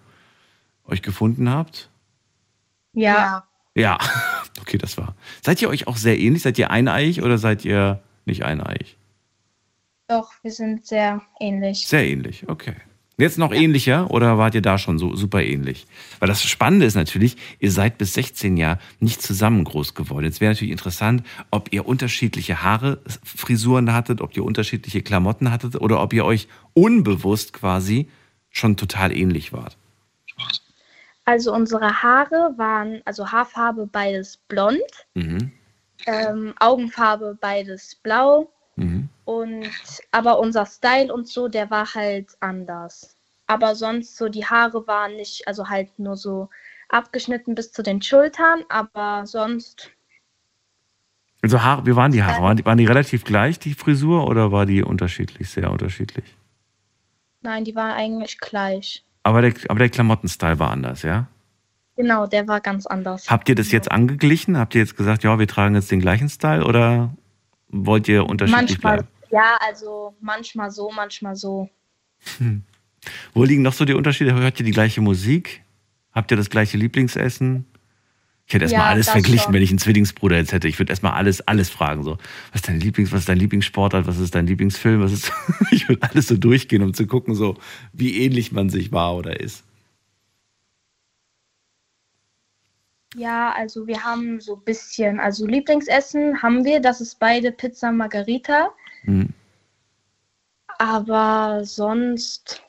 euch 0.85 1.03
gefunden 1.03 1.49
habt? 1.49 1.89
Ja. 2.93 3.43
Ja, 3.75 3.99
okay, 4.61 4.79
das 4.79 4.97
war. 4.97 5.15
Seid 5.43 5.61
ihr 5.61 5.69
euch 5.69 5.87
auch 5.87 5.97
sehr 5.97 6.19
ähnlich? 6.19 6.41
Seid 6.41 6.57
ihr 6.57 6.71
eineich 6.71 7.21
oder 7.21 7.37
seid 7.37 7.63
ihr 7.63 8.01
nicht 8.25 8.43
eineich? 8.43 8.97
Doch, 10.11 10.33
wir 10.41 10.51
sind 10.51 10.85
sehr 10.85 11.21
ähnlich. 11.39 11.87
Sehr 11.87 12.05
ähnlich, 12.05 12.49
okay. 12.49 12.73
Jetzt 13.17 13.37
noch 13.37 13.53
ähnlicher 13.53 14.11
oder 14.11 14.37
wart 14.37 14.55
ihr 14.55 14.61
da 14.61 14.77
schon 14.77 14.99
so 14.99 15.15
super 15.15 15.41
ähnlich? 15.41 15.87
Weil 16.19 16.27
das 16.27 16.43
Spannende 16.43 16.85
ist 16.85 16.95
natürlich, 16.95 17.37
ihr 17.59 17.71
seid 17.71 17.97
bis 17.97 18.13
16 18.15 18.57
Jahre 18.57 18.79
nicht 18.99 19.21
zusammen 19.21 19.63
groß 19.63 19.93
geworden. 19.93 20.25
Jetzt 20.25 20.41
wäre 20.41 20.51
natürlich 20.51 20.71
interessant, 20.71 21.23
ob 21.49 21.71
ihr 21.71 21.87
unterschiedliche 21.87 22.61
Haare, 22.61 22.99
Frisuren 23.23 23.93
hattet, 23.93 24.19
ob 24.19 24.35
ihr 24.35 24.43
unterschiedliche 24.43 25.01
Klamotten 25.01 25.49
hattet 25.49 25.79
oder 25.79 26.01
ob 26.01 26.11
ihr 26.11 26.25
euch 26.25 26.49
unbewusst 26.73 27.53
quasi 27.53 28.09
schon 28.49 28.75
total 28.75 29.15
ähnlich 29.15 29.53
wart. 29.53 29.77
Also 31.23 31.53
unsere 31.53 32.01
Haare 32.03 32.53
waren, 32.57 33.01
also 33.05 33.31
Haarfarbe 33.31 33.87
beides 33.89 34.35
blond, 34.49 34.81
Mhm. 35.13 35.51
ähm, 36.05 36.53
Augenfarbe 36.59 37.37
beides 37.39 37.95
blau 37.95 38.51
Mhm. 38.75 39.09
Und 39.25 39.69
aber 40.11 40.39
unser 40.39 40.65
Style 40.65 41.13
und 41.13 41.27
so, 41.27 41.47
der 41.47 41.69
war 41.69 41.93
halt 41.93 42.35
anders. 42.39 43.17
Aber 43.47 43.75
sonst 43.75 44.17
so 44.17 44.29
die 44.29 44.45
Haare 44.45 44.87
waren 44.87 45.15
nicht, 45.15 45.47
also 45.47 45.69
halt 45.69 45.97
nur 45.99 46.15
so 46.15 46.49
abgeschnitten 46.89 47.55
bis 47.55 47.71
zu 47.71 47.83
den 47.83 48.01
Schultern, 48.01 48.63
aber 48.69 49.25
sonst 49.25 49.91
Also 51.41 51.61
Haare, 51.61 51.85
wie 51.85 51.95
waren 51.95 52.11
die 52.11 52.23
Haare? 52.23 52.41
Waren 52.43 52.57
die, 52.57 52.65
waren 52.65 52.77
die 52.77 52.85
relativ 52.85 53.23
gleich, 53.23 53.59
die 53.59 53.73
Frisur, 53.73 54.27
oder 54.27 54.51
war 54.51 54.65
die 54.65 54.83
unterschiedlich, 54.83 55.49
sehr 55.49 55.71
unterschiedlich? 55.71 56.25
nein, 57.41 57.63
die 57.63 57.75
waren 57.75 57.91
eigentlich 57.91 58.39
gleich. 58.39 59.03
Aber 59.23 59.41
der, 59.41 59.53
aber 59.67 59.79
der 59.79 59.89
Klamottenstyle 59.89 60.59
war 60.59 60.71
anders, 60.71 61.03
ja? 61.03 61.27
Genau, 61.95 62.25
der 62.25 62.47
war 62.47 62.61
ganz 62.61 62.87
anders. 62.87 63.29
Habt 63.29 63.49
ihr 63.49 63.55
das 63.55 63.71
jetzt 63.71 63.91
angeglichen? 63.91 64.57
Habt 64.57 64.73
ihr 64.75 64.81
jetzt 64.81 64.95
gesagt, 64.97 65.23
ja, 65.23 65.37
wir 65.37 65.47
tragen 65.47 65.75
jetzt 65.75 65.91
den 65.91 65.99
gleichen 65.99 66.29
Style 66.29 66.65
oder 66.65 67.13
wollt 67.71 68.07
ihr 68.07 68.25
unterschiedlich 68.25 68.81
Manchmal, 68.81 68.97
bleiben? 68.97 69.07
ja, 69.31 69.57
also 69.67 70.15
manchmal 70.21 70.71
so, 70.71 70.91
manchmal 70.91 71.35
so. 71.35 71.69
Hm. 72.37 72.63
Wo 73.33 73.43
liegen 73.43 73.61
noch 73.61 73.73
so 73.73 73.85
die 73.85 73.93
Unterschiede? 73.93 74.33
Hört 74.33 74.59
ihr 74.59 74.65
die 74.65 74.71
gleiche 74.71 75.01
Musik? 75.01 75.63
Habt 76.11 76.31
ihr 76.31 76.37
das 76.37 76.49
gleiche 76.49 76.77
Lieblingsessen? 76.77 77.65
Ich 78.45 78.53
hätte 78.53 78.65
erstmal 78.65 78.85
Ja, 78.85 78.89
alles 78.89 79.09
verglichen, 79.09 79.45
schon. 79.45 79.53
wenn 79.53 79.61
ich 79.61 79.69
einen 79.69 79.79
Zwillingsbruder 79.79 80.35
jetzt 80.37 80.51
hätte. 80.51 80.67
Ich 80.67 80.77
würde 80.77 80.91
erstmal 80.91 81.13
alles, 81.13 81.39
alles 81.47 81.69
fragen. 81.69 82.03
So, 82.03 82.17
was 82.51 82.61
ist 82.61 82.67
dein 82.67 82.79
Lieblings, 82.79 83.11
was 83.11 83.21
ist 83.21 83.29
dein 83.29 83.37
Lieblingssportart, 83.37 84.07
was 84.07 84.17
ist 84.19 84.35
dein 84.35 84.45
Lieblingsfilm, 84.45 85.01
was 85.01 85.13
ist. 85.13 85.31
ich 85.71 85.87
würde 85.87 86.03
alles 86.03 86.27
so 86.27 86.35
durchgehen, 86.35 86.83
um 86.83 86.93
zu 86.93 87.07
gucken, 87.07 87.33
so, 87.33 87.57
wie 87.93 88.17
ähnlich 88.21 88.51
man 88.51 88.69
sich 88.69 88.91
war 88.91 89.15
oder 89.15 89.39
ist. 89.39 89.63
Ja, 93.15 93.51
also 93.51 93.87
wir 93.87 94.03
haben 94.03 94.39
so 94.39 94.55
ein 94.55 94.63
bisschen, 94.63 95.19
also 95.19 95.45
Lieblingsessen 95.45 96.41
haben 96.41 96.63
wir, 96.63 96.79
das 96.79 97.01
ist 97.01 97.19
beide 97.19 97.51
Pizza 97.51 97.91
Margarita. 97.91 98.73
Hm. 99.03 99.33
aber 100.77 101.61
sonst, 101.63 102.63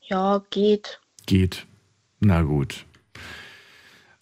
ja, 0.00 0.42
geht. 0.50 1.00
Geht. 1.26 1.66
Na 2.20 2.42
gut. 2.42 2.86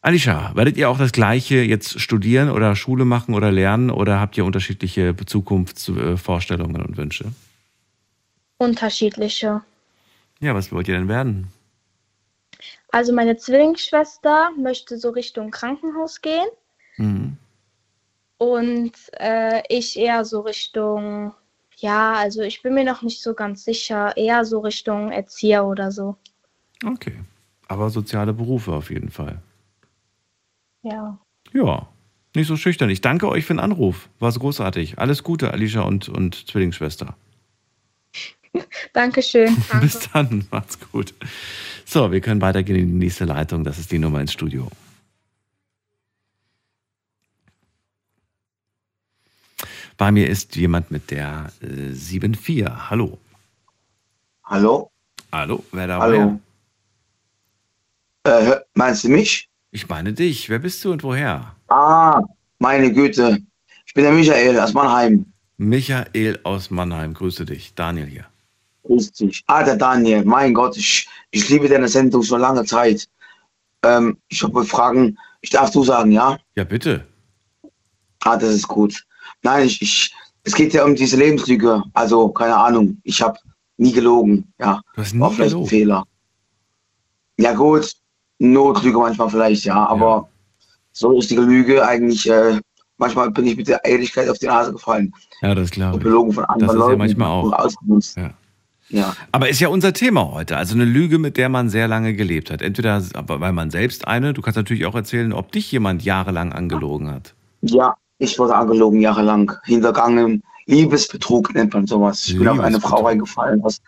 Alicia, 0.01 0.55
werdet 0.55 0.77
ihr 0.77 0.91
auch 0.91 0.99
das 0.99 1.13
Gleiche 1.13 1.63
jetzt 1.63 2.01
studieren 2.01 2.51
oder 2.51 2.77
Schule 2.77 3.05
machen 3.05 3.35
oder 3.35 3.51
lernen 3.53 3.91
oder 3.91 4.21
habt 4.21 4.37
ihr 4.37 4.45
unterschiedliche 4.45 5.15
Zukunftsvorstellungen 5.17 6.83
und 6.83 6.97
Wünsche? 6.97 7.33
Unterschiedliche. 8.59 9.63
Ja, 10.41 10.55
was 10.55 10.73
wollt 10.73 10.89
ihr 10.89 10.95
denn 10.95 11.09
werden? 11.09 11.49
Also 12.95 13.13
meine 13.13 13.37
Zwillingsschwester 13.37 14.51
möchte 14.57 14.99
so 14.99 15.11
Richtung 15.11 15.51
Krankenhaus 15.51 16.21
gehen 16.21 16.47
Mhm. 16.97 17.37
und 18.39 18.93
äh, 19.15 19.63
ich 19.69 19.99
eher 19.99 20.25
so 20.25 20.43
Richtung, 20.43 21.35
ja, 21.79 22.13
also 22.13 22.43
ich 22.43 22.63
bin 22.63 22.73
mir 22.75 22.85
noch 22.85 23.03
nicht 23.03 23.21
so 23.21 23.35
ganz 23.35 23.65
sicher, 23.65 24.17
eher 24.17 24.45
so 24.45 24.61
Richtung 24.61 25.11
Erzieher 25.11 25.67
oder 25.67 25.91
so. 25.91 26.15
Okay. 26.87 27.19
Aber 27.67 27.91
soziale 27.91 28.33
Berufe 28.33 28.71
auf 28.73 28.91
jeden 28.91 29.11
Fall. 29.11 29.43
Ja. 30.83 31.19
Ja, 31.53 31.89
nicht 32.37 32.47
so 32.47 32.57
schüchtern. 32.57 32.91
Ich 32.91 33.01
danke 33.01 33.29
euch 33.29 33.45
für 33.45 33.55
den 33.55 33.59
Anruf. 33.61 34.09
War 34.21 34.31
so 34.31 34.39
großartig. 34.39 35.01
Alles 35.01 35.25
Gute, 35.25 35.51
Alicia 35.53 35.81
und, 35.83 36.09
und 36.09 36.47
Zwillingsschwester. 36.49 37.17
Dankeschön. 38.93 39.57
Bis 39.81 40.09
dann. 40.13 40.47
Macht's 40.53 40.79
gut. 40.93 41.13
So, 41.95 42.11
wir 42.11 42.21
können 42.21 42.41
weitergehen 42.41 42.77
in 42.77 42.87
die 42.89 43.05
nächste 43.05 43.25
Leitung. 43.25 43.63
Das 43.63 43.79
ist 43.79 43.93
die 43.93 44.01
Nummer 44.01 44.21
ins 44.21 44.33
Studio. 44.33 44.69
Bei 49.97 50.11
mir 50.11 50.29
ist 50.29 50.57
jemand 50.57 50.91
mit 50.91 51.13
der 51.13 51.53
äh, 51.61 51.95
74. 51.95 52.67
Hallo. 52.91 53.21
Hallo? 54.43 54.91
Hallo, 55.31 55.63
wer 55.71 55.87
da 55.87 56.01
Hallo. 56.01 56.41
Äh, 58.25 58.57
meinst 58.75 59.05
du 59.05 59.11
mich? 59.11 59.49
Ich 59.71 59.89
meine 59.89 60.13
dich. 60.13 60.49
Wer 60.49 60.59
bist 60.59 60.85
du 60.85 60.91
und 60.91 61.05
woher? 61.05 61.55
Ah, 61.69 62.21
meine 62.59 62.93
Güte. 62.93 63.39
Ich 63.87 63.95
bin 63.95 64.03
der 64.03 64.13
Michael 64.13 64.59
aus 64.59 64.73
Mannheim. 64.73 65.27
Michael 65.59 66.41
aus 66.43 66.73
Mannheim. 66.73 67.15
Grüße 67.15 67.45
dich. 67.45 67.77
Daniel 67.77 68.07
hier. 68.07 68.27
Grüß 68.85 69.13
dich. 69.13 69.43
Ah, 69.47 69.63
der 69.63 69.77
Daniel. 69.77 70.25
Mein 70.25 70.55
Gott, 70.55 70.77
ich, 70.77 71.09
ich 71.31 71.49
liebe 71.49 71.69
deine 71.69 71.89
Sendung 71.89 72.23
schon 72.23 72.41
lange 72.41 72.65
Zeit. 72.65 73.07
Ähm, 73.83 74.19
ich 74.29 74.43
habe 74.43 74.65
Fragen. 74.65 75.17
Ich 75.41 75.51
darf 75.51 75.71
du 75.71 75.85
sagen, 75.85 76.11
ja? 76.13 76.39
Ja, 76.55 76.65
bitte. 76.65 77.07
Ah, 78.25 78.37
das 78.37 78.51
ist 78.55 78.69
gut. 78.69 79.05
Nein, 79.43 79.67
ich, 79.67 79.81
ich, 79.83 80.15
es 80.45 80.55
geht 80.55 80.73
ja 80.75 80.85
um 80.85 80.95
diese 80.95 81.17
Lebenslüge. 81.17 81.83
Also, 81.93 82.29
keine 82.29 82.57
Ahnung. 82.57 82.99
Ich 83.05 83.21
habe 83.23 83.39
nie 83.77 83.93
gelogen. 83.93 84.53
Ja. 84.59 84.81
Du 84.95 85.01
hast 85.03 85.15
nie 85.15 85.21
War 85.21 85.31
vielleicht 85.31 85.51
gelogen? 85.51 85.67
ein 85.67 85.69
Fehler. 85.71 86.05
Ja, 87.39 87.53
gut. 87.55 87.93
Notlüge 88.39 88.99
manchmal 88.99 89.31
vielleicht, 89.31 89.65
ja. 89.65 89.87
Aber 89.87 90.29
so 90.93 91.09
richtige 91.09 91.41
Lüge 91.43 91.87
eigentlich, 91.87 92.29
äh, 92.29 92.61
manchmal 92.99 93.31
bin 93.31 93.47
ich 93.47 93.57
mit 93.57 93.69
der 93.69 93.85
Ehrlichkeit 93.85 94.29
auf 94.29 94.39
die 94.39 94.47
Nase 94.47 94.73
gefallen. 94.73 95.13
Ja, 95.41 95.55
das 95.55 95.71
glaube 95.71 95.95
Und 95.95 96.01
ich. 96.01 96.05
belogen 96.05 96.33
von 96.33 96.43
Das 96.45 96.51
anderen 96.51 96.71
ist 96.77 96.81
ja 96.81 96.87
Leuten. 96.87 96.99
manchmal 96.99 97.29
auch. 97.31 97.45
und 97.45 97.55
ausgenutzt. 97.55 98.17
Ja. 98.17 98.31
Ja. 98.91 99.15
Aber 99.33 99.49
ist 99.49 99.61
ja 99.61 99.69
unser 99.69 99.93
Thema 99.93 100.31
heute. 100.33 100.57
Also 100.57 100.75
eine 100.75 100.85
Lüge, 100.85 101.19
mit 101.19 101.37
der 101.37 101.49
man 101.49 101.69
sehr 101.69 101.89
lange 101.89 102.15
gelebt 102.15 102.51
hat. 102.51 102.63
Entweder 102.63 103.03
weil 103.15 103.53
man 103.53 103.71
selbst 103.71 104.07
eine, 104.07 104.33
du 104.33 104.43
kannst 104.43 104.57
natürlich 104.57 104.87
auch 104.87 104.95
erzählen, 104.95 105.33
ob 105.33 105.53
dich 105.53 105.71
jemand 105.73 106.05
jahrelang 106.05 106.53
angelogen 106.53 107.11
hat. 107.11 107.35
Ja, 107.63 107.95
ich 108.19 108.39
wurde 108.39 108.55
angelogen 108.55 109.01
jahrelang, 109.01 109.53
hintergangen. 109.65 110.43
Liebesbetrug 110.67 111.55
nennt 111.55 111.75
man 111.75 111.87
sowas. 111.87 112.29
Ich 112.29 112.39
bin 112.39 112.49
auf 112.49 112.61
eine 112.61 112.81
Frau 112.81 113.05
reingefallen, 113.05 113.63
aus 113.63 113.81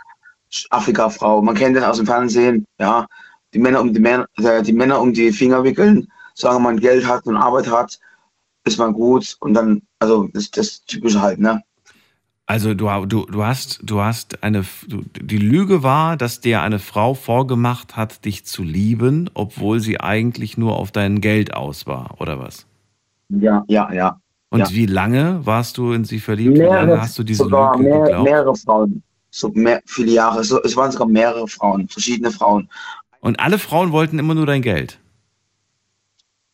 Afrika-Frau. 0.70 1.42
Man 1.42 1.54
kennt 1.54 1.76
das 1.76 1.84
aus 1.84 1.96
dem 1.98 2.06
Fernsehen, 2.06 2.66
ja. 2.78 3.06
Die 3.54 3.58
Männer 3.58 3.80
um 3.80 3.94
die 3.94 4.00
Männer, 4.00 4.26
äh, 4.38 4.62
die 4.62 4.72
Männer 4.72 5.00
um 5.00 5.12
die 5.12 5.32
Finger 5.32 5.64
wickeln, 5.64 6.08
sagen, 6.34 6.62
man 6.62 6.78
Geld 6.78 7.06
hat 7.06 7.24
und 7.26 7.36
Arbeit 7.36 7.70
hat, 7.70 7.98
ist 8.64 8.78
man 8.78 8.92
gut 8.92 9.36
und 9.40 9.54
dann, 9.54 9.82
also 10.00 10.28
das, 10.34 10.50
das 10.50 10.84
Typische 10.84 11.22
halt, 11.22 11.38
ne? 11.38 11.62
Also 12.46 12.74
du, 12.74 12.88
du, 13.06 13.26
du 13.26 13.44
hast, 13.44 13.80
du 13.82 14.00
hast 14.02 14.42
eine, 14.44 14.64
du, 14.86 15.02
die 15.20 15.38
Lüge 15.38 15.82
war, 15.82 16.16
dass 16.16 16.40
dir 16.40 16.62
eine 16.62 16.78
Frau 16.78 17.14
vorgemacht 17.14 17.96
hat, 17.96 18.24
dich 18.24 18.44
zu 18.46 18.62
lieben, 18.62 19.30
obwohl 19.34 19.80
sie 19.80 20.00
eigentlich 20.00 20.56
nur 20.56 20.76
auf 20.76 20.92
dein 20.92 21.20
Geld 21.20 21.54
aus 21.54 21.86
war, 21.86 22.20
oder 22.20 22.38
was? 22.38 22.66
Ja, 23.28 23.64
ja, 23.68 23.92
ja. 23.92 24.20
Und 24.50 24.70
ja. 24.70 24.70
wie 24.70 24.86
lange 24.86 25.44
warst 25.44 25.76
du 25.78 25.92
in 25.92 26.04
sie 26.04 26.20
verliebt? 26.20 26.58
Wie 26.58 26.62
lange 26.62 27.00
hast 27.00 27.18
du 27.18 27.24
diese 27.24 27.48
Lüge 27.48 27.78
mehr, 27.78 28.00
geglaubt? 28.00 28.24
mehrere 28.30 28.56
Frauen. 28.56 29.02
So 29.30 29.48
mehr, 29.50 29.82
viele 29.86 30.12
Jahre. 30.12 30.44
So, 30.44 30.62
es 30.62 30.76
waren 30.76 30.92
sogar 30.92 31.08
mehrere 31.08 31.48
Frauen, 31.48 31.88
verschiedene 31.88 32.30
Frauen. 32.30 32.70
Und 33.20 33.40
alle 33.40 33.58
Frauen 33.58 33.92
wollten 33.92 34.18
immer 34.18 34.34
nur 34.34 34.46
dein 34.46 34.62
Geld. 34.62 35.00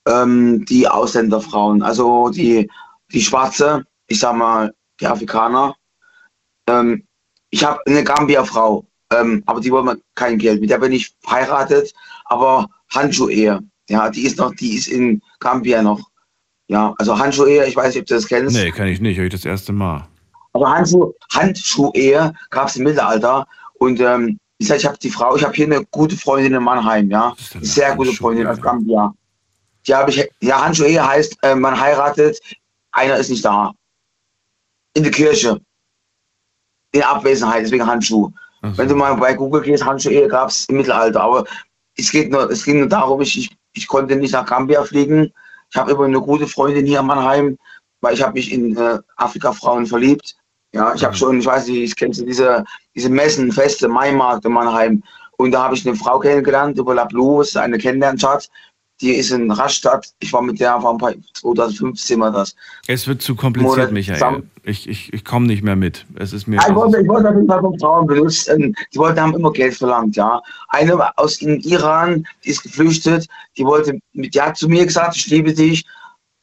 ähm, 0.07 0.65
die 0.67 0.89
Ausländerfrauen, 0.89 1.83
also 1.83 2.29
die, 2.31 2.71
die 3.13 3.23
Schwarze, 3.23 3.85
ich 4.07 4.19
sag 4.21 4.37
mal, 4.37 4.75
die 5.01 5.07
Afrikaner. 5.07 5.75
Ähm, 6.73 7.05
ich 7.51 7.65
habe 7.65 7.81
eine 7.87 8.03
Gambia-Frau, 8.03 8.87
ähm, 9.13 9.43
aber 9.47 9.61
die 9.61 9.71
wollen 9.71 9.85
mir 9.85 9.99
kein 10.15 10.39
Geld. 10.39 10.61
Mit 10.61 10.71
der 10.71 10.79
bin 10.79 10.93
ich 10.93 11.13
verheiratet, 11.21 11.93
aber 12.27 12.69
Handschuh-Ehe. 12.91 13.61
Ja, 13.89 14.09
die 14.09 14.23
ist 14.23 14.39
noch, 14.39 14.55
die 14.55 14.77
ist 14.77 14.89
in 14.89 15.21
Gambia 15.41 15.83
noch. 15.83 16.01
Ja, 16.69 16.95
also 16.99 17.19
Handschuh-Ehe, 17.19 17.67
ich 17.67 17.77
weiß 17.77 17.95
nicht, 17.95 18.03
ob 18.03 18.07
du 18.07 18.15
das 18.15 18.27
kennst. 18.27 18.57
Nee, 18.57 18.71
kann 18.71 18.87
ich 18.87 19.01
nicht, 19.01 19.19
höre 19.19 19.27
ich 19.27 19.33
das 19.33 19.45
erste 19.45 19.73
Mal. 19.73 20.09
Aber 20.55 20.71
Handschuh, 20.71 21.13
Handschuh-Ehe 21.33 22.33
gab 22.51 22.69
es 22.69 22.77
im 22.77 22.85
Mittelalter. 22.85 23.47
Und 23.75 24.01
ähm, 24.01 24.39
ich 24.59 24.69
sag, 24.69 24.79
ich 24.79 24.87
habe 24.87 24.99
die 24.99 25.11
Frau, 25.11 25.37
ich 25.37 25.45
habe 25.45 25.55
hier 25.55 25.67
eine 25.67 25.85
gute 25.87 26.17
Freundin 26.17 26.55
in 26.55 26.63
Mannheim, 26.63 27.11
ja. 27.11 27.35
Sehr 27.61 27.97
gute 27.97 28.13
Freundin 28.13 28.47
aus 28.47 28.61
Gambia. 28.61 29.13
Die 29.87 29.95
habe 29.95 30.11
ich, 30.11 30.29
ja, 30.41 30.65
Handschuh-Ehe 30.65 31.07
heißt, 31.07 31.37
äh, 31.43 31.55
man 31.55 31.79
heiratet, 31.79 32.41
einer 32.93 33.17
ist 33.17 33.31
nicht 33.31 33.45
da. 33.45 33.73
In 34.95 35.03
der 35.03 35.13
Kirche. 35.13 35.61
In 36.93 37.03
Abwesenheit, 37.03 37.65
deswegen 37.65 37.87
Handschuh. 37.87 38.31
Wenn 38.63 38.89
du 38.89 38.95
mal 38.95 39.15
bei 39.17 39.35
Google 39.35 39.61
gehst, 39.63 39.85
Handschuh-Ehe 39.85 40.29
gab 40.29 40.51
es 40.51 40.67
im 40.67 40.77
Mittelalter. 40.77 41.21
Aber 41.21 41.45
es 41.97 42.11
geht 42.13 42.31
nur, 42.31 42.49
es 42.51 42.65
ging 42.65 42.79
nur 42.79 42.89
darum, 42.89 43.21
ich, 43.21 43.37
ich, 43.37 43.51
ich 43.73 43.89
konnte 43.89 44.15
nicht 44.15 44.33
nach 44.33 44.47
Gambia 44.47 44.85
fliegen. 44.85 45.33
Ich 45.71 45.77
habe 45.77 45.91
immer 45.91 46.05
eine 46.05 46.21
gute 46.21 46.47
Freundin 46.47 46.87
hier 46.87 47.01
in 47.01 47.07
Mannheim, 47.07 47.59
weil 48.03 48.15
ich 48.15 48.23
habe 48.23 48.35
mich 48.35 48.53
in 48.53 48.77
äh, 48.77 48.99
Afrika-Frauen 49.17 49.87
verliebt. 49.87 50.37
Ja, 50.73 50.95
ich 50.95 51.05
habe 51.05 51.15
schon, 51.15 51.41
ich 51.41 51.47
weiß 51.47 51.67
nicht, 51.67 51.83
ich 51.83 51.97
kenne 51.97 52.13
diese, 52.13 52.65
diese 52.95 53.09
Messen, 53.09 53.51
Feste, 53.51 53.89
Maimarkt 53.89 54.45
in 54.45 54.53
Mannheim. 54.53 55.03
Und 55.39 55.51
da 55.51 55.65
habe 55.65 55.75
ich 55.75 55.87
eine 55.87 55.97
Frau 55.97 56.21
kennengelernt 56.21 56.79
über 56.79 56.95
La 56.95 57.05
Blues, 57.05 57.57
eine 57.57 57.79
Kennenlernchat. 57.79 58.49
Die 59.03 59.11
ist 59.11 59.33
in 59.33 59.51
Rastatt. 59.51 60.09
Ich 60.21 60.33
war 60.33 60.41
mit 60.43 60.61
der 60.61 60.81
vor 60.81 60.93
ein 60.93 60.99
paar 60.99 61.13
2015 61.35 62.21
war 62.21 62.31
das. 62.31 62.55
Es 62.87 63.07
wird 63.09 63.21
zu 63.21 63.35
kompliziert, 63.35 63.77
Monate 63.77 63.93
Michael. 63.93 64.19
zusammen. 64.19 64.51
Ich, 64.63 64.89
ich, 64.89 65.13
ich 65.13 65.25
komme 65.25 65.49
nicht 65.49 65.63
mehr 65.65 65.75
mit. 65.77 66.07
Es 66.15 66.33
ist 66.33 66.47
mir. 66.47 66.57
Ja, 66.57 66.69
ich 66.69 66.75
wollte, 66.75 67.01
ich 67.01 67.09
wollte 67.09 67.29
auf 67.29 67.35
jeden 67.35 67.49
Fall 67.49 67.61
von 67.61 67.79
Frauen 67.81 68.07
benutzt. 68.07 68.49
ähm, 68.49 68.73
Die 68.95 68.99
wollten, 68.99 69.21
haben 69.21 69.35
immer 69.35 69.53
Geld 69.53 69.75
verlangt, 69.75 70.15
ja. 70.15 70.41
Eine 70.69 71.19
aus 71.19 71.39
dem 71.39 71.59
Iran, 71.61 72.25
die 72.45 72.51
ist 72.51 72.63
geflüchtet, 72.63 73.27
die 73.59 73.65
wollte, 73.65 73.99
die 74.13 74.41
hat 74.41 74.57
zu 74.57 74.69
mir 74.69 74.87
gesagt, 74.87 75.17
ich 75.17 75.27
liebe 75.27 75.53
dich, 75.53 75.85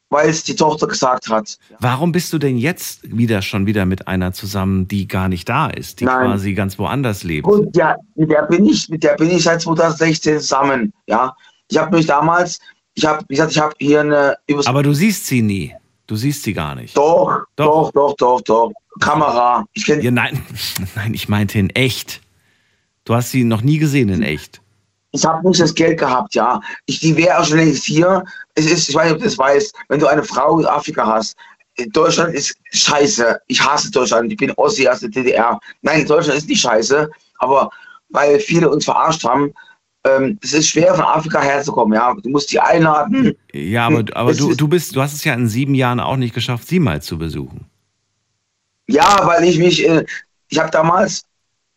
weil 0.10 0.30
es 0.30 0.44
die 0.44 0.56
Tochter 0.56 0.88
gesagt 0.88 1.30
hat. 1.30 1.58
Warum 1.80 2.12
bist 2.12 2.34
du 2.34 2.40
denn 2.40 2.58
jetzt 2.58 3.00
wieder 3.16 3.42
schon 3.42 3.68
wieder 3.68 3.86
mit 3.86 4.08
einer 4.08 4.34
zusammen, 4.34 4.88
die 4.88 5.08
gar 5.08 5.30
nicht 5.30 5.48
da 5.48 5.70
ist, 5.70 6.00
die 6.02 6.06
Nein. 6.06 6.26
quasi 6.32 6.54
ganz 6.54 6.78
woanders 6.78 7.24
lebt? 7.24 7.48
Und 7.48 7.76
ja, 7.78 7.96
mit 8.16 8.30
der 8.32 8.44
bin 8.44 8.66
ich, 8.66 8.90
mit 8.90 9.04
der 9.04 9.16
bin 9.16 9.30
ich 9.30 9.44
seit 9.44 9.62
2016 9.62 10.40
zusammen, 10.40 10.92
ja. 11.08 11.34
Ich 11.70 11.78
habe 11.78 11.96
mich 11.96 12.06
damals, 12.06 12.60
ich 12.96 13.06
habe, 13.06 13.24
wie 13.28 13.36
gesagt, 13.36 13.52
ich 13.52 13.60
habe 13.60 13.74
hier 13.80 14.02
eine 14.02 14.38
übers 14.48 14.68
Aber 14.68 14.84
du 14.84 14.94
siehst 14.94 15.28
sie 15.28 15.42
nie. 15.42 15.76
Du 16.08 16.16
siehst 16.16 16.44
sie 16.44 16.54
gar 16.54 16.76
nicht. 16.76 16.98
Doch, 16.98 17.44
doch, 17.56 17.92
doch, 17.92 18.16
doch, 18.16 18.42
doch. 18.42 18.72
Kamera. 19.00 19.66
Ich 19.74 19.86
kenn 19.86 20.02
ja, 20.02 20.12
nein, 20.12 20.44
nein, 20.96 21.14
ich 21.14 21.30
meinte 21.30 21.60
in 21.60 21.70
echt. 21.72 22.22
Du 23.06 23.14
hast 23.14 23.32
sie 23.32 23.44
noch 23.44 23.62
nie 23.62 23.78
gesehen 23.78 24.10
in 24.10 24.24
echt. 24.24 24.62
ich 25.12 25.24
habe 25.26 25.48
nicht 25.48 25.62
das 25.62 25.74
Geld 25.74 26.00
gehabt, 26.00 26.34
ja. 26.36 26.60
Ich, 26.88 27.00
die 27.00 27.16
wäre 27.16 27.40
auch 27.40 27.46
schon 27.46 27.58
längst 27.58 27.84
hier. 27.84 28.24
Es 28.56 28.66
ist, 28.66 28.90
ich 28.90 28.96
weiß 28.96 29.06
nicht, 29.06 29.14
ob 29.14 29.20
du 29.20 29.26
das 29.26 29.38
weißt, 29.38 29.76
wenn 29.90 30.00
du 30.00 30.08
eine 30.08 30.24
Frau 30.24 30.60
in 30.60 30.66
Afrika 30.66 31.06
hast, 31.06 31.38
Deutschland 31.92 32.34
ist 32.34 32.56
scheiße. 32.72 33.40
Ich 33.48 33.64
hasse 33.64 33.92
Deutschland. 33.92 34.32
Ich 34.32 34.38
bin 34.38 34.52
Ossi 34.54 34.88
aus 34.88 35.00
der 35.00 35.10
DDR. 35.10 35.60
Nein, 35.82 36.06
Deutschland 36.06 36.38
ist 36.40 36.50
nicht 36.50 36.62
scheiße, 36.62 37.10
aber 37.38 37.70
weil 38.10 38.40
viele 38.40 38.70
uns 38.70 38.86
verarscht 38.86 39.24
haben, 39.24 39.54
ähm, 40.06 40.40
es 40.42 40.54
ist 40.54 40.70
schwer 40.70 40.96
von 40.96 41.04
Afrika 41.06 41.42
herzukommen, 41.42 41.94
ja. 41.94 42.14
Du 42.24 42.30
musst 42.30 42.52
die 42.52 42.60
einladen. 42.60 43.36
Ja, 43.52 43.88
aber, 43.88 44.04
aber 44.14 44.32
Es 44.32 44.38
du, 44.38 44.56
du 44.56 44.68
bist, 44.68 44.96
du 44.96 45.02
hast 45.02 45.14
es 45.14 45.24
ja 45.24 45.34
in 45.34 45.48
sieben 45.48 45.76
Jahren 45.76 46.00
auch 46.00 46.16
nicht 46.16 46.34
geschafft, 46.34 46.68
sie 46.68 46.80
mal 46.80 47.02
zu 47.02 47.18
besuchen. 47.18 47.66
Ja, 48.88 49.20
weil 49.24 49.44
ich 49.44 49.60
mich, 49.60 49.88
äh, 49.88 50.06
ich 50.50 50.60
habe 50.60 50.72
damals 50.72 51.24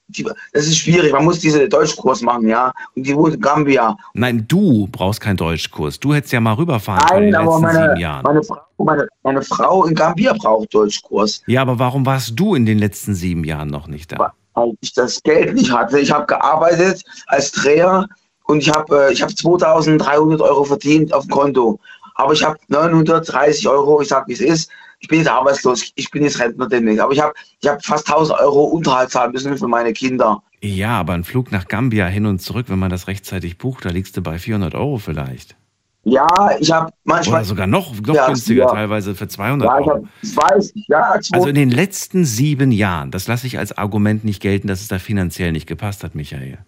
die, 0.08 0.24
das 0.52 0.66
ist 0.66 0.78
schwierig. 0.78 1.12
Man 1.12 1.24
muss 1.24 1.40
diese 1.40 1.68
Deutschkurs 1.68 2.22
machen, 2.22 2.48
ja. 2.48 2.72
Und 2.94 3.06
die 3.06 3.14
wohnt 3.14 3.34
in 3.34 3.40
Gambia. 3.40 3.96
Nein, 4.14 4.44
du 4.46 4.86
brauchst 4.90 5.20
keinen 5.20 5.36
Deutschkurs. 5.36 5.98
Du 5.98 6.14
hättest 6.14 6.32
ja 6.32 6.40
mal 6.40 6.54
rüberfahren 6.54 7.06
können 7.08 7.24
in 7.24 7.32
den 7.32 7.34
aber 7.34 7.50
letzten 7.50 7.62
meine, 7.62 7.88
sieben 7.88 8.00
Jahren. 8.00 8.22
meine, 8.22 8.42
Frau, 8.42 8.58
meine, 8.78 9.08
meine 9.22 9.42
Frau 9.42 9.84
in 9.86 9.94
Gambia 9.94 10.32
braucht 10.34 10.74
Deutschkurs. 10.74 11.42
Ja, 11.46 11.62
aber 11.62 11.78
warum 11.78 12.04
warst 12.06 12.38
du 12.38 12.54
in 12.54 12.66
den 12.66 12.78
letzten 12.78 13.14
sieben 13.14 13.44
Jahren 13.44 13.68
noch 13.68 13.88
nicht 13.88 14.12
da? 14.12 14.34
Weil 14.54 14.72
ich 14.80 14.92
das 14.92 15.22
Geld 15.22 15.54
nicht 15.54 15.72
hatte. 15.72 15.98
Ich 15.98 16.12
habe 16.12 16.26
gearbeitet 16.26 17.02
als 17.26 17.52
Dreher 17.52 18.08
und 18.44 18.58
ich 18.58 18.70
habe 18.70 19.10
äh, 19.10 19.14
hab 19.14 19.36
2300 19.36 20.40
Euro 20.40 20.64
verdient 20.64 21.12
auf 21.12 21.24
dem 21.24 21.30
Konto. 21.30 21.78
Aber 22.14 22.32
ich 22.32 22.44
habe 22.44 22.58
930 22.68 23.68
Euro, 23.68 24.02
ich 24.02 24.08
sag 24.08 24.28
wie 24.28 24.34
es 24.34 24.40
ist, 24.40 24.70
ich 25.00 25.08
bin 25.08 25.18
jetzt 25.18 25.28
arbeitslos, 25.28 25.92
ich 25.96 26.10
bin 26.10 26.22
jetzt 26.22 26.38
Rentner 26.38 26.68
demnächst, 26.68 27.00
aber 27.00 27.12
ich 27.12 27.20
habe 27.20 27.34
ich 27.60 27.68
hab 27.68 27.84
fast 27.84 28.06
1000 28.08 28.38
Euro 28.38 28.64
Unterhalt 28.64 29.10
zahlen 29.10 29.32
müssen 29.32 29.58
für 29.58 29.66
meine 29.66 29.92
Kinder. 29.92 30.42
Ja, 30.60 31.00
aber 31.00 31.14
ein 31.14 31.24
Flug 31.24 31.50
nach 31.50 31.66
Gambia 31.66 32.06
hin 32.06 32.26
und 32.26 32.40
zurück, 32.40 32.66
wenn 32.68 32.78
man 32.78 32.90
das 32.90 33.08
rechtzeitig 33.08 33.58
bucht, 33.58 33.84
da 33.84 33.88
liegst 33.88 34.16
du 34.16 34.22
bei 34.22 34.38
400 34.38 34.76
Euro 34.76 34.98
vielleicht. 34.98 35.56
Ja, 36.04 36.26
ich 36.58 36.72
habe 36.72 36.92
manchmal... 37.04 37.36
Oder 37.40 37.44
sogar 37.44 37.66
noch, 37.68 37.94
noch 38.00 38.14
Ja, 38.14 38.26
günstiger, 38.26 38.64
ja. 38.64 38.70
teilweise 38.70 39.14
für 39.14 39.28
200 39.28 39.68
Ja, 39.68 39.78
ich, 39.80 39.86
Euro. 39.86 40.04
hab, 40.36 40.50
weiß, 40.50 40.72
ja, 40.88 41.14
Also 41.32 41.48
in 41.48 41.54
den 41.54 41.70
letzten 41.70 42.24
sieben 42.24 42.72
Jahren, 42.72 43.10
das 43.12 43.28
lasse 43.28 43.46
ich 43.46 43.58
als 43.58 43.76
Argument 43.78 44.24
nicht 44.24 44.40
gelten, 44.42 44.66
dass 44.66 44.80
es 44.80 44.88
da 44.88 44.98
finanziell 44.98 45.52
nicht 45.52 45.66
gepasst 45.68 46.02
hat, 46.02 46.14
Michael. 46.16 46.58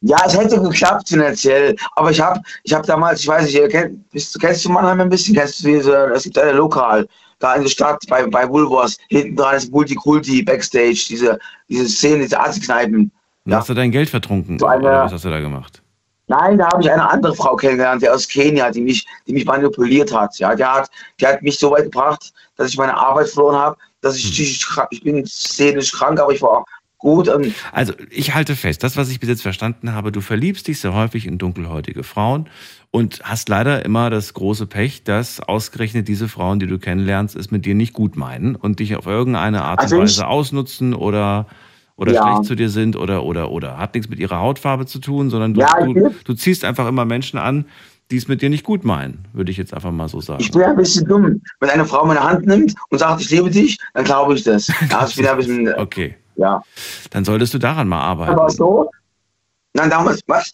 Ja, 0.00 0.16
es 0.26 0.36
hätte 0.36 0.60
geklappt 0.60 1.08
finanziell, 1.08 1.76
aber 1.96 2.10
ich 2.10 2.20
habe 2.20 2.40
ich 2.64 2.74
hab 2.74 2.84
damals, 2.84 3.20
ich 3.20 3.28
weiß 3.28 3.44
nicht, 3.44 3.54
ihr 3.54 3.68
kennt, 3.68 4.10
bist, 4.10 4.38
kennst 4.40 4.64
du 4.64 4.70
Mannheim 4.70 5.00
ein 5.00 5.08
bisschen? 5.08 5.34
Kennst 5.34 5.64
du 5.64 5.68
diese, 5.68 5.96
es 6.14 6.24
gibt 6.24 6.36
eine 6.36 6.52
Lokal, 6.52 7.08
da 7.38 7.54
in 7.54 7.62
der 7.62 7.70
Stadt 7.70 8.04
bei, 8.08 8.26
bei 8.26 8.46
Woolworths, 8.48 8.98
hinten 9.08 9.36
dran 9.36 9.56
ist 9.56 9.72
Multikulti, 9.72 10.42
Backstage, 10.42 11.06
diese, 11.08 11.38
diese 11.70 11.88
Szene, 11.88 12.24
diese 12.24 12.38
Asi-Kneipen. 12.38 13.10
Und 13.46 13.54
Hast 13.54 13.68
du 13.68 13.74
dein 13.74 13.90
Geld 13.92 14.10
vertrunken? 14.10 14.58
So 14.58 14.66
eine- 14.66 14.82
oder 14.82 15.04
was 15.04 15.12
hast 15.12 15.24
du 15.24 15.30
da 15.30 15.40
gemacht? 15.40 15.80
Nein, 16.26 16.56
da 16.58 16.66
habe 16.70 16.82
ich 16.82 16.90
eine 16.90 17.08
andere 17.08 17.34
Frau 17.34 17.54
kennengelernt, 17.54 18.02
die 18.02 18.08
aus 18.08 18.26
Kenia, 18.26 18.70
die 18.70 18.80
mich, 18.80 19.06
die 19.26 19.32
mich 19.34 19.44
manipuliert 19.44 20.12
hat. 20.14 20.38
Ja, 20.38 20.54
die 20.54 20.64
hat, 20.64 20.88
die 21.20 21.26
hat 21.26 21.42
mich 21.42 21.58
so 21.58 21.70
weit 21.70 21.84
gebracht, 21.84 22.32
dass 22.56 22.68
ich 22.70 22.78
meine 22.78 22.96
Arbeit 22.96 23.28
verloren 23.28 23.56
habe, 23.56 23.76
dass 24.00 24.16
ich 24.16 24.30
psychisch 24.32 24.66
krank, 24.66 24.88
ich 24.90 25.02
bin 25.02 25.22
seelisch 25.26 25.92
krank, 25.92 26.18
aber 26.18 26.32
ich 26.32 26.40
war 26.40 26.64
gut. 26.98 27.28
Und 27.28 27.52
Also 27.72 27.92
ich 28.10 28.34
halte 28.34 28.56
fest, 28.56 28.82
das, 28.82 28.96
was 28.96 29.10
ich 29.10 29.20
bis 29.20 29.28
jetzt 29.28 29.42
verstanden 29.42 29.92
habe, 29.92 30.12
du 30.12 30.22
verliebst 30.22 30.66
dich 30.66 30.80
sehr 30.80 30.94
häufig 30.94 31.26
in 31.26 31.36
dunkelhäutige 31.36 32.02
Frauen 32.04 32.48
und 32.90 33.20
hast 33.22 33.50
leider 33.50 33.84
immer 33.84 34.08
das 34.08 34.32
große 34.32 34.66
Pech, 34.66 35.04
dass 35.04 35.40
ausgerechnet 35.40 36.08
diese 36.08 36.28
Frauen, 36.28 36.58
die 36.58 36.66
du 36.66 36.78
kennenlernst, 36.78 37.36
es 37.36 37.50
mit 37.50 37.66
dir 37.66 37.74
nicht 37.74 37.92
gut 37.92 38.16
meinen 38.16 38.56
und 38.56 38.78
dich 38.80 38.96
auf 38.96 39.04
irgendeine 39.04 39.62
Art 39.62 39.80
Also 39.80 39.96
und 39.96 40.04
ich- 40.04 40.08
Weise 40.12 40.26
ausnutzen 40.26 40.94
oder 40.94 41.46
oder 41.96 42.12
Ja. 42.12 42.22
schlecht 42.22 42.44
zu 42.44 42.54
dir 42.54 42.68
sind 42.70 42.96
oder 42.96 43.22
oder 43.24 43.50
oder 43.50 43.78
hat 43.78 43.94
nichts 43.94 44.08
mit 44.08 44.18
ihrer 44.18 44.38
Hautfarbe 44.40 44.86
zu 44.86 44.98
tun, 44.98 45.30
sondern 45.30 45.54
du, 45.54 45.60
Ja, 45.60 45.72
du, 45.80 46.14
du 46.24 46.34
ziehst 46.34 46.64
einfach 46.64 46.88
immer 46.88 47.04
Menschen 47.04 47.38
an, 47.38 47.66
die 48.10 48.16
es 48.16 48.28
mit 48.28 48.42
dir 48.42 48.50
nicht 48.50 48.64
gut 48.64 48.84
meinen, 48.84 49.24
würde 49.32 49.50
ich 49.50 49.56
jetzt 49.56 49.72
einfach 49.72 49.90
mal 49.90 50.08
so 50.08 50.20
sagen. 50.20 50.40
ich 50.42 50.50
bin 50.50 50.62
ein 50.62 50.76
bisschen 50.76 51.06
dumm. 51.06 51.40
Wenn 51.60 51.70
eine 51.70 51.84
Frau 51.86 52.04
meine 52.04 52.22
Hand 52.22 52.46
nimmt 52.46 52.74
und 52.90 52.98
sagt, 52.98 53.20
ich 53.22 53.30
liebe 53.30 53.50
dich, 53.50 53.78
dann 53.94 54.04
glaube 54.04 54.34
ich 54.34 54.42
das. 54.42 54.68
Also 54.94 55.08
ich 55.10 55.16
bin 55.16 55.26
ein 55.26 55.36
bisschen, 55.36 55.66
äh, 55.68 55.74
Okay. 55.78 56.16
ja. 56.36 56.60
Dann 57.10 57.24
solltest 57.24 57.54
du 57.54 57.58
daran 57.58 57.88
mal 57.88 58.00
arbeiten. 58.00 58.32
Aber 58.32 58.50
so? 58.50 58.90
Nein, 59.72 59.88
damals, 59.90 60.20
was? 60.26 60.52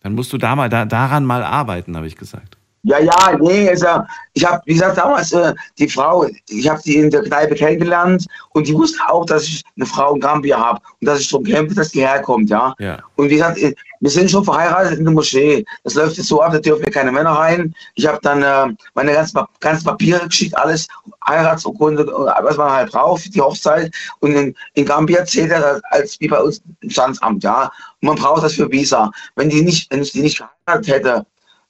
Dann 0.00 0.14
musst 0.14 0.32
du 0.32 0.38
da 0.38 0.56
mal, 0.56 0.68
da, 0.68 0.84
daran 0.84 1.24
mal 1.24 1.44
arbeiten, 1.44 1.96
habe 1.96 2.06
ich 2.08 2.16
gesagt. 2.16 2.58
Ja, 2.84 2.98
ja, 2.98 3.38
nee, 3.38 3.68
also 3.68 3.86
ich 4.32 4.44
habe, 4.44 4.60
wie 4.64 4.72
gesagt, 4.72 4.98
damals 4.98 5.32
äh, 5.32 5.54
die 5.78 5.88
Frau, 5.88 6.26
ich 6.48 6.68
habe 6.68 6.82
die 6.82 6.96
in 6.96 7.10
der 7.10 7.22
Kneipe 7.22 7.54
kennengelernt 7.54 8.26
und 8.54 8.66
die 8.66 8.74
wusste 8.74 8.98
auch, 9.08 9.24
dass 9.24 9.44
ich 9.44 9.62
eine 9.76 9.86
Frau 9.86 10.14
in 10.14 10.20
Gambia 10.20 10.58
habe 10.58 10.80
und 11.00 11.06
dass 11.06 11.20
ich 11.20 11.28
darum 11.28 11.44
kämpfe, 11.44 11.76
dass 11.76 11.90
die 11.90 12.00
herkommt, 12.00 12.50
ja. 12.50 12.74
Ja. 12.80 12.98
Und 13.14 13.30
wie 13.30 13.34
gesagt, 13.34 13.58
äh, 13.58 13.72
wir 14.00 14.10
sind 14.10 14.32
schon 14.32 14.44
verheiratet 14.44 14.98
in 14.98 15.04
der 15.04 15.14
Moschee. 15.14 15.64
Das 15.84 15.94
läuft 15.94 16.16
jetzt 16.16 16.26
so 16.26 16.42
ab, 16.42 16.52
da 16.52 16.58
dürfen 16.58 16.82
wir 16.82 16.90
keine 16.90 17.12
Männer 17.12 17.30
rein. 17.30 17.72
Ich 17.94 18.04
habe 18.04 18.18
dann 18.22 18.42
äh, 18.42 18.74
meine 18.94 19.12
ganzen, 19.12 19.40
ganzen 19.60 19.84
Papiere 19.84 20.26
geschickt, 20.26 20.56
alles, 20.58 20.88
Heiratsurkunde, 21.28 22.02
äh, 22.02 22.44
was 22.44 22.56
man 22.56 22.72
halt 22.72 22.90
braucht 22.90 23.22
für 23.22 23.30
die 23.30 23.40
Hochzeit. 23.40 23.94
Und 24.18 24.34
in, 24.34 24.56
in 24.74 24.86
Gambia 24.86 25.24
zählt 25.24 25.52
er 25.52 25.80
als 25.90 26.18
wie 26.18 26.26
bei 26.26 26.40
uns 26.40 26.60
im 26.80 26.90
Standesamt, 26.90 27.44
ja. 27.44 27.70
Und 28.00 28.08
man 28.08 28.16
braucht 28.16 28.42
das 28.42 28.54
für 28.54 28.68
Visa. 28.72 29.08
Wenn 29.36 29.50
die 29.50 29.62
nicht, 29.62 29.88
wenn 29.92 30.02
ich 30.02 30.10
die 30.10 30.22
nicht 30.22 30.38
geheiratet 30.66 30.92
hätte, 30.92 31.26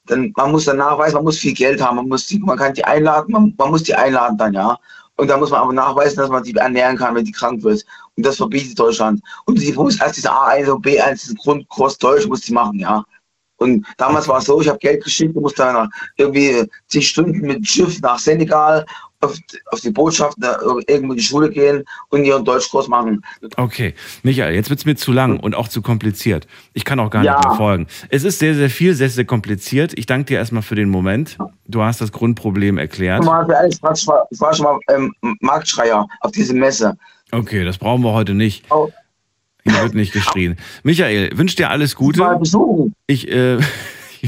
dann 0.06 0.32
man 0.36 0.52
muss 0.52 0.64
dann 0.64 0.78
nachweisen, 0.78 1.14
man 1.16 1.24
muss 1.24 1.38
viel 1.38 1.54
Geld 1.54 1.80
haben, 1.80 1.96
man 1.96 2.08
muss 2.08 2.26
die, 2.26 2.38
man 2.38 2.58
kann 2.58 2.74
die 2.74 2.84
einladen, 2.84 3.32
man, 3.32 3.54
man 3.56 3.70
muss 3.70 3.82
die 3.84 3.94
einladen 3.94 4.36
dann, 4.38 4.52
ja. 4.54 4.76
Und 5.16 5.28
dann 5.28 5.40
muss 5.40 5.50
man 5.50 5.60
aber 5.60 5.72
nachweisen, 5.72 6.16
dass 6.16 6.30
man 6.30 6.42
die 6.42 6.54
ernähren 6.54 6.96
kann, 6.96 7.14
wenn 7.14 7.24
die 7.24 7.32
krank 7.32 7.62
wird. 7.62 7.84
Und 8.16 8.26
das 8.26 8.38
verbietet 8.38 8.78
Deutschland. 8.78 9.20
Und 9.44 9.60
die 9.60 9.72
muss 9.72 10.00
erst 10.00 10.16
diese 10.16 10.32
A1 10.32 10.70
und 10.70 10.84
B1, 10.84 11.12
diesen 11.12 11.36
Grundkurs 11.36 11.98
Deutsch 11.98 12.26
muss 12.26 12.40
die 12.40 12.52
machen, 12.52 12.78
ja. 12.78 13.04
Und 13.58 13.86
damals 13.96 14.26
war 14.26 14.38
es 14.38 14.46
so, 14.46 14.60
ich 14.60 14.68
habe 14.68 14.78
Geld 14.78 15.04
geschickt, 15.04 15.36
musste 15.36 15.62
dann 15.62 15.88
irgendwie 16.16 16.68
zig 16.88 17.08
Stunden 17.08 17.40
mit 17.40 17.66
Schiff 17.66 18.00
nach 18.00 18.18
Senegal 18.18 18.84
auf, 19.22 19.38
auf 19.70 19.80
die 19.80 19.90
Botschaft 19.90 20.36
irgendwo 20.86 21.12
in 21.12 21.18
die 21.18 21.22
Schule 21.22 21.48
gehen 21.48 21.84
und 22.10 22.24
ihren 22.24 22.44
Deutschkurs 22.44 22.88
machen. 22.88 23.24
Okay, 23.56 23.94
Michael, 24.22 24.54
jetzt 24.54 24.68
wird's 24.68 24.84
mir 24.84 24.96
zu 24.96 25.12
lang 25.12 25.38
und 25.40 25.54
auch 25.54 25.68
zu 25.68 25.80
kompliziert. 25.80 26.46
Ich 26.74 26.84
kann 26.84 27.00
auch 27.00 27.10
gar 27.10 27.24
Ja. 27.24 27.36
nicht 27.36 27.48
mehr 27.48 27.56
folgen. 27.56 27.86
Es 28.10 28.24
ist 28.24 28.38
sehr, 28.38 28.54
sehr 28.54 28.70
viel, 28.70 28.94
sehr, 28.94 29.08
sehr 29.08 29.24
kompliziert. 29.24 29.92
Ich 29.96 30.06
danke 30.06 30.26
dir 30.26 30.38
erstmal 30.38 30.62
für 30.62 30.74
den 30.74 30.90
Moment. 30.90 31.38
Du 31.66 31.82
hast 31.82 32.00
das 32.00 32.12
Grundproblem 32.12 32.78
erklärt. 32.78 33.22
Ich 33.22 33.82
war, 33.82 33.96
schon 33.96 34.64
mal 34.64 34.78
ähm, 34.90 35.14
Marktschreier 35.40 36.06
auf 36.20 36.32
diese 36.32 36.54
Messe. 36.54 36.96
Okay, 37.30 37.64
das 37.64 37.78
brauchen 37.78 38.02
wir 38.02 38.12
heute 38.12 38.34
nicht. 38.34 38.66
Hier 39.64 39.82
wird 39.82 39.94
nicht 39.94 40.12
geschrien. 40.12 40.56
Michael, 40.82 41.30
wünsche 41.38 41.56
dir 41.56 41.70
alles 41.70 41.94
Gute. 41.94 42.40
Ich 43.06 43.28
äh, 43.30 43.58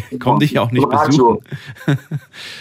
komme 0.21 0.39
dich 0.41 0.59
auch 0.59 0.71
nicht 0.71 0.89
besuchen. 0.89 1.39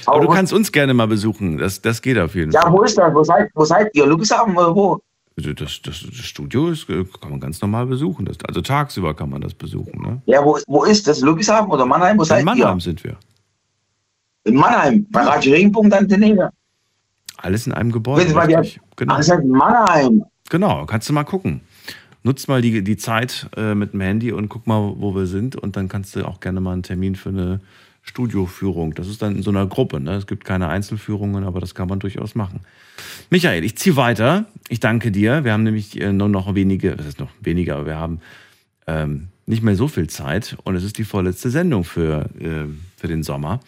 Aber 0.05 0.19
du 0.21 0.27
kannst 0.29 0.53
uns 0.53 0.71
gerne 0.71 0.93
mal 0.93 1.07
besuchen. 1.07 1.57
Das, 1.57 1.81
das 1.81 2.01
geht 2.01 2.17
auf 2.17 2.35
jeden 2.35 2.51
Ja, 2.51 2.61
Fall. 2.61 2.71
wo 2.73 2.83
ist 2.83 2.97
das? 2.97 3.13
Wo 3.13 3.23
seid, 3.23 3.49
wo 3.55 3.65
seid 3.65 3.89
ihr? 3.95 4.05
Ludwigshafen 4.05 4.55
oder 4.55 4.75
wo? 4.75 4.99
Also 5.35 5.51
Das, 5.53 5.81
das, 5.81 6.03
das 6.05 6.15
Studio 6.25 6.69
ist, 6.69 6.87
äh, 6.89 7.03
kann 7.19 7.31
man 7.31 7.39
ganz 7.39 7.59
normal 7.61 7.87
besuchen. 7.87 8.25
Das, 8.25 8.37
also 8.47 8.61
tagsüber 8.61 9.13
kann 9.15 9.29
man 9.29 9.41
das 9.41 9.53
besuchen. 9.53 10.01
Ne? 10.01 10.21
Ja, 10.25 10.43
wo, 10.45 10.59
wo 10.67 10.83
ist 10.83 11.07
das? 11.07 11.21
Ludwigshafen 11.21 11.71
oder 11.71 11.85
Mannheim? 11.85 12.19
Wo 12.19 12.23
seid 12.23 12.39
In 12.41 12.45
Mannheim 12.45 12.77
ihr? 12.77 12.81
sind 12.81 13.03
wir. 13.03 13.17
In 14.45 14.55
Mannheim, 14.55 15.07
bei 15.09 15.21
Radio 15.21 15.53
Regenbogen 15.53 15.89
dann 15.89 16.07
daneben. 16.07 16.49
Alles 17.37 17.65
in 17.65 17.73
einem 17.73 17.91
Gebäude. 17.91 18.25
Genau. 18.95 19.21
Seid 19.21 19.39
in 19.39 19.49
Mannheim. 19.49 20.23
Genau, 20.49 20.85
kannst 20.85 21.09
du 21.09 21.13
mal 21.13 21.23
gucken. 21.23 21.61
Nutzt 22.23 22.47
mal 22.47 22.61
die, 22.61 22.83
die 22.83 22.97
Zeit 22.97 23.49
äh, 23.57 23.75
mit 23.75 23.93
dem 23.93 24.01
Handy 24.01 24.31
und 24.31 24.49
guck 24.49 24.65
mal, 24.65 24.95
wo 24.97 25.13
wir 25.13 25.25
sind. 25.27 25.55
Und 25.55 25.75
dann 25.75 25.89
kannst 25.89 26.15
du 26.15 26.25
auch 26.25 26.39
gerne 26.39 26.61
mal 26.61 26.71
einen 26.73 26.83
Termin 26.83 27.15
für 27.15 27.29
eine 27.29 27.59
Studioführung. 28.01 28.93
Das 28.93 29.07
ist 29.07 29.21
dann 29.21 29.35
in 29.35 29.43
so 29.43 29.49
einer 29.49 29.65
Gruppe. 29.65 29.99
Ne? 29.99 30.15
Es 30.15 30.27
gibt 30.27 30.45
keine 30.45 30.67
Einzelführungen, 30.67 31.43
aber 31.43 31.59
das 31.59 31.75
kann 31.75 31.87
man 31.87 31.99
durchaus 31.99 32.35
machen. 32.35 32.61
Michael, 33.29 33.63
ich 33.63 33.77
ziehe 33.77 33.95
weiter. 33.95 34.45
Ich 34.69 34.79
danke 34.79 35.11
dir. 35.11 35.43
Wir 35.43 35.53
haben 35.53 35.63
nämlich 35.63 35.99
äh, 35.99 36.11
nur 36.13 36.29
noch 36.29 36.53
wenige, 36.55 36.95
das 36.95 37.07
ist 37.07 37.19
noch 37.19 37.29
weniger, 37.41 37.75
aber 37.75 37.85
wir 37.85 37.97
haben 37.97 38.19
ähm, 38.87 39.27
nicht 39.45 39.63
mehr 39.63 39.75
so 39.75 39.87
viel 39.87 40.07
Zeit. 40.07 40.57
Und 40.63 40.75
es 40.75 40.83
ist 40.83 40.97
die 40.97 41.05
vorletzte 41.05 41.49
Sendung 41.49 41.83
für, 41.83 42.29
äh, 42.39 42.65
für 42.97 43.07
den 43.07 43.23
Sommer. 43.23 43.59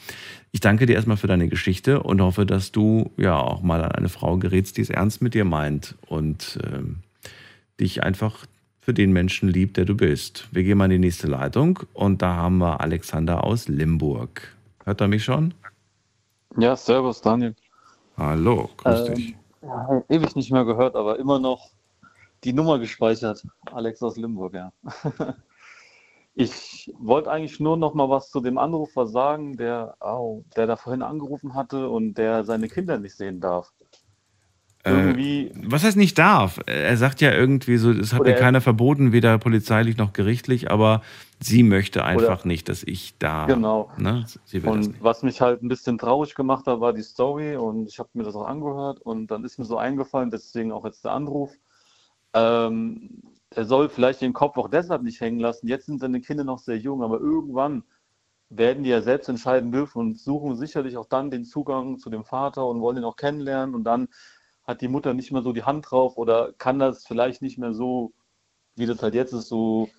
Ich 0.52 0.62
danke 0.62 0.86
dir 0.86 0.94
erstmal 0.94 1.18
für 1.18 1.28
deine 1.28 1.50
Geschichte 1.50 2.02
und 2.04 2.22
hoffe, 2.22 2.46
dass 2.46 2.72
du 2.72 3.12
ja 3.18 3.38
auch 3.38 3.62
mal 3.62 3.84
an 3.84 3.92
eine 3.92 4.10
Frau 4.10 4.38
gerätst, 4.38 4.78
die 4.78 4.82
es 4.82 4.90
ernst 4.90 5.22
mit 5.22 5.34
dir 5.34 5.44
meint 5.44 5.96
und 6.08 6.60
ähm, 6.64 6.98
dich 7.80 8.04
einfach 8.04 8.46
für 8.80 8.94
den 8.94 9.12
Menschen 9.14 9.50
liebt, 9.50 9.78
der 9.78 9.86
du 9.86 9.96
bist. 9.96 10.48
Wir 10.52 10.64
gehen 10.64 10.78
mal 10.78 10.86
in 10.86 10.92
die 10.92 11.00
nächste 11.00 11.28
Leitung 11.28 11.80
und 11.94 12.22
da 12.22 12.36
haben 12.36 12.58
wir 12.60 12.82
Alexander 12.82 13.44
aus 13.44 13.68
Limburg. 13.68 14.56
Hört 14.84 15.02
er 15.02 15.08
mich 15.08 15.24
schon? 15.24 15.54
Ja, 16.58 16.76
servus 16.76 17.22
Daniel. 17.22 17.56
Hallo, 18.18 18.70
grüß 18.78 19.06
Ähm, 19.10 19.14
dich. 19.16 19.36
Ewig 20.10 20.36
nicht 20.36 20.52
mehr 20.52 20.66
gehört, 20.66 20.96
aber 20.96 21.20
immer 21.20 21.40
noch 21.40 21.72
die 22.44 22.54
Nummer 22.54 22.80
gespeichert. 22.80 23.46
Alex 23.72 24.02
aus 24.04 24.18
Limburg, 24.18 24.54
ja. 24.54 24.72
Ich 26.38 26.94
wollte 27.00 27.32
eigentlich 27.32 27.60
nur 27.62 27.78
noch 27.78 27.94
mal 27.94 28.10
was 28.10 28.30
zu 28.30 28.42
dem 28.42 28.58
Anrufer 28.58 29.08
sagen, 29.08 29.56
der, 29.58 29.96
au, 30.02 30.44
der 30.56 30.68
da 30.68 30.76
vorhin 30.76 31.02
angerufen 31.02 31.56
hatte 31.56 31.90
und 31.90 32.16
der 32.16 32.44
seine 32.44 32.68
Kinder 32.68 33.00
nicht 33.00 33.16
sehen 33.16 33.40
darf. 33.40 33.72
Irgendwie, 34.86 35.48
Äh, 35.48 35.54
was 35.66 35.84
heißt 35.84 35.98
nicht 35.98 36.18
darf? 36.20 36.60
Er 36.68 36.96
sagt 36.98 37.20
ja 37.20 37.32
irgendwie 37.34 37.78
so, 37.78 37.92
es 37.92 38.14
hat 38.14 38.22
mir 38.24 38.34
er- 38.34 38.40
keiner 38.40 38.62
verboten, 38.62 39.12
weder 39.12 39.38
polizeilich 39.40 39.98
noch 39.98 40.14
gerichtlich, 40.14 40.70
aber 40.70 41.02
sie 41.40 41.64
möchte 41.64 42.04
einfach 42.06 42.40
Oder- 42.42 42.48
nicht, 42.48 42.70
dass 42.70 42.84
ich 42.84 43.18
da. 43.18 43.46
Genau. 43.48 43.90
Ne? 43.98 44.26
Und 44.64 45.04
was 45.04 45.24
mich 45.24 45.42
halt 45.42 45.64
ein 45.64 45.68
bisschen 45.70 45.98
traurig 45.98 46.36
gemacht 46.36 46.68
hat, 46.68 46.80
war 46.82 46.94
die 46.94 47.02
Story 47.02 47.56
und 47.56 47.88
ich 47.88 47.98
habe 48.00 48.10
mir 48.14 48.24
das 48.24 48.36
auch 48.36 48.46
angehört 48.48 49.00
und 49.02 49.28
dann 49.32 49.44
ist 49.44 49.58
mir 49.58 49.66
so 49.66 49.78
eingefallen, 49.78 50.30
deswegen 50.30 50.72
auch 50.72 50.86
jetzt 50.86 51.04
der 51.04 51.14
Anruf. 51.14 51.52
Ähm, 52.34 53.10
er 53.50 53.66
soll 53.66 53.90
vielleicht 53.90 54.22
den 54.22 54.34
Kopf 54.34 54.58
auch 54.58 54.70
deshalb 54.70 55.02
nicht 55.02 55.22
hängen 55.22 55.40
lassen. 55.40 55.68
Jetzt 55.68 55.86
sind 55.86 56.00
seine 56.00 56.22
Kinder 56.22 56.44
noch 56.44 56.60
sehr 56.60 56.78
jung, 56.78 57.02
aber 57.04 57.20
irgendwann 57.20 57.84
werden 58.50 58.84
die 58.84 58.90
ja 58.90 59.02
selbst 59.02 59.28
entscheiden 59.30 59.72
dürfen 59.72 60.00
und 60.00 60.20
suchen 60.20 60.56
sicherlich 60.56 60.98
auch 60.98 61.08
dann 61.08 61.32
den 61.32 61.46
Zugang 61.46 61.98
zu 61.98 62.10
dem 62.10 62.24
Vater 62.24 62.66
und 62.68 62.82
wollen 62.82 62.98
ihn 62.98 63.04
auch 63.04 63.16
kennenlernen 63.16 63.74
und 63.74 63.84
dann 63.86 64.08
hat 64.66 64.82
die 64.82 64.88
Mutter 64.88 65.14
nicht 65.14 65.32
mehr 65.32 65.42
so 65.42 65.54
die 65.54 65.64
Hand 65.64 65.90
drauf 65.90 66.18
oder 66.18 66.54
kann 66.58 66.80
das 66.80 67.06
vielleicht 67.06 67.42
nicht 67.42 67.58
mehr 67.58 67.74
so 67.74 68.14
wie 68.76 68.86
das 68.86 69.02
halt 69.02 69.16
jetzt 69.16 69.34
ist, 69.34 69.48
so 69.48 69.90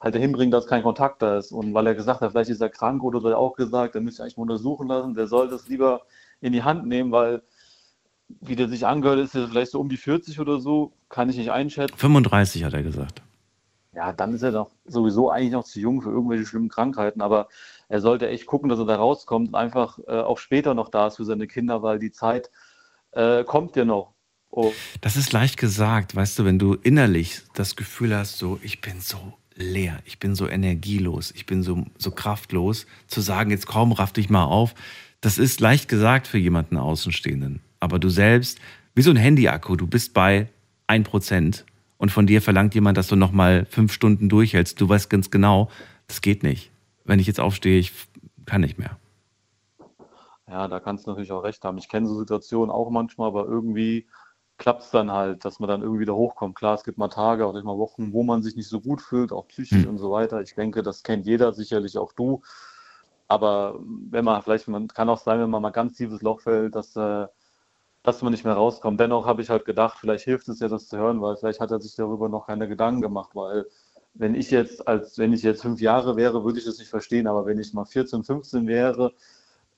halt 0.00 0.14
dahin 0.14 0.32
bringen, 0.32 0.50
dass 0.50 0.66
kein 0.66 0.82
Kontakt 0.82 1.22
da 1.22 1.38
ist. 1.38 1.52
Und 1.52 1.74
weil 1.74 1.86
er 1.86 1.94
gesagt 1.94 2.20
hat, 2.20 2.30
vielleicht 2.30 2.50
ist 2.50 2.60
er 2.60 2.68
krank 2.68 3.02
oder 3.02 3.20
so, 3.20 3.28
hat 3.28 3.34
er 3.34 3.38
auch 3.38 3.56
gesagt, 3.56 3.94
er 3.94 4.00
müsste 4.00 4.22
eigentlich 4.22 4.36
mal 4.36 4.42
untersuchen 4.42 4.88
lassen, 4.88 5.14
der 5.14 5.26
soll 5.26 5.48
das 5.48 5.68
lieber 5.68 6.02
in 6.40 6.52
die 6.52 6.62
Hand 6.62 6.86
nehmen, 6.86 7.12
weil 7.12 7.42
wie 8.28 8.56
der 8.56 8.68
sich 8.68 8.86
angehört, 8.86 9.20
ist 9.20 9.34
er 9.34 9.48
vielleicht 9.48 9.70
so 9.70 9.80
um 9.80 9.88
die 9.88 9.96
40 9.96 10.40
oder 10.40 10.60
so, 10.60 10.92
kann 11.08 11.28
ich 11.30 11.36
nicht 11.36 11.52
einschätzen. 11.52 11.96
35 11.96 12.64
hat 12.64 12.74
er 12.74 12.82
gesagt. 12.82 13.22
Ja, 13.94 14.12
dann 14.12 14.34
ist 14.34 14.42
er 14.42 14.52
doch 14.52 14.70
sowieso 14.84 15.30
eigentlich 15.30 15.52
noch 15.52 15.64
zu 15.64 15.80
jung 15.80 16.02
für 16.02 16.10
irgendwelche 16.10 16.44
schlimmen 16.44 16.68
Krankheiten, 16.68 17.22
aber 17.22 17.48
er 17.88 18.00
sollte 18.00 18.28
echt 18.28 18.44
gucken, 18.44 18.68
dass 18.68 18.78
er 18.78 18.84
da 18.84 18.96
rauskommt 18.96 19.48
und 19.48 19.54
einfach 19.54 19.98
äh, 20.06 20.20
auch 20.20 20.38
später 20.38 20.74
noch 20.74 20.90
da 20.90 21.06
ist 21.06 21.16
für 21.16 21.24
seine 21.24 21.46
Kinder, 21.46 21.82
weil 21.82 21.98
die 21.98 22.10
Zeit 22.10 22.50
äh, 23.12 23.44
kommt 23.44 23.76
ja 23.76 23.84
noch. 23.84 24.15
Oh. 24.56 24.72
Das 25.02 25.16
ist 25.18 25.34
leicht 25.34 25.58
gesagt, 25.58 26.16
weißt 26.16 26.38
du, 26.38 26.46
wenn 26.46 26.58
du 26.58 26.72
innerlich 26.72 27.42
das 27.52 27.76
Gefühl 27.76 28.16
hast, 28.16 28.38
so, 28.38 28.58
ich 28.62 28.80
bin 28.80 29.02
so 29.02 29.34
leer, 29.54 29.98
ich 30.06 30.18
bin 30.18 30.34
so 30.34 30.48
energielos, 30.48 31.30
ich 31.36 31.44
bin 31.44 31.62
so, 31.62 31.84
so 31.98 32.10
kraftlos, 32.10 32.86
zu 33.06 33.20
sagen, 33.20 33.50
jetzt 33.50 33.66
komm, 33.66 33.92
raff 33.92 34.14
dich 34.14 34.30
mal 34.30 34.44
auf, 34.44 34.74
das 35.20 35.36
ist 35.36 35.60
leicht 35.60 35.88
gesagt 35.88 36.26
für 36.26 36.38
jemanden 36.38 36.78
Außenstehenden. 36.78 37.60
Aber 37.80 37.98
du 37.98 38.08
selbst, 38.08 38.58
wie 38.94 39.02
so 39.02 39.10
ein 39.10 39.16
Handyakku, 39.16 39.76
du 39.76 39.86
bist 39.86 40.14
bei 40.14 40.48
1% 40.88 41.64
und 41.98 42.10
von 42.10 42.26
dir 42.26 42.40
verlangt 42.40 42.74
jemand, 42.74 42.96
dass 42.96 43.08
du 43.08 43.16
nochmal 43.16 43.66
fünf 43.66 43.92
Stunden 43.92 44.30
durchhältst. 44.30 44.80
Du 44.80 44.88
weißt 44.88 45.10
ganz 45.10 45.30
genau, 45.30 45.68
das 46.06 46.22
geht 46.22 46.42
nicht. 46.42 46.70
Wenn 47.04 47.18
ich 47.18 47.26
jetzt 47.26 47.40
aufstehe, 47.40 47.78
ich 47.78 47.92
kann 48.46 48.62
nicht 48.62 48.78
mehr. 48.78 48.96
Ja, 50.48 50.66
da 50.66 50.80
kannst 50.80 51.06
du 51.06 51.10
natürlich 51.10 51.32
auch 51.32 51.44
recht 51.44 51.62
haben. 51.62 51.76
Ich 51.76 51.90
kenne 51.90 52.08
so 52.08 52.18
Situationen 52.18 52.70
auch 52.70 52.88
manchmal, 52.88 53.28
aber 53.28 53.44
irgendwie 53.44 54.06
klappt 54.58 54.82
es 54.82 54.90
dann 54.90 55.10
halt, 55.10 55.44
dass 55.44 55.60
man 55.60 55.68
dann 55.68 55.82
irgendwie 55.82 56.00
wieder 56.00 56.16
hochkommt. 56.16 56.54
Klar, 56.54 56.74
es 56.74 56.84
gibt 56.84 56.98
mal 56.98 57.08
Tage, 57.08 57.46
auch 57.46 57.52
mal 57.52 57.78
Wochen, 57.78 58.12
wo 58.12 58.22
man 58.22 58.42
sich 58.42 58.56
nicht 58.56 58.68
so 58.68 58.80
gut 58.80 59.02
fühlt, 59.02 59.32
auch 59.32 59.48
psychisch 59.48 59.84
hm. 59.84 59.90
und 59.90 59.98
so 59.98 60.10
weiter. 60.10 60.40
Ich 60.40 60.54
denke, 60.54 60.82
das 60.82 61.02
kennt 61.02 61.26
jeder, 61.26 61.52
sicherlich 61.52 61.98
auch 61.98 62.12
du. 62.12 62.42
Aber 63.28 63.80
wenn 64.10 64.24
man 64.24 64.40
vielleicht, 64.42 64.68
man 64.68 64.88
kann 64.88 65.08
auch 65.08 65.18
sein, 65.18 65.40
wenn 65.40 65.50
man 65.50 65.62
mal 65.62 65.70
ganz 65.70 65.96
tiefes 65.96 66.22
Loch 66.22 66.40
fällt, 66.40 66.74
dass, 66.74 66.96
äh, 66.96 67.26
dass 68.02 68.22
man 68.22 68.32
nicht 68.32 68.44
mehr 68.44 68.54
rauskommt. 68.54 69.00
Dennoch 69.00 69.26
habe 69.26 69.42
ich 69.42 69.50
halt 69.50 69.64
gedacht, 69.64 69.98
vielleicht 69.98 70.24
hilft 70.24 70.48
es 70.48 70.60
ja, 70.60 70.68
das 70.68 70.88
zu 70.88 70.96
hören, 70.96 71.20
weil 71.20 71.36
vielleicht 71.36 71.60
hat 71.60 71.72
er 71.72 71.80
sich 71.80 71.96
darüber 71.96 72.28
noch 72.28 72.46
keine 72.46 72.68
Gedanken 72.68 73.02
gemacht, 73.02 73.30
weil 73.34 73.66
wenn 74.14 74.34
ich 74.34 74.50
jetzt, 74.50 74.86
als 74.88 75.18
wenn 75.18 75.32
ich 75.32 75.42
jetzt 75.42 75.62
fünf 75.62 75.80
Jahre 75.80 76.16
wäre, 76.16 76.44
würde 76.44 76.58
ich 76.58 76.64
das 76.64 76.78
nicht 76.78 76.88
verstehen, 76.88 77.26
aber 77.26 77.46
wenn 77.46 77.58
ich 77.58 77.74
mal 77.74 77.84
14, 77.84 78.24
15 78.24 78.66
wäre, 78.66 79.12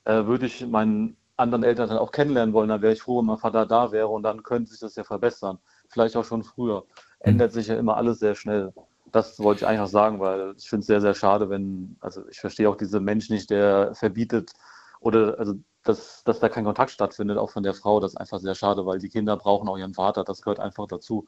äh, 0.05 0.27
würde 0.27 0.47
ich 0.47 0.67
meinen 0.67 1.17
anderen 1.39 1.63
Eltern 1.65 1.89
dann 1.89 1.99
auch 1.99 2.13
kennenlernen 2.13 2.53
wollen, 2.53 2.69
dann 2.69 2.83
wäre 2.83 2.93
ich 2.93 3.03
froh, 3.03 3.19
wenn 3.19 3.27
mein 3.27 3.39
Vater 3.39 3.67
da 3.67 3.93
wäre 3.93 4.09
und 4.09 4.23
dann 4.23 4.43
könnte 4.43 4.71
sich 4.71 4.81
das 4.81 4.97
ja 4.97 5.05
verbessern. 5.05 5.59
Vielleicht 5.89 6.17
auch 6.17 6.25
schon 6.25 6.43
früher. 6.43 6.85
Ändert 7.21 7.53
sich 7.53 7.69
ja 7.69 7.77
immer 7.77 7.97
alles 7.97 8.19
sehr 8.19 8.35
schnell. 8.35 8.73
Das 9.13 9.39
wollte 9.39 9.61
ich 9.61 9.67
eigentlich 9.67 9.81
auch 9.81 9.87
sagen, 9.87 10.21
weil 10.21 10.55
ich 10.57 10.69
finde 10.69 10.81
es 10.81 10.87
sehr, 10.87 11.01
sehr 11.01 11.15
schade, 11.15 11.49
wenn, 11.49 11.97
also 12.01 12.27
ich 12.29 12.41
verstehe 12.41 12.69
auch 12.69 12.77
diesen 12.77 13.05
Mensch 13.05 13.31
nicht, 13.31 13.51
der 13.51 13.95
verbietet 13.95 14.53
oder 15.01 15.39
also 15.39 15.55
dass, 15.85 16.23
dass 16.25 16.41
da 16.41 16.49
kein 16.49 16.65
Kontakt 16.65 16.91
stattfindet, 16.91 17.39
auch 17.39 17.51
von 17.51 17.63
der 17.63 17.73
Frau, 17.73 18.01
das 18.01 18.13
ist 18.13 18.17
einfach 18.19 18.41
sehr 18.41 18.55
schade, 18.55 18.85
weil 18.85 18.99
die 18.99 19.09
Kinder 19.09 19.37
brauchen 19.37 19.69
auch 19.69 19.79
ihren 19.79 19.95
Vater, 19.95 20.25
das 20.25 20.43
gehört 20.43 20.61
einfach 20.61 20.87
dazu. 20.87 21.27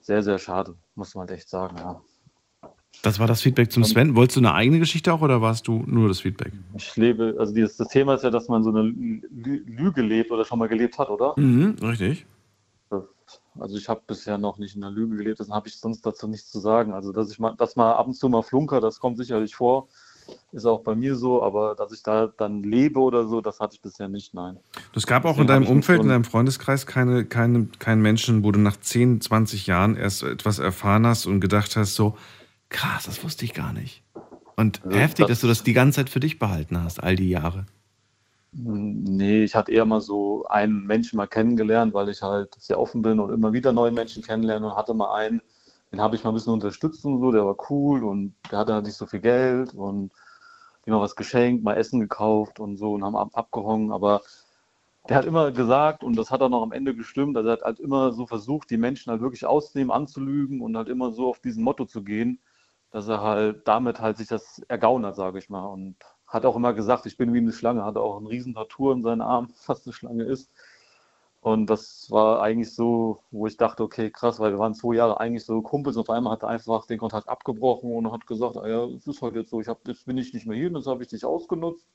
Sehr, 0.00 0.22
sehr 0.22 0.38
schade, 0.38 0.76
muss 0.94 1.14
man 1.14 1.28
echt 1.28 1.48
sagen, 1.50 1.76
ja. 1.76 2.00
Das 3.02 3.18
war 3.18 3.26
das 3.26 3.40
Feedback 3.40 3.72
zum 3.72 3.84
Sven. 3.84 4.14
Wolltest 4.14 4.36
du 4.36 4.40
eine 4.40 4.52
eigene 4.52 4.78
Geschichte 4.78 5.12
auch 5.12 5.22
oder 5.22 5.40
warst 5.40 5.68
du 5.68 5.82
nur 5.86 6.08
das 6.08 6.20
Feedback? 6.20 6.52
Ich 6.76 6.96
lebe, 6.96 7.34
also 7.38 7.54
dieses, 7.54 7.76
das 7.76 7.88
Thema 7.88 8.14
ist 8.14 8.24
ja, 8.24 8.30
dass 8.30 8.48
man 8.48 8.62
so 8.62 8.70
eine 8.70 8.82
Lüge 8.82 10.02
lebt 10.02 10.30
oder 10.30 10.44
schon 10.44 10.58
mal 10.58 10.68
gelebt 10.68 10.98
hat, 10.98 11.08
oder? 11.08 11.34
Mhm, 11.36 11.76
richtig. 11.82 12.26
Also 13.58 13.76
ich 13.76 13.88
habe 13.88 14.00
bisher 14.06 14.38
noch 14.38 14.58
nicht 14.58 14.76
in 14.76 14.84
einer 14.84 14.94
Lüge 14.94 15.16
gelebt, 15.16 15.38
deswegen 15.38 15.54
habe 15.54 15.68
ich 15.68 15.76
sonst 15.76 16.04
dazu 16.04 16.26
nichts 16.26 16.50
zu 16.50 16.60
sagen. 16.60 16.92
Also 16.92 17.12
dass 17.12 17.30
ich 17.30 17.38
mal, 17.38 17.54
dass 17.56 17.76
mal 17.76 17.92
ab 17.92 18.06
und 18.06 18.14
zu 18.14 18.28
mal 18.28 18.42
flunker, 18.42 18.80
das 18.80 19.00
kommt 19.00 19.16
sicherlich 19.16 19.54
vor. 19.54 19.88
Ist 20.52 20.66
auch 20.66 20.82
bei 20.82 20.94
mir 20.94 21.16
so, 21.16 21.42
aber 21.42 21.74
dass 21.74 21.92
ich 21.92 22.02
da 22.02 22.28
dann 22.28 22.62
lebe 22.62 23.00
oder 23.00 23.26
so, 23.26 23.40
das 23.40 23.58
hatte 23.58 23.74
ich 23.74 23.80
bisher 23.80 24.08
nicht, 24.08 24.34
nein. 24.34 24.58
Es 24.94 25.06
gab 25.06 25.24
auch 25.24 25.30
Deswegen 25.30 25.42
in 25.42 25.46
deinem 25.48 25.66
Umfeld, 25.66 26.02
in 26.02 26.08
deinem 26.08 26.24
Freundeskreis 26.24 26.86
keine, 26.86 27.24
keine, 27.24 27.66
keinen 27.78 28.02
Menschen, 28.02 28.44
wo 28.44 28.52
du 28.52 28.60
nach 28.60 28.76
10, 28.76 29.20
20 29.20 29.66
Jahren 29.66 29.96
erst 29.96 30.22
etwas 30.22 30.58
erfahren 30.58 31.06
hast 31.06 31.26
und 31.26 31.40
gedacht 31.40 31.76
hast, 31.76 31.94
so, 31.94 32.16
Krass, 32.70 33.04
das 33.04 33.22
wusste 33.22 33.44
ich 33.44 33.52
gar 33.52 33.72
nicht. 33.72 34.02
Und 34.56 34.84
also 34.84 34.98
heftig, 34.98 35.26
das, 35.26 35.28
dass 35.28 35.40
du 35.40 35.48
das 35.48 35.62
die 35.62 35.72
ganze 35.72 35.96
Zeit 35.96 36.10
für 36.10 36.20
dich 36.20 36.38
behalten 36.38 36.82
hast, 36.82 37.02
all 37.02 37.16
die 37.16 37.28
Jahre. 37.28 37.66
Nee, 38.52 39.44
ich 39.44 39.54
hatte 39.54 39.70
eher 39.70 39.84
mal 39.84 40.00
so 40.00 40.44
einen 40.46 40.86
Menschen 40.86 41.16
mal 41.16 41.26
kennengelernt, 41.26 41.94
weil 41.94 42.08
ich 42.08 42.22
halt 42.22 42.54
sehr 42.58 42.80
offen 42.80 43.02
bin 43.02 43.20
und 43.20 43.32
immer 43.32 43.52
wieder 43.52 43.72
neue 43.72 43.92
Menschen 43.92 44.22
kennenlerne 44.22 44.66
und 44.66 44.76
hatte 44.76 44.92
mal 44.92 45.14
einen, 45.14 45.40
den 45.92 46.00
habe 46.00 46.16
ich 46.16 46.24
mal 46.24 46.30
ein 46.30 46.34
bisschen 46.34 46.52
unterstützt 46.52 47.04
und 47.04 47.20
so, 47.20 47.30
der 47.30 47.46
war 47.46 47.56
cool 47.70 48.02
und 48.02 48.34
der 48.50 48.58
hatte 48.58 48.74
halt 48.74 48.86
nicht 48.86 48.96
so 48.96 49.06
viel 49.06 49.20
Geld 49.20 49.72
und 49.74 50.12
immer 50.84 51.00
was 51.00 51.14
geschenkt, 51.14 51.62
mal 51.62 51.76
Essen 51.76 52.00
gekauft 52.00 52.58
und 52.58 52.76
so 52.76 52.94
und 52.94 53.04
haben 53.04 53.16
ab 53.16 53.30
abgehangen, 53.34 53.92
aber 53.92 54.22
der 55.08 55.16
hat 55.16 55.26
immer 55.26 55.52
gesagt, 55.52 56.02
und 56.02 56.16
das 56.16 56.30
hat 56.30 56.42
auch 56.42 56.48
noch 56.48 56.62
am 56.62 56.72
Ende 56.72 56.94
gestimmt, 56.94 57.36
also 57.36 57.48
er 57.48 57.52
hat 57.52 57.62
halt 57.62 57.80
immer 57.80 58.12
so 58.12 58.26
versucht, 58.26 58.70
die 58.70 58.76
Menschen 58.76 59.10
halt 59.10 59.22
wirklich 59.22 59.46
auszunehmen, 59.46 59.92
anzulügen 59.92 60.60
und 60.60 60.76
halt 60.76 60.88
immer 60.88 61.12
so 61.12 61.28
auf 61.28 61.38
diesen 61.38 61.62
Motto 61.62 61.84
zu 61.84 62.02
gehen, 62.02 62.40
dass 62.90 63.08
er 63.08 63.22
halt 63.22 63.66
damit 63.68 64.00
halt 64.00 64.18
sich 64.18 64.28
das 64.28 64.60
ergaunert, 64.68 65.16
sage 65.16 65.38
ich 65.38 65.48
mal. 65.48 65.66
Und 65.66 65.96
hat 66.26 66.46
auch 66.46 66.56
immer 66.56 66.72
gesagt, 66.74 67.06
ich 67.06 67.16
bin 67.16 67.32
wie 67.34 67.38
eine 67.38 67.52
Schlange, 67.52 67.84
hat 67.84 67.96
auch 67.96 68.16
einen 68.16 68.26
riesen 68.26 68.54
Tattoo 68.54 68.92
in 68.92 69.02
seinen 69.02 69.20
Arm, 69.22 69.48
fast 69.54 69.86
eine 69.86 69.92
Schlange 69.94 70.24
ist. 70.24 70.50
Und 71.42 71.66
das 71.70 72.10
war 72.10 72.42
eigentlich 72.42 72.74
so, 72.74 73.22
wo 73.30 73.46
ich 73.46 73.56
dachte, 73.56 73.82
okay, 73.82 74.10
krass, 74.10 74.38
weil 74.40 74.52
wir 74.52 74.58
waren 74.58 74.74
zwei 74.74 74.94
Jahre 74.96 75.20
eigentlich 75.20 75.44
so 75.44 75.62
Kumpels 75.62 75.96
und 75.96 76.02
auf 76.02 76.10
einmal 76.10 76.34
hat 76.34 76.42
er 76.42 76.50
einfach 76.50 76.86
den 76.86 76.98
Kontakt 76.98 77.30
abgebrochen 77.30 77.94
und 77.94 78.12
hat 78.12 78.26
gesagt, 78.26 78.58
ah 78.58 78.68
ja, 78.68 78.84
es 78.84 79.06
ist 79.06 79.22
halt 79.22 79.36
jetzt 79.36 79.48
so, 79.50 79.60
ich 79.60 79.68
hab, 79.68 79.86
jetzt 79.88 80.04
bin 80.04 80.18
ich 80.18 80.34
nicht 80.34 80.46
mehr 80.46 80.58
hier, 80.58 80.70
jetzt 80.70 80.86
habe 80.86 81.02
ich 81.02 81.08
dich 81.08 81.24
ausgenutzt 81.24 81.88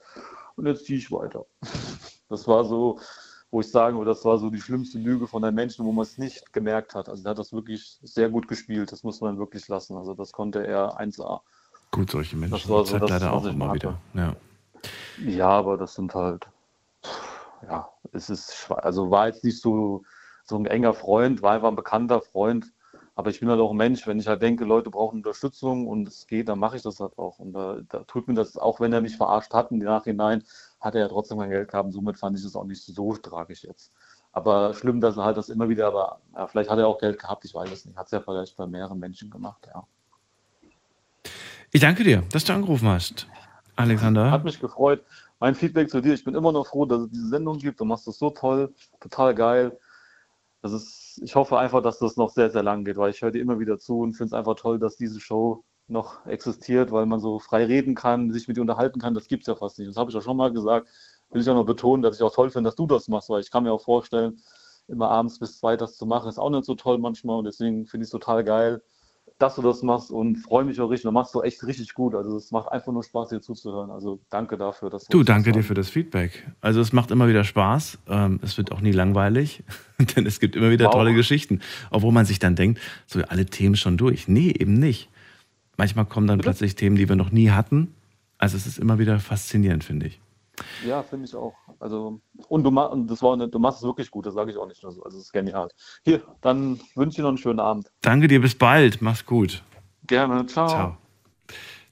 und 0.56 0.66
jetzt 0.66 0.86
ziehe 0.86 0.98
ich 1.00 1.12
weiter. 1.12 1.46
Das 2.28 2.48
war 2.48 2.64
so, 2.66 3.00
wo 3.52 3.62
ich 3.62 3.70
sagen 3.70 3.98
würde, 3.98 4.12
das 4.12 4.26
war 4.26 4.38
so 4.38 4.50
die 4.50 4.62
schlimmste 4.62 4.98
Lüge 4.98 5.28
von 5.28 5.44
einem 5.44 5.56
Menschen, 5.56 5.86
wo 5.86 5.92
man 5.92 6.04
es 6.04 6.18
nicht 6.18 6.52
gemerkt 6.54 6.96
hat. 6.96 7.10
Also 7.10 7.24
er 7.24 7.32
hat 7.32 7.40
das 7.40 7.54
wirklich 7.54 8.00
sehr 8.04 8.30
gut 8.30 8.48
gespielt, 8.48 8.92
das 8.92 9.04
muss 9.04 9.22
man 9.22 9.38
wirklich 9.38 9.68
lassen. 9.68 9.96
Also 9.98 10.14
das 10.14 10.32
konnte 10.32 10.66
er 10.66 11.00
1A. 11.00 11.42
Gut, 11.92 12.12
solche 12.12 12.36
Menschen 12.36 12.54
das 12.54 12.70
war 12.70 12.86
so 12.86 13.00
das, 13.00 13.10
leider 13.10 13.34
auch 13.34 13.46
immer 13.46 13.74
wieder. 13.74 14.00
Ja. 14.14 14.36
ja, 15.24 15.48
aber 15.48 15.78
das 15.78 15.96
sind 15.96 16.14
halt, 16.14 16.48
ja, 17.64 17.88
es 18.12 18.30
ist, 18.30 18.70
also 18.70 19.12
war 19.12 19.28
jetzt 19.28 19.44
nicht 19.44 19.62
so, 19.62 20.04
so 20.44 20.58
ein 20.58 20.66
enger 20.66 20.94
Freund, 20.94 21.42
war 21.42 21.54
einfach 21.54 21.70
ein 21.70 21.76
bekannter 21.76 22.22
Freund. 22.22 22.72
Aber 23.18 23.30
ich 23.30 23.40
bin 23.40 23.50
halt 23.50 23.62
auch 23.62 23.72
ein 23.72 23.78
Mensch, 23.78 24.06
wenn 24.08 24.20
ich 24.20 24.28
halt 24.28 24.42
denke, 24.42 24.66
Leute 24.66 24.90
brauchen 24.90 25.20
Unterstützung 25.20 25.88
und 25.88 26.08
es 26.10 26.28
geht, 26.28 26.50
dann 26.50 26.60
mache 26.60 26.76
ich 26.76 26.82
das 26.82 27.00
halt 27.00 27.18
auch. 27.18 27.40
Und 27.40 27.54
da, 27.54 27.80
da, 27.88 28.00
tut 28.00 28.28
mir 28.28 28.34
das, 28.34 28.58
auch 28.58 28.82
wenn 28.82 28.92
er 28.92 29.00
mich 29.00 29.16
verarscht 29.16 29.54
hat 29.54 29.72
im 29.72 29.78
Nachhinein, 29.78 30.44
hat 30.86 30.96
er 30.96 31.02
ja 31.02 31.08
trotzdem 31.08 31.40
kein 31.40 31.50
Geld 31.50 31.70
gehabt. 31.70 31.92
Somit 31.92 32.18
fand 32.18 32.38
ich 32.38 32.46
es 32.46 32.56
auch 32.56 32.64
nicht 32.64 32.82
so 32.84 33.14
tragisch 33.18 33.64
jetzt. 33.64 33.92
Aber 34.32 34.74
schlimm, 34.74 35.02
dass 35.02 35.18
er 35.18 35.24
halt 35.24 35.38
das 35.38 35.50
immer 35.50 35.68
wieder, 35.68 35.88
aber 35.88 36.20
ja, 36.36 36.48
vielleicht 36.48 36.70
hat 36.70 36.78
er 36.78 36.88
auch 36.88 37.00
Geld 37.00 37.20
gehabt, 37.20 37.44
ich 37.46 37.54
weiß 37.54 37.72
es 37.72 37.86
nicht. 37.86 37.98
Hat 37.98 38.06
es 38.06 38.12
ja 38.12 38.22
vielleicht 38.22 38.56
bei 38.56 38.68
mehreren 38.68 39.00
Menschen 39.00 39.30
gemacht, 39.30 39.68
ja. 39.74 39.86
Ich 41.72 41.82
danke 41.82 42.04
dir, 42.04 42.24
dass 42.32 42.44
du 42.46 42.54
angerufen 42.54 42.88
hast, 42.88 43.28
Alexander. 43.76 44.32
Hat 44.32 44.44
mich 44.44 44.60
gefreut. 44.60 45.04
Mein 45.40 45.56
Feedback 45.56 45.90
zu 45.90 46.02
dir, 46.02 46.14
ich 46.14 46.24
bin 46.24 46.36
immer 46.36 46.52
noch 46.52 46.68
froh, 46.68 46.86
dass 46.86 47.02
es 47.02 47.10
diese 47.10 47.28
Sendung 47.28 47.58
gibt. 47.58 47.80
Du 47.80 47.86
machst 47.86 48.08
das 48.08 48.18
so 48.18 48.30
toll, 48.30 48.74
total 49.02 49.36
geil. 49.36 49.78
Das 50.62 50.72
ist, 50.72 51.22
ich 51.24 51.36
hoffe 51.36 51.58
einfach, 51.58 51.82
dass 51.82 52.00
das 52.00 52.16
noch 52.16 52.30
sehr, 52.30 52.50
sehr 52.50 52.64
lang 52.64 52.86
geht, 52.86 52.98
weil 52.98 53.12
ich 53.12 53.22
höre 53.22 53.32
dir 53.32 53.42
immer 53.42 53.60
wieder 53.60 53.78
zu 53.78 54.00
und 54.00 54.14
finde 54.14 54.28
es 54.28 54.34
einfach 54.34 54.56
toll, 54.56 54.80
dass 54.80 54.96
diese 54.96 55.20
Show 55.20 55.64
noch 55.88 56.26
existiert, 56.26 56.92
weil 56.92 57.06
man 57.06 57.20
so 57.20 57.40
frei 57.40 57.66
reden 57.66 57.96
kann, 57.96 58.32
sich 58.32 58.48
mit 58.48 58.58
dir 58.58 58.62
unterhalten 58.62 59.00
kann, 59.00 59.14
das 59.14 59.28
gibt 59.28 59.44
es 59.44 59.48
ja 59.48 59.56
fast 59.56 59.78
nicht. 59.78 59.90
Das 59.90 59.98
habe 59.98 60.10
ich 60.10 60.16
ja 60.16 60.22
schon 60.22 60.38
mal 60.38 60.52
gesagt. 60.52 60.88
Will 61.32 61.42
ich 61.42 61.50
auch 61.50 61.56
noch 61.56 61.66
betonen, 61.66 62.02
dass 62.02 62.16
ich 62.16 62.24
auch 62.24 62.34
toll 62.34 62.50
finde, 62.50 62.70
dass 62.70 62.76
du 62.76 62.88
das 62.88 63.08
machst, 63.08 63.30
weil 63.30 63.42
ich 63.42 63.52
kann 63.52 63.64
mir 63.64 63.72
auch 63.72 63.84
vorstellen, 63.84 64.40
immer 64.88 65.10
abends 65.10 65.40
bis 65.40 65.60
zwei 65.60 65.76
das 65.78 65.98
zu 65.98 66.06
machen, 66.06 66.30
ist 66.30 66.38
auch 66.38 66.50
nicht 66.50 66.66
so 66.66 66.76
toll 66.76 66.98
manchmal 66.98 67.40
und 67.40 67.46
deswegen 67.46 67.86
finde 67.88 68.04
ich 68.04 68.08
es 68.08 68.12
total 68.12 68.44
geil, 68.44 68.82
dass 69.38 69.56
du 69.56 69.62
das 69.62 69.82
machst 69.84 70.12
und 70.12 70.38
freue 70.38 70.64
mich 70.64 70.80
auch 70.80 70.90
richtig. 70.90 71.04
Du 71.04 71.12
machst 71.12 71.36
du 71.36 71.42
echt 71.42 71.62
richtig 71.66 71.94
gut. 71.94 72.16
Also 72.16 72.38
es 72.38 72.52
macht 72.52 72.72
einfach 72.72 72.94
nur 72.94 73.04
Spaß, 73.04 73.30
dir 73.30 73.42
zuzuhören. 73.42 73.92
Also 73.92 74.22
danke 74.30 74.56
dafür. 74.56 74.90
Dass 74.90 75.08
du, 75.08 75.24
danke 75.24 75.52
dir 75.52 75.64
für 75.64 75.74
das 75.74 75.90
Feedback. 75.90 76.48
Also 76.62 76.80
es 76.80 76.94
macht 76.94 77.12
immer 77.12 77.28
wieder 77.28 77.44
Spaß. 77.44 78.00
Ähm, 78.08 78.40
es 78.44 78.58
wird 78.58 78.72
auch 78.72 78.80
nie 78.80 78.94
langweilig, 78.94 79.64
denn 80.16 80.26
es 80.26 80.40
gibt 80.40 80.56
immer 80.56 80.70
wieder 80.70 80.86
wow. 80.86 80.94
tolle 80.94 81.14
Geschichten. 81.14 81.60
Obwohl 81.92 82.14
man 82.14 82.26
sich 82.26 82.40
dann 82.40 82.56
denkt, 82.56 82.80
so 83.08 83.22
alle 83.24 83.46
Themen 83.46 83.76
schon 83.76 83.98
durch. 83.98 84.30
Nee, 84.30 84.52
eben 84.58 84.76
nicht. 84.76 85.10
Manchmal 85.78 86.06
kommen 86.06 86.28
dann 86.28 86.38
Bitte? 86.38 86.50
plötzlich 86.50 86.76
Themen, 86.76 86.96
die 86.96 87.10
wir 87.10 87.16
noch 87.16 87.32
nie 87.32 87.52
hatten. 87.52 87.94
Also 88.38 88.58
es 88.58 88.68
ist 88.68 88.80
immer 88.80 89.00
wieder 89.00 89.20
faszinierend, 89.20 89.84
finde 89.84 90.08
ich. 90.08 90.20
Ja, 90.86 91.04
finde 91.04 91.26
ich 91.26 91.36
auch. 91.36 91.54
Also, 91.80 92.22
und 92.48 92.64
du, 92.64 92.70
und 92.70 93.08
das 93.08 93.22
war 93.22 93.34
eine, 93.34 93.50
du 93.50 93.60
machst 93.60 93.80
es 93.80 93.84
wirklich 93.84 94.10
gut, 94.10 94.26
das 94.26 94.34
sage 94.34 94.52
ich 94.52 94.58
auch 94.58 94.68
nicht 94.68 94.82
nur 94.84 94.92
so. 94.92 95.04
Also 95.04 95.18
es 95.18 95.26
ist 95.26 95.34
genial. 95.34 95.68
Hier, 96.04 96.22
dann 96.42 96.80
wünsche 96.96 97.10
ich 97.10 97.16
dir 97.18 97.22
noch 97.24 97.30
einen 97.30 97.38
schönen 97.38 97.60
Abend. 97.60 97.92
Danke 98.02 98.28
dir, 98.28 98.40
bis 98.42 98.56
bald. 98.56 99.02
Mach's 99.02 99.26
gut. 99.26 99.64
Gerne, 100.08 100.46
ciao. 100.46 100.68
Ciao. 100.68 100.98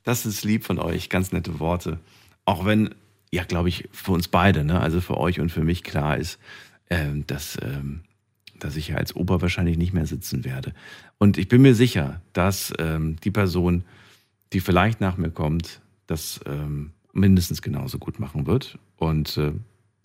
Das 0.04 0.26
ist 0.26 0.44
lieb 0.44 0.64
von 0.66 0.80
euch, 0.80 1.10
ganz 1.10 1.32
nette 1.32 1.60
Worte. 1.60 2.00
Auch 2.46 2.66
wenn, 2.66 2.94
ja, 3.32 3.44
glaube 3.44 3.70
ich, 3.70 3.90
für 3.92 4.12
uns 4.12 4.28
beide, 4.28 4.64
ne, 4.64 4.80
also 4.80 5.02
für 5.02 5.18
euch 5.18 5.40
und 5.40 5.50
für 5.50 5.64
mich 5.64 5.84
klar 5.84 6.18
ist, 6.18 6.40
äh, 6.90 7.08
dass, 7.26 7.56
äh, 7.58 7.82
dass 8.64 8.76
ich 8.76 8.96
als 8.96 9.16
Opa 9.16 9.42
wahrscheinlich 9.42 9.78
nicht 9.78 9.94
mehr 9.94 10.06
sitzen 10.06 10.46
werde. 10.46 10.74
Und 11.18 11.38
ich 11.38 11.48
bin 11.48 11.62
mir 11.62 11.76
sicher, 11.76 12.22
dass 12.32 12.74
ähm, 12.80 13.18
die 13.24 13.32
Person, 13.32 13.84
die 14.54 14.62
vielleicht 14.62 15.02
nach 15.02 15.18
mir 15.18 15.32
kommt, 15.32 15.82
das 16.08 16.40
ähm, 16.46 16.92
mindestens 17.12 17.62
genauso 17.62 18.00
gut 18.00 18.20
machen 18.20 18.48
wird. 18.48 18.80
Und 18.98 19.38
äh, 19.38 19.52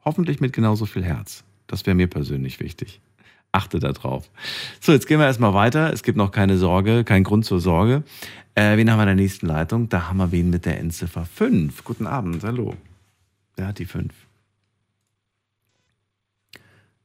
hoffentlich 0.05 0.41
mit 0.41 0.53
genauso 0.53 0.87
viel 0.87 1.05
Herz. 1.05 1.45
Das 1.67 1.87
wäre 1.87 1.95
mir 1.95 2.09
persönlich 2.09 2.61
wichtig. 2.61 3.01
Achte 3.53 3.79
darauf. 3.79 4.31
So, 4.81 4.93
jetzt 4.93 5.07
gehen 5.07 5.21
wir 5.21 5.27
erstmal 5.27 5.55
weiter. 5.55 5.93
Es 5.93 6.03
gibt 6.03 6.19
noch 6.19 6.33
keine 6.33 6.59
Sorge, 6.59 7.05
keinen 7.05 7.25
Grund 7.25 7.45
zur 7.45 7.61
Sorge. 7.61 8.03
Äh, 8.55 8.77
wen 8.77 8.91
haben 8.91 8.99
wir 8.99 9.05
in 9.05 9.09
der 9.09 9.15
nächsten 9.15 9.47
Leitung? 9.47 9.89
Da 9.89 10.09
haben 10.09 10.19
wir 10.19 10.33
wen 10.33 10.51
mit 10.51 10.67
der 10.67 10.81
Endziffer 10.81 11.25
5. 11.25 11.85
Guten 11.85 12.07
Abend, 12.07 12.43
hallo. 12.43 12.75
Wer 13.57 13.69
hat 13.69 13.79
die 13.79 13.87
5? 13.87 14.13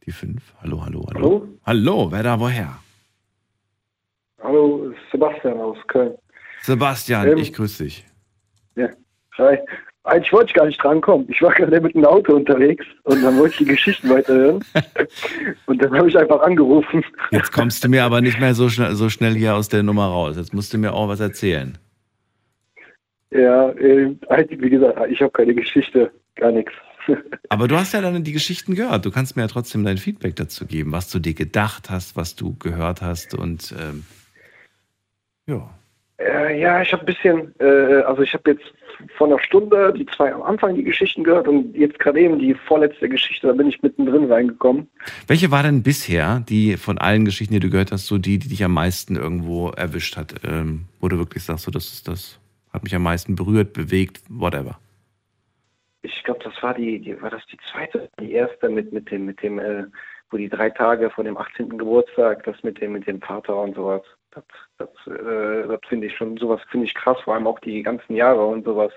Die 0.05 0.11
5. 0.11 0.41
Hallo, 0.61 0.83
hallo, 0.85 1.05
hallo. 1.07 1.19
Hallo? 1.19 1.47
Hallo, 1.65 2.11
wer 2.11 2.23
da 2.23 2.39
woher? 2.39 2.77
Hallo, 4.41 4.93
Sebastian 5.11 5.57
aus 5.59 5.77
Köln. 5.87 6.15
Sebastian, 6.61 7.29
ähm, 7.29 7.37
ich 7.37 7.53
grüße 7.53 7.83
dich. 7.83 8.05
Ja, 8.75 8.89
hi. 9.37 9.57
Eigentlich 10.05 10.33
wollte 10.33 10.47
ich 10.47 10.53
gar 10.53 10.65
nicht 10.65 10.83
drankommen. 10.83 11.25
Ich 11.29 11.41
war 11.41 11.53
gerade 11.53 11.79
mit 11.79 11.95
dem 11.95 12.03
Auto 12.03 12.35
unterwegs 12.35 12.85
und 13.03 13.23
dann 13.23 13.37
wollte 13.37 13.51
ich 13.51 13.57
die 13.59 13.65
Geschichten 13.65 14.09
weiterhören. 14.09 14.61
und 15.65 15.81
dann 15.81 15.97
habe 15.97 16.09
ich 16.09 16.17
einfach 16.17 16.41
angerufen. 16.41 17.05
Jetzt 17.31 17.53
kommst 17.53 17.81
du 17.85 17.87
mir 17.87 18.03
aber 18.03 18.19
nicht 18.19 18.37
mehr 18.37 18.53
so 18.53 18.67
schnell, 18.67 18.95
so 18.95 19.09
schnell 19.09 19.33
hier 19.33 19.55
aus 19.55 19.69
der 19.69 19.83
Nummer 19.83 20.07
raus. 20.07 20.35
Jetzt 20.35 20.53
musst 20.53 20.73
du 20.73 20.77
mir 20.77 20.93
auch 20.93 21.07
was 21.07 21.21
erzählen. 21.21 21.77
Ja, 23.31 23.69
äh, 23.69 24.13
wie 24.49 24.69
gesagt, 24.69 24.99
ich 25.09 25.21
habe 25.21 25.31
keine 25.31 25.55
Geschichte, 25.55 26.11
gar 26.35 26.51
nichts. 26.51 26.73
Aber 27.49 27.67
du 27.67 27.75
hast 27.75 27.93
ja 27.93 28.01
dann 28.01 28.23
die 28.23 28.31
Geschichten 28.31 28.75
gehört. 28.75 29.05
Du 29.05 29.11
kannst 29.11 29.35
mir 29.35 29.43
ja 29.43 29.47
trotzdem 29.47 29.83
dein 29.83 29.97
Feedback 29.97 30.35
dazu 30.35 30.65
geben, 30.65 30.91
was 30.91 31.09
du 31.09 31.19
dir 31.19 31.33
gedacht 31.33 31.89
hast, 31.89 32.15
was 32.15 32.35
du 32.35 32.55
gehört 32.57 33.01
hast 33.01 33.33
und 33.33 33.73
ähm, 33.79 34.05
ja. 35.45 35.69
Äh, 36.17 36.59
ja, 36.59 36.81
ich 36.81 36.91
habe 36.93 37.03
ein 37.03 37.05
bisschen, 37.05 37.53
äh, 37.59 38.01
also 38.03 38.21
ich 38.21 38.33
habe 38.33 38.51
jetzt 38.51 38.63
vor 39.17 39.27
einer 39.27 39.39
Stunde 39.39 39.93
die 39.97 40.05
zwei 40.05 40.33
am 40.33 40.43
Anfang 40.43 40.75
die 40.75 40.83
Geschichten 40.83 41.23
gehört 41.23 41.47
und 41.47 41.75
jetzt 41.75 41.99
gerade 41.99 42.21
eben 42.21 42.39
die 42.39 42.53
vorletzte 42.53 43.09
Geschichte, 43.09 43.47
da 43.47 43.53
bin 43.53 43.67
ich 43.67 43.81
mittendrin 43.81 44.31
reingekommen. 44.31 44.87
Welche 45.27 45.51
war 45.51 45.63
denn 45.63 45.83
bisher, 45.83 46.43
die 46.47 46.77
von 46.77 46.97
allen 46.97 47.25
Geschichten, 47.25 47.53
die 47.53 47.59
du 47.59 47.69
gehört 47.69 47.91
hast, 47.91 48.07
so 48.07 48.17
die, 48.17 48.39
die 48.39 48.49
dich 48.49 48.63
am 48.63 48.73
meisten 48.73 49.15
irgendwo 49.15 49.69
erwischt 49.69 50.17
hat? 50.17 50.35
Ähm, 50.43 50.85
wo 50.99 51.07
du 51.07 51.17
wirklich 51.17 51.43
sagst, 51.43 51.65
so, 51.65 51.71
das 51.71 51.85
ist 51.85 52.07
das, 52.07 52.39
hat 52.71 52.83
mich 52.83 52.95
am 52.95 53.03
meisten 53.03 53.35
berührt, 53.35 53.73
bewegt, 53.73 54.21
whatever? 54.29 54.79
Ich 56.03 56.23
glaube, 56.23 56.41
das 56.43 56.61
war 56.61 56.73
die, 56.73 56.99
die, 56.99 57.19
war 57.21 57.29
das 57.29 57.45
die 57.47 57.57
zweite, 57.71 58.09
die 58.19 58.33
erste 58.33 58.69
mit, 58.69 58.91
mit 58.91 59.09
dem, 59.09 59.25
mit 59.25 59.41
dem, 59.41 59.57
äh, 59.57 59.85
wo 60.29 60.37
die 60.37 60.49
drei 60.49 60.69
Tage 60.69 61.09
vor 61.09 61.23
dem 61.23 61.37
18. 61.37 61.77
Geburtstag, 61.77 62.43
das 62.43 62.61
mit 62.61 62.81
dem, 62.81 62.91
mit 62.91 63.07
dem 63.07 63.21
Vater 63.21 63.55
und 63.55 63.75
sowas. 63.75 64.01
Das, 64.31 64.43
das, 64.77 64.89
äh, 65.07 65.67
das 65.67 65.79
finde 65.87 66.07
ich 66.07 66.15
schon, 66.15 66.35
sowas 66.37 66.59
finde 66.69 66.87
ich 66.87 66.93
krass, 66.93 67.17
vor 67.23 67.35
allem 67.35 67.47
auch 67.47 67.59
die 67.59 67.81
ganzen 67.83 68.15
Jahre 68.15 68.45
und 68.45 68.65
sowas. 68.65 68.91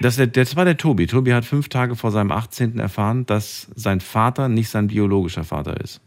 Das, 0.00 0.16
das 0.16 0.54
war 0.54 0.66
der 0.66 0.76
Tobi. 0.76 1.06
Tobi 1.06 1.32
hat 1.32 1.46
fünf 1.46 1.70
Tage 1.70 1.96
vor 1.96 2.10
seinem 2.10 2.30
18. 2.30 2.78
erfahren, 2.78 3.24
dass 3.24 3.62
sein 3.74 4.00
Vater 4.00 4.48
nicht 4.48 4.68
sein 4.68 4.88
biologischer 4.88 5.44
Vater 5.44 5.80
ist. 5.80 6.02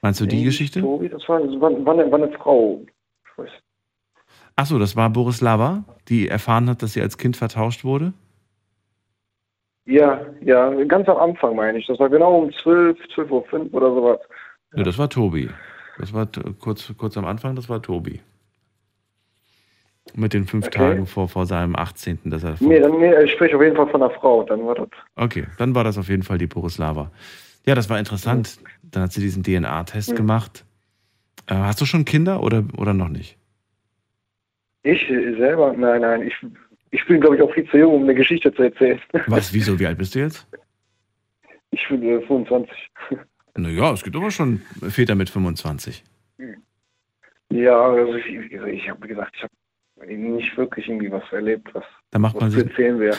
Meinst 0.00 0.20
du 0.20 0.26
die 0.26 0.36
nee, 0.36 0.44
Geschichte? 0.44 0.80
Tobi, 0.80 1.08
das 1.08 1.28
war, 1.28 1.40
war, 1.60 1.84
war, 1.84 1.94
eine, 1.94 2.10
war 2.10 2.22
eine 2.22 2.32
Frau. 2.38 2.84
Achso, 4.56 4.78
das 4.78 4.96
war 4.96 5.10
Boris 5.10 5.40
Lava, 5.40 5.84
die 6.08 6.28
erfahren 6.28 6.68
hat, 6.68 6.82
dass 6.82 6.92
sie 6.92 7.00
als 7.00 7.18
Kind 7.18 7.36
vertauscht 7.36 7.84
wurde? 7.84 8.12
Ja, 9.84 10.20
ja, 10.40 10.70
ganz 10.84 11.08
am 11.08 11.16
Anfang 11.16 11.56
meine 11.56 11.78
ich. 11.78 11.86
Das 11.86 11.98
war 11.98 12.08
genau 12.08 12.38
um 12.38 12.52
12, 12.52 12.98
12.05 13.16 13.30
Uhr 13.30 13.74
oder 13.74 13.94
sowas. 13.94 14.18
Ja. 14.72 14.78
ja, 14.78 14.84
das 14.84 14.98
war 14.98 15.08
Tobi. 15.08 15.50
Das 15.98 16.12
war 16.12 16.26
kurz, 16.60 16.92
kurz 16.96 17.16
am 17.16 17.24
Anfang, 17.24 17.56
das 17.56 17.68
war 17.68 17.82
Tobi. 17.82 18.20
Mit 20.14 20.34
den 20.34 20.46
fünf 20.46 20.66
okay. 20.66 20.78
Tagen 20.78 21.06
vor, 21.06 21.28
vor 21.28 21.46
seinem 21.46 21.76
18. 21.76 22.18
Dass 22.24 22.44
er 22.44 22.56
nee, 22.60 22.80
dann, 22.80 22.98
nee, 22.98 23.14
ich 23.22 23.32
spreche 23.32 23.56
auf 23.56 23.62
jeden 23.62 23.76
Fall 23.76 23.88
von 23.88 24.02
einer 24.02 24.12
Frau, 24.12 24.42
dann 24.44 24.64
war 24.66 24.74
das. 24.74 24.88
Okay, 25.16 25.46
dann 25.58 25.74
war 25.74 25.84
das 25.84 25.96
auf 25.98 26.08
jeden 26.08 26.22
Fall 26.22 26.38
die 26.38 26.46
Borislava. 26.46 27.10
Ja, 27.66 27.74
das 27.74 27.88
war 27.88 27.98
interessant. 27.98 28.58
Dann 28.82 29.04
hat 29.04 29.12
sie 29.12 29.20
diesen 29.20 29.42
DNA-Test 29.42 30.12
mhm. 30.12 30.16
gemacht. 30.16 30.64
Äh, 31.46 31.54
hast 31.54 31.80
du 31.80 31.86
schon 31.86 32.04
Kinder 32.04 32.42
oder, 32.42 32.64
oder 32.76 32.94
noch 32.94 33.08
nicht? 33.08 33.38
Ich 34.82 35.06
selber? 35.08 35.72
Nein, 35.72 36.00
nein. 36.00 36.22
Ich, 36.22 36.34
ich 36.90 37.06
bin, 37.06 37.20
glaube 37.20 37.36
ich, 37.36 37.42
auch 37.42 37.52
viel 37.52 37.68
zu 37.68 37.78
jung, 37.78 37.94
um 37.94 38.02
eine 38.02 38.14
Geschichte 38.14 38.52
zu 38.52 38.62
erzählen. 38.62 39.00
Was, 39.26 39.52
wieso? 39.52 39.78
Wie 39.78 39.86
alt 39.86 39.98
bist 39.98 40.14
du 40.14 40.20
jetzt? 40.20 40.46
Ich 41.70 41.86
bin 41.88 42.02
äh, 42.02 42.20
25. 42.26 42.90
Naja, 43.54 43.92
es 43.92 44.02
gibt 44.02 44.16
aber 44.16 44.30
schon 44.30 44.62
Väter 44.88 45.14
mit 45.14 45.30
25. 45.30 46.02
Ja, 47.50 47.78
also 47.78 48.14
ich, 48.14 48.26
ich 48.26 48.88
habe 48.88 49.06
gesagt, 49.06 49.34
ich 49.36 49.42
habe 49.42 50.16
nicht 50.16 50.56
wirklich 50.56 50.88
irgendwie 50.88 51.12
was 51.12 51.22
erlebt, 51.32 51.68
was, 51.74 51.84
da 52.10 52.18
macht 52.18 52.40
man 52.40 52.46
was 52.46 52.54
zu 52.54 52.66
erzählen 52.66 52.98
wäre. 52.98 53.16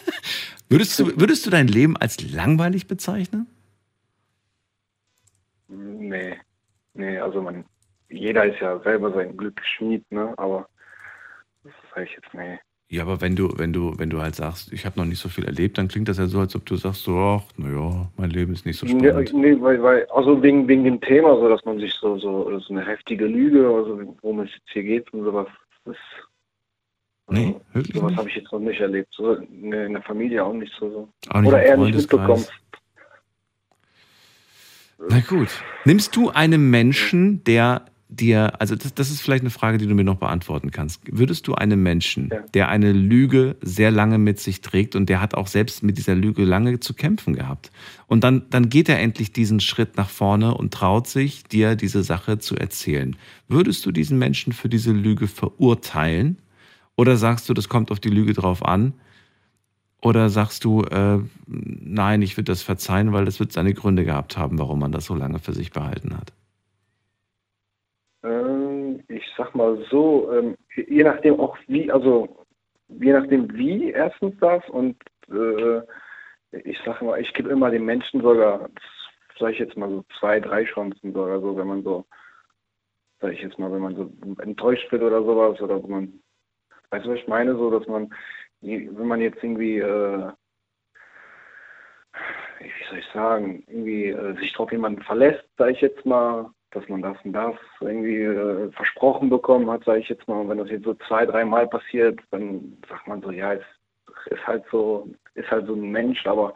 würdest, 0.70 0.98
du, 0.98 1.20
würdest 1.20 1.46
du 1.46 1.50
dein 1.50 1.68
Leben 1.68 1.96
als 1.96 2.20
langweilig 2.32 2.86
bezeichnen? 2.86 3.46
Nee. 5.68 6.36
Nee, 6.94 7.18
also 7.18 7.42
man, 7.42 7.64
jeder 8.08 8.46
ist 8.46 8.60
ja 8.60 8.78
selber 8.80 9.12
sein 9.12 9.36
Glück 9.36 9.60
schmied, 9.76 10.10
ne? 10.10 10.32
Aber 10.38 10.68
sage 11.94 12.06
ich 12.06 12.12
jetzt, 12.12 12.34
nee. 12.34 12.58
Ja, 12.88 13.02
aber 13.02 13.20
wenn 13.20 13.34
du, 13.34 13.52
wenn 13.56 13.72
du, 13.72 13.98
wenn 13.98 14.10
du 14.10 14.22
halt 14.22 14.36
sagst, 14.36 14.72
ich 14.72 14.86
habe 14.86 14.98
noch 14.98 15.06
nicht 15.06 15.18
so 15.18 15.28
viel 15.28 15.44
erlebt, 15.44 15.76
dann 15.76 15.88
klingt 15.88 16.08
das 16.08 16.18
ja 16.18 16.26
so, 16.26 16.38
als 16.38 16.54
ob 16.54 16.64
du 16.66 16.76
sagst, 16.76 17.02
so, 17.02 17.18
ach, 17.18 17.42
naja, 17.56 18.08
mein 18.16 18.30
Leben 18.30 18.52
ist 18.52 18.64
nicht 18.64 18.78
so 18.78 18.86
spannend. 18.86 19.32
Nee, 19.32 19.54
nee 19.54 19.60
weil, 19.60 19.82
weil, 19.82 20.06
also 20.14 20.40
wegen, 20.40 20.68
wegen 20.68 20.84
dem 20.84 21.00
Thema, 21.00 21.34
so 21.34 21.48
dass 21.48 21.64
man 21.64 21.80
sich 21.80 21.92
so, 21.94 22.16
so, 22.18 22.58
so 22.60 22.72
eine 22.72 22.86
heftige 22.86 23.26
Lüge, 23.26 23.66
also 23.66 24.00
worum 24.22 24.40
es 24.40 24.50
jetzt 24.50 24.70
hier 24.72 24.84
geht 24.84 25.12
und 25.12 25.24
sowas, 25.24 25.48
das 25.84 25.96
Nee, 27.28 27.56
wirklich 27.72 27.96
Sowas 27.96 28.16
habe 28.16 28.28
ich 28.28 28.36
jetzt 28.36 28.52
noch 28.52 28.60
nicht 28.60 28.80
erlebt. 28.80 29.08
So 29.12 29.32
in 29.34 29.70
der 29.70 30.02
Familie 30.02 30.44
auch 30.44 30.52
nicht 30.52 30.72
so. 30.78 30.90
so. 30.90 31.08
Auch 31.30 31.40
nicht 31.40 31.48
Oder 31.48 31.62
eher 31.62 31.76
nicht 31.76 31.96
mitbekommen. 31.96 32.44
Na 34.98 35.20
gut. 35.20 35.48
Nimmst 35.84 36.14
du 36.14 36.30
einen 36.30 36.70
Menschen, 36.70 37.42
der 37.44 37.86
dir, 38.08 38.60
also 38.60 38.76
das, 38.76 38.94
das 38.94 39.10
ist 39.10 39.20
vielleicht 39.20 39.42
eine 39.42 39.50
Frage, 39.50 39.78
die 39.78 39.86
du 39.86 39.94
mir 39.94 40.04
noch 40.04 40.16
beantworten 40.16 40.70
kannst. 40.70 41.00
Würdest 41.10 41.48
du 41.48 41.54
einem 41.54 41.82
Menschen, 41.82 42.30
ja. 42.32 42.40
der 42.54 42.68
eine 42.68 42.92
Lüge 42.92 43.56
sehr 43.60 43.90
lange 43.90 44.18
mit 44.18 44.38
sich 44.38 44.60
trägt 44.60 44.94
und 44.94 45.08
der 45.08 45.20
hat 45.20 45.34
auch 45.34 45.48
selbst 45.48 45.82
mit 45.82 45.98
dieser 45.98 46.14
Lüge 46.14 46.44
lange 46.44 46.78
zu 46.80 46.94
kämpfen 46.94 47.34
gehabt, 47.34 47.70
und 48.08 48.22
dann, 48.22 48.44
dann 48.50 48.68
geht 48.68 48.88
er 48.88 49.00
endlich 49.00 49.32
diesen 49.32 49.60
Schritt 49.60 49.96
nach 49.96 50.08
vorne 50.08 50.54
und 50.54 50.72
traut 50.72 51.08
sich, 51.08 51.44
dir 51.44 51.74
diese 51.74 52.02
Sache 52.02 52.38
zu 52.38 52.56
erzählen. 52.56 53.16
Würdest 53.48 53.84
du 53.84 53.90
diesen 53.90 54.18
Menschen 54.18 54.52
für 54.52 54.68
diese 54.68 54.92
Lüge 54.92 55.26
verurteilen? 55.26 56.38
Oder 56.96 57.16
sagst 57.16 57.48
du, 57.48 57.54
das 57.54 57.68
kommt 57.68 57.90
auf 57.90 58.00
die 58.00 58.08
Lüge 58.08 58.32
drauf 58.32 58.64
an? 58.64 58.94
Oder 60.00 60.28
sagst 60.30 60.64
du, 60.64 60.82
äh, 60.82 61.18
nein, 61.46 62.22
ich 62.22 62.36
würde 62.36 62.52
das 62.52 62.62
verzeihen, 62.62 63.12
weil 63.12 63.24
das 63.24 63.40
wird 63.40 63.50
seine 63.50 63.74
Gründe 63.74 64.04
gehabt 64.04 64.36
haben, 64.36 64.58
warum 64.58 64.78
man 64.78 64.92
das 64.92 65.06
so 65.06 65.14
lange 65.14 65.40
für 65.40 65.52
sich 65.52 65.72
behalten 65.72 66.16
hat? 66.16 66.32
Ähm, 68.22 69.00
mal 69.66 69.86
so, 69.90 70.32
ähm, 70.32 70.56
je 70.74 71.02
nachdem 71.02 71.40
auch 71.40 71.56
wie, 71.66 71.90
also 71.90 72.46
je 72.88 73.12
nachdem 73.12 73.52
wie 73.54 73.90
erstens 73.90 74.34
das 74.40 74.68
und 74.68 74.96
äh, 75.28 75.82
ich 76.64 76.78
sag 76.84 77.02
mal, 77.02 77.20
ich 77.20 77.32
gebe 77.34 77.50
immer 77.50 77.70
den 77.70 77.84
Menschen 77.84 78.22
sogar, 78.22 78.68
sage 79.38 79.52
ich 79.52 79.58
jetzt 79.58 79.76
mal 79.76 79.90
so 79.90 80.04
zwei, 80.18 80.40
drei 80.40 80.64
Chancen 80.64 81.12
sogar 81.12 81.40
so, 81.40 81.56
wenn 81.56 81.66
man 81.66 81.82
so, 81.82 82.04
sage 83.20 83.34
ich 83.34 83.42
jetzt 83.42 83.58
mal, 83.58 83.72
wenn 83.72 83.82
man 83.82 83.96
so 83.96 84.10
enttäuscht 84.40 84.90
wird 84.92 85.02
oder 85.02 85.22
sowas 85.22 85.60
oder 85.60 85.82
wenn 85.82 85.90
man, 85.90 86.22
weißt 86.90 87.04
du, 87.06 87.10
was 87.10 87.18
ich 87.18 87.28
meine, 87.28 87.54
so, 87.56 87.70
dass 87.70 87.86
man, 87.88 88.14
wenn 88.60 89.06
man 89.06 89.20
jetzt 89.20 89.42
irgendwie, 89.42 89.78
äh, 89.78 90.30
wie 92.60 92.88
soll 92.88 92.98
ich 92.98 93.06
sagen, 93.12 93.64
irgendwie 93.66 94.08
äh, 94.08 94.36
sich 94.38 94.52
drauf 94.52 94.72
jemanden 94.72 95.02
verlässt, 95.02 95.44
sage 95.58 95.72
ich 95.72 95.80
jetzt 95.80 96.06
mal, 96.06 96.50
dass 96.76 96.88
man 96.88 97.00
das 97.00 97.16
und 97.24 97.32
das 97.32 97.54
irgendwie 97.80 98.20
äh, 98.20 98.70
versprochen 98.72 99.30
bekommen 99.30 99.70
hat, 99.70 99.84
sage 99.84 100.00
ich 100.00 100.08
jetzt 100.08 100.28
mal. 100.28 100.40
Und 100.40 100.50
wenn 100.50 100.58
das 100.58 100.68
jetzt 100.68 100.84
so 100.84 100.94
zwei, 101.08 101.24
dreimal 101.24 101.66
passiert, 101.66 102.20
dann 102.30 102.76
sagt 102.88 103.08
man 103.08 103.22
so, 103.22 103.30
ja, 103.30 103.54
es 103.54 103.62
ist 104.30 104.46
halt 104.46 104.62
so, 104.70 105.08
ist 105.34 105.50
halt 105.50 105.66
so 105.66 105.74
ein 105.74 105.90
Mensch, 105.90 106.26
aber 106.26 106.52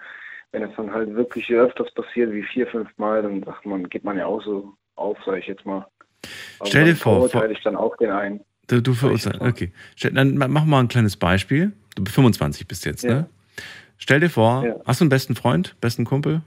wenn 0.53 0.63
es 0.63 0.77
dann 0.77 0.93
halt 0.93 1.15
wirklich 1.15 1.51
öfters 1.51 1.91
passiert, 1.95 2.33
wie 2.33 2.43
vier, 2.43 2.67
fünf 2.67 2.91
Mal, 2.99 3.23
dann 3.23 3.43
sagt 3.45 3.65
man, 3.65 3.89
geht 3.89 4.05
man 4.05 4.19
ja 4.19 4.27
auch 4.27 4.43
so 4.43 4.75
auf, 4.97 5.17
sage 5.25 5.39
ich 5.39 5.47
jetzt 5.47 5.65
mal. 5.65 5.87
Aber 6.59 6.69
Stell 6.69 6.85
dir 6.85 6.97
vor. 6.97 7.29
Verurteile 7.29 7.55
ich 7.55 7.63
dann 7.63 7.77
auch 7.77 7.97
den 7.97 8.11
einen. 8.11 8.41
Du, 8.67 8.83
du 8.83 8.93
verurteilst, 8.93 9.41
okay. 9.41 9.73
Dann 10.13 10.37
mach 10.37 10.65
mal 10.65 10.81
ein 10.81 10.89
kleines 10.89 11.17
Beispiel. 11.17 11.73
Du 11.97 12.05
bist 12.05 12.15
25 12.15 12.69
bist 12.69 12.85
jetzt, 12.85 13.05
ja. 13.05 13.11
ne? 13.11 13.31
Stell 13.97 14.21
dir 14.21 14.31
vor, 14.31 14.65
ja. 14.67 14.77
hast 14.87 15.01
du 15.01 15.05
einen 15.05 15.11
besten 15.11 15.35
Freund, 15.35 15.77
besten 15.81 16.05
Kumpel? 16.05 16.43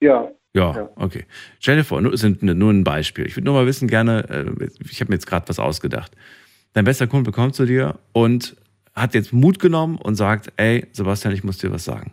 Ja. 0.00 0.30
Ja, 0.58 0.88
okay. 0.96 1.24
Stell 1.60 1.76
dir 1.76 1.84
vor, 1.84 2.00
nur, 2.00 2.16
sind 2.16 2.42
nur 2.42 2.70
ein 2.72 2.84
Beispiel. 2.84 3.26
Ich 3.26 3.36
würde 3.36 3.46
nur 3.46 3.54
mal 3.54 3.66
wissen, 3.66 3.88
gerne, 3.88 4.28
äh, 4.28 4.68
ich 4.88 5.00
habe 5.00 5.10
mir 5.10 5.16
jetzt 5.16 5.26
gerade 5.26 5.48
was 5.48 5.58
ausgedacht. 5.58 6.12
Dein 6.72 6.84
bester 6.84 7.06
Kumpel 7.06 7.32
kommt 7.32 7.54
zu 7.54 7.66
dir 7.66 7.98
und 8.12 8.56
hat 8.94 9.14
jetzt 9.14 9.32
Mut 9.32 9.58
genommen 9.58 9.96
und 9.96 10.16
sagt, 10.16 10.52
ey, 10.56 10.86
Sebastian, 10.92 11.34
ich 11.34 11.44
muss 11.44 11.58
dir 11.58 11.72
was 11.72 11.84
sagen. 11.84 12.12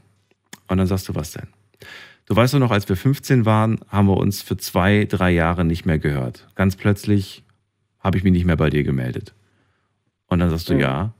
Und 0.67 0.77
dann 0.77 0.87
sagst 0.87 1.09
du, 1.09 1.15
was 1.15 1.31
denn? 1.31 1.47
Du 2.25 2.35
weißt 2.35 2.53
doch 2.55 2.59
noch, 2.59 2.71
als 2.71 2.89
wir 2.89 2.95
15 2.95 3.45
waren, 3.45 3.79
haben 3.87 4.07
wir 4.07 4.17
uns 4.17 4.41
für 4.41 4.57
zwei, 4.57 5.05
drei 5.05 5.31
Jahre 5.31 5.63
nicht 5.63 5.85
mehr 5.85 5.99
gehört. 5.99 6.47
Ganz 6.55 6.75
plötzlich 6.75 7.43
habe 7.99 8.17
ich 8.17 8.23
mich 8.23 8.33
nicht 8.33 8.45
mehr 8.45 8.57
bei 8.57 8.69
dir 8.69 8.83
gemeldet. 8.83 9.33
Und 10.27 10.39
dann 10.39 10.49
sagst 10.49 10.69
du 10.69 10.73
Mhm. 10.73 10.79
ja. 10.79 11.13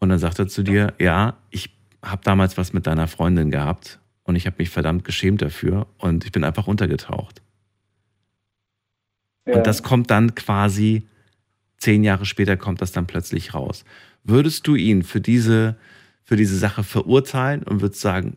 Und 0.00 0.08
dann 0.08 0.18
sagt 0.18 0.38
er 0.38 0.48
zu 0.48 0.64
dir, 0.64 0.94
ja, 0.98 1.36
ich 1.50 1.70
habe 2.02 2.22
damals 2.24 2.56
was 2.56 2.72
mit 2.72 2.86
deiner 2.86 3.06
Freundin 3.06 3.50
gehabt 3.50 3.99
und 4.24 4.36
ich 4.36 4.46
habe 4.46 4.56
mich 4.58 4.70
verdammt 4.70 5.04
geschämt 5.04 5.42
dafür 5.42 5.86
und 5.98 6.24
ich 6.24 6.32
bin 6.32 6.44
einfach 6.44 6.66
untergetaucht. 6.66 7.42
Ja. 9.46 9.56
Und 9.56 9.66
das 9.66 9.82
kommt 9.82 10.10
dann 10.10 10.34
quasi, 10.34 11.06
zehn 11.78 12.04
Jahre 12.04 12.26
später 12.26 12.56
kommt 12.56 12.80
das 12.82 12.92
dann 12.92 13.06
plötzlich 13.06 13.54
raus. 13.54 13.84
Würdest 14.22 14.66
du 14.66 14.74
ihn 14.74 15.02
für 15.02 15.20
diese, 15.20 15.76
für 16.22 16.36
diese 16.36 16.56
Sache 16.56 16.84
verurteilen 16.84 17.62
und 17.62 17.80
würdest 17.80 18.00
sagen, 18.02 18.36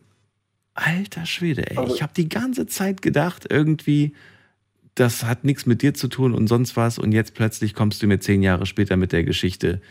alter 0.73 1.25
Schwede, 1.25 1.69
ey, 1.69 1.77
Also- 1.77 1.95
ich 1.95 2.01
habe 2.01 2.13
die 2.15 2.29
ganze 2.29 2.65
Zeit 2.65 3.01
gedacht, 3.01 3.45
irgendwie, 3.49 4.13
das 4.95 5.23
hat 5.23 5.43
nichts 5.43 5.65
mit 5.65 5.81
dir 5.81 5.93
zu 5.93 6.07
tun 6.07 6.33
und 6.33 6.47
sonst 6.47 6.75
was 6.77 6.97
und 6.97 7.11
jetzt 7.11 7.33
plötzlich 7.33 7.73
kommst 7.73 8.01
du 8.01 8.07
mir 8.07 8.19
zehn 8.19 8.41
Jahre 8.41 8.65
später 8.65 8.95
mit 8.97 9.11
der 9.11 9.23
Geschichte, 9.23 9.81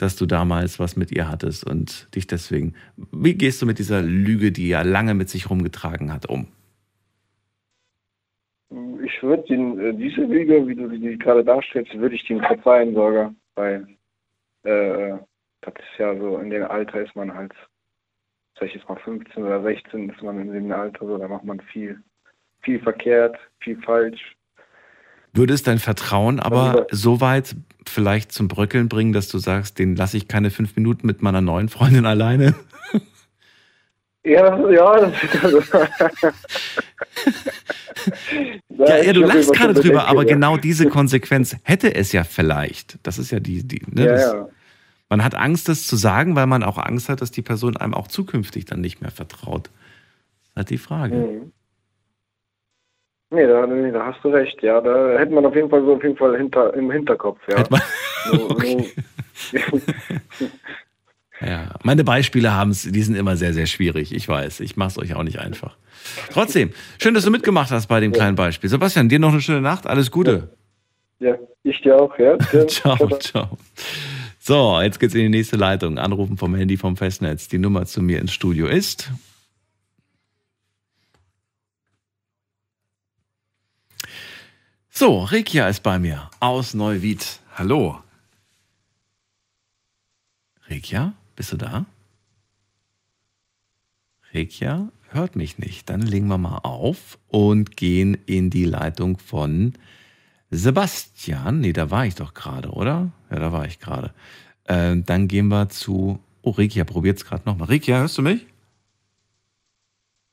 dass 0.00 0.16
du 0.16 0.26
damals 0.26 0.78
was 0.78 0.96
mit 0.96 1.12
ihr 1.12 1.28
hattest 1.28 1.68
und 1.68 2.14
dich 2.14 2.26
deswegen. 2.26 2.74
Wie 3.12 3.34
gehst 3.34 3.60
du 3.60 3.66
mit 3.66 3.78
dieser 3.78 4.02
Lüge, 4.02 4.52
die 4.52 4.70
er 4.70 4.84
lange 4.84 5.14
mit 5.14 5.28
sich 5.28 5.50
rumgetragen 5.50 6.12
hat, 6.12 6.26
um? 6.26 6.48
Ich 9.04 9.22
würde 9.22 9.42
den, 9.44 9.78
äh, 9.80 9.94
diese 9.94 10.22
Lüge, 10.22 10.66
wie 10.66 10.74
du 10.74 10.88
die 10.88 11.18
gerade 11.18 11.44
darstellst, 11.44 11.92
würde 11.98 12.14
ich 12.14 12.30
ihm 12.30 12.40
verzeihen 12.40 12.94
sogar, 12.94 13.34
weil 13.56 13.86
äh, 14.62 15.18
das 15.62 15.74
ist 15.74 15.98
ja 15.98 16.16
so, 16.16 16.38
in 16.38 16.50
dem 16.50 16.64
Alter 16.64 17.02
ist 17.02 17.14
man 17.16 17.34
halt, 17.34 17.52
sag 18.58 18.68
ich 18.68 18.74
jetzt 18.74 18.88
mal 18.88 18.96
15 18.96 19.42
oder 19.42 19.62
16 19.62 20.10
ist 20.10 20.22
man 20.22 20.40
in 20.40 20.52
dem 20.52 20.72
Alter 20.72 21.06
so, 21.06 21.18
da 21.18 21.28
macht 21.28 21.44
man 21.44 21.60
viel, 21.60 22.00
viel 22.62 22.80
verkehrt, 22.80 23.36
viel 23.60 23.80
falsch. 23.82 24.36
Würde 25.32 25.54
es 25.54 25.62
dein 25.62 25.78
Vertrauen 25.78 26.40
aber 26.40 26.70
Also- 26.70 26.86
so 26.90 27.20
weit 27.20 27.54
vielleicht 27.86 28.32
zum 28.32 28.48
Bröckeln 28.48 28.88
bringen, 28.88 29.12
dass 29.12 29.28
du 29.28 29.38
sagst, 29.38 29.78
den 29.78 29.96
lasse 29.96 30.16
ich 30.16 30.28
keine 30.28 30.50
fünf 30.50 30.76
Minuten 30.76 31.06
mit 31.06 31.22
meiner 31.22 31.40
neuen 31.40 31.68
Freundin 31.68 32.06
alleine? 32.06 32.54
Ja, 34.22 34.70
ja, 34.70 34.96
ist 34.96 35.14
Ja, 38.78 39.02
ja, 39.02 39.12
du 39.12 39.20
lachst 39.20 39.52
gerade 39.52 39.74
drüber, 39.74 40.08
aber 40.08 40.26
genau 40.26 40.56
diese 40.58 40.86
Konsequenz 40.90 41.56
hätte 41.62 41.94
es 41.94 42.12
ja 42.12 42.24
vielleicht. 42.24 42.98
Das 43.02 43.18
ist 43.18 43.30
ja 43.30 43.40
die, 43.40 43.66
die 43.66 43.82
ne, 43.90 44.04
Ja, 44.04 44.12
das, 44.12 44.22
ja. 44.32 44.48
Man 45.08 45.24
hat 45.24 45.34
Angst, 45.34 45.68
das 45.68 45.86
zu 45.86 45.96
sagen, 45.96 46.36
weil 46.36 46.46
man 46.46 46.62
auch 46.62 46.78
Angst 46.78 47.08
hat, 47.08 47.20
dass 47.20 47.30
die 47.30 47.42
Person 47.42 47.76
einem 47.76 47.94
auch 47.94 48.08
zukünftig 48.08 48.64
dann 48.66 48.80
nicht 48.80 49.00
mehr 49.00 49.10
vertraut. 49.10 49.68
Das 49.68 49.72
ist 50.50 50.56
halt 50.56 50.70
die 50.70 50.78
Frage. 50.78 51.14
Mhm. 51.16 51.52
Nee, 53.32 53.46
da, 53.46 53.64
nee, 53.66 53.92
da 53.92 54.06
hast 54.06 54.24
du 54.24 54.28
recht, 54.30 54.60
ja. 54.62 54.80
Da 54.80 55.18
hätte 55.18 55.32
man 55.32 55.46
auf 55.46 55.54
jeden 55.54 55.70
Fall 55.70 55.82
so 55.84 55.94
auf 55.94 56.02
jeden 56.02 56.16
Fall 56.16 56.36
hinter, 56.36 56.74
im 56.74 56.90
Hinterkopf, 56.90 57.38
ja. 57.48 57.58
Hätte 57.58 57.70
man- 57.72 57.82
Okay. 58.50 58.90
Ja, 61.42 61.70
meine 61.82 62.04
Beispiele 62.04 62.52
haben 62.54 62.70
es, 62.70 62.82
die 62.82 63.00
sind 63.02 63.14
immer 63.14 63.34
sehr, 63.34 63.54
sehr 63.54 63.64
schwierig. 63.64 64.14
Ich 64.14 64.28
weiß, 64.28 64.60
ich 64.60 64.76
mache 64.76 64.88
es 64.90 64.98
euch 64.98 65.14
auch 65.14 65.22
nicht 65.22 65.38
einfach. 65.38 65.78
Trotzdem, 66.30 66.70
schön, 67.02 67.14
dass 67.14 67.24
du 67.24 67.30
mitgemacht 67.30 67.70
hast 67.70 67.86
bei 67.86 67.98
dem 67.98 68.12
kleinen 68.12 68.36
Beispiel. 68.36 68.68
Sebastian, 68.68 69.08
dir 69.08 69.18
noch 69.18 69.32
eine 69.32 69.40
schöne 69.40 69.62
Nacht. 69.62 69.86
Alles 69.86 70.10
Gute. 70.10 70.50
ja, 71.18 71.36
ich 71.62 71.80
dir 71.80 71.96
auch, 71.96 72.18
ja. 72.18 72.36
ciao, 72.68 73.08
ciao. 73.18 73.56
So, 74.38 74.78
jetzt 74.82 75.00
geht's 75.00 75.14
in 75.14 75.20
die 75.22 75.28
nächste 75.30 75.56
Leitung. 75.56 75.96
Anrufen 75.96 76.36
vom 76.36 76.54
Handy 76.54 76.76
vom 76.76 76.98
Festnetz. 76.98 77.48
Die 77.48 77.58
Nummer 77.58 77.86
zu 77.86 78.02
mir 78.02 78.18
ins 78.18 78.32
Studio 78.34 78.66
ist. 78.66 79.10
So, 85.00 85.20
Rekia 85.20 85.66
ist 85.66 85.82
bei 85.82 85.98
mir 85.98 86.28
aus 86.40 86.74
Neuwied. 86.74 87.40
Hallo. 87.56 88.00
Rekia, 90.68 91.14
bist 91.36 91.52
du 91.52 91.56
da? 91.56 91.86
Rekia 94.34 94.90
hört 95.08 95.36
mich 95.36 95.56
nicht. 95.56 95.88
Dann 95.88 96.02
legen 96.02 96.28
wir 96.28 96.36
mal 96.36 96.58
auf 96.58 97.18
und 97.28 97.78
gehen 97.78 98.12
in 98.26 98.50
die 98.50 98.66
Leitung 98.66 99.16
von 99.16 99.72
Sebastian. 100.50 101.60
Nee, 101.60 101.72
da 101.72 101.90
war 101.90 102.04
ich 102.04 102.16
doch 102.16 102.34
gerade, 102.34 102.68
oder? 102.68 103.10
Ja, 103.30 103.38
da 103.38 103.52
war 103.52 103.64
ich 103.64 103.78
gerade. 103.78 104.12
Äh, 104.64 104.96
dann 104.98 105.28
gehen 105.28 105.48
wir 105.48 105.70
zu. 105.70 106.20
Oh, 106.42 106.50
Rekia, 106.50 106.84
probiert's 106.84 107.24
gerade 107.24 107.44
nochmal. 107.46 107.68
Rekia, 107.68 108.00
hörst 108.00 108.18
du 108.18 108.22
mich? 108.22 108.46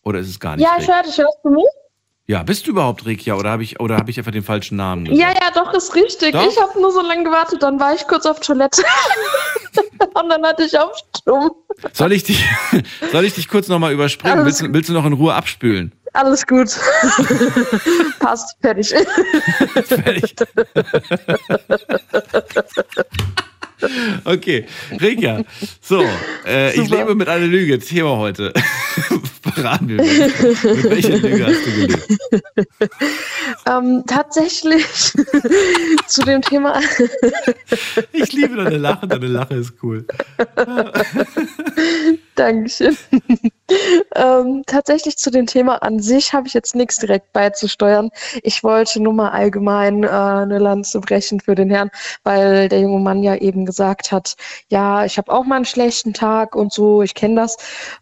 Oder 0.03 0.19
ist 0.19 0.27
es 0.27 0.41
gar 0.41 0.57
nicht? 0.57 0.65
Ja, 0.65 0.75
ich 0.77 0.89
höre 0.89 1.03
dich. 1.03 1.17
Hörst 1.17 1.39
du 1.45 1.51
mich? 1.51 1.86
Ja, 2.29 2.43
bist 2.43 2.67
du 2.67 2.71
überhaupt 2.71 3.05
Rekia 3.05 3.35
oder 3.35 3.51
habe 3.51 3.63
ich, 3.63 3.79
oder 3.79 3.95
hab 3.95 4.09
ich 4.09 4.17
einfach 4.17 4.33
den 4.33 4.43
falschen 4.43 4.75
Namen 4.75 5.05
gesagt? 5.05 5.21
Ja, 5.21 5.29
ja, 5.29 5.49
doch, 5.53 5.73
ist 5.73 5.95
richtig. 5.95 6.33
Doch? 6.33 6.45
Ich 6.51 6.59
habe 6.61 6.77
nur 6.81 6.91
so 6.91 6.99
lange 7.01 7.23
gewartet, 7.23 7.63
dann 7.63 7.79
war 7.79 7.95
ich 7.95 8.05
kurz 8.05 8.25
auf 8.25 8.41
Toilette. 8.41 8.83
Und 10.13 10.29
dann 10.29 10.43
hatte 10.45 10.63
ich 10.65 10.77
auf 10.77 10.91
Stumm. 11.17 11.51
Soll 11.93 12.11
ich 12.11 12.23
dich, 12.25 12.43
soll 13.13 13.23
ich 13.23 13.33
dich 13.33 13.47
kurz 13.47 13.69
nochmal 13.69 13.93
überspringen? 13.93 14.43
Willst, 14.43 14.59
du- 14.61 14.73
willst 14.73 14.89
du 14.89 14.93
noch 14.93 15.05
in 15.05 15.13
Ruhe 15.13 15.33
abspülen? 15.33 15.93
Alles 16.11 16.45
gut. 16.45 16.69
Passt, 18.19 18.57
fertig. 18.61 18.93
Fertig. 19.85 20.35
Okay, 24.25 24.65
Rekia. 24.99 25.43
So, 25.81 26.03
äh, 26.45 26.79
ich 26.79 26.89
lebe 26.89 27.15
mit 27.15 27.27
einer 27.27 27.45
Lüge. 27.45 27.79
Thema 27.79 28.17
heute. 28.17 28.53
Verraten 29.41 29.87
wir. 29.87 29.97
Mit 29.97 30.83
welcher 30.83 31.17
Lüge 31.17 31.45
hast 31.45 31.65
du 31.65 31.71
gelebt? 31.71 32.07
ähm, 33.65 34.03
tatsächlich 34.07 34.85
zu 36.07 36.23
dem 36.23 36.41
Thema. 36.41 36.79
Ich 38.11 38.33
liebe 38.33 38.55
deine 38.55 38.77
Lache, 38.77 39.07
deine 39.07 39.27
Lache 39.27 39.55
ist 39.55 39.73
cool. 39.83 40.05
Dankeschön. 42.37 42.95
ähm, 44.15 44.63
tatsächlich 44.67 45.17
zu 45.17 45.31
dem 45.31 45.47
Thema 45.47 45.81
an 45.81 45.99
sich 45.99 46.33
habe 46.33 46.47
ich 46.47 46.53
jetzt 46.53 46.75
nichts 46.75 46.97
direkt 46.97 47.33
beizusteuern. 47.33 48.11
Ich 48.43 48.63
wollte 48.63 49.01
nur 49.01 49.13
mal 49.13 49.29
allgemein 49.29 50.03
äh, 50.03 50.07
eine 50.07 50.59
Lanze 50.59 50.99
brechen 51.01 51.39
für 51.39 51.55
den 51.55 51.71
Herrn, 51.71 51.89
weil 52.23 52.69
der 52.69 52.79
junge 52.79 52.99
Mann 52.99 53.23
ja 53.23 53.35
eben 53.35 53.65
gesagt 53.65 54.11
hat, 54.11 54.35
ja, 54.69 55.03
ich 55.03 55.17
habe 55.17 55.31
auch 55.31 55.45
mal 55.45 55.55
einen 55.55 55.65
schlechten 55.65 56.13
Tag 56.13 56.55
und 56.55 56.71
so, 56.71 57.01
ich 57.01 57.15
kenne 57.15 57.35
das. 57.35 57.57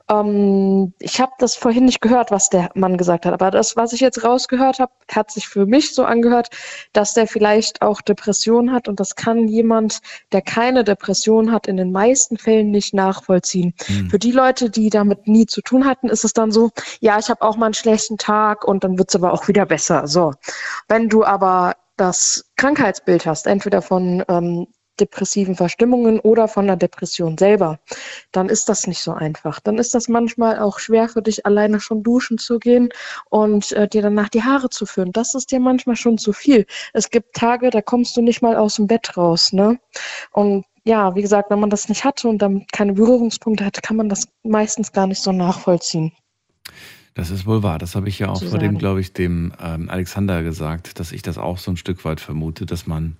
Ähm, 0.10 0.94
ich 1.00 1.22
habe 1.22 1.32
das 1.40 1.56
vorhin 1.56 1.86
nicht 1.86 2.02
gehört, 2.02 2.30
was 2.30 2.50
der 2.50 2.70
Mann 2.76 2.98
gesagt 2.98 3.26
hat, 3.26 3.34
aber 3.34 3.52
das, 3.52 3.78
was 3.78 3.94
ich 3.94 4.02
jetzt 4.02 4.24
rausgehört 4.24 4.80
habe, 4.80 4.92
hat 5.10 5.32
sich 5.32 5.48
für 5.48 5.66
mich 5.66 5.96
so 5.96 6.04
angehört, 6.04 6.50
dass 6.92 7.14
der 7.14 7.26
vielleicht 7.26 7.82
auch 7.82 8.02
Depressionen 8.02 8.74
hat 8.74 8.90
und 8.90 9.00
das 9.00 9.16
kann 9.16 9.48
jemand, 9.48 10.02
der 10.34 10.42
keine 10.42 10.84
Depression 10.84 11.54
hat, 11.54 11.68
in 11.68 11.78
den 11.78 11.94
meisten 11.94 12.38
Fällen 12.38 12.72
nicht 12.72 12.94
nachvollziehen. 12.94 13.74
Für 14.10 14.20
die 14.26 14.32
Leute, 14.32 14.72
die 14.72 14.90
damit 14.90 15.28
nie 15.28 15.46
zu 15.46 15.62
tun 15.62 15.86
hatten, 15.86 16.10
ist 16.10 16.26
es 16.26 16.34
dann 16.34 16.52
so, 16.52 16.72
ja, 17.00 17.20
ich 17.20 17.30
habe 17.30 17.44
auch 17.44 17.58
mal 17.58 17.68
einen 17.68 17.74
schlechten 17.76 18.18
Tag 18.18 18.66
und 18.66 18.84
dann 18.84 18.98
wird 18.98 19.10
es 19.10 19.16
aber 19.16 19.34
auch 19.34 19.48
wieder 19.48 19.66
besser. 19.68 20.08
So. 20.08 20.34
Wenn 20.88 21.10
du 21.10 21.24
aber 21.24 21.76
das 21.96 22.46
Krankheitsbild 22.58 23.26
hast, 23.28 23.46
entweder 23.46 23.84
von 23.84 24.24
ähm, 24.28 24.68
depressiven 25.00 25.56
Verstimmungen 25.56 26.20
oder 26.20 26.48
von 26.48 26.66
der 26.66 26.76
Depression 26.76 27.38
selber, 27.38 27.80
dann 28.32 28.50
ist 28.50 28.68
das 28.68 28.88
nicht 28.88 29.02
so 29.02 29.12
einfach. 29.14 29.60
Dann 29.60 29.78
ist 29.78 29.94
das 29.94 30.08
manchmal 30.08 30.58
auch 30.58 30.80
schwer 30.80 31.08
für 31.08 31.22
dich, 31.22 31.46
alleine 31.46 31.80
schon 31.80 32.02
duschen 32.02 32.40
zu 32.40 32.58
gehen 32.58 32.90
und 33.30 33.74
äh, 33.74 33.88
dir 33.88 34.02
danach 34.02 34.30
die 34.30 34.44
Haare 34.44 34.70
zu 34.70 34.88
föhnen. 34.88 35.12
Das 35.12 35.36
ist 35.36 35.52
dir 35.52 35.60
manchmal 35.60 35.98
schon 35.98 36.18
zu 36.18 36.34
viel. 36.34 36.66
Es 36.94 37.12
gibt 37.12 37.36
Tage, 37.36 37.70
da 37.70 37.82
kommst 37.82 38.18
du 38.18 38.22
nicht 38.22 38.42
mal 38.42 38.56
aus 38.56 38.76
dem 38.76 38.88
Bett 38.88 39.18
raus, 39.18 39.54
ne? 39.54 39.80
Und 40.32 40.66
ja, 40.86 41.16
wie 41.16 41.22
gesagt, 41.22 41.50
wenn 41.50 41.60
man 41.60 41.70
das 41.70 41.90
nicht 41.90 42.04
hatte 42.04 42.28
und 42.28 42.38
damit 42.42 42.72
keine 42.72 42.94
Berührungspunkte 42.94 43.66
hatte, 43.66 43.82
kann 43.82 43.98
man 43.98 44.08
das 44.08 44.28
meistens 44.44 44.92
gar 44.92 45.08
nicht 45.08 45.22
so 45.22 45.32
nachvollziehen. 45.32 46.12
Das 47.16 47.32
ist 47.32 47.46
wohl 47.46 47.64
wahr. 47.64 47.80
Das 47.80 47.96
habe 47.96 48.10
ich 48.10 48.20
ja 48.20 48.30
auch 48.30 48.44
vor 48.44 48.60
dem, 48.60 48.78
glaube 48.78 49.00
ich, 49.00 49.14
dem 49.14 49.54
ähm, 49.62 49.90
Alexander 49.90 50.44
gesagt, 50.44 51.00
dass 51.00 51.12
ich 51.12 51.22
das 51.22 51.38
auch 51.38 51.58
so 51.58 51.72
ein 51.72 51.78
Stück 51.78 52.04
weit 52.06 52.20
vermute, 52.20 52.66
dass 52.66 52.88
man 52.88 53.16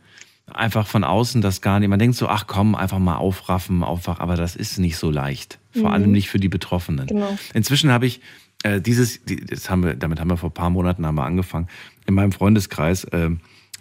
einfach 0.54 0.86
von 0.86 1.04
außen 1.04 1.42
das 1.42 1.62
gar 1.62 1.80
nicht, 1.80 1.90
man 1.90 1.98
denkt 1.98 2.18
so, 2.18 2.28
ach 2.28 2.46
komm, 2.46 2.76
einfach 2.76 3.00
mal 3.00 3.16
aufraffen, 3.16 3.84
aufwach, 3.84 4.20
aber 4.20 4.36
das 4.36 4.56
ist 4.56 4.78
nicht 4.78 4.98
so 4.98 5.10
leicht. 5.10 5.60
Vor 5.72 5.84
Mhm. 5.84 5.88
allem 5.88 6.12
nicht 6.12 6.30
für 6.30 6.40
die 6.40 6.50
Betroffenen. 6.50 7.08
Genau. 7.08 7.36
Inzwischen 7.54 7.92
habe 7.92 8.06
ich 8.06 8.22
äh, 8.64 8.80
dieses, 8.82 9.24
die, 9.26 9.38
das 9.38 9.70
haben 9.70 9.84
wir, 9.84 9.96
damit 9.96 10.20
haben 10.20 10.30
wir 10.30 10.38
vor 10.38 10.50
ein 10.50 10.54
paar 10.54 10.70
Monaten 10.70 11.06
haben 11.06 11.16
wir 11.16 11.24
angefangen, 11.24 11.68
in 12.06 12.14
meinem 12.14 12.32
Freundeskreis, 12.32 13.06
äh, 13.06 13.30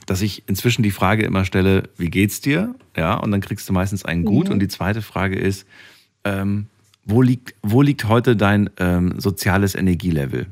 dass 0.06 0.20
ich 0.22 0.44
inzwischen 0.48 0.82
die 0.82 0.90
Frage 0.90 1.24
immer 1.24 1.44
stelle, 1.44 1.88
wie 1.96 2.10
geht's 2.10 2.40
dir? 2.40 2.74
Ja, 2.96 3.14
und 3.14 3.30
dann 3.30 3.40
kriegst 3.40 3.68
du 3.68 3.72
meistens 3.72 4.04
einen 4.04 4.24
gut. 4.24 4.46
Mhm. 4.48 4.54
Und 4.54 4.60
die 4.60 4.68
zweite 4.68 5.02
Frage 5.02 5.36
ist, 5.38 5.66
ähm, 6.24 6.66
wo 7.04 7.22
liegt, 7.22 7.54
wo 7.62 7.82
liegt 7.82 8.06
heute 8.08 8.36
dein 8.36 8.70
ähm, 8.78 9.14
soziales 9.20 9.74
Energielevel? 9.74 10.46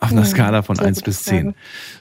Auf 0.00 0.12
einer 0.12 0.20
Mhm, 0.20 0.26
Skala 0.26 0.62
von 0.62 0.76
sehr 0.76 0.86
1 0.86 0.98
gute 0.98 1.10
bis 1.10 1.22
10. 1.24 1.42
Frage. 1.46 1.54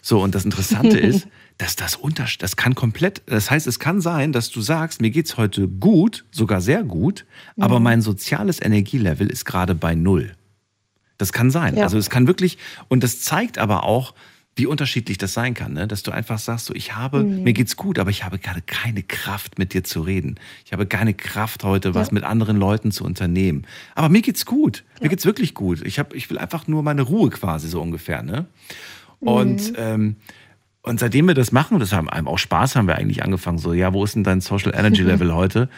So, 0.03 0.21
und 0.21 0.35
das 0.35 0.45
Interessante 0.45 0.99
ist, 0.99 1.27
dass 1.57 1.75
das 1.75 1.95
unter, 1.95 2.27
das 2.37 2.55
kann 2.55 2.75
komplett, 2.75 3.23
das 3.25 3.49
heißt, 3.49 3.65
es 3.65 3.79
kann 3.79 4.01
sein, 4.01 4.31
dass 4.33 4.51
du 4.51 4.61
sagst, 4.61 5.01
mir 5.01 5.09
geht's 5.09 5.37
heute 5.37 5.67
gut, 5.67 6.23
sogar 6.31 6.61
sehr 6.61 6.83
gut, 6.83 7.25
aber 7.59 7.79
Mhm. 7.79 7.83
mein 7.83 8.01
soziales 8.03 8.61
Energielevel 8.61 9.27
ist 9.31 9.45
gerade 9.45 9.73
bei 9.73 9.95
null. 9.95 10.33
Das 11.17 11.33
kann 11.33 11.49
sein. 11.49 11.75
Ja. 11.77 11.83
Also 11.85 11.97
es 11.97 12.11
kann 12.11 12.27
wirklich, 12.27 12.59
und 12.87 13.03
das 13.03 13.21
zeigt 13.21 13.57
aber 13.57 13.83
auch, 13.83 14.13
wie 14.57 14.65
unterschiedlich 14.65 15.17
das 15.17 15.33
sein 15.33 15.53
kann, 15.53 15.73
ne? 15.73 15.87
dass 15.87 16.03
du 16.03 16.11
einfach 16.11 16.39
sagst, 16.39 16.65
so, 16.65 16.73
ich 16.75 16.95
habe, 16.95 17.23
Mhm. 17.23 17.43
mir 17.43 17.53
geht's 17.53 17.75
gut, 17.77 17.99
aber 17.99 18.09
ich 18.09 18.23
habe 18.23 18.39
gerade 18.39 18.61
keine 18.61 19.03
Kraft, 19.03 19.57
mit 19.59 19.73
dir 19.73 19.83
zu 19.83 20.01
reden. 20.01 20.35
Ich 20.65 20.73
habe 20.73 20.85
keine 20.87 21.13
Kraft 21.13 21.63
heute, 21.63 21.93
was 21.95 22.07
Ja. 22.07 22.13
mit 22.15 22.23
anderen 22.23 22.57
Leuten 22.57 22.91
zu 22.91 23.03
unternehmen. 23.05 23.65
Aber 23.95 24.09
mir 24.09 24.21
geht's 24.21 24.45
gut. 24.45 24.83
Mir 25.01 25.09
geht's 25.09 25.25
wirklich 25.25 25.53
gut. 25.53 25.85
Ich 25.85 25.99
habe, 25.99 26.15
ich 26.17 26.29
will 26.29 26.37
einfach 26.37 26.67
nur 26.67 26.83
meine 26.83 27.03
Ruhe 27.03 27.29
quasi 27.29 27.67
so 27.69 27.81
ungefähr, 27.81 28.23
ne? 28.23 28.45
Und 29.19 29.69
Mhm. 29.71 29.75
ähm, 29.77 30.15
und 30.83 31.01
seitdem 31.01 31.27
wir 31.27 31.33
das 31.33 31.51
machen, 31.51 31.79
das 31.79 31.91
haben 31.91 32.09
einem 32.09 32.27
auch 32.29 32.37
Spaß, 32.39 32.77
haben 32.77 32.87
wir 32.87 32.95
eigentlich 32.95 33.21
angefangen, 33.21 33.57
so, 33.57 33.73
ja, 33.73 33.93
wo 33.93 34.05
ist 34.05 34.15
denn 34.15 34.23
dein 34.23 34.39
Social 34.41 34.73
Energy 34.73 35.01
Level 35.03 35.33
heute? 35.33 35.69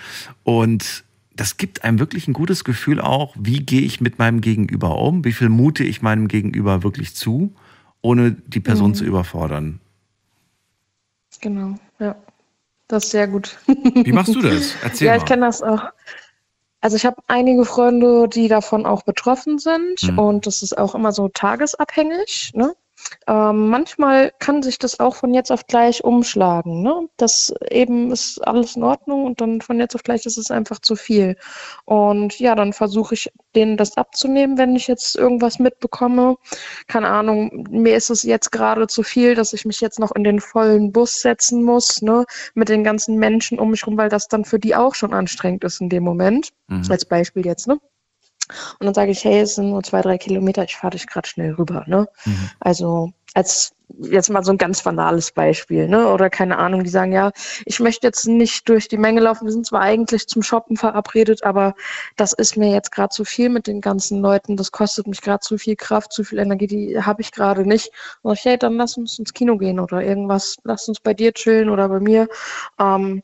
Und 0.44 1.04
das 1.36 1.58
gibt 1.58 1.84
einem 1.84 1.98
wirklich 2.00 2.28
ein 2.28 2.34
gutes 2.34 2.64
Gefühl 2.64 3.02
auch, 3.02 3.34
wie 3.40 3.60
gehe 3.60 3.82
ich 3.82 4.02
mit 4.02 4.20
meinem 4.20 4.40
Gegenüber 4.42 5.00
um, 5.00 5.26
wie 5.26 5.32
viel 5.32 5.50
mute 5.50 5.84
ich 5.84 6.02
meinem 6.04 6.28
Gegenüber 6.28 6.84
wirklich 6.84 7.16
zu, 7.16 7.54
ohne 8.02 8.32
die 8.32 8.60
Person 8.60 8.92
Mhm. 8.92 8.96
zu 8.96 9.04
überfordern. 9.06 9.80
Genau, 11.42 11.76
ja. 12.00 12.16
Das 12.88 13.06
ist 13.06 13.12
sehr 13.12 13.28
gut. 13.28 13.58
Wie 13.68 14.12
machst 14.12 14.34
du 14.34 14.42
das? 14.42 14.74
Erzähl 14.84 15.08
ja, 15.08 15.14
mal. 15.14 15.18
ich 15.20 15.26
kenne 15.26 15.46
das 15.46 15.62
auch. 15.62 15.84
Also 16.82 16.96
ich 16.96 17.06
habe 17.06 17.22
einige 17.28 17.66
Freunde, 17.66 18.28
die 18.28 18.48
davon 18.48 18.86
auch 18.86 19.04
betroffen 19.04 19.60
sind 19.60 20.04
Mhm. 20.04 20.18
und 20.20 20.48
das 20.48 20.64
ist 20.64 20.78
auch 20.78 20.96
immer 20.96 21.12
so 21.12 21.28
tagesabhängig. 21.30 22.52
Ne? 22.56 22.74
Ähm, 23.28 23.70
manchmal 23.70 24.32
kann 24.40 24.64
sich 24.64 24.80
das 24.80 25.00
auch 25.00 25.16
von 25.16 25.34
jetzt 25.34 25.52
auf 25.52 25.68
gleich 25.68 26.04
umschlagen. 26.04 26.82
Ne? 26.82 27.08
Das 27.18 27.54
eben 27.70 28.12
ist 28.12 28.40
alles 28.46 28.76
in 28.76 28.84
Ordnung 28.84 29.26
und 29.26 29.42
dann 29.42 29.62
von 29.62 29.80
jetzt 29.80 29.96
auf 29.96 30.04
gleich 30.04 30.26
ist 30.26 30.38
es 30.38 30.52
einfach 30.52 30.80
zu 30.80 30.96
viel. 30.96 31.38
Und 31.86 32.40
ja, 32.40 32.56
dann 32.56 32.74
versuche 32.74 33.14
ich 33.14 33.32
denen 33.56 33.78
das 33.78 33.98
abzunehmen, 33.98 34.58
wenn 34.58 34.76
ich 34.76 34.88
jetzt 34.88 35.16
irgendwas 35.16 35.60
mitbekomme. 35.60 36.38
Keine 36.88 37.08
Ahnung, 37.08 37.68
mir 37.70 37.96
ist 37.96 38.10
es 38.10 38.24
jetzt 38.24 38.52
gerade 38.52 38.88
zu 38.88 39.04
viel, 39.04 39.36
dass 39.36 39.54
ich 39.54 39.66
mich 39.66 39.82
jetzt 39.82 40.00
noch 40.00 40.12
in 40.16 40.24
den 40.24 40.40
vollen 40.40 40.92
Bus 40.92 41.22
setzen 41.22 41.64
muss, 41.64 42.02
ne? 42.02 42.26
mit 42.54 42.70
den 42.70 42.84
ganzen 42.84 43.18
Menschen 43.18 43.60
um 43.60 43.72
mich 43.72 43.86
rum, 43.86 43.98
weil 43.98 44.10
das 44.10 44.28
dann 44.28 44.46
für 44.46 44.60
die 44.60 44.76
auch 44.76 44.96
schon 44.96 45.14
anstrengend 45.14 45.64
ist 45.64 45.82
in 45.82 45.90
dem 45.90 46.04
Moment. 46.04 46.50
Mhm. 46.68 46.84
Als 46.90 47.06
Beispiel 47.06 47.46
jetzt, 47.46 47.68
ne? 47.68 47.80
Und 48.80 48.86
dann 48.86 48.94
sage 48.94 49.12
ich, 49.12 49.24
hey, 49.24 49.42
es 49.42 49.56
sind 49.56 49.70
nur 49.70 49.84
zwei, 49.84 50.02
drei 50.02 50.18
Kilometer, 50.18 50.64
ich 50.64 50.76
fahre 50.76 50.92
dich 50.92 51.08
gerade 51.08 51.28
schnell 51.28 51.54
rüber, 51.54 51.84
ne? 51.88 52.08
Also 52.60 53.12
als 53.34 53.74
jetzt 54.00 54.30
mal 54.30 54.44
so 54.44 54.52
ein 54.52 54.58
ganz 54.58 54.84
banales 54.84 55.32
Beispiel, 55.32 55.88
ne? 55.88 56.08
Oder 56.10 56.30
keine 56.30 56.58
Ahnung, 56.58 56.84
die 56.84 56.90
sagen, 56.90 57.12
ja, 57.12 57.32
ich 57.66 57.80
möchte 57.80 58.08
jetzt 58.08 58.28
nicht 58.28 58.68
durch 58.70 58.88
die 58.88 58.98
Menge 58.98 59.22
laufen, 59.22 59.46
wir 59.46 59.52
sind 59.52 59.66
zwar 59.66 59.82
eigentlich 59.82 60.28
zum 60.28 60.42
Shoppen 60.44 60.78
verabredet, 60.78 61.44
aber 61.44 61.76
das 62.16 62.34
ist 62.34 62.58
mir 62.58 62.72
jetzt 62.72 62.92
gerade 62.92 63.10
zu 63.10 63.26
viel 63.26 63.50
mit 63.50 63.68
den 63.68 63.82
ganzen 63.82 64.22
Leuten, 64.22 64.58
das 64.58 64.72
kostet 64.72 65.08
mich 65.08 65.22
gerade 65.22 65.40
zu 65.42 65.58
viel 65.58 65.76
Kraft, 65.76 66.14
zu 66.14 66.24
viel 66.24 66.40
Energie, 66.40 66.68
die 66.68 67.02
habe 67.02 67.22
ich 67.22 67.32
gerade 67.32 67.66
nicht. 67.66 67.92
Und 68.22 68.34
ich, 68.34 68.46
hey, 68.46 68.58
dann 68.58 68.76
lass 68.78 68.98
uns 68.98 69.20
ins 69.20 69.34
Kino 69.34 69.58
gehen 69.58 69.80
oder 69.80 70.04
irgendwas, 70.04 70.58
lass 70.64 70.88
uns 70.88 71.00
bei 71.00 71.14
dir 71.14 71.34
chillen 71.34 71.70
oder 71.70 71.90
bei 71.90 72.00
mir. 72.00 72.28
Ähm, 72.80 73.24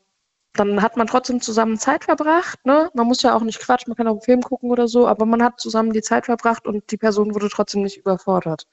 dann 0.56 0.82
hat 0.82 0.96
man 0.96 1.06
trotzdem 1.06 1.40
zusammen 1.40 1.78
Zeit 1.78 2.04
verbracht. 2.04 2.64
Ne? 2.64 2.90
Man 2.94 3.06
muss 3.06 3.22
ja 3.22 3.34
auch 3.34 3.42
nicht 3.42 3.60
quatschen, 3.60 3.90
man 3.90 3.96
kann 3.96 4.08
auch 4.08 4.12
einen 4.12 4.22
Film 4.22 4.42
gucken 4.42 4.70
oder 4.70 4.88
so, 4.88 5.06
aber 5.06 5.26
man 5.26 5.42
hat 5.42 5.60
zusammen 5.60 5.92
die 5.92 6.02
Zeit 6.02 6.26
verbracht 6.26 6.66
und 6.66 6.90
die 6.90 6.96
Person 6.96 7.34
wurde 7.34 7.48
trotzdem 7.48 7.82
nicht 7.82 7.98
überfordert. 7.98 8.66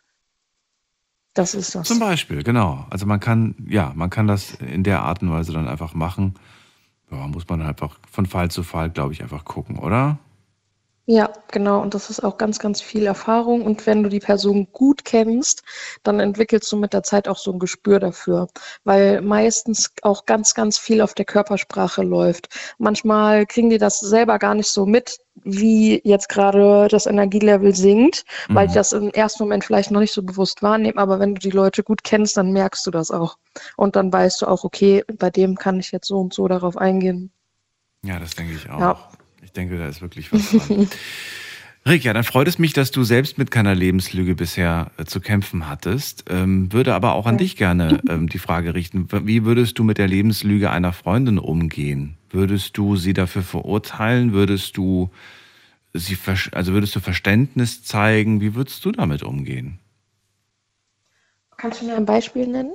Das 1.34 1.56
ist 1.56 1.74
das. 1.74 1.88
Zum 1.88 2.00
Beispiel, 2.00 2.44
genau. 2.44 2.86
Also 2.90 3.06
man 3.06 3.20
kann, 3.20 3.56
ja, 3.68 3.92
man 3.96 4.10
kann 4.10 4.28
das 4.28 4.54
in 4.56 4.84
der 4.84 5.02
Art 5.02 5.22
und 5.22 5.32
Weise 5.32 5.52
dann 5.52 5.68
einfach 5.68 5.94
machen. 5.94 6.36
Ja, 7.10 7.28
muss 7.28 7.48
man 7.48 7.62
einfach 7.62 8.00
von 8.10 8.26
Fall 8.26 8.52
zu 8.52 8.64
Fall, 8.64 8.90
glaube 8.90 9.14
ich, 9.14 9.24
einfach 9.24 9.44
gucken, 9.44 9.80
oder? 9.80 10.20
Ja, 11.06 11.34
genau. 11.52 11.82
Und 11.82 11.94
das 11.94 12.10
ist 12.10 12.24
auch 12.24 12.38
ganz, 12.38 12.60
ganz 12.60 12.82
viel 12.82 13.06
Erfahrung. 13.06 13.64
Und 13.64 13.86
wenn 13.86 14.04
du 14.04 14.10
die 14.10 14.22
Person 14.22 14.70
gut 14.72 15.04
kennst, 15.04 15.64
dann 16.04 16.22
entwickelst 16.22 16.72
du 16.72 16.78
mit 16.78 16.94
der 16.94 17.04
Zeit 17.04 17.28
auch 17.28 17.38
so 17.38 17.52
ein 17.52 17.60
Gespür 17.60 18.00
dafür, 18.00 18.48
weil 18.86 19.20
meistens 19.20 19.92
auch 20.02 20.26
ganz, 20.26 20.54
ganz 20.54 20.78
viel 20.78 21.02
auf 21.02 21.14
der 21.14 21.26
Körpersprache 21.26 22.04
läuft. 22.04 22.48
Manchmal 22.78 23.46
kriegen 23.46 23.70
die 23.70 23.80
das 23.80 24.00
selber 24.00 24.40
gar 24.40 24.56
nicht 24.56 24.70
so 24.70 24.86
mit, 24.86 25.18
wie 25.44 26.00
jetzt 26.06 26.30
gerade 26.30 26.88
das 26.90 27.06
Energielevel 27.06 27.76
sinkt, 27.76 28.24
weil 28.48 28.68
Mhm. 28.68 28.70
die 28.70 28.76
das 28.76 28.94
im 28.94 29.10
ersten 29.10 29.44
Moment 29.44 29.66
vielleicht 29.66 29.92
noch 29.92 30.00
nicht 30.00 30.14
so 30.14 30.24
bewusst 30.24 30.64
wahrnehmen. 30.64 31.00
Aber 31.00 31.20
wenn 31.20 31.36
du 31.36 31.40
die 31.42 31.50
Leute 31.50 31.84
gut 31.84 32.06
kennst, 32.06 32.38
dann 32.38 32.54
merkst 32.54 32.86
du 32.88 32.92
das 32.92 33.12
auch. 33.12 33.38
Und 33.76 33.98
dann 33.98 34.14
weißt 34.14 34.42
du 34.42 34.48
auch, 34.48 34.64
okay, 34.64 35.04
bei 35.20 35.30
dem 35.30 35.58
kann 35.58 35.82
ich 35.82 35.92
jetzt 35.92 36.08
so 36.08 36.18
und 36.18 36.34
so 36.34 36.48
darauf 36.48 36.78
eingehen. 36.78 37.34
Ja, 38.06 38.20
das 38.20 38.36
denke 38.36 38.54
ich 38.54 38.70
auch. 38.70 38.80
Ja. 38.80 39.10
Ich 39.54 39.56
denke, 39.56 39.78
da 39.78 39.88
ist 39.88 40.02
wirklich 40.02 40.34
was 40.34 40.50
dran. 40.50 40.90
Rick, 41.86 42.06
ja, 42.06 42.14
dann 42.14 42.24
freut 42.24 42.48
es 42.48 42.58
mich, 42.58 42.74
dass 42.74 42.90
du 42.90 43.04
selbst 43.04 43.38
mit 43.38 43.52
keiner 43.52 43.76
Lebenslüge 43.76 44.34
bisher 44.34 44.90
äh, 44.98 45.06
zu 45.06 45.20
kämpfen 45.20 45.70
hattest. 45.70 46.26
Ähm, 46.28 46.74
würde 46.74 46.96
aber 46.96 47.14
auch 47.14 47.28
an 47.28 47.38
dich 47.38 47.56
gerne 47.56 48.02
ähm, 48.10 48.30
die 48.30 48.40
Frage 48.40 48.74
richten, 48.74 49.10
wie 49.28 49.46
würdest 49.46 49.78
du 49.78 49.84
mit 49.84 50.00
der 50.00 50.08
Lebenslüge 50.08 50.72
einer 50.72 50.92
Freundin 50.92 51.38
umgehen? 51.38 52.18
Würdest 52.32 52.80
du 52.80 52.96
sie 52.96 53.14
dafür 53.14 53.44
verurteilen? 53.44 54.34
Würdest 54.34 54.76
du 54.76 55.12
sie, 55.94 56.18
also 56.54 56.74
würdest 56.74 56.96
du 56.96 57.00
Verständnis 57.00 57.84
zeigen? 57.84 58.42
Wie 58.42 58.56
würdest 58.56 58.84
du 58.84 58.92
damit 58.92 59.22
umgehen? 59.22 59.78
Kannst 61.58 61.84
du 61.84 61.86
mir 61.86 61.96
ein 61.96 62.08
Beispiel 62.08 62.48
nennen? 62.48 62.74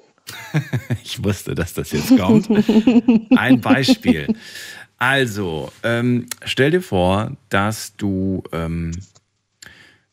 Ich 1.05 1.23
wusste, 1.25 1.55
dass 1.55 1.75
das 1.75 1.93
jetzt 1.93 2.17
kommt. 2.17 2.49
Ein 3.37 3.61
Beispiel. 3.61 4.35
Also, 4.99 5.71
ähm, 5.85 6.27
stell 6.45 6.73
dir 6.73 6.83
vor, 6.83 7.37
dass 7.51 7.97
du, 7.97 8.43
ähm, 8.53 8.91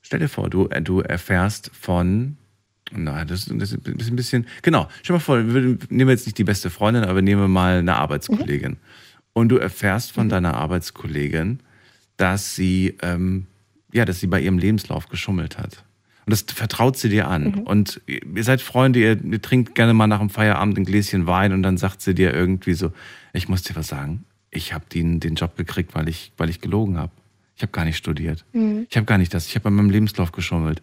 stell 0.01 0.19
dir 0.19 0.29
vor, 0.29 0.49
du, 0.49 0.67
äh, 0.67 0.81
du 0.81 1.01
erfährst 1.01 1.71
von, 1.73 2.37
na, 2.91 3.25
das, 3.25 3.45
das 3.45 3.71
ist 3.71 3.87
ein 3.87 4.15
bisschen, 4.15 4.45
genau, 4.61 4.87
stell 5.01 5.15
dir 5.15 5.17
mal 5.17 5.19
vor, 5.19 5.53
wir 5.53 5.77
nehmen 5.89 6.11
jetzt 6.11 6.27
nicht 6.27 6.37
die 6.37 6.43
beste 6.43 6.69
Freundin, 6.69 7.03
aber 7.03 7.23
nehmen 7.23 7.41
wir 7.41 7.47
mal 7.47 7.79
eine 7.79 7.95
Arbeitskollegin. 7.95 8.77
Und 9.33 9.49
du 9.49 9.57
erfährst 9.57 10.11
von 10.11 10.29
deiner 10.29 10.53
Arbeitskollegin, 10.53 11.59
dass 12.15 12.55
sie, 12.55 12.95
ähm, 13.01 13.47
ja, 13.91 14.05
dass 14.05 14.19
sie 14.19 14.27
bei 14.27 14.39
ihrem 14.39 14.59
Lebenslauf 14.59 15.09
geschummelt 15.09 15.57
hat. 15.57 15.83
Und 16.25 16.31
das 16.31 16.41
vertraut 16.41 16.97
sie 16.97 17.09
dir 17.09 17.27
an. 17.27 17.43
Mhm. 17.43 17.59
Und 17.61 18.01
ihr 18.07 18.43
seid 18.43 18.61
Freunde, 18.61 18.99
ihr, 18.99 19.23
ihr 19.23 19.41
trinkt 19.41 19.75
gerne 19.75 19.93
mal 19.93 20.07
nach 20.07 20.19
dem 20.19 20.29
Feierabend 20.29 20.77
ein 20.77 20.85
Gläschen 20.85 21.27
Wein 21.27 21.53
und 21.53 21.63
dann 21.63 21.77
sagt 21.77 22.01
sie 22.01 22.15
dir 22.15 22.33
irgendwie 22.33 22.73
so, 22.73 22.93
ich 23.33 23.49
muss 23.49 23.63
dir 23.63 23.75
was 23.75 23.87
sagen, 23.87 24.25
ich 24.55 24.73
habe 24.73 24.85
den, 24.91 25.19
den 25.19 25.35
Job 25.35 25.55
gekriegt, 25.57 25.95
weil 25.95 26.09
ich, 26.09 26.31
weil 26.37 26.49
ich 26.49 26.61
gelogen 26.61 26.97
habe. 26.97 27.11
Ich 27.55 27.61
habe 27.61 27.71
gar 27.71 27.85
nicht 27.85 27.97
studiert. 27.97 28.43
Mhm. 28.53 28.87
Ich 28.89 28.97
habe 28.97 29.05
gar 29.05 29.17
nicht 29.17 29.33
das. 29.33 29.47
Ich 29.47 29.55
habe 29.55 29.63
bei 29.63 29.69
meinem 29.69 29.89
Lebenslauf 29.89 30.31
geschummelt. 30.31 30.81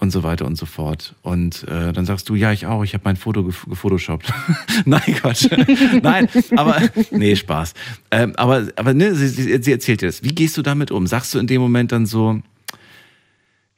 Und 0.00 0.10
so 0.10 0.24
weiter 0.24 0.46
und 0.46 0.56
so 0.56 0.66
fort. 0.66 1.14
Und 1.22 1.62
äh, 1.68 1.92
dann 1.92 2.06
sagst 2.06 2.28
du, 2.28 2.34
ja, 2.34 2.50
ich 2.50 2.66
auch, 2.66 2.82
ich 2.82 2.92
habe 2.92 3.02
mein 3.04 3.14
Foto 3.14 3.44
gef 3.44 3.66
gefotoshoppt. 3.68 4.32
Nein, 4.84 5.00
Quatsch. 5.14 5.46
Nein, 6.02 6.28
aber, 6.56 6.80
nee, 7.12 7.36
Spaß. 7.36 7.74
Ähm, 8.10 8.34
aber 8.34 8.66
aber 8.74 8.94
ne, 8.94 9.14
sie, 9.14 9.28
sie 9.28 9.70
erzählt 9.70 10.00
dir 10.00 10.08
das. 10.08 10.24
Wie 10.24 10.34
gehst 10.34 10.56
du 10.56 10.62
damit 10.62 10.90
um? 10.90 11.06
Sagst 11.06 11.34
du 11.34 11.38
in 11.38 11.46
dem 11.46 11.60
Moment 11.60 11.92
dann 11.92 12.06
so, 12.06 12.42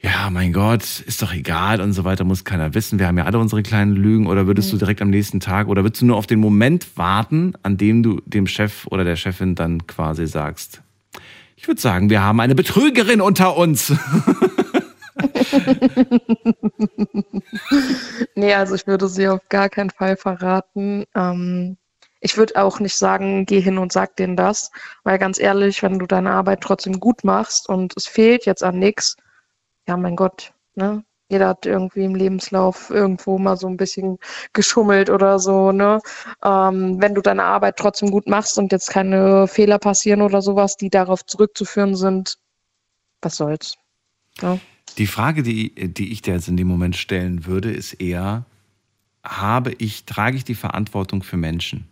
ja, 0.05 0.28
mein 0.28 0.52
Gott, 0.52 1.01
ist 1.06 1.22
doch 1.22 1.32
egal 1.32 1.81
und 1.81 1.94
so 1.94 2.05
weiter, 2.05 2.24
muss 2.24 2.44
keiner 2.44 2.74
wissen. 2.74 2.98
Wir 2.98 3.06
haben 3.06 3.16
ja 3.16 3.24
alle 3.24 3.39
unsere 3.39 3.62
kleinen 3.62 3.93
Lügen. 3.93 4.26
Oder 4.26 4.47
würdest 4.47 4.70
du 4.70 4.76
direkt 4.76 5.01
am 5.01 5.09
nächsten 5.09 5.40
Tag 5.40 5.66
oder 5.66 5.82
würdest 5.82 6.02
du 6.02 6.06
nur 6.06 6.16
auf 6.16 6.26
den 6.26 6.40
Moment 6.40 6.98
warten, 6.98 7.55
an 7.62 7.78
dem 7.78 8.02
du 8.02 8.20
dem 8.26 8.47
Chef 8.47 8.86
oder 8.89 9.05
der 9.05 9.16
Chefin 9.16 9.55
dann 9.55 9.86
quasi 9.86 10.26
sagst, 10.26 10.82
ich 11.56 11.66
würde 11.68 11.81
sagen, 11.81 12.10
wir 12.10 12.22
haben 12.22 12.39
eine 12.40 12.55
Betrügerin 12.55 13.22
unter 13.22 13.56
uns. 13.56 13.93
Nee, 18.35 18.52
also 18.55 18.74
ich 18.74 18.86
würde 18.86 19.09
sie 19.09 19.28
auf 19.28 19.40
gar 19.48 19.68
keinen 19.68 19.90
Fall 19.90 20.16
verraten. 20.16 21.05
Ähm, 21.14 21.76
ich 22.20 22.36
würde 22.36 22.56
auch 22.56 22.81
nicht 22.81 22.97
sagen, 22.97 23.47
geh 23.47 23.60
hin 23.60 23.78
und 23.78 23.93
sag 23.93 24.16
denen 24.16 24.36
das, 24.36 24.70
weil 25.05 25.18
ganz 25.18 25.39
ehrlich, 25.39 25.82
wenn 25.82 25.98
du 25.98 26.06
deine 26.06 26.32
Arbeit 26.32 26.60
trotzdem 26.60 26.98
gut 26.98 27.22
machst 27.22 27.68
und 27.68 27.94
es 27.97 28.06
fehlt 28.06 28.44
jetzt 28.44 28.64
an 28.64 28.78
nichts, 28.78 29.16
ja, 29.86 29.97
mein 29.97 30.16
Gott, 30.16 30.52
ne? 30.74 31.05
Jeder 31.31 31.48
hat 31.48 31.65
irgendwie 31.65 32.05
im 32.05 32.15
Lebenslauf 32.15 32.90
irgendwo 32.90 33.39
mal 33.39 33.56
so 33.56 33.66
ein 33.66 33.78
bisschen 33.78 34.19
geschummelt 34.52 35.09
oder 35.09 35.39
so, 35.39 35.73
ne? 35.73 36.01
Ähm, 36.44 37.01
wenn 37.01 37.15
du 37.15 37.23
deine 37.23 37.44
Arbeit 37.44 37.77
trotzdem 37.78 38.11
gut 38.11 38.28
machst 38.28 38.59
und 38.59 38.73
jetzt 38.73 38.90
keine 38.90 39.48
Fehler 39.48 39.78
passieren 39.78 40.20
oder 40.20 40.43
sowas, 40.43 40.77
die 40.77 40.90
darauf 40.90 41.24
zurückzuführen 41.24 41.97
sind, 41.97 42.36
was 43.23 43.36
soll's? 43.36 43.77
Ja. 44.43 44.59
Die 44.98 45.06
Frage, 45.06 45.43
die, 45.43 45.74
die 45.74 46.12
ich 46.12 46.23
dir 46.23 46.35
jetzt 46.35 46.48
in 46.48 46.56
dem 46.56 46.69
Moment 46.69 46.94
stellen 46.94 47.47
würde, 47.47 47.73
ist 47.73 47.94
eher, 47.94 48.44
habe 49.24 49.73
ich, 49.78 50.05
trage 50.05 50.36
ich 50.36 50.44
die 50.44 50.55
Verantwortung 50.55 51.23
für 51.23 51.39
Menschen? 51.39 51.89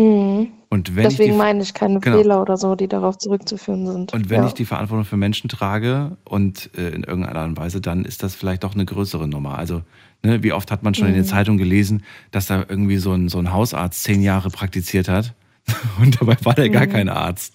Mhm. 0.00 0.48
Und 0.72 0.94
wenn 0.94 1.02
ich 1.08 1.16
Deswegen 1.16 1.32
die, 1.32 1.38
meine 1.38 1.62
ich 1.62 1.74
keine 1.74 1.98
Genau. 1.98 2.16
Fehler 2.18 2.40
oder 2.40 2.56
so, 2.56 2.76
die 2.76 2.86
darauf 2.86 3.18
zurückzuführen 3.18 3.86
sind. 3.86 4.12
Und 4.12 4.30
wenn 4.30 4.42
ja. 4.42 4.46
ich 4.46 4.54
die 4.54 4.64
Verantwortung 4.64 5.04
für 5.04 5.16
Menschen 5.16 5.48
trage 5.48 6.16
und 6.24 6.70
äh, 6.78 6.90
in 6.90 7.02
irgendeiner 7.02 7.40
Art 7.40 7.48
und 7.48 7.56
Weise, 7.56 7.80
dann 7.80 8.04
ist 8.04 8.22
das 8.22 8.36
vielleicht 8.36 8.62
doch 8.62 8.74
eine 8.74 8.84
größere 8.84 9.26
Nummer. 9.26 9.58
Also, 9.58 9.82
ne, 10.22 10.44
wie 10.44 10.52
oft 10.52 10.70
hat 10.70 10.84
man 10.84 10.94
schon 10.94 11.08
in 11.08 11.14
den 11.14 11.22
Mhm. 11.22 11.28
Zeitungen 11.28 11.58
gelesen, 11.58 12.04
dass 12.30 12.46
da 12.46 12.64
irgendwie 12.68 12.98
so 12.98 13.12
ein, 13.12 13.28
so 13.28 13.38
ein 13.38 13.52
Hausarzt 13.52 14.04
zehn 14.04 14.22
Jahre 14.22 14.50
praktiziert 14.50 15.08
hat 15.08 15.34
und 16.00 16.20
dabei 16.20 16.36
war 16.44 16.54
der 16.54 16.68
gar 16.70 16.86
Mhm. 16.86 16.90
kein 16.92 17.08
Arzt. 17.08 17.54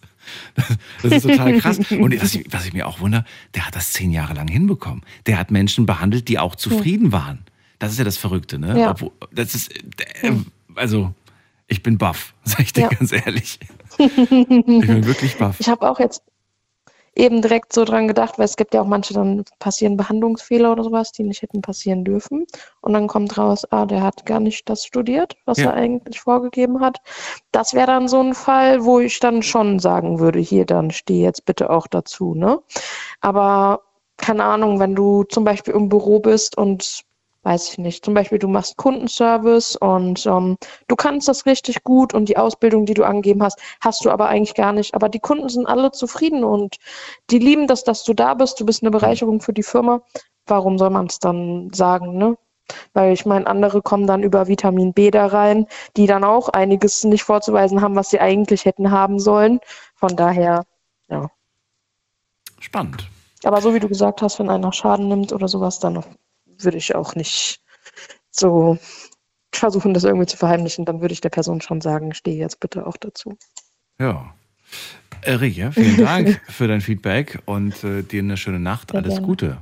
Das 1.02 1.12
ist 1.12 1.22
total 1.24 1.58
krass. 1.60 1.78
Und 1.92 2.20
was 2.20 2.34
ich, 2.34 2.46
was 2.52 2.66
ich 2.66 2.74
mir 2.74 2.88
auch 2.88 3.00
wundere, 3.00 3.26
der 3.54 3.68
hat 3.68 3.76
das 3.76 3.94
zehn 3.94 4.12
Jahre 4.12 4.34
lang 4.34 4.48
hinbekommen. 4.48 5.04
Der 5.28 5.38
hat 5.38 5.52
Menschen 5.52 5.86
behandelt, 5.86 6.28
die 6.30 6.40
auch 6.40 6.56
zufrieden 6.56 7.12
waren. 7.12 7.40
Das 7.78 7.92
ist 7.92 8.00
ja 8.00 8.04
das 8.04 8.18
Verrückte, 8.18 8.58
ne? 8.58 8.80
Ja. 8.80 8.90
Obwohl, 8.92 9.12
das 9.32 9.54
ist, 9.54 9.72
äh, 10.24 10.32
also, 10.74 11.14
ich 11.68 11.84
bin 11.84 11.98
baff, 11.98 12.34
sag 12.44 12.62
ich 12.62 12.74
dir 12.74 12.82
Ja. 12.82 12.90
ganz 12.90 13.12
ehrlich. 13.12 13.60
Ich 14.00 14.08
bin 14.88 15.06
wirklich 15.06 15.38
baff. 15.38 15.60
Ich 15.60 15.70
habe 15.70 15.90
auch 15.90 16.00
jetzt 16.00 16.22
eben 17.16 17.42
direkt 17.42 17.72
so 17.72 17.86
dran 17.86 18.10
gedacht, 18.10 18.38
weil 18.38 18.44
es 18.46 18.58
gibt 18.58 18.74
ja 18.74 18.82
auch 18.82 18.86
manche, 18.86 19.14
dann 19.14 19.46
passieren 19.60 19.96
Behandlungsfehler 19.96 20.72
oder 20.74 20.84
sowas, 20.84 21.14
die 21.14 21.24
nicht 21.24 21.42
hätten 21.42 21.62
passieren 21.62 22.04
dürfen. 22.04 22.46
Und 22.82 22.92
dann 22.92 23.08
kommt 23.08 23.38
raus, 23.38 23.64
ah, 23.72 23.86
der 23.86 24.02
hat 24.04 24.26
gar 24.26 24.42
nicht 24.42 24.68
das 24.68 24.84
studiert, 24.86 25.38
was 25.46 25.60
Ja. 25.60 25.68
er 25.68 25.76
eigentlich 25.76 26.20
vorgegeben 26.20 26.82
hat. 26.82 26.98
Das 27.54 27.74
wäre 27.74 27.88
dann 27.88 28.10
so 28.10 28.20
ein 28.20 28.34
Fall, 28.34 28.84
wo 28.84 29.00
ich 29.00 29.20
dann 29.22 29.44
schon 29.44 29.80
sagen 29.80 30.20
würde, 30.20 30.40
hier, 30.40 30.66
dann 30.66 30.92
steh 30.92 31.22
jetzt 31.22 31.46
bitte 31.46 31.70
auch 31.70 31.88
dazu, 31.88 32.36
ne? 32.36 32.60
Aber 33.22 33.82
keine 34.18 34.44
Ahnung, 34.44 34.80
wenn 34.80 34.94
du 34.96 35.24
zum 35.24 35.46
Beispiel 35.46 35.74
im 35.74 35.88
Büro 35.88 36.20
bist 36.20 36.58
und 36.58 37.04
weiß 37.46 37.70
ich 37.70 37.78
nicht, 37.78 38.04
zum 38.04 38.16
Beispiel 38.16 38.40
du 38.40 38.48
machst 38.48 38.76
Kundenservice 38.76 39.76
und 39.76 40.26
ähm, 40.26 40.58
du 40.88 40.96
kannst 40.96 41.28
das 41.28 41.46
richtig 41.46 41.84
gut 41.84 42.14
und 42.14 42.28
die 42.28 42.38
Ausbildung, 42.38 42.88
die 42.88 42.96
du 42.96 43.04
angegeben 43.04 43.44
hast, 43.44 43.60
hast 43.82 44.04
du 44.04 44.10
aber 44.10 44.28
eigentlich 44.28 44.56
gar 44.56 44.74
nicht. 44.74 44.96
Aber 44.96 45.10
die 45.10 45.20
Kunden 45.20 45.48
sind 45.48 45.68
alle 45.68 45.92
zufrieden 45.92 46.44
und 46.44 46.78
die 47.30 47.38
lieben 47.38 47.68
das, 47.68 47.84
dass 47.84 48.04
du 48.04 48.16
da 48.16 48.34
bist. 48.34 48.60
Du 48.60 48.66
bist 48.66 48.82
eine 48.82 48.90
Bereicherung 48.90 49.42
für 49.42 49.54
die 49.54 49.64
Firma. 49.64 50.02
Warum 50.48 50.80
soll 50.80 50.90
man 50.90 51.06
es 51.06 51.20
dann 51.20 51.72
sagen, 51.72 52.18
ne? 52.18 52.36
Weil 52.94 53.14
ich 53.14 53.28
meine, 53.28 53.46
andere 53.46 53.84
kommen 53.84 54.08
dann 54.08 54.24
über 54.24 54.48
Vitamin 54.48 54.94
B 54.94 55.12
da 55.12 55.28
rein, 55.28 55.68
die 55.98 56.08
dann 56.08 56.24
auch 56.24 56.50
einiges 56.50 57.04
nicht 57.04 57.24
vorzuweisen 57.24 57.82
haben, 57.82 57.96
was 57.96 58.10
sie 58.10 58.20
eigentlich 58.20 58.66
hätten 58.66 58.90
haben 58.90 59.20
sollen. 59.20 59.60
Von 59.94 60.16
daher, 60.16 60.64
ja. 61.10 61.30
Spannend. 62.60 63.08
Aber 63.44 63.62
so 63.62 63.76
wie 63.76 63.80
du 63.80 63.88
gesagt 63.88 64.24
hast, 64.24 64.40
wenn 64.40 64.50
einer 64.50 64.74
Schaden 64.74 65.08
nimmt 65.08 65.32
oder 65.32 65.48
sowas, 65.48 65.78
dann 65.78 66.04
würde 66.60 66.78
ich 66.78 66.96
auch 66.96 67.16
nicht 67.16 67.62
so 68.32 68.78
versuchen, 69.54 69.94
das 69.94 70.04
irgendwie 70.04 70.28
zu 70.28 70.38
verheimlichen. 70.38 70.86
Dann 70.86 71.02
würde 71.02 71.14
ich 71.14 71.22
der 71.22 71.30
Person 71.30 71.62
schon 71.62 71.82
sagen, 71.82 72.14
stehe 72.14 72.38
jetzt 72.38 72.60
bitte 72.60 72.86
auch 72.86 72.98
dazu. 72.98 73.38
Ja. 74.00 74.34
Regia, 75.26 75.72
vielen 75.72 75.98
Dank 75.98 76.42
für 76.50 76.68
dein 76.68 76.82
Feedback 76.82 77.40
und 77.46 77.84
äh, 77.84 78.04
dir 78.04 78.22
eine 78.22 78.38
schöne 78.38 78.60
Nacht. 78.60 78.92
Sehr 78.92 79.02
Alles 79.02 79.16
gerne. 79.16 79.28
Gute. 79.28 79.58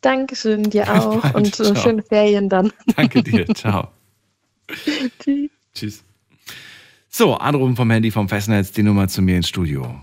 Dankeschön, 0.00 0.64
dir 0.64 0.82
Bis 0.82 0.90
auch 0.90 1.22
bald. 1.22 1.34
und 1.34 1.60
äh, 1.60 1.76
schöne 1.76 2.02
Ferien 2.02 2.48
dann. 2.48 2.72
Danke 2.96 3.22
dir. 3.22 3.46
Ciao. 3.54 3.88
Tschüss. 5.20 5.50
Tschüss. 5.74 6.04
So, 7.08 7.34
Anrufen 7.34 7.76
vom 7.76 7.90
Handy 7.90 8.10
vom 8.10 8.28
Festnetz, 8.28 8.72
die 8.72 8.82
Nummer 8.82 9.06
zu 9.08 9.22
mir 9.22 9.36
ins 9.36 9.48
Studio. 9.48 9.94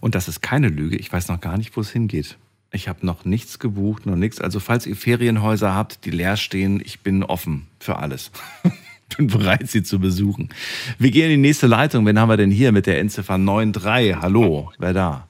Und 0.00 0.14
das 0.14 0.28
ist 0.28 0.40
keine 0.40 0.68
Lüge. 0.68 0.96
Ich 0.96 1.12
weiß 1.12 1.28
noch 1.28 1.40
gar 1.40 1.56
nicht, 1.56 1.76
wo 1.76 1.80
es 1.80 1.90
hingeht. 1.90 2.38
Ich 2.72 2.88
habe 2.88 3.04
noch 3.04 3.24
nichts 3.24 3.58
gebucht, 3.58 4.06
noch 4.06 4.16
nichts. 4.16 4.40
Also 4.40 4.60
falls 4.60 4.86
ihr 4.86 4.96
Ferienhäuser 4.96 5.74
habt, 5.74 6.04
die 6.04 6.10
leer 6.10 6.36
stehen, 6.36 6.80
ich 6.84 7.00
bin 7.00 7.22
offen 7.22 7.66
für 7.78 7.96
alles. 7.96 8.30
bin 9.16 9.26
bereit, 9.26 9.68
sie 9.68 9.82
zu 9.82 9.98
besuchen. 9.98 10.50
Wir 10.98 11.10
gehen 11.10 11.24
in 11.24 11.42
die 11.42 11.48
nächste 11.48 11.66
Leitung. 11.66 12.06
Wen 12.06 12.18
haben 12.18 12.28
wir 12.28 12.36
denn 12.36 12.50
hier 12.50 12.72
mit 12.72 12.86
der 12.86 12.98
Endziffer 13.00 13.38
93? 13.38 14.16
Hallo, 14.16 14.72
wer 14.78 14.92
da? 14.92 15.28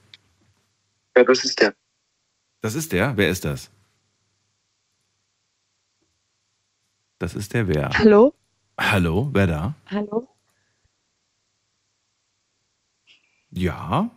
Ja, 1.17 1.23
das 1.23 1.43
ist 1.43 1.59
der. 1.59 1.73
Das 2.61 2.75
ist 2.75 2.91
der? 2.91 3.17
Wer 3.17 3.29
ist 3.29 3.43
das? 3.43 3.71
Das 7.17 7.35
ist 7.35 7.53
der 7.53 7.67
wer? 7.67 7.89
Hallo? 7.89 8.33
Hallo, 8.79 9.29
wer 9.33 9.47
da? 9.47 9.75
Hallo? 9.87 10.27
Ja. 13.51 14.09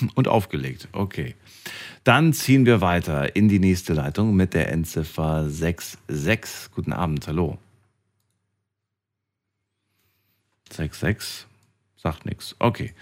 Und 0.14 0.28
aufgelegt. 0.28 0.88
Okay. 0.92 1.34
Dann 2.04 2.32
ziehen 2.32 2.66
wir 2.66 2.80
weiter 2.80 3.36
in 3.36 3.48
die 3.48 3.58
nächste 3.58 3.92
Leitung 3.92 4.34
mit 4.34 4.54
der 4.54 4.70
Endziffer 4.72 5.48
66. 5.48 6.72
Guten 6.74 6.92
Abend, 6.92 7.26
hallo. 7.26 7.58
66 10.70 11.46
sagt 11.96 12.26
nichts. 12.26 12.56
Okay. 12.58 12.92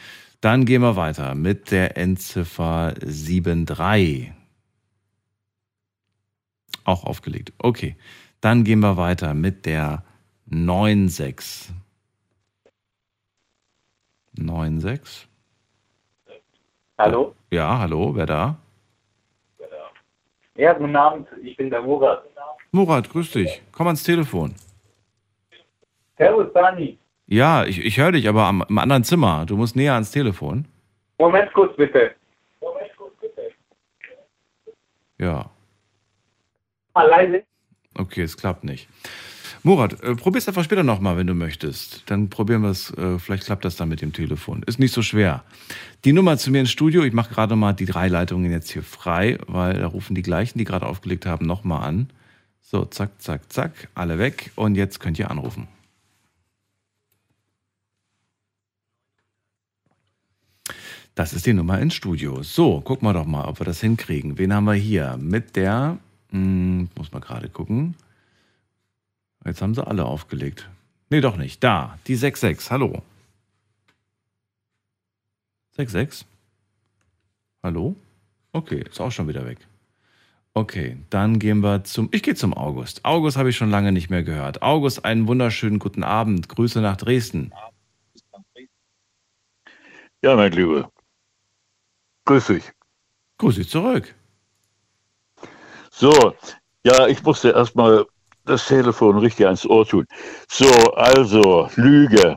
Dann 0.41 0.65
gehen 0.65 0.83
wir 0.83 0.97
weiter 0.97 1.35
mit 1.35 1.71
der 1.71 1.97
Endziffer 1.97 2.95
73. 3.01 4.33
Auch 6.85 7.05
aufgelegt. 7.05 7.53
Okay. 7.59 7.97
Dann 8.41 8.65
gehen 8.65 8.81
wir 8.81 8.97
weiter 8.97 9.35
mit 9.35 9.67
der 9.67 10.03
96. 10.47 11.73
96. 14.35 15.30
Hallo? 17.01 17.35
Ja, 17.51 17.78
hallo, 17.78 18.14
wer 18.14 18.27
da? 18.27 18.56
Ja, 20.55 20.74
guten 20.74 20.94
Abend, 20.94 21.27
ich 21.43 21.56
bin 21.56 21.70
der 21.70 21.81
Murat. 21.81 22.22
Murat, 22.72 23.09
grüß 23.09 23.31
dich. 23.31 23.62
Komm 23.72 23.86
ans 23.86 24.02
Telefon. 24.02 24.55
Servus, 26.18 26.52
Dani. 26.52 26.98
Ja, 27.27 27.64
ich, 27.64 27.82
ich 27.82 27.97
höre 27.97 28.12
dich, 28.12 28.28
aber 28.28 28.43
am, 28.44 28.62
im 28.68 28.77
anderen 28.77 29.02
Zimmer. 29.05 29.47
Du 29.47 29.56
musst 29.56 29.77
näher 29.77 29.94
ans 29.94 30.10
Telefon. 30.10 30.66
Moment 31.18 31.51
kurz 31.55 31.74
bitte. 31.74 32.14
Ja, 35.18 35.51
Mal 36.94 37.09
leise. 37.09 37.44
okay, 37.98 38.22
es 38.22 38.36
klappt 38.36 38.64
nicht. 38.64 38.89
Murat, 39.62 40.03
äh, 40.03 40.15
probier's 40.15 40.49
einfach 40.49 40.65
später 40.65 40.82
nochmal, 40.82 41.19
wenn 41.19 41.27
du 41.27 41.35
möchtest. 41.35 42.03
Dann 42.07 42.31
probieren 42.31 42.62
wir 42.62 42.70
es, 42.70 42.91
äh, 42.95 43.19
vielleicht 43.19 43.45
klappt 43.45 43.65
das 43.65 43.77
dann 43.77 43.91
mit 43.91 44.01
dem 44.01 44.12
Telefon. 44.12 44.62
Ist 44.62 44.78
nicht 44.78 44.95
so 44.95 45.03
schwer. 45.03 45.45
Die 46.05 46.15
Nummer 46.15 46.39
zu 46.39 46.51
mir 46.51 46.61
ins 46.61 46.70
Studio, 46.70 47.03
ich 47.05 47.12
mache 47.12 47.35
gerade 47.35 47.57
mal 47.57 47.74
die 47.74 47.85
drei 47.85 48.09
Leitungen 48.09 48.51
jetzt 48.51 48.70
hier 48.70 48.82
frei, 48.82 49.39
weil 49.47 49.74
da 49.81 49.87
rufen 49.87 50.15
die 50.15 50.23
gleichen, 50.23 50.59
die 50.59 50.65
gerade 50.65 50.87
aufgelegt 50.87 51.27
haben, 51.27 51.47
nochmal 51.47 51.87
an. 51.87 52.11
So, 52.62 52.87
zack, 52.87 53.20
zack, 53.20 53.53
zack, 53.53 53.89
alle 53.95 54.19
weg. 54.19 54.51
Und 54.55 54.77
jetzt 54.77 54.99
könnt 54.99 55.19
ihr 55.19 55.31
anrufen. 55.31 55.69
Das 61.15 61.35
ist 61.35 61.45
die 61.45 61.53
Nummer 61.53 61.78
ins 61.81 61.95
Studio. 61.95 62.43
So, 62.43 62.81
gucken 62.81 63.07
wir 63.07 63.12
doch 63.12 63.27
mal, 63.27 63.45
ob 63.45 63.61
wir 63.61 63.66
das 63.66 63.81
hinkriegen. 63.81 64.39
Wen 64.39 64.55
haben 64.55 64.65
wir 64.65 64.73
hier? 64.74 65.19
Mit 65.20 65.55
der, 65.57 65.99
hm, 66.31 66.89
muss 66.97 67.12
mal 67.12 67.19
gerade 67.19 67.51
gucken. 67.51 67.95
Jetzt 69.45 69.62
haben 69.62 69.75
sie 69.75 69.87
alle 69.87 70.05
aufgelegt. 70.05 70.69
Nee, 71.09 71.21
doch 71.21 71.37
nicht. 71.37 71.65
Da, 71.65 71.99
die 72.07 72.17
66. 72.17 72.71
Hallo. 72.71 73.03
66? 75.73 76.27
Hallo? 77.62 77.97
Okay, 78.53 78.85
ist 78.89 79.01
auch 79.01 79.11
schon 79.11 79.29
wieder 79.29 79.47
weg. 79.47 79.59
Okay, 80.53 80.99
dann 81.11 81.39
gehen 81.39 81.62
wir 81.62 81.85
zum. 81.85 82.09
Ich 82.12 82.23
gehe 82.23 82.35
zum 82.35 82.55
August. 82.55 83.05
August 83.05 83.37
habe 83.37 83.51
ich 83.51 83.57
schon 83.57 83.71
lange 83.71 83.93
nicht 83.93 84.11
mehr 84.11 84.25
gehört. 84.25 84.62
August, 84.62 85.05
einen 85.05 85.29
wunderschönen 85.29 85.79
guten 85.79 86.03
Abend. 86.03 86.49
Grüße 86.49 86.81
nach 86.81 86.97
Dresden. 86.97 87.53
Ja, 90.23 90.37
mein 90.37 90.53
Lieber. 90.53 90.91
Grüß 92.27 92.49
dich. 92.49 92.65
Grüß 93.39 93.57
dich 93.57 93.71
zurück. 93.71 94.15
So, 95.91 96.35
ja, 96.85 97.07
ich 97.07 97.23
musste 97.23 97.51
erstmal 97.51 98.07
das 98.45 98.67
Telefon 98.67 99.19
richtig 99.19 99.47
ans 99.47 99.67
Ohr 99.67 99.87
tun. 99.87 100.07
So, 100.49 100.71
also, 100.95 101.69
Lüge. 101.77 102.37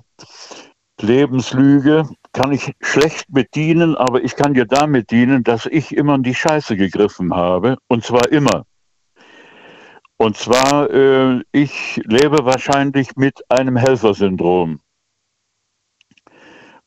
Lebenslüge 1.02 2.08
kann 2.32 2.52
ich 2.52 2.74
schlecht 2.82 3.26
bedienen, 3.28 3.96
aber 3.96 4.24
ich 4.24 4.36
kann 4.36 4.54
dir 4.54 4.66
damit 4.66 5.12
dienen, 5.12 5.44
dass 5.44 5.66
ich 5.66 5.96
immer 5.96 6.16
in 6.16 6.24
die 6.24 6.36
Scheiße 6.36 6.78
gegriffen 6.78 7.34
habe. 7.34 7.78
Und 7.88 8.04
zwar 8.04 8.32
immer. 8.32 8.66
Und 10.18 10.38
zwar, 10.38 10.90
äh, 10.90 11.42
ich 11.52 12.02
lebe 12.06 12.46
wahrscheinlich 12.46 13.16
mit 13.16 13.44
einem 13.50 13.76
Helfersyndrom. 13.76 14.80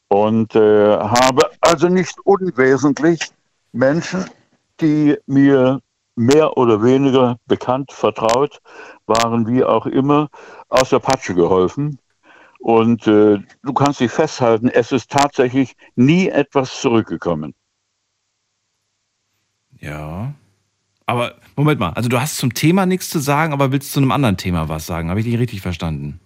Und 0.09 0.55
äh, 0.55 0.97
habe 0.97 1.51
also 1.61 1.89
nicht 1.89 2.19
unwesentlich 2.25 3.21
Menschen, 3.73 4.25
die 4.81 5.17
mir 5.27 5.81
mehr 6.17 6.57
oder 6.57 6.83
weniger 6.83 7.39
bekannt, 7.47 7.93
vertraut 7.93 8.61
waren, 9.07 9.47
wie 9.47 9.63
auch 9.63 9.87
immer, 9.87 10.29
aus 10.69 10.91
der 10.91 10.99
Patsche 10.99 11.35
geholfen. 11.35 11.99
Und 12.59 13.07
äh, 13.07 13.39
du 13.63 13.73
kannst 13.75 14.01
dich 14.01 14.11
festhalten, 14.11 14.69
es 14.69 14.91
ist 14.91 15.11
tatsächlich 15.11 15.77
nie 15.95 16.29
etwas 16.29 16.81
zurückgekommen. 16.81 17.55
Ja. 19.79 20.35
Aber 21.05 21.35
Moment 21.55 21.79
mal, 21.79 21.91
also 21.91 22.09
du 22.09 22.21
hast 22.21 22.39
zum 22.39 22.53
Thema 22.53 22.87
nichts 22.87 23.11
zu 23.11 23.21
sagen, 23.21 23.53
aber 23.53 23.71
willst 23.71 23.93
zu 23.93 24.01
einem 24.01 24.11
anderen 24.11 24.37
Thema 24.37 24.69
was 24.69 24.87
sagen? 24.87 25.11
Habe 25.11 25.21
ich 25.21 25.27
dich 25.27 25.39
richtig 25.39 25.61
verstanden? 25.61 26.19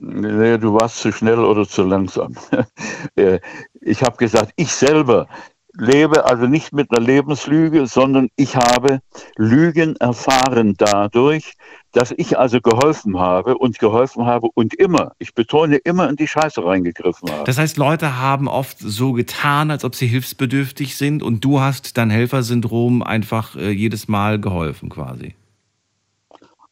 Nee, 0.00 0.58
du 0.58 0.74
warst 0.74 0.98
zu 0.98 1.10
schnell 1.12 1.38
oder 1.38 1.66
zu 1.66 1.84
langsam. 1.84 2.34
Äh, 3.14 3.40
ich 3.80 4.02
habe 4.02 4.16
gesagt, 4.16 4.52
ich 4.56 4.70
selber 4.70 5.28
lebe 5.78 6.26
also 6.26 6.46
nicht 6.46 6.72
mit 6.72 6.90
einer 6.90 7.04
Lebenslüge, 7.04 7.86
sondern 7.86 8.28
ich 8.36 8.56
habe 8.56 9.00
Lügen 9.36 9.96
erfahren 9.96 10.74
dadurch, 10.76 11.54
dass 11.92 12.12
ich 12.16 12.38
also 12.38 12.60
geholfen 12.60 13.18
habe 13.18 13.56
und 13.56 13.78
geholfen 13.78 14.26
habe 14.26 14.48
und 14.54 14.74
immer, 14.74 15.12
ich 15.18 15.34
betone 15.34 15.76
immer 15.76 16.08
in 16.08 16.16
die 16.16 16.28
Scheiße 16.28 16.62
reingegriffen 16.62 17.30
habe. 17.30 17.44
Das 17.44 17.58
heißt, 17.58 17.78
Leute 17.78 18.18
haben 18.18 18.48
oft 18.48 18.78
so 18.78 19.12
getan, 19.12 19.70
als 19.70 19.84
ob 19.84 19.94
sie 19.94 20.06
hilfsbedürftig 20.06 20.96
sind 20.96 21.22
und 21.22 21.44
du 21.44 21.60
hast 21.60 21.96
dein 21.96 22.10
Helfersyndrom 22.10 23.02
einfach 23.02 23.56
äh, 23.56 23.70
jedes 23.70 24.08
Mal 24.08 24.40
geholfen 24.40 24.90
quasi. 24.90 25.34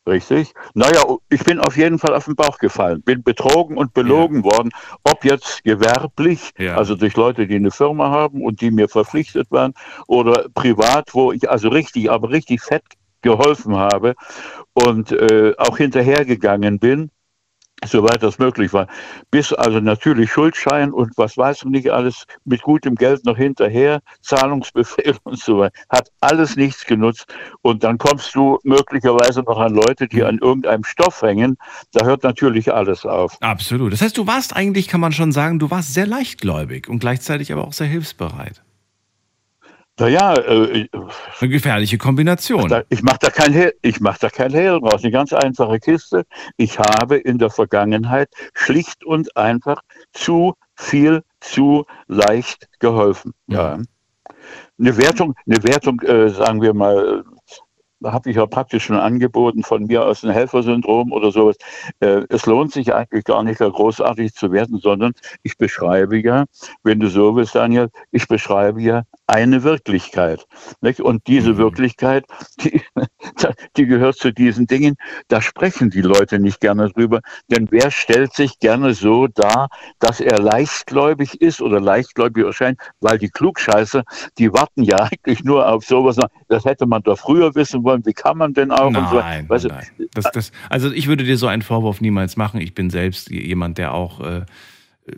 Richtig. 0.06 0.54
Naja, 0.74 1.02
ich 1.30 1.42
bin 1.42 1.58
auf 1.58 1.76
jeden 1.76 1.98
Fall 1.98 2.14
auf 2.14 2.26
den 2.26 2.36
Bauch 2.36 2.58
gefallen, 2.58 3.02
bin 3.02 3.24
betrogen 3.24 3.76
und 3.76 3.92
belogen 3.92 4.44
ja. 4.44 4.44
worden, 4.44 4.70
ob 5.02 5.24
jetzt 5.24 5.64
gewerblich, 5.64 6.52
ja. 6.58 6.76
also 6.76 6.94
durch 6.94 7.16
Leute, 7.16 7.48
die 7.48 7.56
eine 7.56 7.72
Firma 7.72 8.10
haben 8.10 8.42
und 8.42 8.60
die 8.60 8.70
mir 8.70 8.88
verpflichtet 8.88 9.50
waren, 9.50 9.74
oder 10.06 10.48
privat, 10.54 11.12
wo 11.12 11.32
ich 11.32 11.50
also 11.50 11.68
richtig, 11.70 12.08
aber 12.08 12.30
richtig 12.30 12.62
fett 12.62 12.84
geholfen 13.22 13.76
habe 13.76 14.14
und 14.74 15.10
äh, 15.10 15.54
auch 15.58 15.76
hinterhergegangen 15.78 16.78
bin 16.78 17.10
soweit 17.84 18.22
das 18.22 18.38
möglich 18.38 18.72
war. 18.72 18.86
Bis 19.30 19.52
also 19.52 19.80
natürlich 19.80 20.32
Schuldschein 20.32 20.92
und 20.92 21.12
was 21.16 21.36
weiß 21.36 21.58
ich 21.58 21.64
nicht 21.64 21.90
alles 21.90 22.26
mit 22.44 22.62
gutem 22.62 22.94
Geld 22.94 23.24
noch 23.24 23.36
hinterher, 23.36 24.00
Zahlungsbefehl 24.22 25.16
und 25.24 25.38
so 25.38 25.58
weiter. 25.58 25.74
Hat 25.90 26.10
alles 26.20 26.56
nichts 26.56 26.84
genutzt. 26.84 27.26
Und 27.62 27.84
dann 27.84 27.98
kommst 27.98 28.34
du 28.34 28.58
möglicherweise 28.64 29.42
noch 29.42 29.58
an 29.58 29.74
Leute, 29.74 30.08
die 30.08 30.24
an 30.24 30.38
irgendeinem 30.38 30.84
Stoff 30.84 31.22
hängen. 31.22 31.56
Da 31.92 32.06
hört 32.06 32.22
natürlich 32.22 32.72
alles 32.72 33.04
auf. 33.04 33.36
Absolut. 33.40 33.92
Das 33.92 34.00
heißt, 34.00 34.16
du 34.16 34.26
warst 34.26 34.56
eigentlich, 34.56 34.88
kann 34.88 35.00
man 35.00 35.12
schon 35.12 35.32
sagen, 35.32 35.58
du 35.58 35.70
warst 35.70 35.92
sehr 35.94 36.06
leichtgläubig 36.06 36.88
und 36.88 36.98
gleichzeitig 36.98 37.52
aber 37.52 37.66
auch 37.66 37.72
sehr 37.72 37.86
hilfsbereit. 37.86 38.62
Naja, 39.98 40.34
äh, 40.34 40.88
eine 41.40 41.50
gefährliche 41.50 41.96
Kombination. 41.96 42.82
Ich 42.90 43.02
mache 43.02 43.18
da 43.20 43.30
kein 43.30 43.52
Hehl, 43.52 43.74
ich 43.80 44.00
mach 44.00 44.18
da 44.18 44.28
kein 44.28 44.52
Hehl 44.52 44.72
raus. 44.72 45.02
Eine 45.02 45.10
ganz 45.10 45.32
einfache 45.32 45.80
Kiste. 45.80 46.24
Ich 46.58 46.78
habe 46.78 47.16
in 47.16 47.38
der 47.38 47.48
Vergangenheit 47.48 48.28
schlicht 48.52 49.04
und 49.04 49.34
einfach 49.36 49.80
zu 50.12 50.54
viel, 50.74 51.22
zu 51.40 51.86
leicht 52.08 52.68
geholfen. 52.78 53.32
Ja. 53.46 53.78
Eine 54.78 54.96
Wertung, 54.98 55.34
eine 55.46 55.62
Wertung, 55.64 56.00
äh, 56.02 56.28
sagen 56.28 56.60
wir 56.60 56.74
mal, 56.74 57.24
habe 58.04 58.30
ich 58.30 58.36
ja 58.36 58.46
praktisch 58.46 58.84
schon 58.84 58.96
angeboten 58.96 59.62
von 59.62 59.86
mir 59.86 60.04
aus 60.04 60.24
ein 60.24 60.30
Helfersyndrom 60.30 61.12
oder 61.12 61.32
sowas. 61.32 61.56
Äh, 62.00 62.22
es 62.28 62.46
lohnt 62.46 62.72
sich 62.72 62.94
eigentlich 62.94 63.24
gar 63.24 63.42
nicht 63.42 63.60
da 63.60 63.68
großartig 63.68 64.34
zu 64.34 64.52
werden, 64.52 64.78
sondern 64.78 65.12
ich 65.42 65.56
beschreibe 65.56 66.18
ja, 66.18 66.44
wenn 66.82 67.00
du 67.00 67.08
so 67.08 67.34
willst, 67.36 67.54
Daniel, 67.54 67.88
ich 68.10 68.28
beschreibe 68.28 68.82
ja 68.82 69.02
eine 69.26 69.62
Wirklichkeit. 69.62 70.46
Nicht? 70.80 71.00
Und 71.00 71.26
diese 71.26 71.54
mhm. 71.54 71.58
Wirklichkeit, 71.58 72.24
die, 72.60 72.80
die 73.76 73.86
gehört 73.86 74.16
zu 74.16 74.32
diesen 74.32 74.66
Dingen, 74.66 74.96
da 75.28 75.42
sprechen 75.42 75.90
die 75.90 76.02
Leute 76.02 76.38
nicht 76.38 76.60
gerne 76.60 76.90
drüber. 76.90 77.20
Denn 77.48 77.68
wer 77.70 77.90
stellt 77.90 78.32
sich 78.34 78.58
gerne 78.58 78.94
so 78.94 79.26
dar, 79.26 79.68
dass 79.98 80.20
er 80.20 80.38
leichtgläubig 80.38 81.40
ist 81.40 81.60
oder 81.60 81.80
leichtgläubig 81.80 82.44
erscheint, 82.44 82.80
weil 83.00 83.18
die 83.18 83.28
Klugscheißer, 83.28 84.04
die 84.38 84.52
warten 84.52 84.82
ja 84.82 84.96
eigentlich 85.10 85.44
nur 85.44 85.68
auf 85.68 85.84
sowas. 85.84 86.16
Das 86.48 86.64
hätte 86.64 86.86
man 86.86 87.02
doch 87.02 87.18
früher 87.18 87.54
wissen 87.54 87.84
wollen. 87.84 88.04
Wie 88.06 88.12
kann 88.12 88.38
man 88.38 88.54
denn 88.54 88.70
auch? 88.70 88.90
Nein, 88.90 89.44
so. 89.44 89.48
weißt 89.48 89.64
du, 89.64 89.68
nein. 89.68 89.86
Das, 90.14 90.30
das, 90.32 90.52
also 90.70 90.90
ich 90.92 91.08
würde 91.08 91.24
dir 91.24 91.36
so 91.36 91.46
einen 91.46 91.62
Vorwurf 91.62 92.00
niemals 92.00 92.36
machen. 92.36 92.60
Ich 92.60 92.74
bin 92.74 92.90
selbst 92.90 93.30
jemand, 93.30 93.78
der 93.78 93.94
auch 93.94 94.20
äh, 94.20 94.44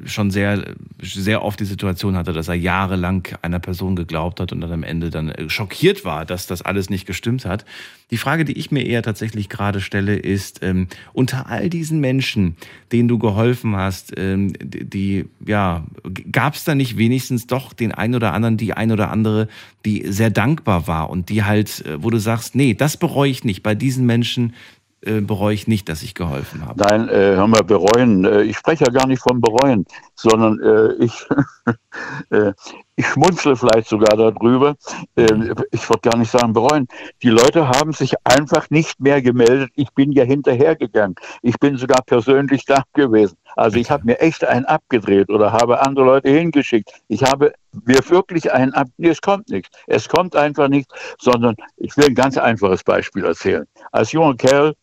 schon 0.04 0.30
sehr, 0.30 0.74
sehr 1.00 1.42
oft 1.42 1.58
die 1.60 1.64
Situation 1.64 2.16
hatte, 2.16 2.32
dass 2.32 2.48
er 2.48 2.54
jahrelang 2.54 3.26
einer 3.40 3.58
Person 3.58 3.96
geglaubt 3.96 4.38
hat 4.38 4.52
und 4.52 4.60
dann 4.60 4.72
am 4.72 4.82
Ende 4.82 5.08
dann 5.08 5.30
äh, 5.30 5.48
schockiert 5.48 6.04
war, 6.04 6.26
dass 6.26 6.46
das 6.46 6.60
alles 6.60 6.90
nicht 6.90 7.06
gestimmt 7.06 7.46
hat. 7.46 7.64
Die 8.10 8.18
Frage, 8.18 8.44
die 8.44 8.58
ich 8.58 8.70
mir 8.70 8.84
eher 8.84 9.02
tatsächlich 9.02 9.48
gerade 9.48 9.80
stelle, 9.80 10.16
ist, 10.16 10.62
ähm, 10.62 10.88
unter 11.12 11.46
all 11.48 11.70
diesen 11.70 12.00
Menschen, 12.00 12.56
denen 12.92 13.08
du 13.08 13.18
geholfen 13.18 13.76
hast, 13.76 14.12
ähm, 14.16 14.52
die, 14.60 15.26
ja, 15.46 15.86
gab 16.32 16.54
es 16.54 16.64
da 16.64 16.74
nicht 16.74 16.98
wenigstens 16.98 17.46
doch 17.46 17.72
den 17.72 17.92
einen 17.92 18.14
oder 18.14 18.34
anderen, 18.34 18.58
die 18.58 18.74
ein 18.74 18.92
oder 18.92 19.10
andere, 19.10 19.48
die 19.84 20.04
sehr 20.06 20.30
dankbar 20.30 20.86
war 20.86 21.08
und 21.08 21.30
die 21.30 21.44
halt, 21.44 21.84
äh, 21.86 22.02
wo 22.02 22.10
du 22.10 22.18
sagst, 22.18 22.54
nee, 22.54 22.74
das 22.74 22.98
bereue 22.98 23.30
ich 23.30 23.44
nicht. 23.44 23.62
Bei 23.62 23.74
diesen 23.74 24.04
Menschen 24.04 24.54
äh, 25.02 25.20
bereue 25.20 25.54
ich 25.54 25.68
nicht, 25.68 25.88
dass 25.88 26.02
ich 26.02 26.14
geholfen 26.14 26.66
habe. 26.66 26.82
Nein, 26.82 27.08
äh, 27.08 27.36
hör 27.36 27.46
mal, 27.46 27.62
bereuen. 27.62 28.24
Äh, 28.24 28.42
ich 28.42 28.56
spreche 28.56 28.84
ja 28.84 28.90
gar 28.90 29.06
nicht 29.06 29.22
von 29.22 29.40
bereuen, 29.40 29.84
sondern 30.14 30.60
äh, 30.60 31.04
ich, 31.04 31.26
äh, 32.30 32.52
ich 32.98 33.06
schmunzle 33.06 33.54
vielleicht 33.54 33.88
sogar 33.88 34.16
darüber. 34.16 34.74
Äh, 35.14 35.54
ich 35.70 35.88
würde 35.88 36.10
gar 36.10 36.18
nicht 36.18 36.32
sagen 36.32 36.52
bereuen. 36.52 36.88
Die 37.22 37.30
Leute 37.30 37.68
haben 37.68 37.92
sich 37.92 38.14
einfach 38.24 38.70
nicht 38.70 38.98
mehr 38.98 39.22
gemeldet. 39.22 39.70
Ich 39.76 39.90
bin 39.92 40.10
ja 40.10 40.24
hinterhergegangen. 40.24 41.14
Ich 41.42 41.56
bin 41.60 41.76
sogar 41.76 42.02
persönlich 42.04 42.64
da 42.64 42.82
gewesen. 42.94 43.36
Also 43.54 43.78
ich 43.78 43.88
habe 43.88 44.04
mir 44.04 44.20
echt 44.20 44.44
einen 44.44 44.64
abgedreht 44.64 45.30
oder 45.30 45.52
habe 45.52 45.80
andere 45.86 46.06
Leute 46.06 46.28
hingeschickt. 46.28 46.90
Ich 47.06 47.22
habe 47.22 47.52
mir 47.84 48.00
wirklich 48.08 48.52
einen 48.52 48.74
ab. 48.74 48.88
Nee, 48.96 49.10
es 49.10 49.20
kommt 49.20 49.48
nichts. 49.48 49.70
Es 49.86 50.08
kommt 50.08 50.34
einfach 50.34 50.66
nichts, 50.66 50.92
sondern 51.20 51.54
ich 51.76 51.96
will 51.96 52.06
ein 52.06 52.16
ganz 52.16 52.36
einfaches 52.36 52.82
Beispiel 52.82 53.24
erzählen. 53.24 53.64
Als 53.92 54.10
junger 54.10 54.34
Kerl 54.34 54.74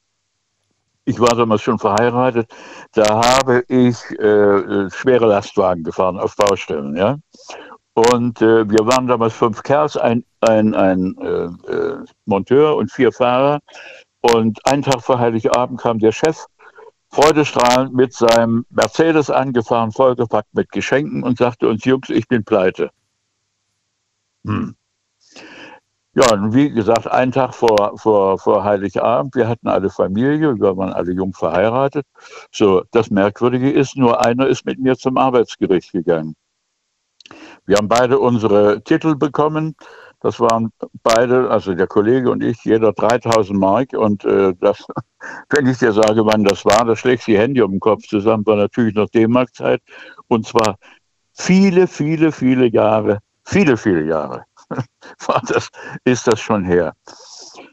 ich 1.06 1.20
war 1.20 1.36
damals 1.36 1.62
schon 1.62 1.78
verheiratet, 1.78 2.52
da 2.94 3.24
habe 3.24 3.64
ich 3.68 3.96
äh, 4.20 4.90
schwere 4.90 5.28
Lastwagen 5.28 5.84
gefahren 5.84 6.18
auf 6.18 6.36
Baustellen, 6.36 6.98
ja. 6.98 7.18
Und 7.96 8.42
äh, 8.42 8.70
wir 8.70 8.86
waren 8.86 9.08
damals 9.08 9.34
fünf 9.34 9.64
Kerls, 9.64 9.96
ein, 9.96 10.26
ein, 10.42 10.76
ein 10.76 11.16
äh, 11.18 11.72
äh 11.72 12.06
Monteur 12.26 12.76
und 12.76 12.92
vier 12.92 13.14
Fahrer. 13.14 13.62
Und 14.20 14.60
einen 14.68 14.84
Tag 14.84 15.02
vor 15.02 15.18
Heiligabend 15.18 15.80
kam 15.80 16.00
der 16.00 16.12
Chef 16.12 16.46
freudestrahlend 17.10 17.94
mit 17.94 18.14
seinem 18.14 18.66
Mercedes 18.70 19.30
angefahren, 19.30 19.94
vollgepackt 19.94 20.54
mit 20.54 20.72
Geschenken 20.72 21.24
und 21.24 21.38
sagte 21.38 21.70
uns, 21.70 21.86
Jungs, 21.86 22.10
ich 22.10 22.28
bin 22.28 22.44
pleite. 22.44 22.90
Hm. 24.44 24.76
Ja, 26.16 26.34
und 26.34 26.54
wie 26.54 26.72
gesagt, 26.72 27.08
einen 27.08 27.32
Tag 27.32 27.54
vor, 27.56 27.98
vor, 27.98 28.38
vor 28.40 28.66
Heiligabend, 28.66 29.36
wir 29.36 29.48
hatten 29.48 29.70
alle 29.70 29.90
Familie, 29.90 30.56
wir 30.60 30.76
waren 30.76 30.92
alle 30.92 31.14
jung 31.14 31.34
verheiratet. 31.34 32.06
So, 32.52 32.84
das 32.92 33.10
Merkwürdige 33.10 33.72
ist, 33.72 33.96
nur 33.96 34.26
einer 34.26 34.48
ist 34.48 34.66
mit 34.66 34.80
mir 34.80 34.98
zum 34.98 35.18
Arbeitsgericht 35.18 35.94
gegangen. 35.94 36.36
Wir 37.66 37.78
haben 37.78 37.88
beide 37.88 38.20
unsere 38.20 38.82
Titel 38.84 39.16
bekommen. 39.16 39.76
Das 40.22 40.40
waren 40.40 40.72
beide, 41.04 41.50
also 41.50 41.74
der 41.74 41.88
Kollege 41.88 42.32
und 42.32 42.44
ich, 42.44 42.64
jeder 42.64 42.94
3000 42.94 43.60
Mark. 43.60 43.94
Und 43.94 44.26
äh, 44.26 44.54
das, 44.60 44.86
wenn 45.50 45.68
ich 45.68 45.78
dir 45.78 45.92
sage, 45.92 46.26
wann 46.26 46.44
das 46.44 46.66
war, 46.66 46.86
da 46.86 46.96
schlägst 46.96 47.28
du 47.28 47.32
die 47.32 47.38
Hände 47.38 47.66
um 47.66 47.72
den 47.72 47.80
Kopf 47.80 48.08
zusammen, 48.08 48.46
war 48.46 48.56
natürlich 48.56 48.96
noch 48.96 49.10
D-Mark-Zeit. 49.10 49.82
Und 50.28 50.48
zwar 50.48 50.78
viele, 51.34 51.88
viele, 51.88 52.32
viele 52.32 52.68
Jahre, 52.68 53.20
viele, 53.44 53.78
viele 53.78 54.06
Jahre 54.06 54.46
das, 55.48 55.70
ist 56.04 56.28
das 56.28 56.40
schon 56.40 56.66
her. 56.66 56.94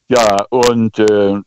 Ja, 0.08 0.44
und 0.50 0.98
äh, 0.98 1.40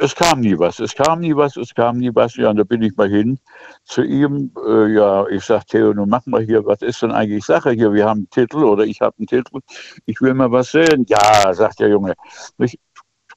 es 0.00 0.14
kam 0.14 0.40
nie 0.40 0.58
was, 0.58 0.80
es 0.80 0.94
kam 0.94 1.20
nie 1.20 1.34
was, 1.36 1.56
es 1.56 1.74
kam 1.74 1.98
nie 1.98 2.14
was. 2.14 2.36
Ja, 2.36 2.50
und 2.50 2.56
da 2.56 2.64
bin 2.64 2.82
ich 2.82 2.96
mal 2.96 3.08
hin 3.08 3.38
zu 3.84 4.02
ihm. 4.02 4.50
Äh, 4.66 4.94
ja, 4.94 5.26
ich 5.28 5.44
sag, 5.44 5.66
Theo, 5.66 5.92
nun 5.92 6.08
machen 6.08 6.32
wir 6.32 6.40
hier, 6.40 6.64
was 6.66 6.82
ist 6.82 7.02
denn 7.02 7.12
eigentlich 7.12 7.44
Sache 7.44 7.70
hier? 7.70 7.92
Wir 7.92 8.06
haben 8.06 8.20
einen 8.20 8.30
Titel 8.30 8.64
oder 8.64 8.84
ich 8.84 9.00
habe 9.00 9.14
einen 9.18 9.26
Titel. 9.26 9.60
Ich 10.06 10.20
will 10.20 10.34
mal 10.34 10.50
was 10.50 10.70
sehen. 10.72 11.06
Ja, 11.08 11.52
sagt 11.54 11.80
der 11.80 11.88
Junge. 11.88 12.14
Ich, 12.58 12.78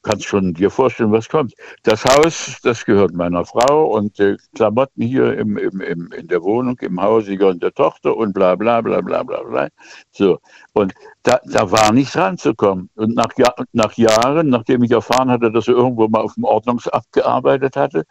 kannst 0.05 0.25
schon 0.25 0.53
dir 0.53 0.69
vorstellen, 0.69 1.11
was 1.11 1.27
kommt. 1.27 1.53
Das 1.83 2.05
Haus, 2.05 2.59
das 2.63 2.85
gehört 2.85 3.13
meiner 3.13 3.43
Frau 3.45 3.87
und 3.87 4.19
äh, 4.19 4.37
Klamotten 4.53 5.01
hier 5.01 5.37
im, 5.37 5.57
im, 5.57 5.81
im, 5.81 6.11
in 6.11 6.27
der 6.27 6.41
Wohnung, 6.43 6.77
im 6.81 7.01
Haus, 7.01 7.25
die 7.25 7.37
gehören 7.37 7.59
der 7.59 7.73
Tochter 7.73 8.15
und 8.15 8.33
bla 8.33 8.55
bla 8.55 8.81
bla 8.81 9.01
bla 9.01 9.23
bla 9.23 9.41
bla. 9.43 9.67
So. 10.11 10.39
Und 10.73 10.93
da, 11.23 11.39
da 11.45 11.71
war 11.71 11.91
nichts 11.91 12.15
ranzukommen. 12.15 12.89
Und 12.95 13.15
nach, 13.15 13.29
nach 13.73 13.93
Jahren, 13.93 14.49
nachdem 14.49 14.83
ich 14.83 14.91
erfahren 14.91 15.31
hatte, 15.31 15.51
dass 15.51 15.67
er 15.67 15.73
irgendwo 15.73 16.07
mal 16.07 16.21
auf 16.21 16.35
dem 16.35 16.43
Ordnungsamt 16.43 17.11
gearbeitet 17.11 17.75
hatte, 17.75 18.05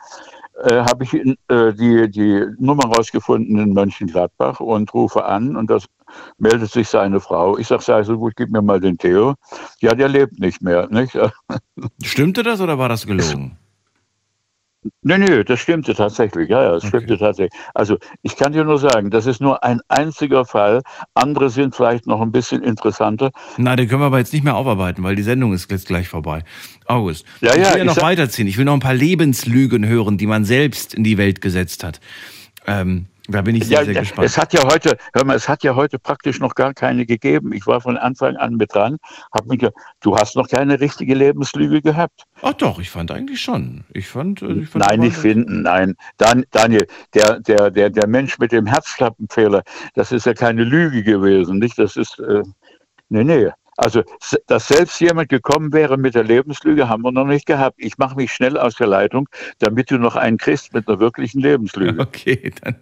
äh, 0.63 0.81
habe 0.81 1.05
ich 1.05 1.15
äh, 1.15 1.73
die, 1.73 2.11
die 2.11 2.47
Nummer 2.59 2.85
rausgefunden 2.85 3.59
in 3.59 3.73
Mönchengladbach 3.73 4.61
und 4.61 4.93
rufe 4.95 5.25
an 5.25 5.57
und 5.57 5.71
das 5.71 5.87
meldet 6.39 6.71
sich 6.71 6.89
seine 6.89 7.21
Frau. 7.21 7.59
Ich 7.59 7.67
sage, 7.67 7.83
sei 7.83 8.03
so 8.03 8.19
gut, 8.19 8.35
gib 8.37 8.51
mir 8.51 8.63
mal 8.63 8.81
den 8.81 8.99
Theo. 8.99 9.35
Ja, 9.81 9.95
der 9.95 10.09
lebt 10.09 10.39
nicht 10.39 10.63
mehr. 10.63 10.89
Nicht? 10.89 11.19
Stimmte 12.03 12.43
das 12.43 12.61
oder 12.61 12.79
war 12.79 12.89
das 12.89 13.07
gelogen? 13.07 13.59
Nee, 15.03 15.19
nee, 15.19 15.45
das 15.45 15.61
stimmte 15.61 15.95
tatsächlich. 15.95 16.49
Ja, 16.49 16.63
ja, 16.63 16.73
das 16.73 16.85
okay. 16.85 16.99
stimmte 16.99 17.19
tatsächlich. 17.19 17.61
Also, 17.75 17.99
ich 18.23 18.37
kann 18.37 18.53
dir 18.53 18.65
nur 18.65 18.79
sagen, 18.79 19.11
das 19.11 19.27
ist 19.27 19.41
nur 19.41 19.65
ein 19.65 19.81
einziger 19.89 20.45
Fall. 20.45 20.83
Andere 21.15 21.51
sind 21.51 21.75
vielleicht 21.75 22.07
noch 22.07 22.21
ein 22.21 22.33
bisschen 22.33 22.63
interessanter. 22.63 23.31
Na, 23.57 23.77
den 23.77 23.89
können 23.89 24.03
wir 24.03 24.07
aber 24.07 24.19
jetzt 24.19 24.33
nicht 24.33 24.45
mehr 24.45 24.57
aufarbeiten, 24.57 25.03
weil 25.03 25.17
die 25.17 25.23
Sendung 25.23 25.53
ist 25.53 25.71
jetzt 25.71 25.87
gleich 25.87 26.09
vorbei. 26.09 26.45
August. 26.87 27.25
Ja, 27.41 27.55
ich 27.55 27.63
ja, 27.63 27.73
will 27.73 27.79
ja 27.79 27.85
noch 27.85 28.01
weiterziehen. 28.03 28.47
Ich 28.47 28.59
will 28.59 28.65
noch 28.65 28.75
ein 28.75 28.81
paar 28.81 28.95
Lebenslügen 28.95 29.87
hören, 29.87 30.19
die 30.19 30.27
man 30.27 30.45
selbst 30.45 30.95
in 30.95 31.05
die 31.05 31.19
Welt 31.19 31.41
gesetzt 31.41 31.85
hat. 31.85 32.01
Ähm, 32.67 33.07
Da 33.27 33.41
bin 33.41 33.57
ich 33.57 33.65
sehr, 33.67 33.79
ja, 33.79 33.85
sehr 33.87 33.95
gespannt. 33.95 34.27
Es 34.27 34.37
hat 34.37 34.53
ja 34.53 34.65
heute, 34.65 34.99
hör 35.15 35.25
mal, 35.25 35.35
es 35.35 35.49
hat 35.49 35.63
ja 35.65 35.75
heute 35.75 35.99
praktisch 35.99 36.41
noch 36.41 36.55
gar 36.55 36.75
keine 36.75 37.07
gegeben. 37.07 37.53
Ich 37.53 37.67
war 37.67 37.81
von 37.81 37.97
Anfang 37.97 38.37
an 38.37 38.57
mit 38.57 38.75
dran, 38.75 38.99
hab 39.33 39.47
mich, 39.47 39.61
ge- 39.61 39.71
du 40.01 40.15
hast 40.17 40.37
noch 40.37 40.47
keine 40.47 40.79
richtige 40.79 41.15
Lebenslüge 41.15 41.81
gehabt. 41.81 42.25
Ach 42.43 42.53
doch, 42.53 42.79
ich 42.79 42.91
fand 42.91 43.11
eigentlich 43.11 43.41
schon. 43.41 43.85
Ich 43.95 44.09
fand, 44.09 44.43
äh, 44.43 44.53
ich 44.53 44.69
fand 44.69 44.85
Nein, 44.87 45.01
nicht 45.01 45.17
finden, 45.17 45.63
nein. 45.63 45.95
Dan, 46.19 46.45
Daniel, 46.51 46.87
der, 47.15 47.41
der, 47.41 47.71
der, 47.71 47.89
der 47.89 48.07
Mensch 48.07 48.39
mit 48.39 48.53
dem 48.53 48.67
Herzklappenfehler, 48.67 49.63
das 49.95 50.13
ist 50.13 50.27
ja 50.27 50.35
keine 50.35 50.65
Lüge 50.65 51.03
gewesen, 51.03 51.59
nicht? 51.61 51.79
Das 51.79 51.97
ist, 51.97 52.19
äh, 52.19 52.43
nee, 53.09 53.25
nee. 53.25 53.49
Also, 53.77 54.03
dass 54.47 54.69
selbst 54.69 55.01
jemand 55.01 55.29
gekommen 55.29 55.73
wäre 55.73 55.97
mit 55.97 56.15
der 56.15 56.25
Lebenslüge, 56.25 56.89
haben 56.89 57.03
wir 57.03 57.13
noch 57.13 57.27
nicht 57.27 57.47
gehabt. 57.47 57.77
Ich 57.79 57.99
mache 57.99 58.17
mich 58.17 58.33
schnell 58.33 58.57
aus 58.57 58.77
der 58.77 58.87
Leitung, 58.87 59.29
damit 59.59 59.91
du 59.91 59.99
noch 59.99 60.17
einen 60.17 60.39
kriegst 60.39 60.73
mit 60.75 60.89
einer 60.89 61.01
wirklichen 61.01 61.41
Lebenslüge. 61.41 61.95
Okay, 62.15 62.53
dann 62.63 62.77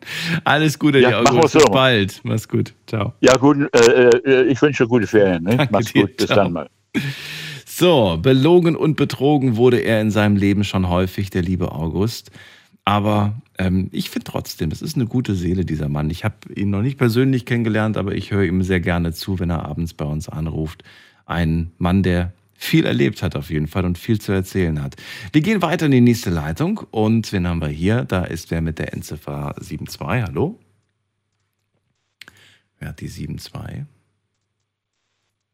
alles 0.45 0.79
Gute, 0.79 0.99
Ja, 0.99 1.11
dir, 1.11 1.23
machen 1.23 1.35
wir 1.37 1.39
August. 1.41 1.53
so. 1.55 1.59
Bis 1.61 1.71
bald. 1.71 2.21
Mach's 2.25 2.49
gut. 2.49 2.75
Ciao. 2.87 3.13
Ja, 3.21 3.37
gut, 3.37 3.57
äh, 3.75 4.09
äh, 4.11 4.43
ich 4.45 4.61
wünsche 4.61 4.85
dir 4.85 4.89
gute 4.89 5.07
Ferien. 5.07 5.45
Ne? 5.45 5.57
Danke 5.57 5.73
Mach's 5.73 5.93
dir, 5.93 6.03
gut, 6.03 6.17
bis 6.17 6.27
ciao. 6.27 6.37
dann 6.37 6.53
mal. 6.53 6.69
So, 7.67 8.19
belogen 8.21 8.77
und 8.77 8.97
betrogen 8.97 9.57
wurde 9.57 9.79
er 9.79 10.01
in 10.01 10.11
seinem 10.11 10.37
Leben 10.37 10.63
schon 10.65 10.89
häufig, 10.89 11.31
der 11.31 11.43
liebe 11.43 11.73
August. 11.73 12.31
Aber 12.85 13.41
ähm, 13.59 13.89
ich 13.93 14.11
finde 14.11 14.25
trotzdem, 14.25 14.71
es 14.71 14.83
ist 14.83 14.97
eine 14.97 15.07
gute 15.07 15.35
Seele, 15.35 15.65
dieser 15.65 15.89
Mann. 15.89 16.11
Ich 16.11 16.25
habe 16.25 16.53
ihn 16.55 16.71
noch 16.71 16.83
nicht 16.83 16.99
persönlich 16.99 17.47
kennengelernt, 17.47 17.97
aber 17.97 18.15
ich 18.15 18.33
höre 18.33 18.45
ihm 18.45 18.63
sehr 18.63 18.81
gerne 18.81 19.13
zu, 19.13 19.39
wenn 19.39 19.51
er 19.51 19.65
abends 19.65 19.95
bei 19.95 20.05
uns 20.05 20.29
anruft. 20.29 20.83
Ein 21.25 21.71
Mann, 21.79 22.03
der 22.03 22.33
viel 22.55 22.85
erlebt 22.85 23.23
hat 23.23 23.37
auf 23.37 23.51
jeden 23.51 23.67
Fall 23.67 23.85
und 23.85 23.99
viel 23.99 24.21
zu 24.21 24.33
erzählen 24.33 24.83
hat. 24.83 24.97
Wir 25.33 25.43
gehen 25.43 25.63
weiter 25.63 25.87
in 25.87 25.93
die 25.93 26.01
nächste 26.01 26.31
Leitung 26.31 26.79
und 26.91 27.33
wen 27.33 27.47
haben 27.47 27.61
wir 27.61 27.69
hier? 27.69 28.05
Da 28.05 28.25
ist 28.25 28.51
wer 28.51 28.61
mit 28.61 28.79
der 28.79 28.93
Endziffer 28.93 29.55
72. 29.61 30.01
Hallo? 30.01 30.59
Wer 32.79 32.89
hat 32.89 33.01
die 33.01 33.09
72? 33.09 33.85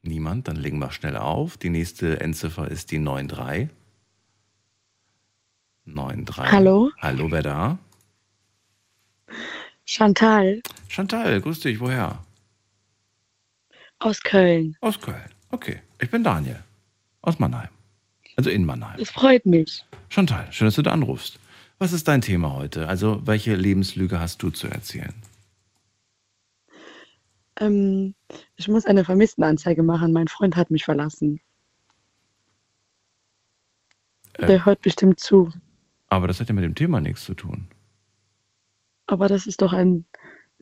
Niemand, 0.03 0.49
dann 0.49 0.57
legen 0.57 0.79
wir 0.79 0.93
schnell 0.93 1.17
auf. 1.17 1.57
Die 1.57 1.71
nächste 1.71 2.21
Endziffer 2.21 2.71
ist 2.71 2.91
die 2.91 3.03
93. 3.03 3.69
93. 5.95 6.53
Hallo? 6.53 6.91
Hallo, 7.01 7.31
wer 7.31 7.43
da? 7.43 7.79
Chantal 9.85 10.61
Chantal, 10.89 11.41
grüß 11.41 11.61
dich, 11.61 11.81
woher? 11.81 12.25
aus 13.99 14.21
Köln. 14.23 14.77
Aus 14.81 15.01
Köln. 15.01 15.31
Okay, 15.51 15.81
ich 16.01 16.11
bin 16.11 16.23
Daniel. 16.23 16.63
Aus 17.23 17.39
Mannheim. 17.39 17.69
Also 18.37 18.51
in 18.51 18.65
Mannheim. 18.65 18.99
Es 19.01 19.11
freut 19.11 19.45
mich. 19.45 19.85
Chantal, 20.09 20.47
schön, 20.53 20.67
dass 20.67 20.77
du 20.77 20.83
da 20.83 20.93
anrufst. 20.93 21.39
Was 21.79 21.93
ist 21.93 22.09
dein 22.09 22.21
Thema 22.21 22.55
heute? 22.55 22.89
Also, 22.89 23.27
welche 23.27 23.55
Lebenslüge 23.55 24.21
hast 24.21 24.43
du 24.43 24.51
zu 24.51 24.69
erzählen? 24.69 25.15
Ähm, 27.61 28.15
ich 28.57 28.69
muss 28.69 28.87
eine 28.87 29.05
Vermisstenanzeige 29.05 29.83
machen. 29.83 30.13
Mein 30.13 30.29
Freund 30.29 30.57
hat 30.57 30.71
mich 30.71 30.85
verlassen. 30.85 31.41
Äh. 34.35 34.47
Der 34.47 34.65
hört 34.65 34.83
bestimmt 34.83 35.21
zu. 35.21 35.53
Aber 36.09 36.27
das 36.27 36.41
hat 36.41 36.49
ja 36.49 36.55
mit 36.55 36.65
dem 36.65 36.75
Thema 36.75 37.01
nichts 37.01 37.25
zu 37.25 37.35
tun. 37.35 37.69
Aber 39.07 39.29
das 39.29 39.47
ist 39.47 39.63
doch 39.63 39.73
ein, 39.73 40.05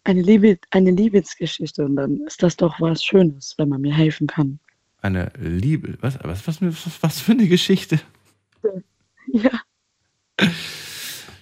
eine, 0.05 0.23
Liebe, 0.23 0.59
eine 0.71 0.91
Liebesgeschichte 0.91 1.85
und 1.85 1.97
dann 1.97 2.21
ist 2.27 2.43
das 2.43 2.57
doch 2.57 2.81
was 2.81 3.05
Schönes, 3.05 3.55
wenn 3.59 3.69
man 3.69 3.81
mir 3.81 3.95
helfen 3.95 4.27
kann. 4.27 4.59
Eine 5.03 5.33
Liebe. 5.39 5.99
Was, 6.01 6.19
was, 6.23 6.47
was, 6.47 7.03
was, 7.03 7.21
für 7.21 7.33
eine 7.33 7.49
Geschichte? 7.49 8.01
Ja. 9.33 9.51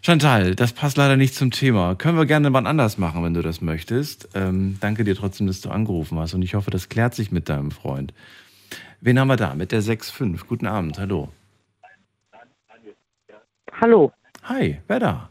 Chantal, 0.01 0.55
das 0.55 0.73
passt 0.73 0.97
leider 0.97 1.19
nicht 1.19 1.35
zum 1.35 1.51
Thema. 1.51 1.95
Können 1.97 2.17
wir 2.17 2.25
gerne 2.25 2.51
wann 2.55 2.67
anders 2.67 2.97
machen, 2.97 3.23
wenn 3.23 3.35
du 3.35 3.43
das 3.43 3.61
möchtest. 3.61 4.31
Ähm, 4.35 4.79
danke 4.81 5.05
dir 5.05 5.15
trotzdem, 5.15 5.47
dass 5.47 5.61
du 5.61 5.69
angerufen 5.69 6.19
hast 6.19 6.33
und 6.33 6.41
ich 6.41 6.55
hoffe, 6.55 6.71
das 6.71 6.89
klärt 6.89 7.15
sich 7.15 7.31
mit 7.31 7.51
deinem 7.51 7.71
Freund. 7.71 8.15
Wen 9.03 9.19
haben 9.19 9.29
wir 9.29 9.37
da? 9.37 9.55
Mit 9.55 9.71
der 9.71 9.83
6.5. 9.83 10.47
Guten 10.47 10.67
Abend, 10.67 10.99
hallo. 10.99 11.29
Hallo, 13.85 14.11
Hi, 14.45 14.81
wer 14.89 14.99
da? 14.99 15.29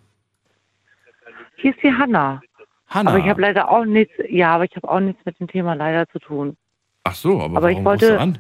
hier 1.55 1.71
ist 1.71 1.81
die 1.81 1.91
Hanna. 1.91 2.39
Hanna. 2.85 3.09
Aber 3.09 3.17
ich 3.17 3.25
habe 3.25 3.41
leider 3.41 3.67
auch 3.71 3.83
nichts, 3.83 4.13
ja, 4.29 4.53
aber 4.53 4.65
ich 4.65 4.75
habe 4.75 4.87
auch 4.91 4.99
nichts 4.99 5.25
mit 5.25 5.39
dem 5.39 5.47
Thema 5.47 5.73
leider 5.73 6.07
zu 6.09 6.19
tun. 6.19 6.55
Ach 7.03 7.15
so, 7.15 7.41
aber, 7.41 7.57
Aber 7.57 7.71
ich 7.71 7.83
wollte- 7.83 8.19
an? 8.19 8.37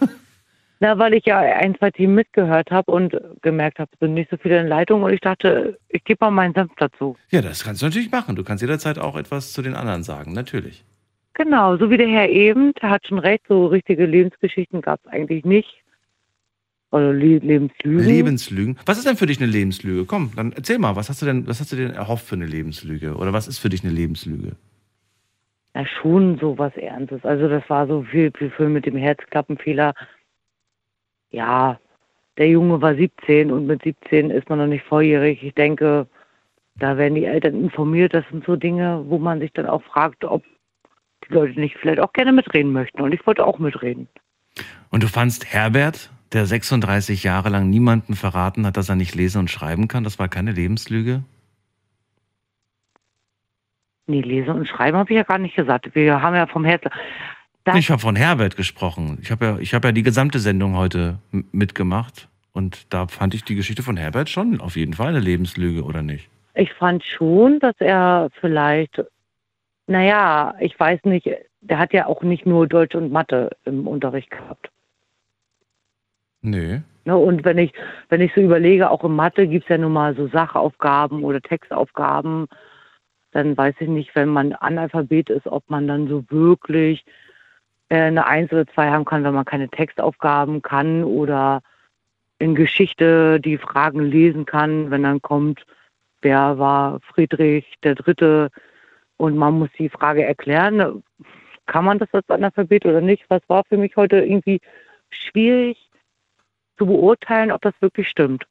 Na, 0.80 0.98
weil 0.98 1.12
ich 1.12 1.26
ja 1.26 1.40
ein, 1.40 1.74
zwei 1.76 1.90
Themen 1.90 2.14
mitgehört 2.14 2.70
habe 2.70 2.90
und 2.90 3.14
gemerkt 3.42 3.78
habe, 3.80 3.90
es 3.92 3.98
sind 3.98 4.14
nicht 4.14 4.30
so 4.30 4.38
viele 4.38 4.60
in 4.60 4.66
Leitung 4.66 5.02
und 5.02 5.12
ich 5.12 5.20
dachte, 5.20 5.78
ich 5.90 6.04
gebe 6.04 6.24
mal 6.24 6.30
meinen 6.30 6.54
Senf 6.54 6.72
dazu. 6.78 7.18
Ja, 7.28 7.42
das 7.42 7.62
kannst 7.62 7.82
du 7.82 7.86
natürlich 7.86 8.10
machen. 8.10 8.36
Du 8.36 8.44
kannst 8.44 8.62
jederzeit 8.62 8.98
auch 8.98 9.14
etwas 9.14 9.52
zu 9.52 9.60
den 9.60 9.74
anderen 9.74 10.04
sagen, 10.04 10.32
natürlich. 10.32 10.86
Genau, 11.34 11.76
so 11.76 11.90
wie 11.90 11.98
der 11.98 12.08
Herr 12.08 12.30
eben, 12.30 12.72
der 12.80 12.88
hat 12.88 13.06
schon 13.06 13.18
recht, 13.18 13.44
so 13.46 13.66
richtige 13.66 14.06
Lebensgeschichten 14.06 14.80
gab 14.80 15.00
es 15.04 15.12
eigentlich 15.12 15.44
nicht. 15.44 15.82
Oder 16.92 17.12
Le 17.12 17.38
Lebenslügen. 17.38 18.04
Lebenslügen. 18.04 18.78
Was 18.84 18.98
ist 18.98 19.06
denn 19.06 19.16
für 19.16 19.26
dich 19.26 19.40
eine 19.40 19.50
Lebenslüge? 19.50 20.06
Komm, 20.06 20.32
dann 20.34 20.52
erzähl 20.52 20.78
mal, 20.78 20.96
was 20.96 21.08
hast 21.08 21.22
du 21.22 21.26
denn, 21.26 21.46
was 21.46 21.60
hast 21.60 21.70
du 21.72 21.76
denn 21.76 21.92
erhofft 21.92 22.26
für 22.26 22.34
eine 22.34 22.46
Lebenslüge? 22.46 23.14
Oder 23.14 23.32
was 23.32 23.46
ist 23.46 23.58
für 23.58 23.68
dich 23.68 23.84
eine 23.84 23.92
Lebenslüge? 23.92 24.56
Ja, 25.74 25.86
schon 25.86 26.38
so 26.38 26.58
was 26.58 26.76
Ernstes. 26.76 27.24
Also 27.24 27.48
das 27.48 27.62
war 27.68 27.86
so 27.86 28.02
viel, 28.02 28.32
viel, 28.36 28.50
viel 28.50 28.68
mit 28.68 28.86
dem 28.86 28.96
Herzklappenfehler. 28.96 29.94
Ja, 31.30 31.78
der 32.38 32.48
Junge 32.48 32.82
war 32.82 32.96
17 32.96 33.52
und 33.52 33.66
mit 33.66 33.82
17 33.82 34.30
ist 34.30 34.48
man 34.48 34.58
noch 34.58 34.66
nicht 34.66 34.84
volljährig. 34.84 35.44
Ich 35.44 35.54
denke, 35.54 36.08
da 36.74 36.96
werden 36.96 37.14
die 37.14 37.24
Eltern 37.26 37.54
informiert. 37.54 38.14
Das 38.14 38.24
sind 38.30 38.44
so 38.44 38.56
Dinge, 38.56 39.04
wo 39.06 39.18
man 39.18 39.38
sich 39.38 39.52
dann 39.52 39.66
auch 39.66 39.82
fragt, 39.84 40.24
ob 40.24 40.42
die 41.28 41.34
Leute 41.34 41.60
nicht 41.60 41.76
vielleicht 41.76 42.00
auch 42.00 42.12
gerne 42.12 42.32
mitreden 42.32 42.72
möchten. 42.72 43.00
Und 43.00 43.12
ich 43.12 43.24
wollte 43.26 43.46
auch 43.46 43.58
mitreden. 43.60 44.08
Und 44.90 45.04
du 45.04 45.06
fandst 45.06 45.52
Herbert, 45.52 46.10
der 46.32 46.46
36 46.46 47.24
Jahre 47.24 47.48
lang 47.48 47.70
niemanden 47.70 48.14
verraten 48.14 48.66
hat, 48.66 48.76
dass 48.76 48.88
er 48.88 48.96
nicht 48.96 49.14
lesen 49.14 49.38
und 49.38 49.50
schreiben 49.50 49.88
kann, 49.88 50.04
das 50.04 50.18
war 50.18 50.28
keine 50.28 50.52
Lebenslüge? 50.52 51.22
Nee, 54.06 54.22
lesen 54.22 54.50
und 54.50 54.66
schreiben 54.66 54.98
habe 54.98 55.12
ich 55.12 55.16
ja 55.16 55.22
gar 55.22 55.38
nicht 55.38 55.56
gesagt. 55.56 55.94
Wir 55.94 56.20
haben 56.20 56.34
ja 56.34 56.46
vom 56.46 56.64
Herz. 56.64 56.82
Das, 57.64 57.76
Ich 57.76 57.90
habe 57.90 58.00
von 58.00 58.16
Herbert 58.16 58.56
gesprochen. 58.56 59.18
Ich 59.22 59.30
habe 59.30 59.44
ja, 59.44 59.58
ich 59.58 59.74
habe 59.74 59.88
ja 59.88 59.92
die 59.92 60.02
gesamte 60.02 60.38
Sendung 60.38 60.76
heute 60.76 61.18
mitgemacht. 61.52 62.28
Und 62.52 62.92
da 62.92 63.06
fand 63.06 63.34
ich 63.34 63.44
die 63.44 63.54
Geschichte 63.54 63.82
von 63.82 63.96
Herbert 63.96 64.28
schon 64.28 64.60
auf 64.60 64.74
jeden 64.76 64.94
Fall 64.94 65.08
eine 65.08 65.20
Lebenslüge, 65.20 65.84
oder 65.84 66.02
nicht? 66.02 66.28
ich 66.54 66.72
fand 66.74 67.04
schon, 67.04 67.58
dass 67.60 67.74
er 67.78 68.28
vielleicht, 68.40 69.02
naja, 69.86 70.54
ich 70.60 70.78
weiß 70.78 71.00
nicht, 71.04 71.28
der 71.60 71.78
hat 71.78 71.92
ja 71.92 72.06
auch 72.06 72.22
nicht 72.22 72.46
nur 72.46 72.66
Deutsch 72.66 72.94
und 72.94 73.12
Mathe 73.12 73.50
im 73.64 73.86
Unterricht 73.86 74.30
gehabt. 74.30 74.70
Nee. 76.42 76.82
Ne, 77.04 77.16
und 77.16 77.44
wenn 77.44 77.58
ich, 77.58 77.72
wenn 78.08 78.20
ich 78.20 78.32
so 78.34 78.40
überlege, 78.40 78.90
auch 78.90 79.04
in 79.04 79.16
Mathe 79.16 79.46
gibt 79.46 79.64
es 79.64 79.68
ja 79.70 79.78
nun 79.78 79.92
mal 79.92 80.14
so 80.14 80.28
Sachaufgaben 80.28 81.24
oder 81.24 81.40
Textaufgaben, 81.40 82.46
dann 83.32 83.56
weiß 83.56 83.74
ich 83.80 83.88
nicht, 83.88 84.14
wenn 84.14 84.28
man 84.28 84.52
Analphabet 84.52 85.30
ist, 85.30 85.46
ob 85.46 85.68
man 85.70 85.86
dann 85.86 86.08
so 86.08 86.24
wirklich 86.28 87.04
äh, 87.88 88.02
eine 88.02 88.26
Eins 88.26 88.52
oder 88.52 88.66
zwei 88.66 88.90
haben 88.90 89.04
kann, 89.04 89.24
wenn 89.24 89.34
man 89.34 89.44
keine 89.44 89.68
Textaufgaben 89.68 90.62
kann 90.62 91.04
oder 91.04 91.62
in 92.38 92.54
Geschichte 92.54 93.40
die 93.40 93.58
Fragen 93.58 94.00
lesen 94.00 94.46
kann, 94.46 94.90
wenn 94.90 95.02
dann 95.02 95.22
kommt, 95.22 95.64
wer 96.22 96.58
war 96.58 97.00
Friedrich 97.00 97.66
der 97.82 97.94
Dritte? 97.94 98.50
Und 99.16 99.36
man 99.36 99.58
muss 99.58 99.68
die 99.78 99.90
Frage 99.90 100.24
erklären, 100.24 101.02
kann 101.66 101.84
man 101.84 101.98
das 101.98 102.08
als 102.12 102.28
Analphabet 102.30 102.86
oder 102.86 103.02
nicht? 103.02 103.24
Was 103.28 103.42
war 103.48 103.64
für 103.68 103.76
mich 103.76 103.94
heute 103.96 104.16
irgendwie 104.16 104.60
schwierig 105.10 105.89
zu 106.80 106.86
beurteilen, 106.86 107.52
ob 107.52 107.60
das 107.60 107.74
wirklich 107.80 108.08
stimmt. 108.08 108.46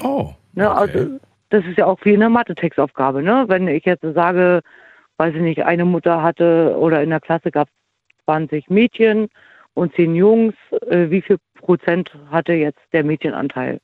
Oh. 0.00 0.32
Ne, 0.52 0.70
also, 0.70 1.18
das 1.50 1.64
ist 1.64 1.76
ja 1.76 1.86
auch 1.86 1.98
wie 2.04 2.14
eine 2.14 2.30
Mathe-Textaufgabe. 2.30 3.22
Ne? 3.22 3.46
Wenn 3.48 3.66
ich 3.66 3.84
jetzt 3.84 4.04
sage, 4.14 4.60
weiß 5.16 5.34
ich 5.34 5.40
nicht, 5.40 5.64
eine 5.64 5.84
Mutter 5.84 6.22
hatte 6.22 6.76
oder 6.78 7.02
in 7.02 7.10
der 7.10 7.20
Klasse 7.20 7.50
gab 7.50 7.68
es 7.68 8.24
20 8.26 8.70
Mädchen 8.70 9.28
und 9.74 9.92
10 9.94 10.14
Jungs, 10.14 10.54
äh, 10.88 11.10
wie 11.10 11.20
viel 11.20 11.38
Prozent 11.54 12.16
hatte 12.30 12.52
jetzt 12.52 12.80
der 12.92 13.02
Mädchenanteil? 13.02 13.80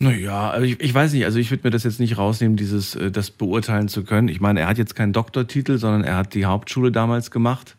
Naja, 0.00 0.50
also 0.50 0.66
ich, 0.66 0.80
ich 0.80 0.94
weiß 0.94 1.14
nicht, 1.14 1.24
also 1.24 1.38
ich 1.38 1.50
würde 1.50 1.62
mir 1.64 1.70
das 1.70 1.84
jetzt 1.84 2.00
nicht 2.00 2.18
rausnehmen, 2.18 2.58
dieses, 2.58 2.94
äh, 2.94 3.10
das 3.10 3.30
beurteilen 3.30 3.88
zu 3.88 4.04
können. 4.04 4.28
Ich 4.28 4.40
meine, 4.40 4.60
er 4.60 4.66
hat 4.66 4.76
jetzt 4.76 4.94
keinen 4.94 5.14
Doktortitel, 5.14 5.78
sondern 5.78 6.04
er 6.04 6.18
hat 6.18 6.34
die 6.34 6.44
Hauptschule 6.44 6.92
damals 6.92 7.30
gemacht. 7.30 7.78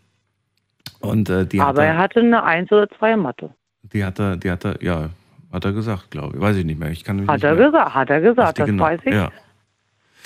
Und 1.02 1.30
äh, 1.30 1.46
Aber 1.60 1.66
hat 1.66 1.78
er 1.78 1.98
hatte 1.98 2.20
eine 2.22 2.44
1 2.44 2.72
oder 2.72 2.90
2 2.90 3.14
in 3.14 3.20
Mathe. 3.20 3.54
Die 3.96 4.04
hat 4.04 4.20
er, 4.20 4.36
die 4.36 4.52
hat 4.52 4.66
er, 4.66 4.84
ja, 4.84 5.10
hat 5.54 5.64
er 5.64 5.72
gesagt, 5.72 6.12
glaube 6.12 6.36
ich. 6.36 6.42
Weiß 6.42 6.58
ich 6.58 6.66
nicht 6.66 6.78
mehr. 6.78 6.92
Ich 6.92 7.06
kann 7.06 7.16
mich 7.16 7.30
Hat 7.30 7.42
er 7.44 7.56
mehr 7.56 7.68
gesagt, 7.68 7.96
hat 7.96 8.10
er 8.10 8.20
gesagt, 8.20 8.60
das 8.60 8.66
genau- 8.66 8.84
weiß 8.84 9.00
ich. 9.06 9.14
Ja. 9.14 9.32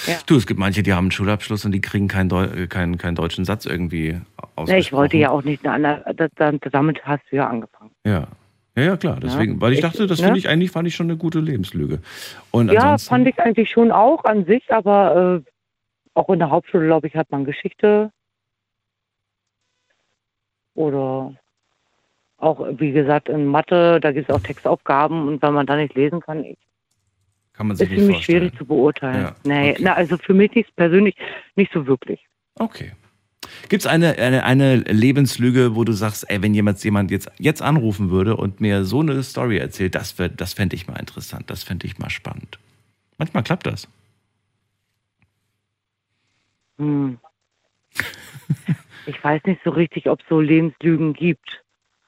Ja. 0.08 0.16
Du, 0.26 0.38
es 0.38 0.48
gibt 0.48 0.60
manche, 0.60 0.82
die 0.82 0.94
haben 0.94 1.06
einen 1.06 1.12
Schulabschluss 1.12 1.66
und 1.66 1.72
die 1.72 1.82
kriegen 1.82 2.08
keinen, 2.08 2.30
Deu 2.30 2.46
äh, 2.46 2.68
keinen, 2.68 2.98
keinen 2.98 3.14
deutschen 3.16 3.46
Satz 3.46 3.66
irgendwie. 3.68 4.20
Ne, 4.66 4.80
ich 4.80 4.92
wollte 4.92 5.18
ja 5.18 5.30
auch 5.30 5.44
nicht 5.44 5.68
eine 5.68 5.90
andere, 5.92 6.30
damit 6.72 7.06
hast 7.06 7.22
du 7.30 7.36
ja 7.36 7.48
angefangen. 7.48 7.92
Ja. 8.06 8.28
Ja, 8.76 8.84
ja, 8.84 8.98
klar. 8.98 9.20
Deswegen, 9.22 9.62
weil 9.62 9.74
ich 9.74 9.80
ich- 9.80 9.84
dachte, 9.84 10.08
das 10.08 10.20
ne? 10.20 10.26
finde 10.26 10.40
ich 10.40 10.50
eigentlich, 10.50 10.72
fand 10.72 10.88
ich 10.88 10.96
schon 10.96 11.08
eine 11.08 11.18
gute 11.18 11.40
Lebenslüge. 11.42 12.00
Und 12.50 12.72
ja, 12.72 12.98
fand 12.98 13.28
ich 13.28 13.38
eigentlich 13.40 13.70
schon 13.70 13.92
auch 13.92 14.24
an 14.24 14.46
sich, 14.46 14.74
aber 14.74 15.42
auch 16.16 16.30
in 16.30 16.40
der 16.40 16.50
Hauptschule, 16.50 16.86
glaube 16.88 17.06
ich, 17.08 17.16
hat 17.16 17.30
man 17.30 17.46
Geschichte. 17.46 18.12
Oder 20.74 21.36
auch, 22.40 22.66
wie 22.80 22.92
gesagt, 22.92 23.30
in 23.30 23.46
Mathe, 23.48 24.00
da 24.00 24.12
gibt 24.12 24.30
es 24.30 24.36
auch 24.36 24.42
Textaufgaben 24.42 25.28
und 25.28 25.42
wenn 25.42 25.54
man 25.54 25.66
da 25.66 25.76
nicht 25.76 25.94
lesen 25.96 26.22
kann, 26.22 26.44
Kann 27.54 27.68
man 27.68 27.74
ist 27.74 27.80
sich 27.80 27.90
für 27.90 27.96
nicht 27.96 28.08
mich 28.08 28.16
vorstellen. 28.16 28.40
schwierig 28.44 28.58
zu 28.58 28.66
beurteilen. 28.66 29.22
Ja, 29.24 29.36
nee, 29.44 29.72
okay. 29.72 29.82
na, 29.84 29.94
also 29.94 30.18
für 30.18 30.34
mich 30.34 30.54
nicht, 30.56 30.76
persönlich 30.76 31.16
nicht 31.56 31.72
so 31.74 31.86
wirklich. 31.88 32.26
Okay. 32.56 32.94
Gibt 33.68 33.84
es 33.84 33.88
eine, 33.88 34.18
eine, 34.18 34.44
eine 34.46 34.76
Lebenslüge, 34.78 35.76
wo 35.76 35.84
du 35.84 35.92
sagst, 35.92 36.30
ey, 36.30 36.42
wenn 36.42 36.54
jemand, 36.54 36.84
jemand 36.84 37.10
jetzt, 37.12 37.32
jetzt 37.40 37.62
anrufen 37.62 38.10
würde 38.10 38.36
und 38.38 38.62
mir 38.62 38.84
so 38.86 39.00
eine 39.02 39.22
Story 39.24 39.58
erzählt, 39.58 39.96
das, 39.96 40.18
wär- 40.20 40.30
das 40.30 40.54
fände 40.54 40.76
ich 40.76 40.88
mal 40.88 40.98
interessant, 41.00 41.50
das 41.50 41.64
fände 41.64 41.86
ich 41.88 41.98
mal 41.98 42.10
spannend. 42.10 42.60
Manchmal 43.18 43.44
klappt 43.44 43.66
das. 43.66 43.88
Hm. 46.78 47.18
Ich 49.06 49.24
weiß 49.24 49.42
nicht 49.46 49.62
so 49.64 49.72
richtig, 49.72 50.08
ob 50.08 50.22
es 50.22 50.26
so 50.30 50.40
Lebenslügen 50.40 51.14
gibt. 51.14 51.64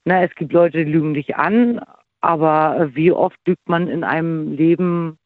Na, 0.05 0.23
es 0.23 0.33
gibt 0.35 0.51
Leute, 0.51 0.83
die 0.83 0.91
lügen 0.91 1.13
dich 1.13 1.35
an, 1.35 1.81
aber 2.21 2.79
äh, 2.79 2.95
wie 2.95 3.11
oft 3.11 3.37
lügt 3.45 3.67
man 3.67 3.87
in 3.87 4.03
einem 4.03 4.53
Leben, 4.53 5.17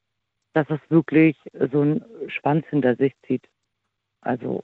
dass 0.53 0.69
es 0.69 0.79
wirklich 0.89 1.37
so 1.71 1.81
einen 1.81 2.05
Schwanz 2.27 2.65
hinter 2.69 2.95
sich 2.95 3.13
zieht? 3.25 3.43
Also, 4.21 4.63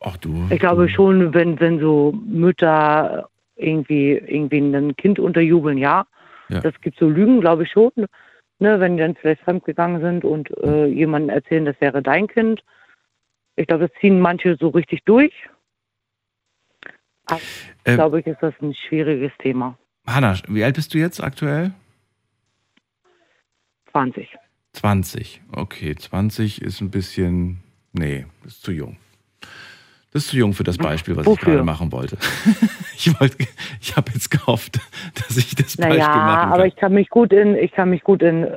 Ach 0.00 0.16
du. 0.18 0.46
ich 0.50 0.60
glaube 0.60 0.88
schon, 0.88 1.32
wenn, 1.34 1.58
wenn 1.60 1.80
so 1.80 2.12
Mütter 2.24 3.28
irgendwie, 3.56 4.12
irgendwie 4.12 4.58
ein 4.58 4.96
Kind 4.96 5.18
unterjubeln, 5.18 5.78
ja. 5.78 6.06
Ja. 6.48 6.60
Das 6.60 6.78
gibt 6.80 6.98
so 6.98 7.08
Lügen, 7.08 7.40
glaube 7.40 7.62
ich 7.62 7.70
schon. 7.70 7.92
Ne, 8.60 8.78
wenn 8.78 8.96
die 8.96 9.02
dann 9.02 9.16
vielleicht 9.16 9.42
fremdgegangen 9.42 10.00
sind 10.00 10.24
und 10.24 10.50
äh, 10.58 10.86
jemandem 10.86 11.34
erzählen, 11.34 11.64
das 11.64 11.80
wäre 11.80 12.02
dein 12.02 12.28
Kind. 12.28 12.62
Ich 13.56 13.66
glaube, 13.66 13.88
das 13.88 14.00
ziehen 14.00 14.20
manche 14.20 14.56
so 14.56 14.68
richtig 14.68 15.04
durch. 15.04 15.32
Aber 17.26 17.40
Ähm. 17.84 17.94
glaube 17.96 18.20
ich, 18.20 18.26
ist 18.26 18.42
das 18.42 18.54
ein 18.60 18.74
schwieriges 18.88 19.32
Thema. 19.38 19.76
Hanna, 20.06 20.36
wie 20.48 20.62
alt 20.64 20.74
bist 20.76 20.92
du 20.94 20.98
jetzt 20.98 21.22
aktuell? 21.22 21.72
20. 23.92 24.28
20. 24.72 25.40
Okay, 25.52 25.94
20 25.94 26.62
ist 26.62 26.80
ein 26.80 26.90
bisschen. 26.90 27.60
Nee, 27.92 28.26
ist 28.44 28.62
zu 28.62 28.72
jung. 28.72 28.96
Das 30.12 30.24
ist 30.24 30.30
zu 30.30 30.36
jung 30.36 30.52
für 30.52 30.64
das 30.64 30.78
Beispiel, 30.78 31.16
was 31.16 31.22
ich 31.22 31.26
Wofür? 31.26 31.52
gerade 31.54 31.64
machen 31.64 31.90
wollte. 31.92 32.16
ich 32.96 33.18
wollte, 33.20 33.36
ich 33.80 33.96
habe 33.96 34.10
jetzt 34.12 34.30
gehofft, 34.30 34.78
dass 35.14 35.36
ich 35.36 35.54
das 35.54 35.76
Beispiel 35.76 35.98
Naja, 35.98 36.08
machen 36.16 36.40
kann. 36.40 36.52
aber 36.52 36.66
ich 36.66 36.76
kann 36.76 36.92
mich 36.92 37.08
gut 37.08 37.32
in, 37.32 37.56
ich 37.56 37.72
kann 37.72 37.90
mich 37.90 38.02
gut 38.02 38.22
in 38.22 38.44
äh, 38.44 38.48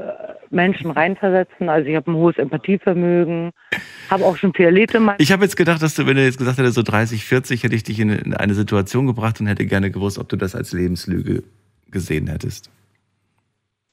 Menschen 0.49 0.91
reinversetzen. 0.91 1.69
Also 1.69 1.87
ich 1.89 1.95
habe 1.95 2.11
ein 2.11 2.15
hohes 2.15 2.37
Empathievermögen, 2.37 3.51
habe 4.09 4.25
auch 4.25 4.37
schon 4.37 4.53
viel 4.53 4.65
erlebt 4.65 4.93
in 4.95 5.03
meinem 5.03 5.17
Ich 5.19 5.31
habe 5.31 5.43
jetzt 5.43 5.57
gedacht, 5.57 5.81
dass 5.81 5.95
du, 5.95 6.05
wenn 6.05 6.15
du 6.15 6.23
jetzt 6.23 6.37
gesagt 6.37 6.57
hättest, 6.57 6.75
so 6.75 6.83
30, 6.83 7.25
40, 7.25 7.63
hätte 7.63 7.75
ich 7.75 7.83
dich 7.83 7.99
in 7.99 8.09
in 8.09 8.33
eine 8.33 8.53
Situation 8.53 9.07
gebracht 9.07 9.39
und 9.39 9.47
hätte 9.47 9.65
gerne 9.65 9.91
gewusst, 9.91 10.17
ob 10.17 10.29
du 10.29 10.35
das 10.35 10.55
als 10.55 10.73
Lebenslüge 10.73 11.43
gesehen 11.91 12.27
hättest. 12.27 12.69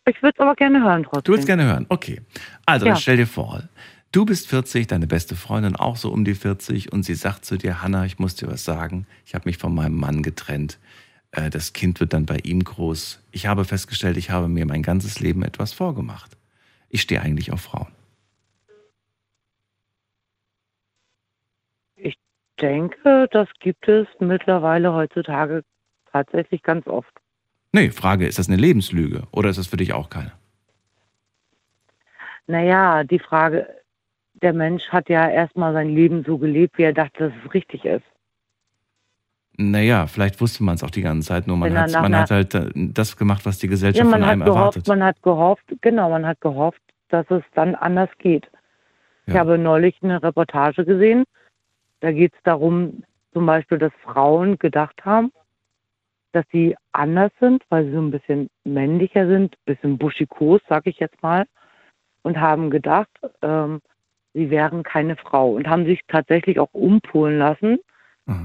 Ich 0.07 0.23
würde 0.23 0.35
es 0.37 0.41
aber 0.41 0.55
gerne 0.55 0.83
hören 0.83 1.05
trotzdem. 1.05 1.23
Du 1.25 1.33
würdest 1.33 1.47
gerne 1.47 1.65
hören, 1.65 1.87
okay. 1.89 2.21
Also, 2.67 2.87
Ja. 2.87 2.93
dann 2.93 3.01
stell 3.01 3.17
dir 3.17 3.27
vor, 3.27 3.63
du 4.13 4.27
bist 4.27 4.49
40, 4.49 4.87
deine 4.87 5.07
beste 5.07 5.35
Freundin 5.35 5.77
auch 5.77 5.97
so 5.97 6.11
um 6.11 6.25
die 6.25 6.35
40 6.35 6.93
und 6.93 7.05
sie 7.05 7.15
sagt 7.15 7.45
zu 7.45 7.57
dir, 7.57 7.83
Hanna, 7.83 8.05
ich 8.05 8.19
muss 8.19 8.35
dir 8.35 8.49
was 8.49 8.65
sagen, 8.65 9.07
ich 9.25 9.35
habe 9.35 9.49
mich 9.49 9.57
von 9.59 9.75
meinem 9.75 9.97
Mann 9.97 10.23
getrennt. 10.23 10.79
Äh, 11.31 11.49
Das 11.51 11.73
Kind 11.73 12.01
wird 12.01 12.13
dann 12.13 12.27
bei 12.27 12.39
ihm 12.43 12.63
groß. 12.63 13.21
Ich 13.33 13.47
habe 13.47 13.65
festgestellt, 13.65 14.17
ich 14.19 14.31
habe 14.31 14.49
mir 14.49 14.67
mein 14.67 14.83
ganzes 14.83 15.21
Leben 15.21 15.43
etwas 15.43 15.73
vorgemacht. 15.73 16.34
Ich 16.95 17.03
stehe 17.03 17.21
eigentlich 17.21 17.51
auf 17.51 17.61
Frauen. 17.63 17.89
Ich 21.97 22.17
denke, 22.61 23.27
das 23.33 23.49
gibt 23.59 23.89
es 23.89 24.07
mittlerweile 24.21 24.93
heutzutage 24.93 25.65
tatsächlich 26.13 26.63
ganz 26.63 26.87
oft. 26.87 27.13
Nee, 27.73 27.91
Frage, 27.91 28.29
ist 28.29 28.39
das 28.39 28.47
eine 28.47 28.59
Lebenslüge 28.59 29.25
oder 29.33 29.51
ist 29.51 29.59
das 29.59 29.67
für 29.67 29.77
dich 29.77 29.93
auch 29.93 30.09
keine? 30.09 30.31
Naja, 32.47 33.03
die 33.03 33.19
Frage, 33.19 33.67
der 34.35 34.53
Mensch 34.53 34.85
hat 34.91 35.09
ja 35.09 35.29
erstmal 35.29 35.73
sein 35.73 35.89
Leben 35.89 36.23
so 36.25 36.39
gelebt, 36.39 36.79
wie 36.79 36.85
er 36.85 36.93
dachte, 36.93 37.31
dass 37.31 37.33
es 37.45 37.55
richtig 37.55 37.85
ist. 37.85 38.05
Naja, 39.57 40.09
vielleicht 40.09 40.41
wusste 40.41 40.65
man 40.65 40.75
es 40.75 40.83
auch 40.83 40.91
die 40.91 41.03
ganze 41.03 41.29
Zeit, 41.29 41.47
nur 41.47 41.57
man, 41.57 41.79
hat, 41.79 41.93
man 41.93 42.17
hat 42.17 42.31
halt 42.33 42.55
äh, 42.57 42.71
das 42.75 43.17
gemacht, 43.17 43.47
was 43.47 43.59
die 43.59 43.69
Gesellschaft 43.69 44.05
Ja, 44.05 44.11
von 44.11 44.23
einem 44.25 44.41
gehofft, 44.41 44.57
erwartet. 44.59 44.89
man 44.89 45.03
hat 45.05 45.23
gehofft, 45.23 45.65
genau, 45.81 46.11
man 46.11 46.27
hat 46.27 46.41
gehofft, 46.41 46.83
dass 47.09 47.31
es 47.31 47.43
dann 47.55 47.75
anders 47.75 48.11
geht. 48.19 48.51
Ich 49.27 49.37
habe 49.37 49.57
neulich 49.57 49.97
eine 50.03 50.23
Reportage 50.23 50.85
gesehen, 50.85 51.25
da 52.01 52.13
geht 52.13 52.35
es 52.35 52.43
darum, 52.43 53.03
zum 53.33 53.47
Beispiel, 53.47 53.79
dass 53.79 53.93
Frauen 54.03 54.59
gedacht 54.59 55.05
haben, 55.05 55.33
dass 56.33 56.45
sie 56.53 56.77
anders 56.93 57.33
sind, 57.41 57.63
weil 57.71 57.87
sie 57.87 57.93
so 57.93 58.01
ein 58.01 58.11
bisschen 58.11 58.51
männlicher 58.65 59.27
sind, 59.27 59.55
ein 59.55 59.65
bisschen 59.65 59.99
buschikos, 59.99 60.61
sag 60.69 60.87
ich 60.87 60.99
jetzt 60.99 61.23
mal, 61.23 61.47
und 62.23 62.39
haben 62.39 62.71
gedacht, 62.71 63.09
ähm, 63.41 63.81
sie 64.35 64.51
wären 64.51 64.83
keine 64.83 65.17
Frau 65.17 65.53
und 65.53 65.69
haben 65.69 65.87
sich 65.87 66.01
tatsächlich 66.09 66.59
auch 66.59 66.73
umpolen 66.73 67.39
lassen. 67.39 67.79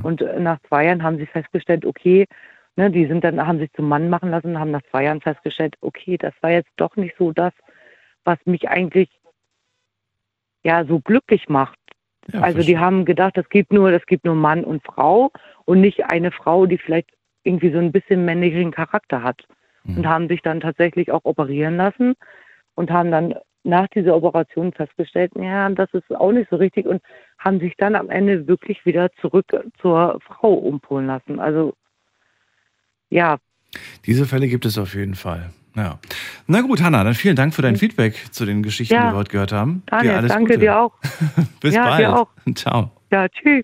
Und 0.03 0.21
äh, 0.21 0.39
nach 0.39 0.59
zwei 0.67 0.85
Jahren 0.85 1.03
haben 1.03 1.17
sie 1.17 1.25
festgestellt, 1.25 1.85
okay, 1.85 2.27
ne, 2.75 2.91
die 2.91 3.07
sind 3.07 3.23
dann, 3.23 3.45
haben 3.45 3.59
sich 3.59 3.71
zum 3.73 3.87
Mann 3.89 4.09
machen 4.09 4.29
lassen 4.29 4.51
und 4.51 4.59
haben 4.59 4.71
nach 4.71 4.83
zwei 4.91 5.03
Jahren 5.05 5.21
festgestellt, 5.21 5.75
okay, 5.81 6.17
das 6.17 6.33
war 6.41 6.51
jetzt 6.51 6.71
doch 6.77 6.95
nicht 6.95 7.15
so 7.17 7.31
das, 7.31 7.53
was 8.23 8.37
mich 8.45 8.69
eigentlich 8.69 9.09
ja 10.63 10.85
so 10.85 10.99
glücklich 10.99 11.49
macht. 11.49 11.77
also 12.33 12.61
die 12.61 12.77
haben 12.77 13.05
gedacht, 13.05 13.37
es 13.37 13.49
gibt 13.49 13.73
nur, 13.73 13.91
es 13.91 14.05
gibt 14.05 14.25
nur 14.25 14.35
Mann 14.35 14.63
und 14.63 14.83
Frau 14.83 15.31
und 15.65 15.81
nicht 15.81 16.05
eine 16.11 16.31
Frau, 16.31 16.65
die 16.65 16.77
vielleicht 16.77 17.09
irgendwie 17.43 17.71
so 17.71 17.79
ein 17.79 17.91
bisschen 17.91 18.25
männlichen 18.25 18.71
Charakter 18.71 19.23
hat. 19.23 19.43
Und 19.85 20.05
haben 20.05 20.27
sich 20.27 20.41
dann 20.41 20.59
tatsächlich 20.59 21.11
auch 21.11 21.21
operieren 21.23 21.77
lassen 21.77 22.13
und 22.75 22.91
haben 22.91 23.11
dann 23.11 23.33
nach 23.63 23.87
dieser 23.87 24.15
Operation 24.15 24.71
festgestellt, 24.73 25.31
ja, 25.35 25.69
das 25.69 25.91
ist 25.93 26.15
auch 26.15 26.31
nicht 26.31 26.49
so 26.49 26.57
richtig 26.57 26.85
und 26.85 27.01
haben 27.37 27.59
sich 27.59 27.75
dann 27.77 27.95
am 27.95 28.09
Ende 28.09 28.47
wirklich 28.47 28.85
wieder 28.85 29.11
zurück 29.21 29.45
zur 29.81 30.19
Frau 30.21 30.53
umpolen 30.53 31.07
lassen. 31.07 31.39
Also 31.39 31.73
ja, 33.09 33.37
Diese 34.05 34.25
Fälle 34.25 34.47
gibt 34.47 34.65
es 34.65 34.77
auf 34.77 34.93
jeden 34.95 35.15
Fall. 35.15 35.51
Ja. 35.79 35.99
Na 36.47 36.61
gut, 36.61 36.81
Hanna, 36.81 37.03
dann 37.03 37.13
vielen 37.13 37.35
Dank 37.37 37.53
für 37.53 37.61
dein 37.61 37.77
Feedback 37.77 38.15
zu 38.31 38.45
den 38.45 38.63
Geschichten, 38.63 38.93
Ja. 38.93 39.07
die 39.07 39.13
wir 39.13 39.17
heute 39.17 39.31
gehört 39.31 39.51
haben. 39.53 39.81
Daniel, 39.85 40.11
dir 40.11 40.17
alles 40.17 40.31
danke 40.31 40.47
Gute. 40.53 40.59
dir 40.59 40.79
auch. 40.79 40.91
Bis 41.61 41.73
Ja, 41.73 41.85
bald. 41.85 41.99
dir 42.01 42.17
auch. 42.17 42.27
Ciao. 42.55 42.91
Ja, 43.11 43.27
tschüss. 43.29 43.63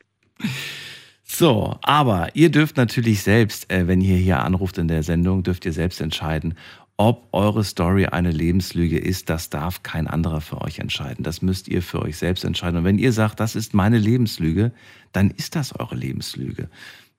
So, 1.23 1.77
aber 1.81 2.29
ihr 2.35 2.49
dürft 2.51 2.77
natürlich 2.77 3.21
selbst, 3.23 3.69
äh, 3.71 3.87
wenn 3.87 3.99
ihr 4.01 4.15
hier 4.17 4.39
anruft 4.43 4.77
in 4.77 4.87
der 4.87 5.03
Sendung, 5.03 5.43
dürft 5.43 5.65
ihr 5.65 5.73
selbst 5.73 5.99
entscheiden, 5.99 6.53
ob 6.97 7.27
eure 7.33 7.63
Story 7.65 8.05
eine 8.05 8.31
Lebenslüge 8.31 8.97
ist. 8.97 9.29
Das 9.29 9.49
darf 9.49 9.83
kein 9.83 10.07
anderer 10.07 10.39
für 10.39 10.61
euch 10.61 10.79
entscheiden. 10.79 11.23
Das 11.23 11.41
müsst 11.41 11.67
ihr 11.67 11.81
für 11.81 12.01
euch 12.01 12.15
selbst 12.17 12.45
entscheiden. 12.45 12.77
Und 12.77 12.83
wenn 12.85 12.97
ihr 12.99 13.11
sagt, 13.11 13.41
das 13.41 13.55
ist 13.55 13.73
meine 13.73 13.97
Lebenslüge, 13.97 14.71
dann 15.11 15.31
ist 15.31 15.55
das 15.57 15.77
eure 15.77 15.95
Lebenslüge. 15.95 16.69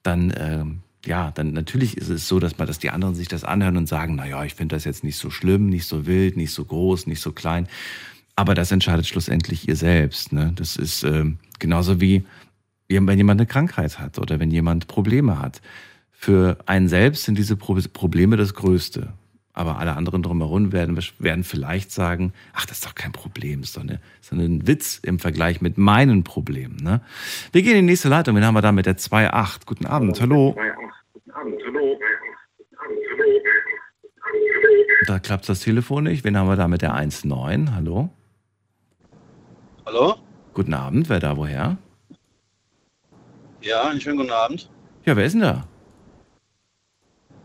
Dann, 0.03 0.33
ähm, 0.39 0.79
ja, 1.07 1.31
dann 1.33 1.53
natürlich 1.53 1.97
ist 1.97 2.09
es 2.09 2.29
so, 2.29 2.41
dass 2.41 2.59
man, 2.59 2.67
dass 2.67 2.79
die 2.79 2.91
anderen 2.91 3.15
sich 3.15 3.29
das 3.29 3.45
anhören 3.45 3.77
und 3.77 3.89
sagen, 3.89 4.17
naja, 4.17 4.45
ich 4.45 4.55
finde 4.55 4.77
das 4.77 4.85
jetzt 4.85 5.05
nicht 5.05 5.17
so 5.17 5.31
schlimm, 5.31 5.69
nicht 5.69 5.87
so 5.87 6.07
wild, 6.07 6.37
nicht 6.37 6.53
so 6.53 6.65
groß, 6.65 7.07
nicht 7.07 7.21
so 7.21 7.33
klein. 7.33 7.69
Aber 8.37 8.55
das 8.55 8.71
entscheidet 8.71 9.07
schlussendlich 9.07 9.67
ihr 9.67 9.77
selbst. 9.77 10.33
Ne? 10.33 10.53
Das 10.55 10.77
ist 10.77 11.03
ähm, 11.05 11.39
genauso 11.59 12.01
wie 12.01 12.25
wenn 12.89 13.17
jemand 13.17 13.41
eine 13.41 13.47
Krankheit 13.47 13.99
hat 13.99 14.19
oder 14.19 14.39
wenn 14.39 14.51
jemand 14.51 14.87
Probleme 14.87 15.41
hat. 15.41 15.61
Für 16.13 16.59
einen 16.67 16.89
selbst 16.89 17.25
sind 17.25 17.37
diese 17.37 17.57
Pro 17.57 17.79
Probleme 17.93 18.37
das 18.37 18.55
Größte. 18.55 19.13
Aber 19.53 19.79
alle 19.79 19.97
anderen 19.97 20.23
drumherum 20.23 20.71
werden, 20.71 20.99
werden 21.19 21.43
vielleicht 21.43 21.91
sagen, 21.91 22.35
ach, 22.53 22.67
das 22.67 22.79
ist 22.79 22.87
doch 22.87 22.95
kein 22.95 23.13
Problem, 23.13 23.63
ist 23.63 23.79
ist 23.79 24.31
doch 24.31 24.39
ein 24.39 24.67
Witz 24.67 25.01
im 25.03 25.19
Vergleich 25.19 25.63
mit 25.63 25.79
meinen 25.79 26.25
Problemen. 26.25 26.77
Ne? 26.77 27.01
Wir 27.53 27.63
gehen 27.63 27.77
in 27.77 27.87
die 27.87 27.93
nächste 27.93 28.11
Leitung. 28.11 28.37
Wen 28.37 28.45
haben 28.45 28.55
wir 28.55 28.61
da 28.61 28.71
mit 28.71 28.85
der 28.85 28.99
2.8? 28.99 29.61
Guten 29.65 29.87
Abend, 29.87 30.21
hallo. 30.21 30.55
Da 35.07 35.19
klappt 35.19 35.49
das 35.49 35.61
Telefon 35.61 36.05
nicht. 36.05 36.25
Wen 36.25 36.37
haben 36.37 36.49
wir 36.49 36.57
da 36.57 36.67
mit 36.67 36.83
der 36.83 36.95
1.9? 36.95 37.75
Hallo? 37.75 38.11
Hallo? 39.85 40.17
Guten 40.55 40.75
Abend, 40.75 41.09
wer 41.09 41.21
da 41.21 41.37
woher? 41.37 41.77
Ja, 43.61 43.89
einen 43.89 44.01
schönen 44.01 44.19
guten 44.19 44.31
Abend. 44.31 44.71
Ja, 45.05 45.17
wer 45.17 45.27
ist 45.27 45.33
denn 45.33 45.43
da? 45.43 45.67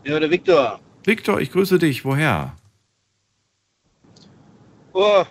Ja, 0.04 0.18
der 0.18 0.30
Viktor. 0.30 0.80
Viktor, 1.04 1.40
ich 1.40 1.52
grüße 1.52 1.78
dich. 1.78 2.04
Woher? 2.04 2.56
Oh, 4.92 5.24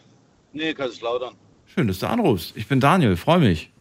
nee, 0.54 0.74
Kaiserslautern. 0.74 1.36
Schön, 1.66 1.88
dass 1.88 2.00
du 2.00 2.08
anrufst. 2.08 2.56
Ich 2.56 2.68
bin 2.68 2.80
Daniel, 2.80 3.18
freue 3.18 3.40
mich. 3.40 3.72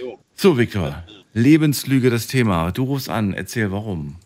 Jo. 0.00 0.18
So, 0.34 0.58
Viktor, 0.58 1.04
Lebenslüge 1.36 2.08
das 2.08 2.28
Thema. 2.28 2.72
Du 2.72 2.84
rufst 2.84 3.10
an, 3.10 3.34
erzähl 3.34 3.70
warum. 3.70 4.16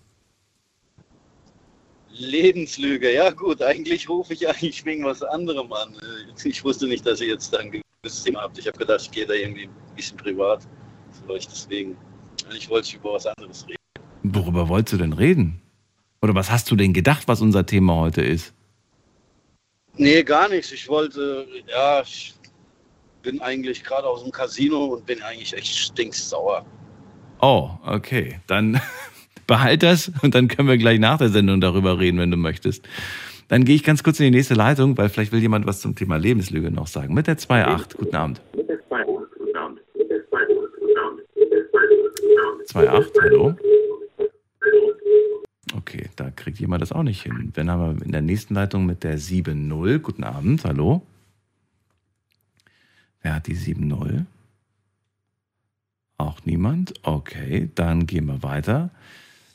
Lebenslüge, 2.12 3.12
ja 3.12 3.30
gut, 3.30 3.60
eigentlich 3.62 4.08
rufe 4.08 4.32
ich 4.32 4.48
eigentlich 4.48 4.84
wegen 4.84 5.04
was 5.04 5.20
anderem 5.24 5.72
an. 5.72 5.96
Ich 6.44 6.62
wusste 6.62 6.86
nicht, 6.86 7.04
dass 7.04 7.20
ihr 7.20 7.26
jetzt 7.26 7.52
dann... 7.52 7.72
ge- 7.72 7.82
das 8.02 8.22
Thema 8.22 8.42
habt. 8.42 8.56
Ich 8.58 8.66
habe 8.68 8.78
gedacht, 8.78 9.00
ich 9.02 9.10
gehe 9.10 9.26
da 9.26 9.34
irgendwie 9.34 9.64
ein 9.64 9.94
bisschen 9.96 10.16
privat. 10.18 10.66
Vielleicht 11.26 11.50
deswegen. 11.50 11.96
Ich 12.56 12.70
wollte 12.70 12.96
über 12.96 13.14
was 13.14 13.26
anderes 13.26 13.66
reden. 13.66 13.76
Worüber 14.22 14.68
wolltest 14.68 14.92
du 14.92 14.98
denn 14.98 15.12
reden? 15.12 15.60
Oder 16.22 16.36
was 16.36 16.48
hast 16.48 16.70
du 16.70 16.76
denn 16.76 16.92
gedacht, 16.92 17.26
was 17.26 17.40
unser 17.40 17.66
Thema 17.66 17.96
heute 17.96 18.22
ist? 18.22 18.54
Nee, 19.96 20.22
gar 20.22 20.48
nichts. 20.48 20.70
Ich 20.70 20.88
wollte, 20.88 21.46
ja, 21.68 22.02
ich 22.02 22.34
bin 23.20 23.40
eigentlich 23.42 23.82
gerade 23.82 24.06
aus 24.06 24.22
dem 24.22 24.30
Casino 24.30 24.84
und 24.94 25.06
bin 25.06 25.20
eigentlich 25.22 25.52
echt 25.54 25.76
stinksauer. 25.76 26.64
Oh, 27.40 27.70
okay. 27.84 28.40
Dann 28.46 28.80
behalt 29.46 29.82
das 29.82 30.12
und 30.22 30.34
dann 30.34 30.48
können 30.48 30.68
wir 30.68 30.78
gleich 30.78 30.98
nach 30.98 31.18
der 31.18 31.30
Sendung 31.30 31.60
darüber 31.60 31.98
reden, 31.98 32.18
wenn 32.18 32.30
du 32.30 32.36
möchtest. 32.36 32.86
Dann 33.48 33.64
gehe 33.64 33.74
ich 33.74 33.82
ganz 33.82 34.04
kurz 34.04 34.20
in 34.20 34.26
die 34.26 34.30
nächste 34.30 34.54
Leitung, 34.54 34.96
weil 34.96 35.08
vielleicht 35.08 35.32
will 35.32 35.40
jemand 35.40 35.66
was 35.66 35.80
zum 35.80 35.96
Thema 35.96 36.16
Lebenslüge 36.16 36.70
noch 36.70 36.86
sagen. 36.86 37.14
Mit 37.14 37.26
der 37.26 37.36
2.8. 37.36 37.96
Guten 37.96 38.16
Abend. 38.16 38.40
2.8, 42.72 43.20
hallo. 43.20 43.56
Okay, 45.76 46.08
da 46.14 46.30
kriegt 46.30 46.60
jemand 46.60 46.82
das 46.82 46.92
auch 46.92 47.02
nicht 47.02 47.22
hin. 47.22 47.50
Wenn 47.54 47.68
haben 47.68 47.98
wir 47.98 48.04
in 48.04 48.12
der 48.12 48.22
nächsten 48.22 48.54
Leitung 48.54 48.86
mit 48.86 49.02
der 49.02 49.18
7.0. 49.18 49.98
Guten 49.98 50.22
Abend, 50.22 50.64
hallo. 50.64 51.02
Wer 53.22 53.34
hat 53.34 53.48
die 53.48 53.56
7.0? 53.56 54.24
Auch 56.20 56.44
niemand? 56.44 56.92
Okay, 57.02 57.70
dann 57.74 58.06
gehen 58.06 58.26
wir 58.26 58.42
weiter. 58.42 58.90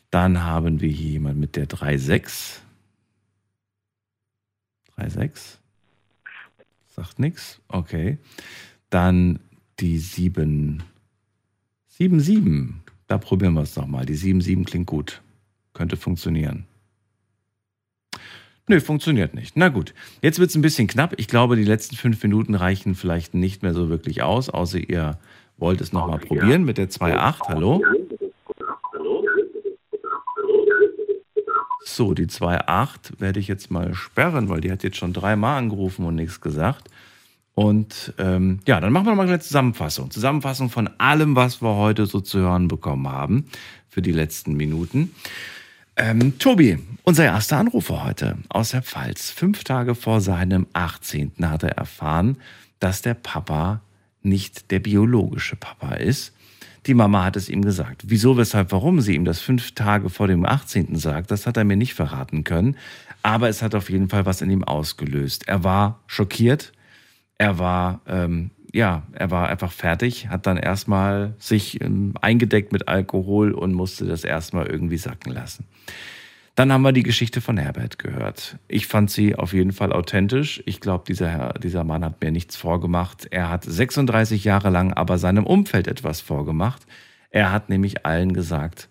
Dann 0.10 0.42
haben 0.44 0.82
wir 0.82 0.90
hier 0.90 1.12
jemand 1.12 1.38
mit 1.38 1.56
der 1.56 1.70
3.6. 1.70 2.62
3,6. 4.98 5.58
Sagt 6.88 7.20
nichts. 7.20 7.62
Okay. 7.68 8.18
Dann 8.90 9.38
die 9.80 10.00
7, 10.00 10.82
7, 11.88 12.20
7. 12.20 12.82
Da 13.06 13.20
probieren 13.20 13.54
wir 13.54 13.62
es 13.62 13.76
nochmal. 13.76 14.08
Die 14.08 14.16
7, 14.16 14.42
7 14.42 14.66
klingt 14.66 14.88
gut. 14.88 15.22
Könnte 15.74 15.98
funktionieren. 15.98 16.66
Nö, 18.68 18.82
funktioniert 18.82 19.36
nicht. 19.36 19.56
Na 19.56 19.70
gut, 19.70 19.94
jetzt 20.24 20.40
wird 20.40 20.50
es 20.50 20.56
ein 20.56 20.64
bisschen 20.64 20.88
knapp. 20.88 21.14
Ich 21.18 21.28
glaube, 21.28 21.58
die 21.58 21.64
letzten 21.64 21.96
fünf 21.96 22.24
Minuten 22.24 22.56
reichen 22.56 22.96
vielleicht 22.96 23.36
nicht 23.36 23.62
mehr 23.62 23.76
so 23.76 23.90
wirklich 23.90 24.24
aus, 24.24 24.50
außer 24.50 24.80
ihr 24.80 25.20
wollt 25.58 25.82
es 25.82 25.94
nochmal 25.94 26.20
probieren 26.20 26.64
mit 26.64 26.78
der 26.78 26.90
2.8. 26.90 27.48
Hallo? 27.48 27.82
So, 31.84 32.14
die 32.14 32.28
2.8 32.28 33.20
werde 33.20 33.40
ich 33.40 33.48
jetzt 33.48 33.72
mal 33.72 33.94
sperren, 33.94 34.50
weil 34.50 34.60
die 34.60 34.72
hat 34.72 34.84
jetzt 34.84 34.98
schon 34.98 35.14
dreimal 35.14 35.58
angerufen 35.58 36.06
und 36.06 36.16
nichts 36.16 36.42
gesagt. 36.42 36.90
Und 37.54 38.14
ähm, 38.18 38.60
ja, 38.68 38.82
dann 38.82 38.92
machen 38.92 39.06
wir 39.06 39.16
mal 39.16 39.28
eine 39.28 39.40
Zusammenfassung. 39.40 40.12
Zusammenfassung 40.12 40.70
von 40.70 40.90
allem, 40.98 41.38
was 41.38 41.62
wir 41.62 41.76
heute 41.76 42.06
so 42.06 42.20
zu 42.20 42.40
hören 42.40 42.68
bekommen 42.68 43.08
haben 43.08 43.46
für 43.88 44.02
die 44.02 44.12
letzten 44.12 44.56
Minuten. 44.56 45.16
Ähm, 45.96 46.38
Tobi, 46.38 46.80
unser 47.04 47.24
erster 47.24 47.58
Anrufer 47.58 48.04
heute 48.04 48.38
aus 48.50 48.72
der 48.72 48.82
Pfalz. 48.82 49.32
Fünf 49.32 49.64
Tage 49.64 49.96
vor 49.96 50.20
seinem 50.20 50.68
18. 50.74 51.32
hat 51.44 51.64
er 51.64 51.78
erfahren, 51.78 52.38
dass 52.80 53.02
der 53.02 53.14
Papa 53.14 53.80
nicht 54.26 54.72
der 54.72 54.80
biologische 54.80 55.56
Papa 55.56 55.96
ist, 55.96 56.34
die 56.86 56.94
Mama 56.94 57.24
hat 57.24 57.36
es 57.36 57.50
ihm 57.50 57.64
gesagt. 57.64 58.04
Wieso, 58.06 58.38
weshalb, 58.38 58.72
warum 58.72 59.02
sie 59.02 59.16
ihm 59.16 59.26
das 59.26 59.40
fünf 59.40 59.74
Tage 59.74 60.10
vor 60.10 60.28
dem 60.28 60.46
18. 60.46 60.96
sagt, 60.96 61.32
das 61.32 61.48
hat 61.48 61.58
er 61.58 61.64
mir 61.64 61.78
nicht 61.78 61.96
verraten 61.96 62.44
können. 62.44 62.78
Aber 63.24 63.50
es 63.50 63.64
hat 63.64 63.74
auf 63.74 63.90
jeden 63.90 64.08
Fall 64.10 64.26
was 64.28 64.42
in 64.42 64.52
ihm 64.52 64.64
ausgelöst. 64.64 65.48
Er 65.48 65.64
war 65.64 66.00
schockiert. 66.06 66.74
Er 67.38 67.58
war, 67.58 68.02
ähm, 68.08 68.52
ja, 68.72 69.04
er 69.14 69.32
war 69.32 69.50
einfach 69.50 69.72
fertig, 69.72 70.30
hat 70.30 70.46
dann 70.46 70.58
erstmal 70.58 71.34
sich 71.40 71.82
ähm, 71.82 72.14
eingedeckt 72.22 72.72
mit 72.72 72.88
Alkohol 72.88 73.52
und 73.52 73.74
musste 73.74 74.06
das 74.06 74.24
erstmal 74.24 74.68
irgendwie 74.68 74.98
sacken 74.98 75.34
lassen. 75.34 75.66
Dann 76.56 76.72
haben 76.72 76.84
wir 76.84 76.94
die 76.94 77.04
Geschichte 77.04 77.42
von 77.42 77.58
Herbert 77.58 78.00
gehört. 78.00 78.58
Ich 78.70 78.88
fand 78.88 79.12
sie 79.12 79.36
auf 79.36 79.52
jeden 79.52 79.74
Fall 79.74 79.92
authentisch. 79.92 80.64
Ich 80.66 80.80
glaube, 80.80 81.04
dieser, 81.06 81.54
dieser 81.62 81.84
Mann 81.84 82.06
hat 82.06 82.22
mir 82.22 82.32
nichts 82.32 82.56
vorgemacht. 82.56 83.28
Er 83.30 83.50
hat 83.50 83.66
36 83.66 84.46
Jahre 84.46 84.70
lang 84.70 84.94
aber 84.94 85.18
seinem 85.18 85.46
Umfeld 85.46 85.90
etwas 85.90 86.22
vorgemacht. 86.22 86.84
Er 87.30 87.52
hat 87.52 87.68
nämlich 87.68 88.06
allen 88.06 88.32
gesagt, 88.32 88.88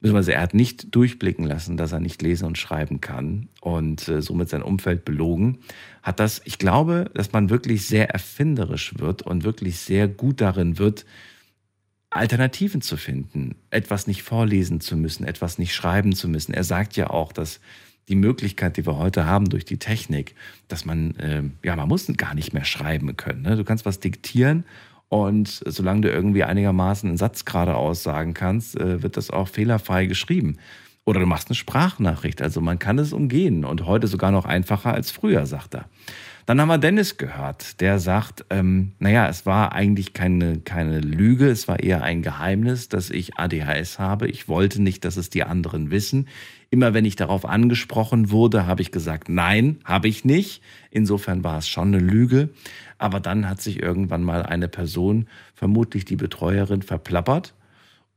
beziehungsweise 0.00 0.34
er 0.34 0.42
hat 0.42 0.54
nicht 0.54 0.94
durchblicken 0.94 1.44
lassen, 1.44 1.76
dass 1.76 1.90
er 1.90 1.98
nicht 1.98 2.22
lesen 2.22 2.44
und 2.44 2.56
schreiben 2.56 3.00
kann 3.00 3.48
und 3.60 4.06
äh, 4.06 4.22
somit 4.22 4.48
sein 4.48 4.62
Umfeld 4.62 5.04
belogen. 5.04 5.58
Hat 6.04 6.20
das, 6.20 6.40
ich 6.44 6.58
glaube, 6.58 7.10
dass 7.14 7.32
man 7.32 7.50
wirklich 7.50 7.84
sehr 7.88 8.10
erfinderisch 8.10 8.96
wird 8.96 9.22
und 9.22 9.42
wirklich 9.42 9.80
sehr 9.80 10.06
gut 10.06 10.40
darin 10.40 10.78
wird, 10.78 11.04
Alternativen 12.10 12.80
zu 12.80 12.96
finden, 12.96 13.56
etwas 13.70 14.06
nicht 14.06 14.22
vorlesen 14.22 14.80
zu 14.80 14.96
müssen, 14.96 15.24
etwas 15.24 15.58
nicht 15.58 15.74
schreiben 15.74 16.14
zu 16.14 16.28
müssen. 16.28 16.54
Er 16.54 16.64
sagt 16.64 16.96
ja 16.96 17.10
auch, 17.10 17.32
dass 17.32 17.60
die 18.08 18.16
Möglichkeit, 18.16 18.76
die 18.78 18.86
wir 18.86 18.96
heute 18.96 19.26
haben 19.26 19.50
durch 19.50 19.66
die 19.66 19.78
Technik, 19.78 20.34
dass 20.68 20.84
man, 20.84 21.14
äh, 21.16 21.42
ja, 21.62 21.76
man 21.76 21.88
muss 21.88 22.06
gar 22.16 22.34
nicht 22.34 22.54
mehr 22.54 22.64
schreiben 22.64 23.16
können. 23.16 23.42
Ne? 23.42 23.56
Du 23.56 23.64
kannst 23.64 23.84
was 23.84 24.00
diktieren 24.00 24.64
und 25.08 25.62
solange 25.66 26.02
du 26.02 26.10
irgendwie 26.10 26.44
einigermaßen 26.44 27.08
einen 27.08 27.18
Satz 27.18 27.44
gerade 27.44 27.76
aussagen 27.76 28.34
kannst, 28.34 28.78
äh, 28.78 29.02
wird 29.02 29.16
das 29.16 29.30
auch 29.30 29.48
fehlerfrei 29.48 30.06
geschrieben. 30.06 30.56
Oder 31.04 31.20
du 31.20 31.26
machst 31.26 31.48
eine 31.48 31.54
Sprachnachricht. 31.54 32.42
Also 32.42 32.60
man 32.60 32.78
kann 32.78 32.98
es 32.98 33.12
umgehen 33.12 33.64
und 33.64 33.86
heute 33.86 34.06
sogar 34.06 34.30
noch 34.30 34.44
einfacher 34.44 34.92
als 34.92 35.10
früher, 35.10 35.46
sagt 35.46 35.74
er. 35.74 35.86
Dann 36.48 36.62
haben 36.62 36.68
wir 36.68 36.78
Dennis 36.78 37.18
gehört, 37.18 37.82
der 37.82 37.98
sagt, 37.98 38.46
ähm, 38.48 38.92
naja, 39.00 39.28
es 39.28 39.44
war 39.44 39.72
eigentlich 39.72 40.14
keine, 40.14 40.60
keine 40.60 41.00
Lüge, 41.00 41.50
es 41.50 41.68
war 41.68 41.80
eher 41.80 42.02
ein 42.02 42.22
Geheimnis, 42.22 42.88
dass 42.88 43.10
ich 43.10 43.36
ADHS 43.36 43.98
habe. 43.98 44.28
Ich 44.28 44.48
wollte 44.48 44.80
nicht, 44.80 45.04
dass 45.04 45.18
es 45.18 45.28
die 45.28 45.44
anderen 45.44 45.90
wissen. 45.90 46.26
Immer 46.70 46.94
wenn 46.94 47.04
ich 47.04 47.16
darauf 47.16 47.44
angesprochen 47.44 48.30
wurde, 48.30 48.66
habe 48.66 48.80
ich 48.80 48.92
gesagt, 48.92 49.28
nein, 49.28 49.80
habe 49.84 50.08
ich 50.08 50.24
nicht. 50.24 50.62
Insofern 50.90 51.44
war 51.44 51.58
es 51.58 51.68
schon 51.68 51.88
eine 51.88 51.98
Lüge. 51.98 52.48
Aber 52.96 53.20
dann 53.20 53.46
hat 53.46 53.60
sich 53.60 53.82
irgendwann 53.82 54.22
mal 54.22 54.42
eine 54.42 54.68
Person, 54.68 55.28
vermutlich 55.52 56.06
die 56.06 56.16
Betreuerin, 56.16 56.80
verplappert 56.80 57.52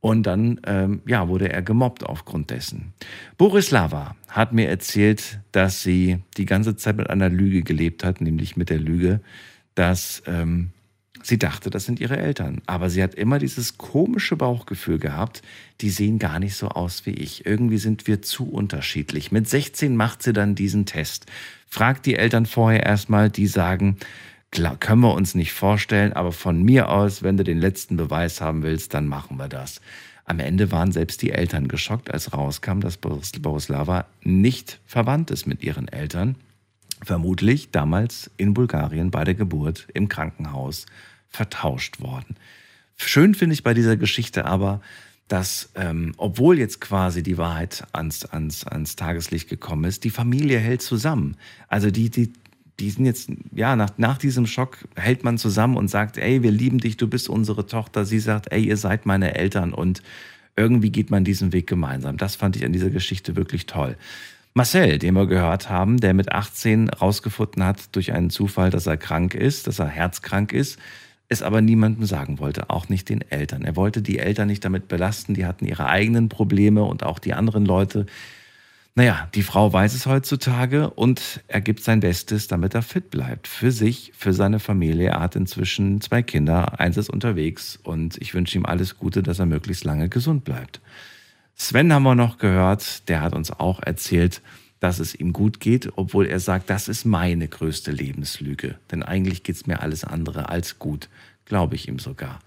und 0.02 0.24
dann 0.24 0.60
ähm, 0.66 1.02
ja, 1.06 1.28
wurde 1.28 1.52
er 1.52 1.62
gemobbt 1.62 2.04
aufgrund 2.04 2.50
dessen. 2.50 2.94
Borislava 3.38 4.16
hat 4.28 4.52
mir 4.52 4.68
erzählt, 4.68 5.40
dass 5.52 5.84
sie 5.84 6.20
die 6.38 6.46
ganze 6.46 6.76
Zeit 6.76 6.98
mit 6.98 7.10
einer 7.10 7.30
Lüge 7.30 7.62
gelebt 7.62 8.04
hat, 8.04 8.20
nämlich 8.20 8.58
mit 8.58 8.70
der 8.70 8.80
Lüge, 8.80 9.22
dass 9.76 10.24
ähm, 10.26 10.72
sie 11.22 11.38
dachte, 11.38 11.70
das 11.70 11.86
sind 11.86 12.00
ihre 12.00 12.18
Eltern. 12.18 12.62
Aber 12.66 12.90
sie 12.90 13.04
hat 13.04 13.14
immer 13.14 13.38
dieses 13.38 13.78
komische 13.78 14.36
Bauchgefühl 14.36 14.98
gehabt, 14.98 15.44
die 15.82 15.92
sehen 15.92 16.18
gar 16.18 16.40
nicht 16.40 16.56
so 16.56 16.70
aus 16.70 17.06
wie 17.06 17.14
ich. 17.14 17.46
Irgendwie 17.46 17.78
sind 17.78 18.08
wir 18.08 18.24
zu 18.24 18.50
unterschiedlich. 18.50 19.32
Mit 19.32 19.48
16 19.48 19.96
macht 19.96 20.24
sie 20.24 20.34
dann 20.34 20.56
diesen 20.56 20.88
Test. 20.88 21.28
Fragt 21.68 22.08
die 22.08 22.16
Eltern 22.16 22.48
vorher 22.48 22.84
erstmal, 22.84 23.30
die 23.30 23.48
sagen, 23.48 23.98
Klar, 24.52 24.76
können 24.76 25.02
wir 25.02 25.14
uns 25.14 25.34
nicht 25.34 25.54
vorstellen, 25.54 26.12
aber 26.12 26.34
von 26.34 26.62
mir 26.62 26.90
aus, 26.90 27.24
wenn 27.24 27.38
du 27.38 27.44
den 27.46 27.58
letzten 27.58 27.96
Beweis 27.96 28.42
haben 28.42 28.64
willst, 28.64 28.94
dann 28.94 29.08
machen 29.08 29.38
wir 29.38 29.48
das. 29.48 29.80
Am 30.26 30.40
Ende 30.40 30.72
waren 30.72 30.92
selbst 30.92 31.22
die 31.22 31.32
Eltern 31.32 31.70
geschockt, 31.70 32.12
als 32.12 32.34
rauskam, 32.34 32.82
dass 32.82 32.98
Borislava 32.98 34.06
nicht 34.22 34.82
verwandt 34.86 35.32
ist 35.32 35.48
mit 35.48 35.64
ihren 35.64 35.88
Eltern. 35.88 36.36
Vermutlich 37.02 37.72
damals 37.72 38.30
in 38.36 38.54
Bulgarien 38.54 39.10
bei 39.10 39.24
der 39.24 39.36
Geburt 39.36 39.88
im 39.94 40.10
Krankenhaus 40.10 40.86
vertauscht 41.30 42.02
worden. 42.02 42.36
Schön 42.98 43.34
finde 43.34 43.54
ich 43.54 43.64
bei 43.64 43.74
dieser 43.74 43.96
Geschichte 43.96 44.46
aber, 44.46 44.82
dass, 45.28 45.72
ähm, 45.76 46.14
obwohl 46.18 46.60
jetzt 46.60 46.82
quasi 46.82 47.24
die 47.24 47.38
Wahrheit 47.38 47.86
ans, 47.94 48.26
ans, 48.26 48.68
ans 48.68 48.98
Tageslicht 48.98 49.48
gekommen 49.50 49.86
ist, 49.86 50.04
die 50.04 50.10
Familie 50.10 50.60
hält 50.60 50.82
zusammen. 50.82 51.38
Also 51.70 51.90
die, 51.90 52.10
die 52.10 52.34
die 52.82 52.90
sind 52.90 53.06
jetzt, 53.06 53.30
ja, 53.54 53.76
nach, 53.76 53.92
nach 53.98 54.18
diesem 54.18 54.48
Schock 54.48 54.80
hält 54.96 55.24
man 55.24 55.38
zusammen 55.38 55.78
und 55.78 55.88
sagt, 55.88 56.18
ey, 56.18 56.42
wir 56.42 56.52
lieben 56.52 56.80
dich, 56.80 56.98
du 56.98 57.08
bist 57.08 57.30
unsere 57.30 57.68
Tochter. 57.68 58.06
Sie 58.06 58.20
sagt, 58.20 58.52
ey, 58.52 58.64
ihr 58.64 58.78
seid 58.78 59.06
meine 59.06 59.36
Eltern 59.36 59.74
und 59.74 60.02
irgendwie 60.56 60.90
geht 60.90 61.12
man 61.12 61.24
diesen 61.24 61.54
Weg 61.54 61.68
gemeinsam. 61.68 62.18
Das 62.18 62.36
fand 62.36 62.56
ich 62.56 62.66
an 62.66 62.74
dieser 62.74 62.90
Geschichte 62.90 63.36
wirklich 63.36 63.68
toll. 63.68 63.98
Marcel, 64.56 64.98
den 64.98 65.14
wir 65.14 65.28
gehört 65.28 65.70
haben, 65.70 65.98
der 65.98 66.14
mit 66.14 66.32
18 66.32 66.90
rausgefunden 66.90 67.64
hat 67.64 67.96
durch 67.96 68.14
einen 68.14 68.32
Zufall, 68.32 68.72
dass 68.72 68.88
er 68.88 68.98
krank 68.98 69.36
ist, 69.36 69.68
dass 69.68 69.80
er 69.80 69.88
herzkrank 69.88 70.52
ist, 70.52 70.80
es 71.30 71.44
aber 71.44 71.62
niemandem 71.62 72.06
sagen 72.06 72.40
wollte, 72.40 72.70
auch 72.72 72.90
nicht 72.90 73.10
den 73.10 73.22
Eltern. 73.30 73.64
Er 73.64 73.76
wollte 73.76 74.02
die 74.02 74.18
Eltern 74.18 74.48
nicht 74.48 74.66
damit 74.66 74.88
belasten, 74.88 75.36
die 75.36 75.46
hatten 75.46 75.66
ihre 75.66 75.86
eigenen 75.86 76.28
Probleme 76.30 76.84
und 76.84 77.04
auch 77.04 77.20
die 77.20 77.34
anderen 77.34 77.66
Leute, 77.66 78.08
naja, 78.94 79.30
die 79.34 79.44
Frau 79.44 79.72
weiß 79.72 79.94
es 79.94 80.06
heutzutage 80.06 80.90
und 80.90 81.42
er 81.48 81.62
gibt 81.62 81.82
sein 81.82 82.02
Bestes, 82.02 82.48
damit 82.48 82.76
er 82.76 82.82
fit 82.82 83.10
bleibt. 83.10 83.48
Für 83.48 83.72
sich, 83.72 84.12
für 84.18 84.34
seine 84.34 84.60
Familie. 84.60 85.10
Er 85.10 85.22
hat 85.22 85.38
inzwischen 85.38 86.02
zwei 86.02 86.22
Kinder, 86.22 86.80
eins 86.80 86.98
ist 86.98 87.10
unterwegs 87.10 87.80
und 87.84 88.18
ich 88.22 88.34
wünsche 88.34 88.58
ihm 88.58 88.66
alles 88.66 88.98
Gute, 88.98 89.24
dass 89.24 89.40
er 89.40 89.46
möglichst 89.46 89.86
lange 89.86 90.10
gesund 90.10 90.44
bleibt. 90.44 90.82
Sven 91.56 91.94
haben 91.94 92.04
wir 92.04 92.16
noch 92.16 92.38
gehört, 92.38 93.08
der 93.08 93.22
hat 93.22 93.34
uns 93.34 93.52
auch 93.52 93.82
erzählt, 93.82 94.42
dass 94.82 95.00
es 95.00 95.16
ihm 95.16 95.32
gut 95.32 95.60
geht, 95.60 95.90
obwohl 95.96 96.26
er 96.26 96.40
sagt, 96.40 96.70
das 96.70 96.88
ist 96.90 97.06
meine 97.06 97.48
größte 97.48 97.92
Lebenslüge. 97.92 98.76
Denn 98.92 99.04
eigentlich 99.04 99.44
geht 99.44 99.56
es 99.56 99.68
mir 99.68 99.80
alles 99.82 100.04
andere 100.04 100.50
als 100.50 100.80
gut, 100.80 101.08
glaube 101.46 101.76
ich 101.76 101.88
ihm 101.88 102.00
sogar. 102.00 102.40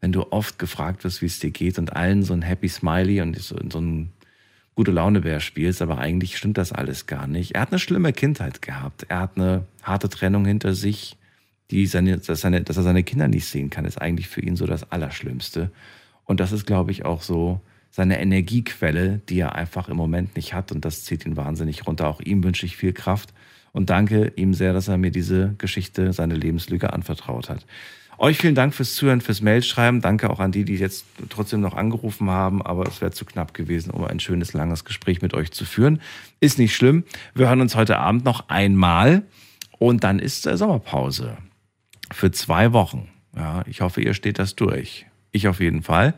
Wenn 0.00 0.10
du 0.10 0.32
oft 0.32 0.58
gefragt 0.58 1.04
wirst, 1.04 1.22
wie 1.22 1.26
es 1.26 1.38
dir 1.38 1.50
geht 1.50 1.78
und 1.78 1.94
allen 1.94 2.22
so 2.24 2.32
ein 2.32 2.42
Happy 2.42 2.68
Smiley 2.68 3.20
und 3.20 3.38
so, 3.38 3.56
ein 3.56 4.10
gute 4.74 4.90
Launebär 4.90 5.40
spielst, 5.40 5.82
aber 5.82 5.98
eigentlich 5.98 6.36
stimmt 6.36 6.58
das 6.58 6.72
alles 6.72 7.06
gar 7.06 7.26
nicht. 7.26 7.54
Er 7.54 7.62
hat 7.62 7.70
eine 7.70 7.78
schlimme 7.78 8.12
Kindheit 8.12 8.62
gehabt. 8.62 9.06
Er 9.08 9.20
hat 9.20 9.36
eine 9.36 9.64
harte 9.82 10.08
Trennung 10.08 10.44
hinter 10.44 10.74
sich, 10.74 11.16
die 11.70 11.86
seine, 11.86 12.18
dass, 12.18 12.40
seine, 12.40 12.62
dass 12.62 12.76
er 12.76 12.82
seine 12.82 13.04
Kinder 13.04 13.28
nicht 13.28 13.46
sehen 13.46 13.70
kann, 13.70 13.84
ist 13.84 14.00
eigentlich 14.00 14.28
für 14.28 14.40
ihn 14.40 14.56
so 14.56 14.66
das 14.66 14.90
Allerschlimmste. 14.90 15.70
Und 16.24 16.40
das 16.40 16.52
ist, 16.52 16.66
glaube 16.66 16.90
ich, 16.90 17.04
auch 17.04 17.22
so 17.22 17.60
seine 17.90 18.20
Energiequelle, 18.20 19.20
die 19.28 19.38
er 19.38 19.54
einfach 19.54 19.88
im 19.88 19.96
Moment 19.96 20.34
nicht 20.34 20.52
hat. 20.52 20.72
Und 20.72 20.84
das 20.84 21.04
zieht 21.04 21.24
ihn 21.24 21.36
wahnsinnig 21.36 21.86
runter. 21.86 22.08
Auch 22.08 22.20
ihm 22.20 22.42
wünsche 22.42 22.66
ich 22.66 22.76
viel 22.76 22.92
Kraft 22.92 23.32
und 23.72 23.90
danke 23.90 24.32
ihm 24.36 24.54
sehr, 24.54 24.72
dass 24.72 24.88
er 24.88 24.98
mir 24.98 25.10
diese 25.10 25.54
Geschichte, 25.58 26.12
seine 26.12 26.34
Lebenslüge 26.34 26.92
anvertraut 26.92 27.48
hat. 27.48 27.66
Euch 28.18 28.38
vielen 28.38 28.54
Dank 28.54 28.74
fürs 28.74 28.94
Zuhören, 28.94 29.20
fürs 29.20 29.40
Mailschreiben. 29.40 30.00
Danke 30.00 30.30
auch 30.30 30.40
an 30.40 30.52
die, 30.52 30.64
die 30.64 30.76
jetzt 30.76 31.04
trotzdem 31.28 31.60
noch 31.60 31.74
angerufen 31.74 32.30
haben, 32.30 32.62
aber 32.62 32.86
es 32.86 33.00
wäre 33.00 33.10
zu 33.10 33.24
knapp 33.24 33.54
gewesen, 33.54 33.90
um 33.90 34.04
ein 34.04 34.20
schönes, 34.20 34.52
langes 34.52 34.84
Gespräch 34.84 35.22
mit 35.22 35.34
euch 35.34 35.52
zu 35.52 35.64
führen. 35.64 36.00
Ist 36.40 36.58
nicht 36.58 36.74
schlimm. 36.74 37.04
Wir 37.34 37.48
hören 37.48 37.60
uns 37.60 37.74
heute 37.74 37.98
Abend 37.98 38.24
noch 38.24 38.48
einmal 38.48 39.22
und 39.78 40.04
dann 40.04 40.18
ist 40.18 40.42
Sommerpause 40.42 41.36
für 42.12 42.30
zwei 42.30 42.72
Wochen. 42.72 43.08
Ja, 43.36 43.64
ich 43.66 43.80
hoffe, 43.80 44.00
ihr 44.00 44.14
steht 44.14 44.38
das 44.38 44.54
durch. 44.54 45.06
Ich 45.34 45.48
auf 45.48 45.58
jeden 45.58 45.82
Fall. 45.82 46.14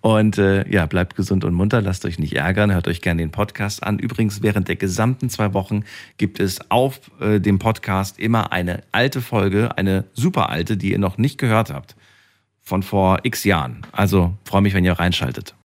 Und 0.00 0.36
äh, 0.36 0.68
ja, 0.68 0.86
bleibt 0.86 1.14
gesund 1.14 1.44
und 1.44 1.54
munter, 1.54 1.80
lasst 1.80 2.04
euch 2.04 2.18
nicht 2.18 2.34
ärgern, 2.34 2.72
hört 2.72 2.88
euch 2.88 3.00
gerne 3.00 3.22
den 3.22 3.30
Podcast 3.30 3.84
an. 3.84 4.00
Übrigens, 4.00 4.42
während 4.42 4.66
der 4.66 4.74
gesamten 4.74 5.30
zwei 5.30 5.54
Wochen 5.54 5.84
gibt 6.16 6.40
es 6.40 6.68
auf 6.68 7.00
äh, 7.20 7.38
dem 7.38 7.60
Podcast 7.60 8.18
immer 8.18 8.50
eine 8.50 8.82
alte 8.90 9.22
Folge, 9.22 9.78
eine 9.78 10.06
super 10.12 10.48
alte, 10.48 10.76
die 10.76 10.90
ihr 10.90 10.98
noch 10.98 11.18
nicht 11.18 11.38
gehört 11.38 11.70
habt, 11.70 11.94
von 12.62 12.82
vor 12.82 13.20
x 13.22 13.44
Jahren. 13.44 13.82
Also 13.92 14.34
freue 14.44 14.62
mich, 14.62 14.74
wenn 14.74 14.84
ihr 14.84 14.94
reinschaltet. 14.94 15.54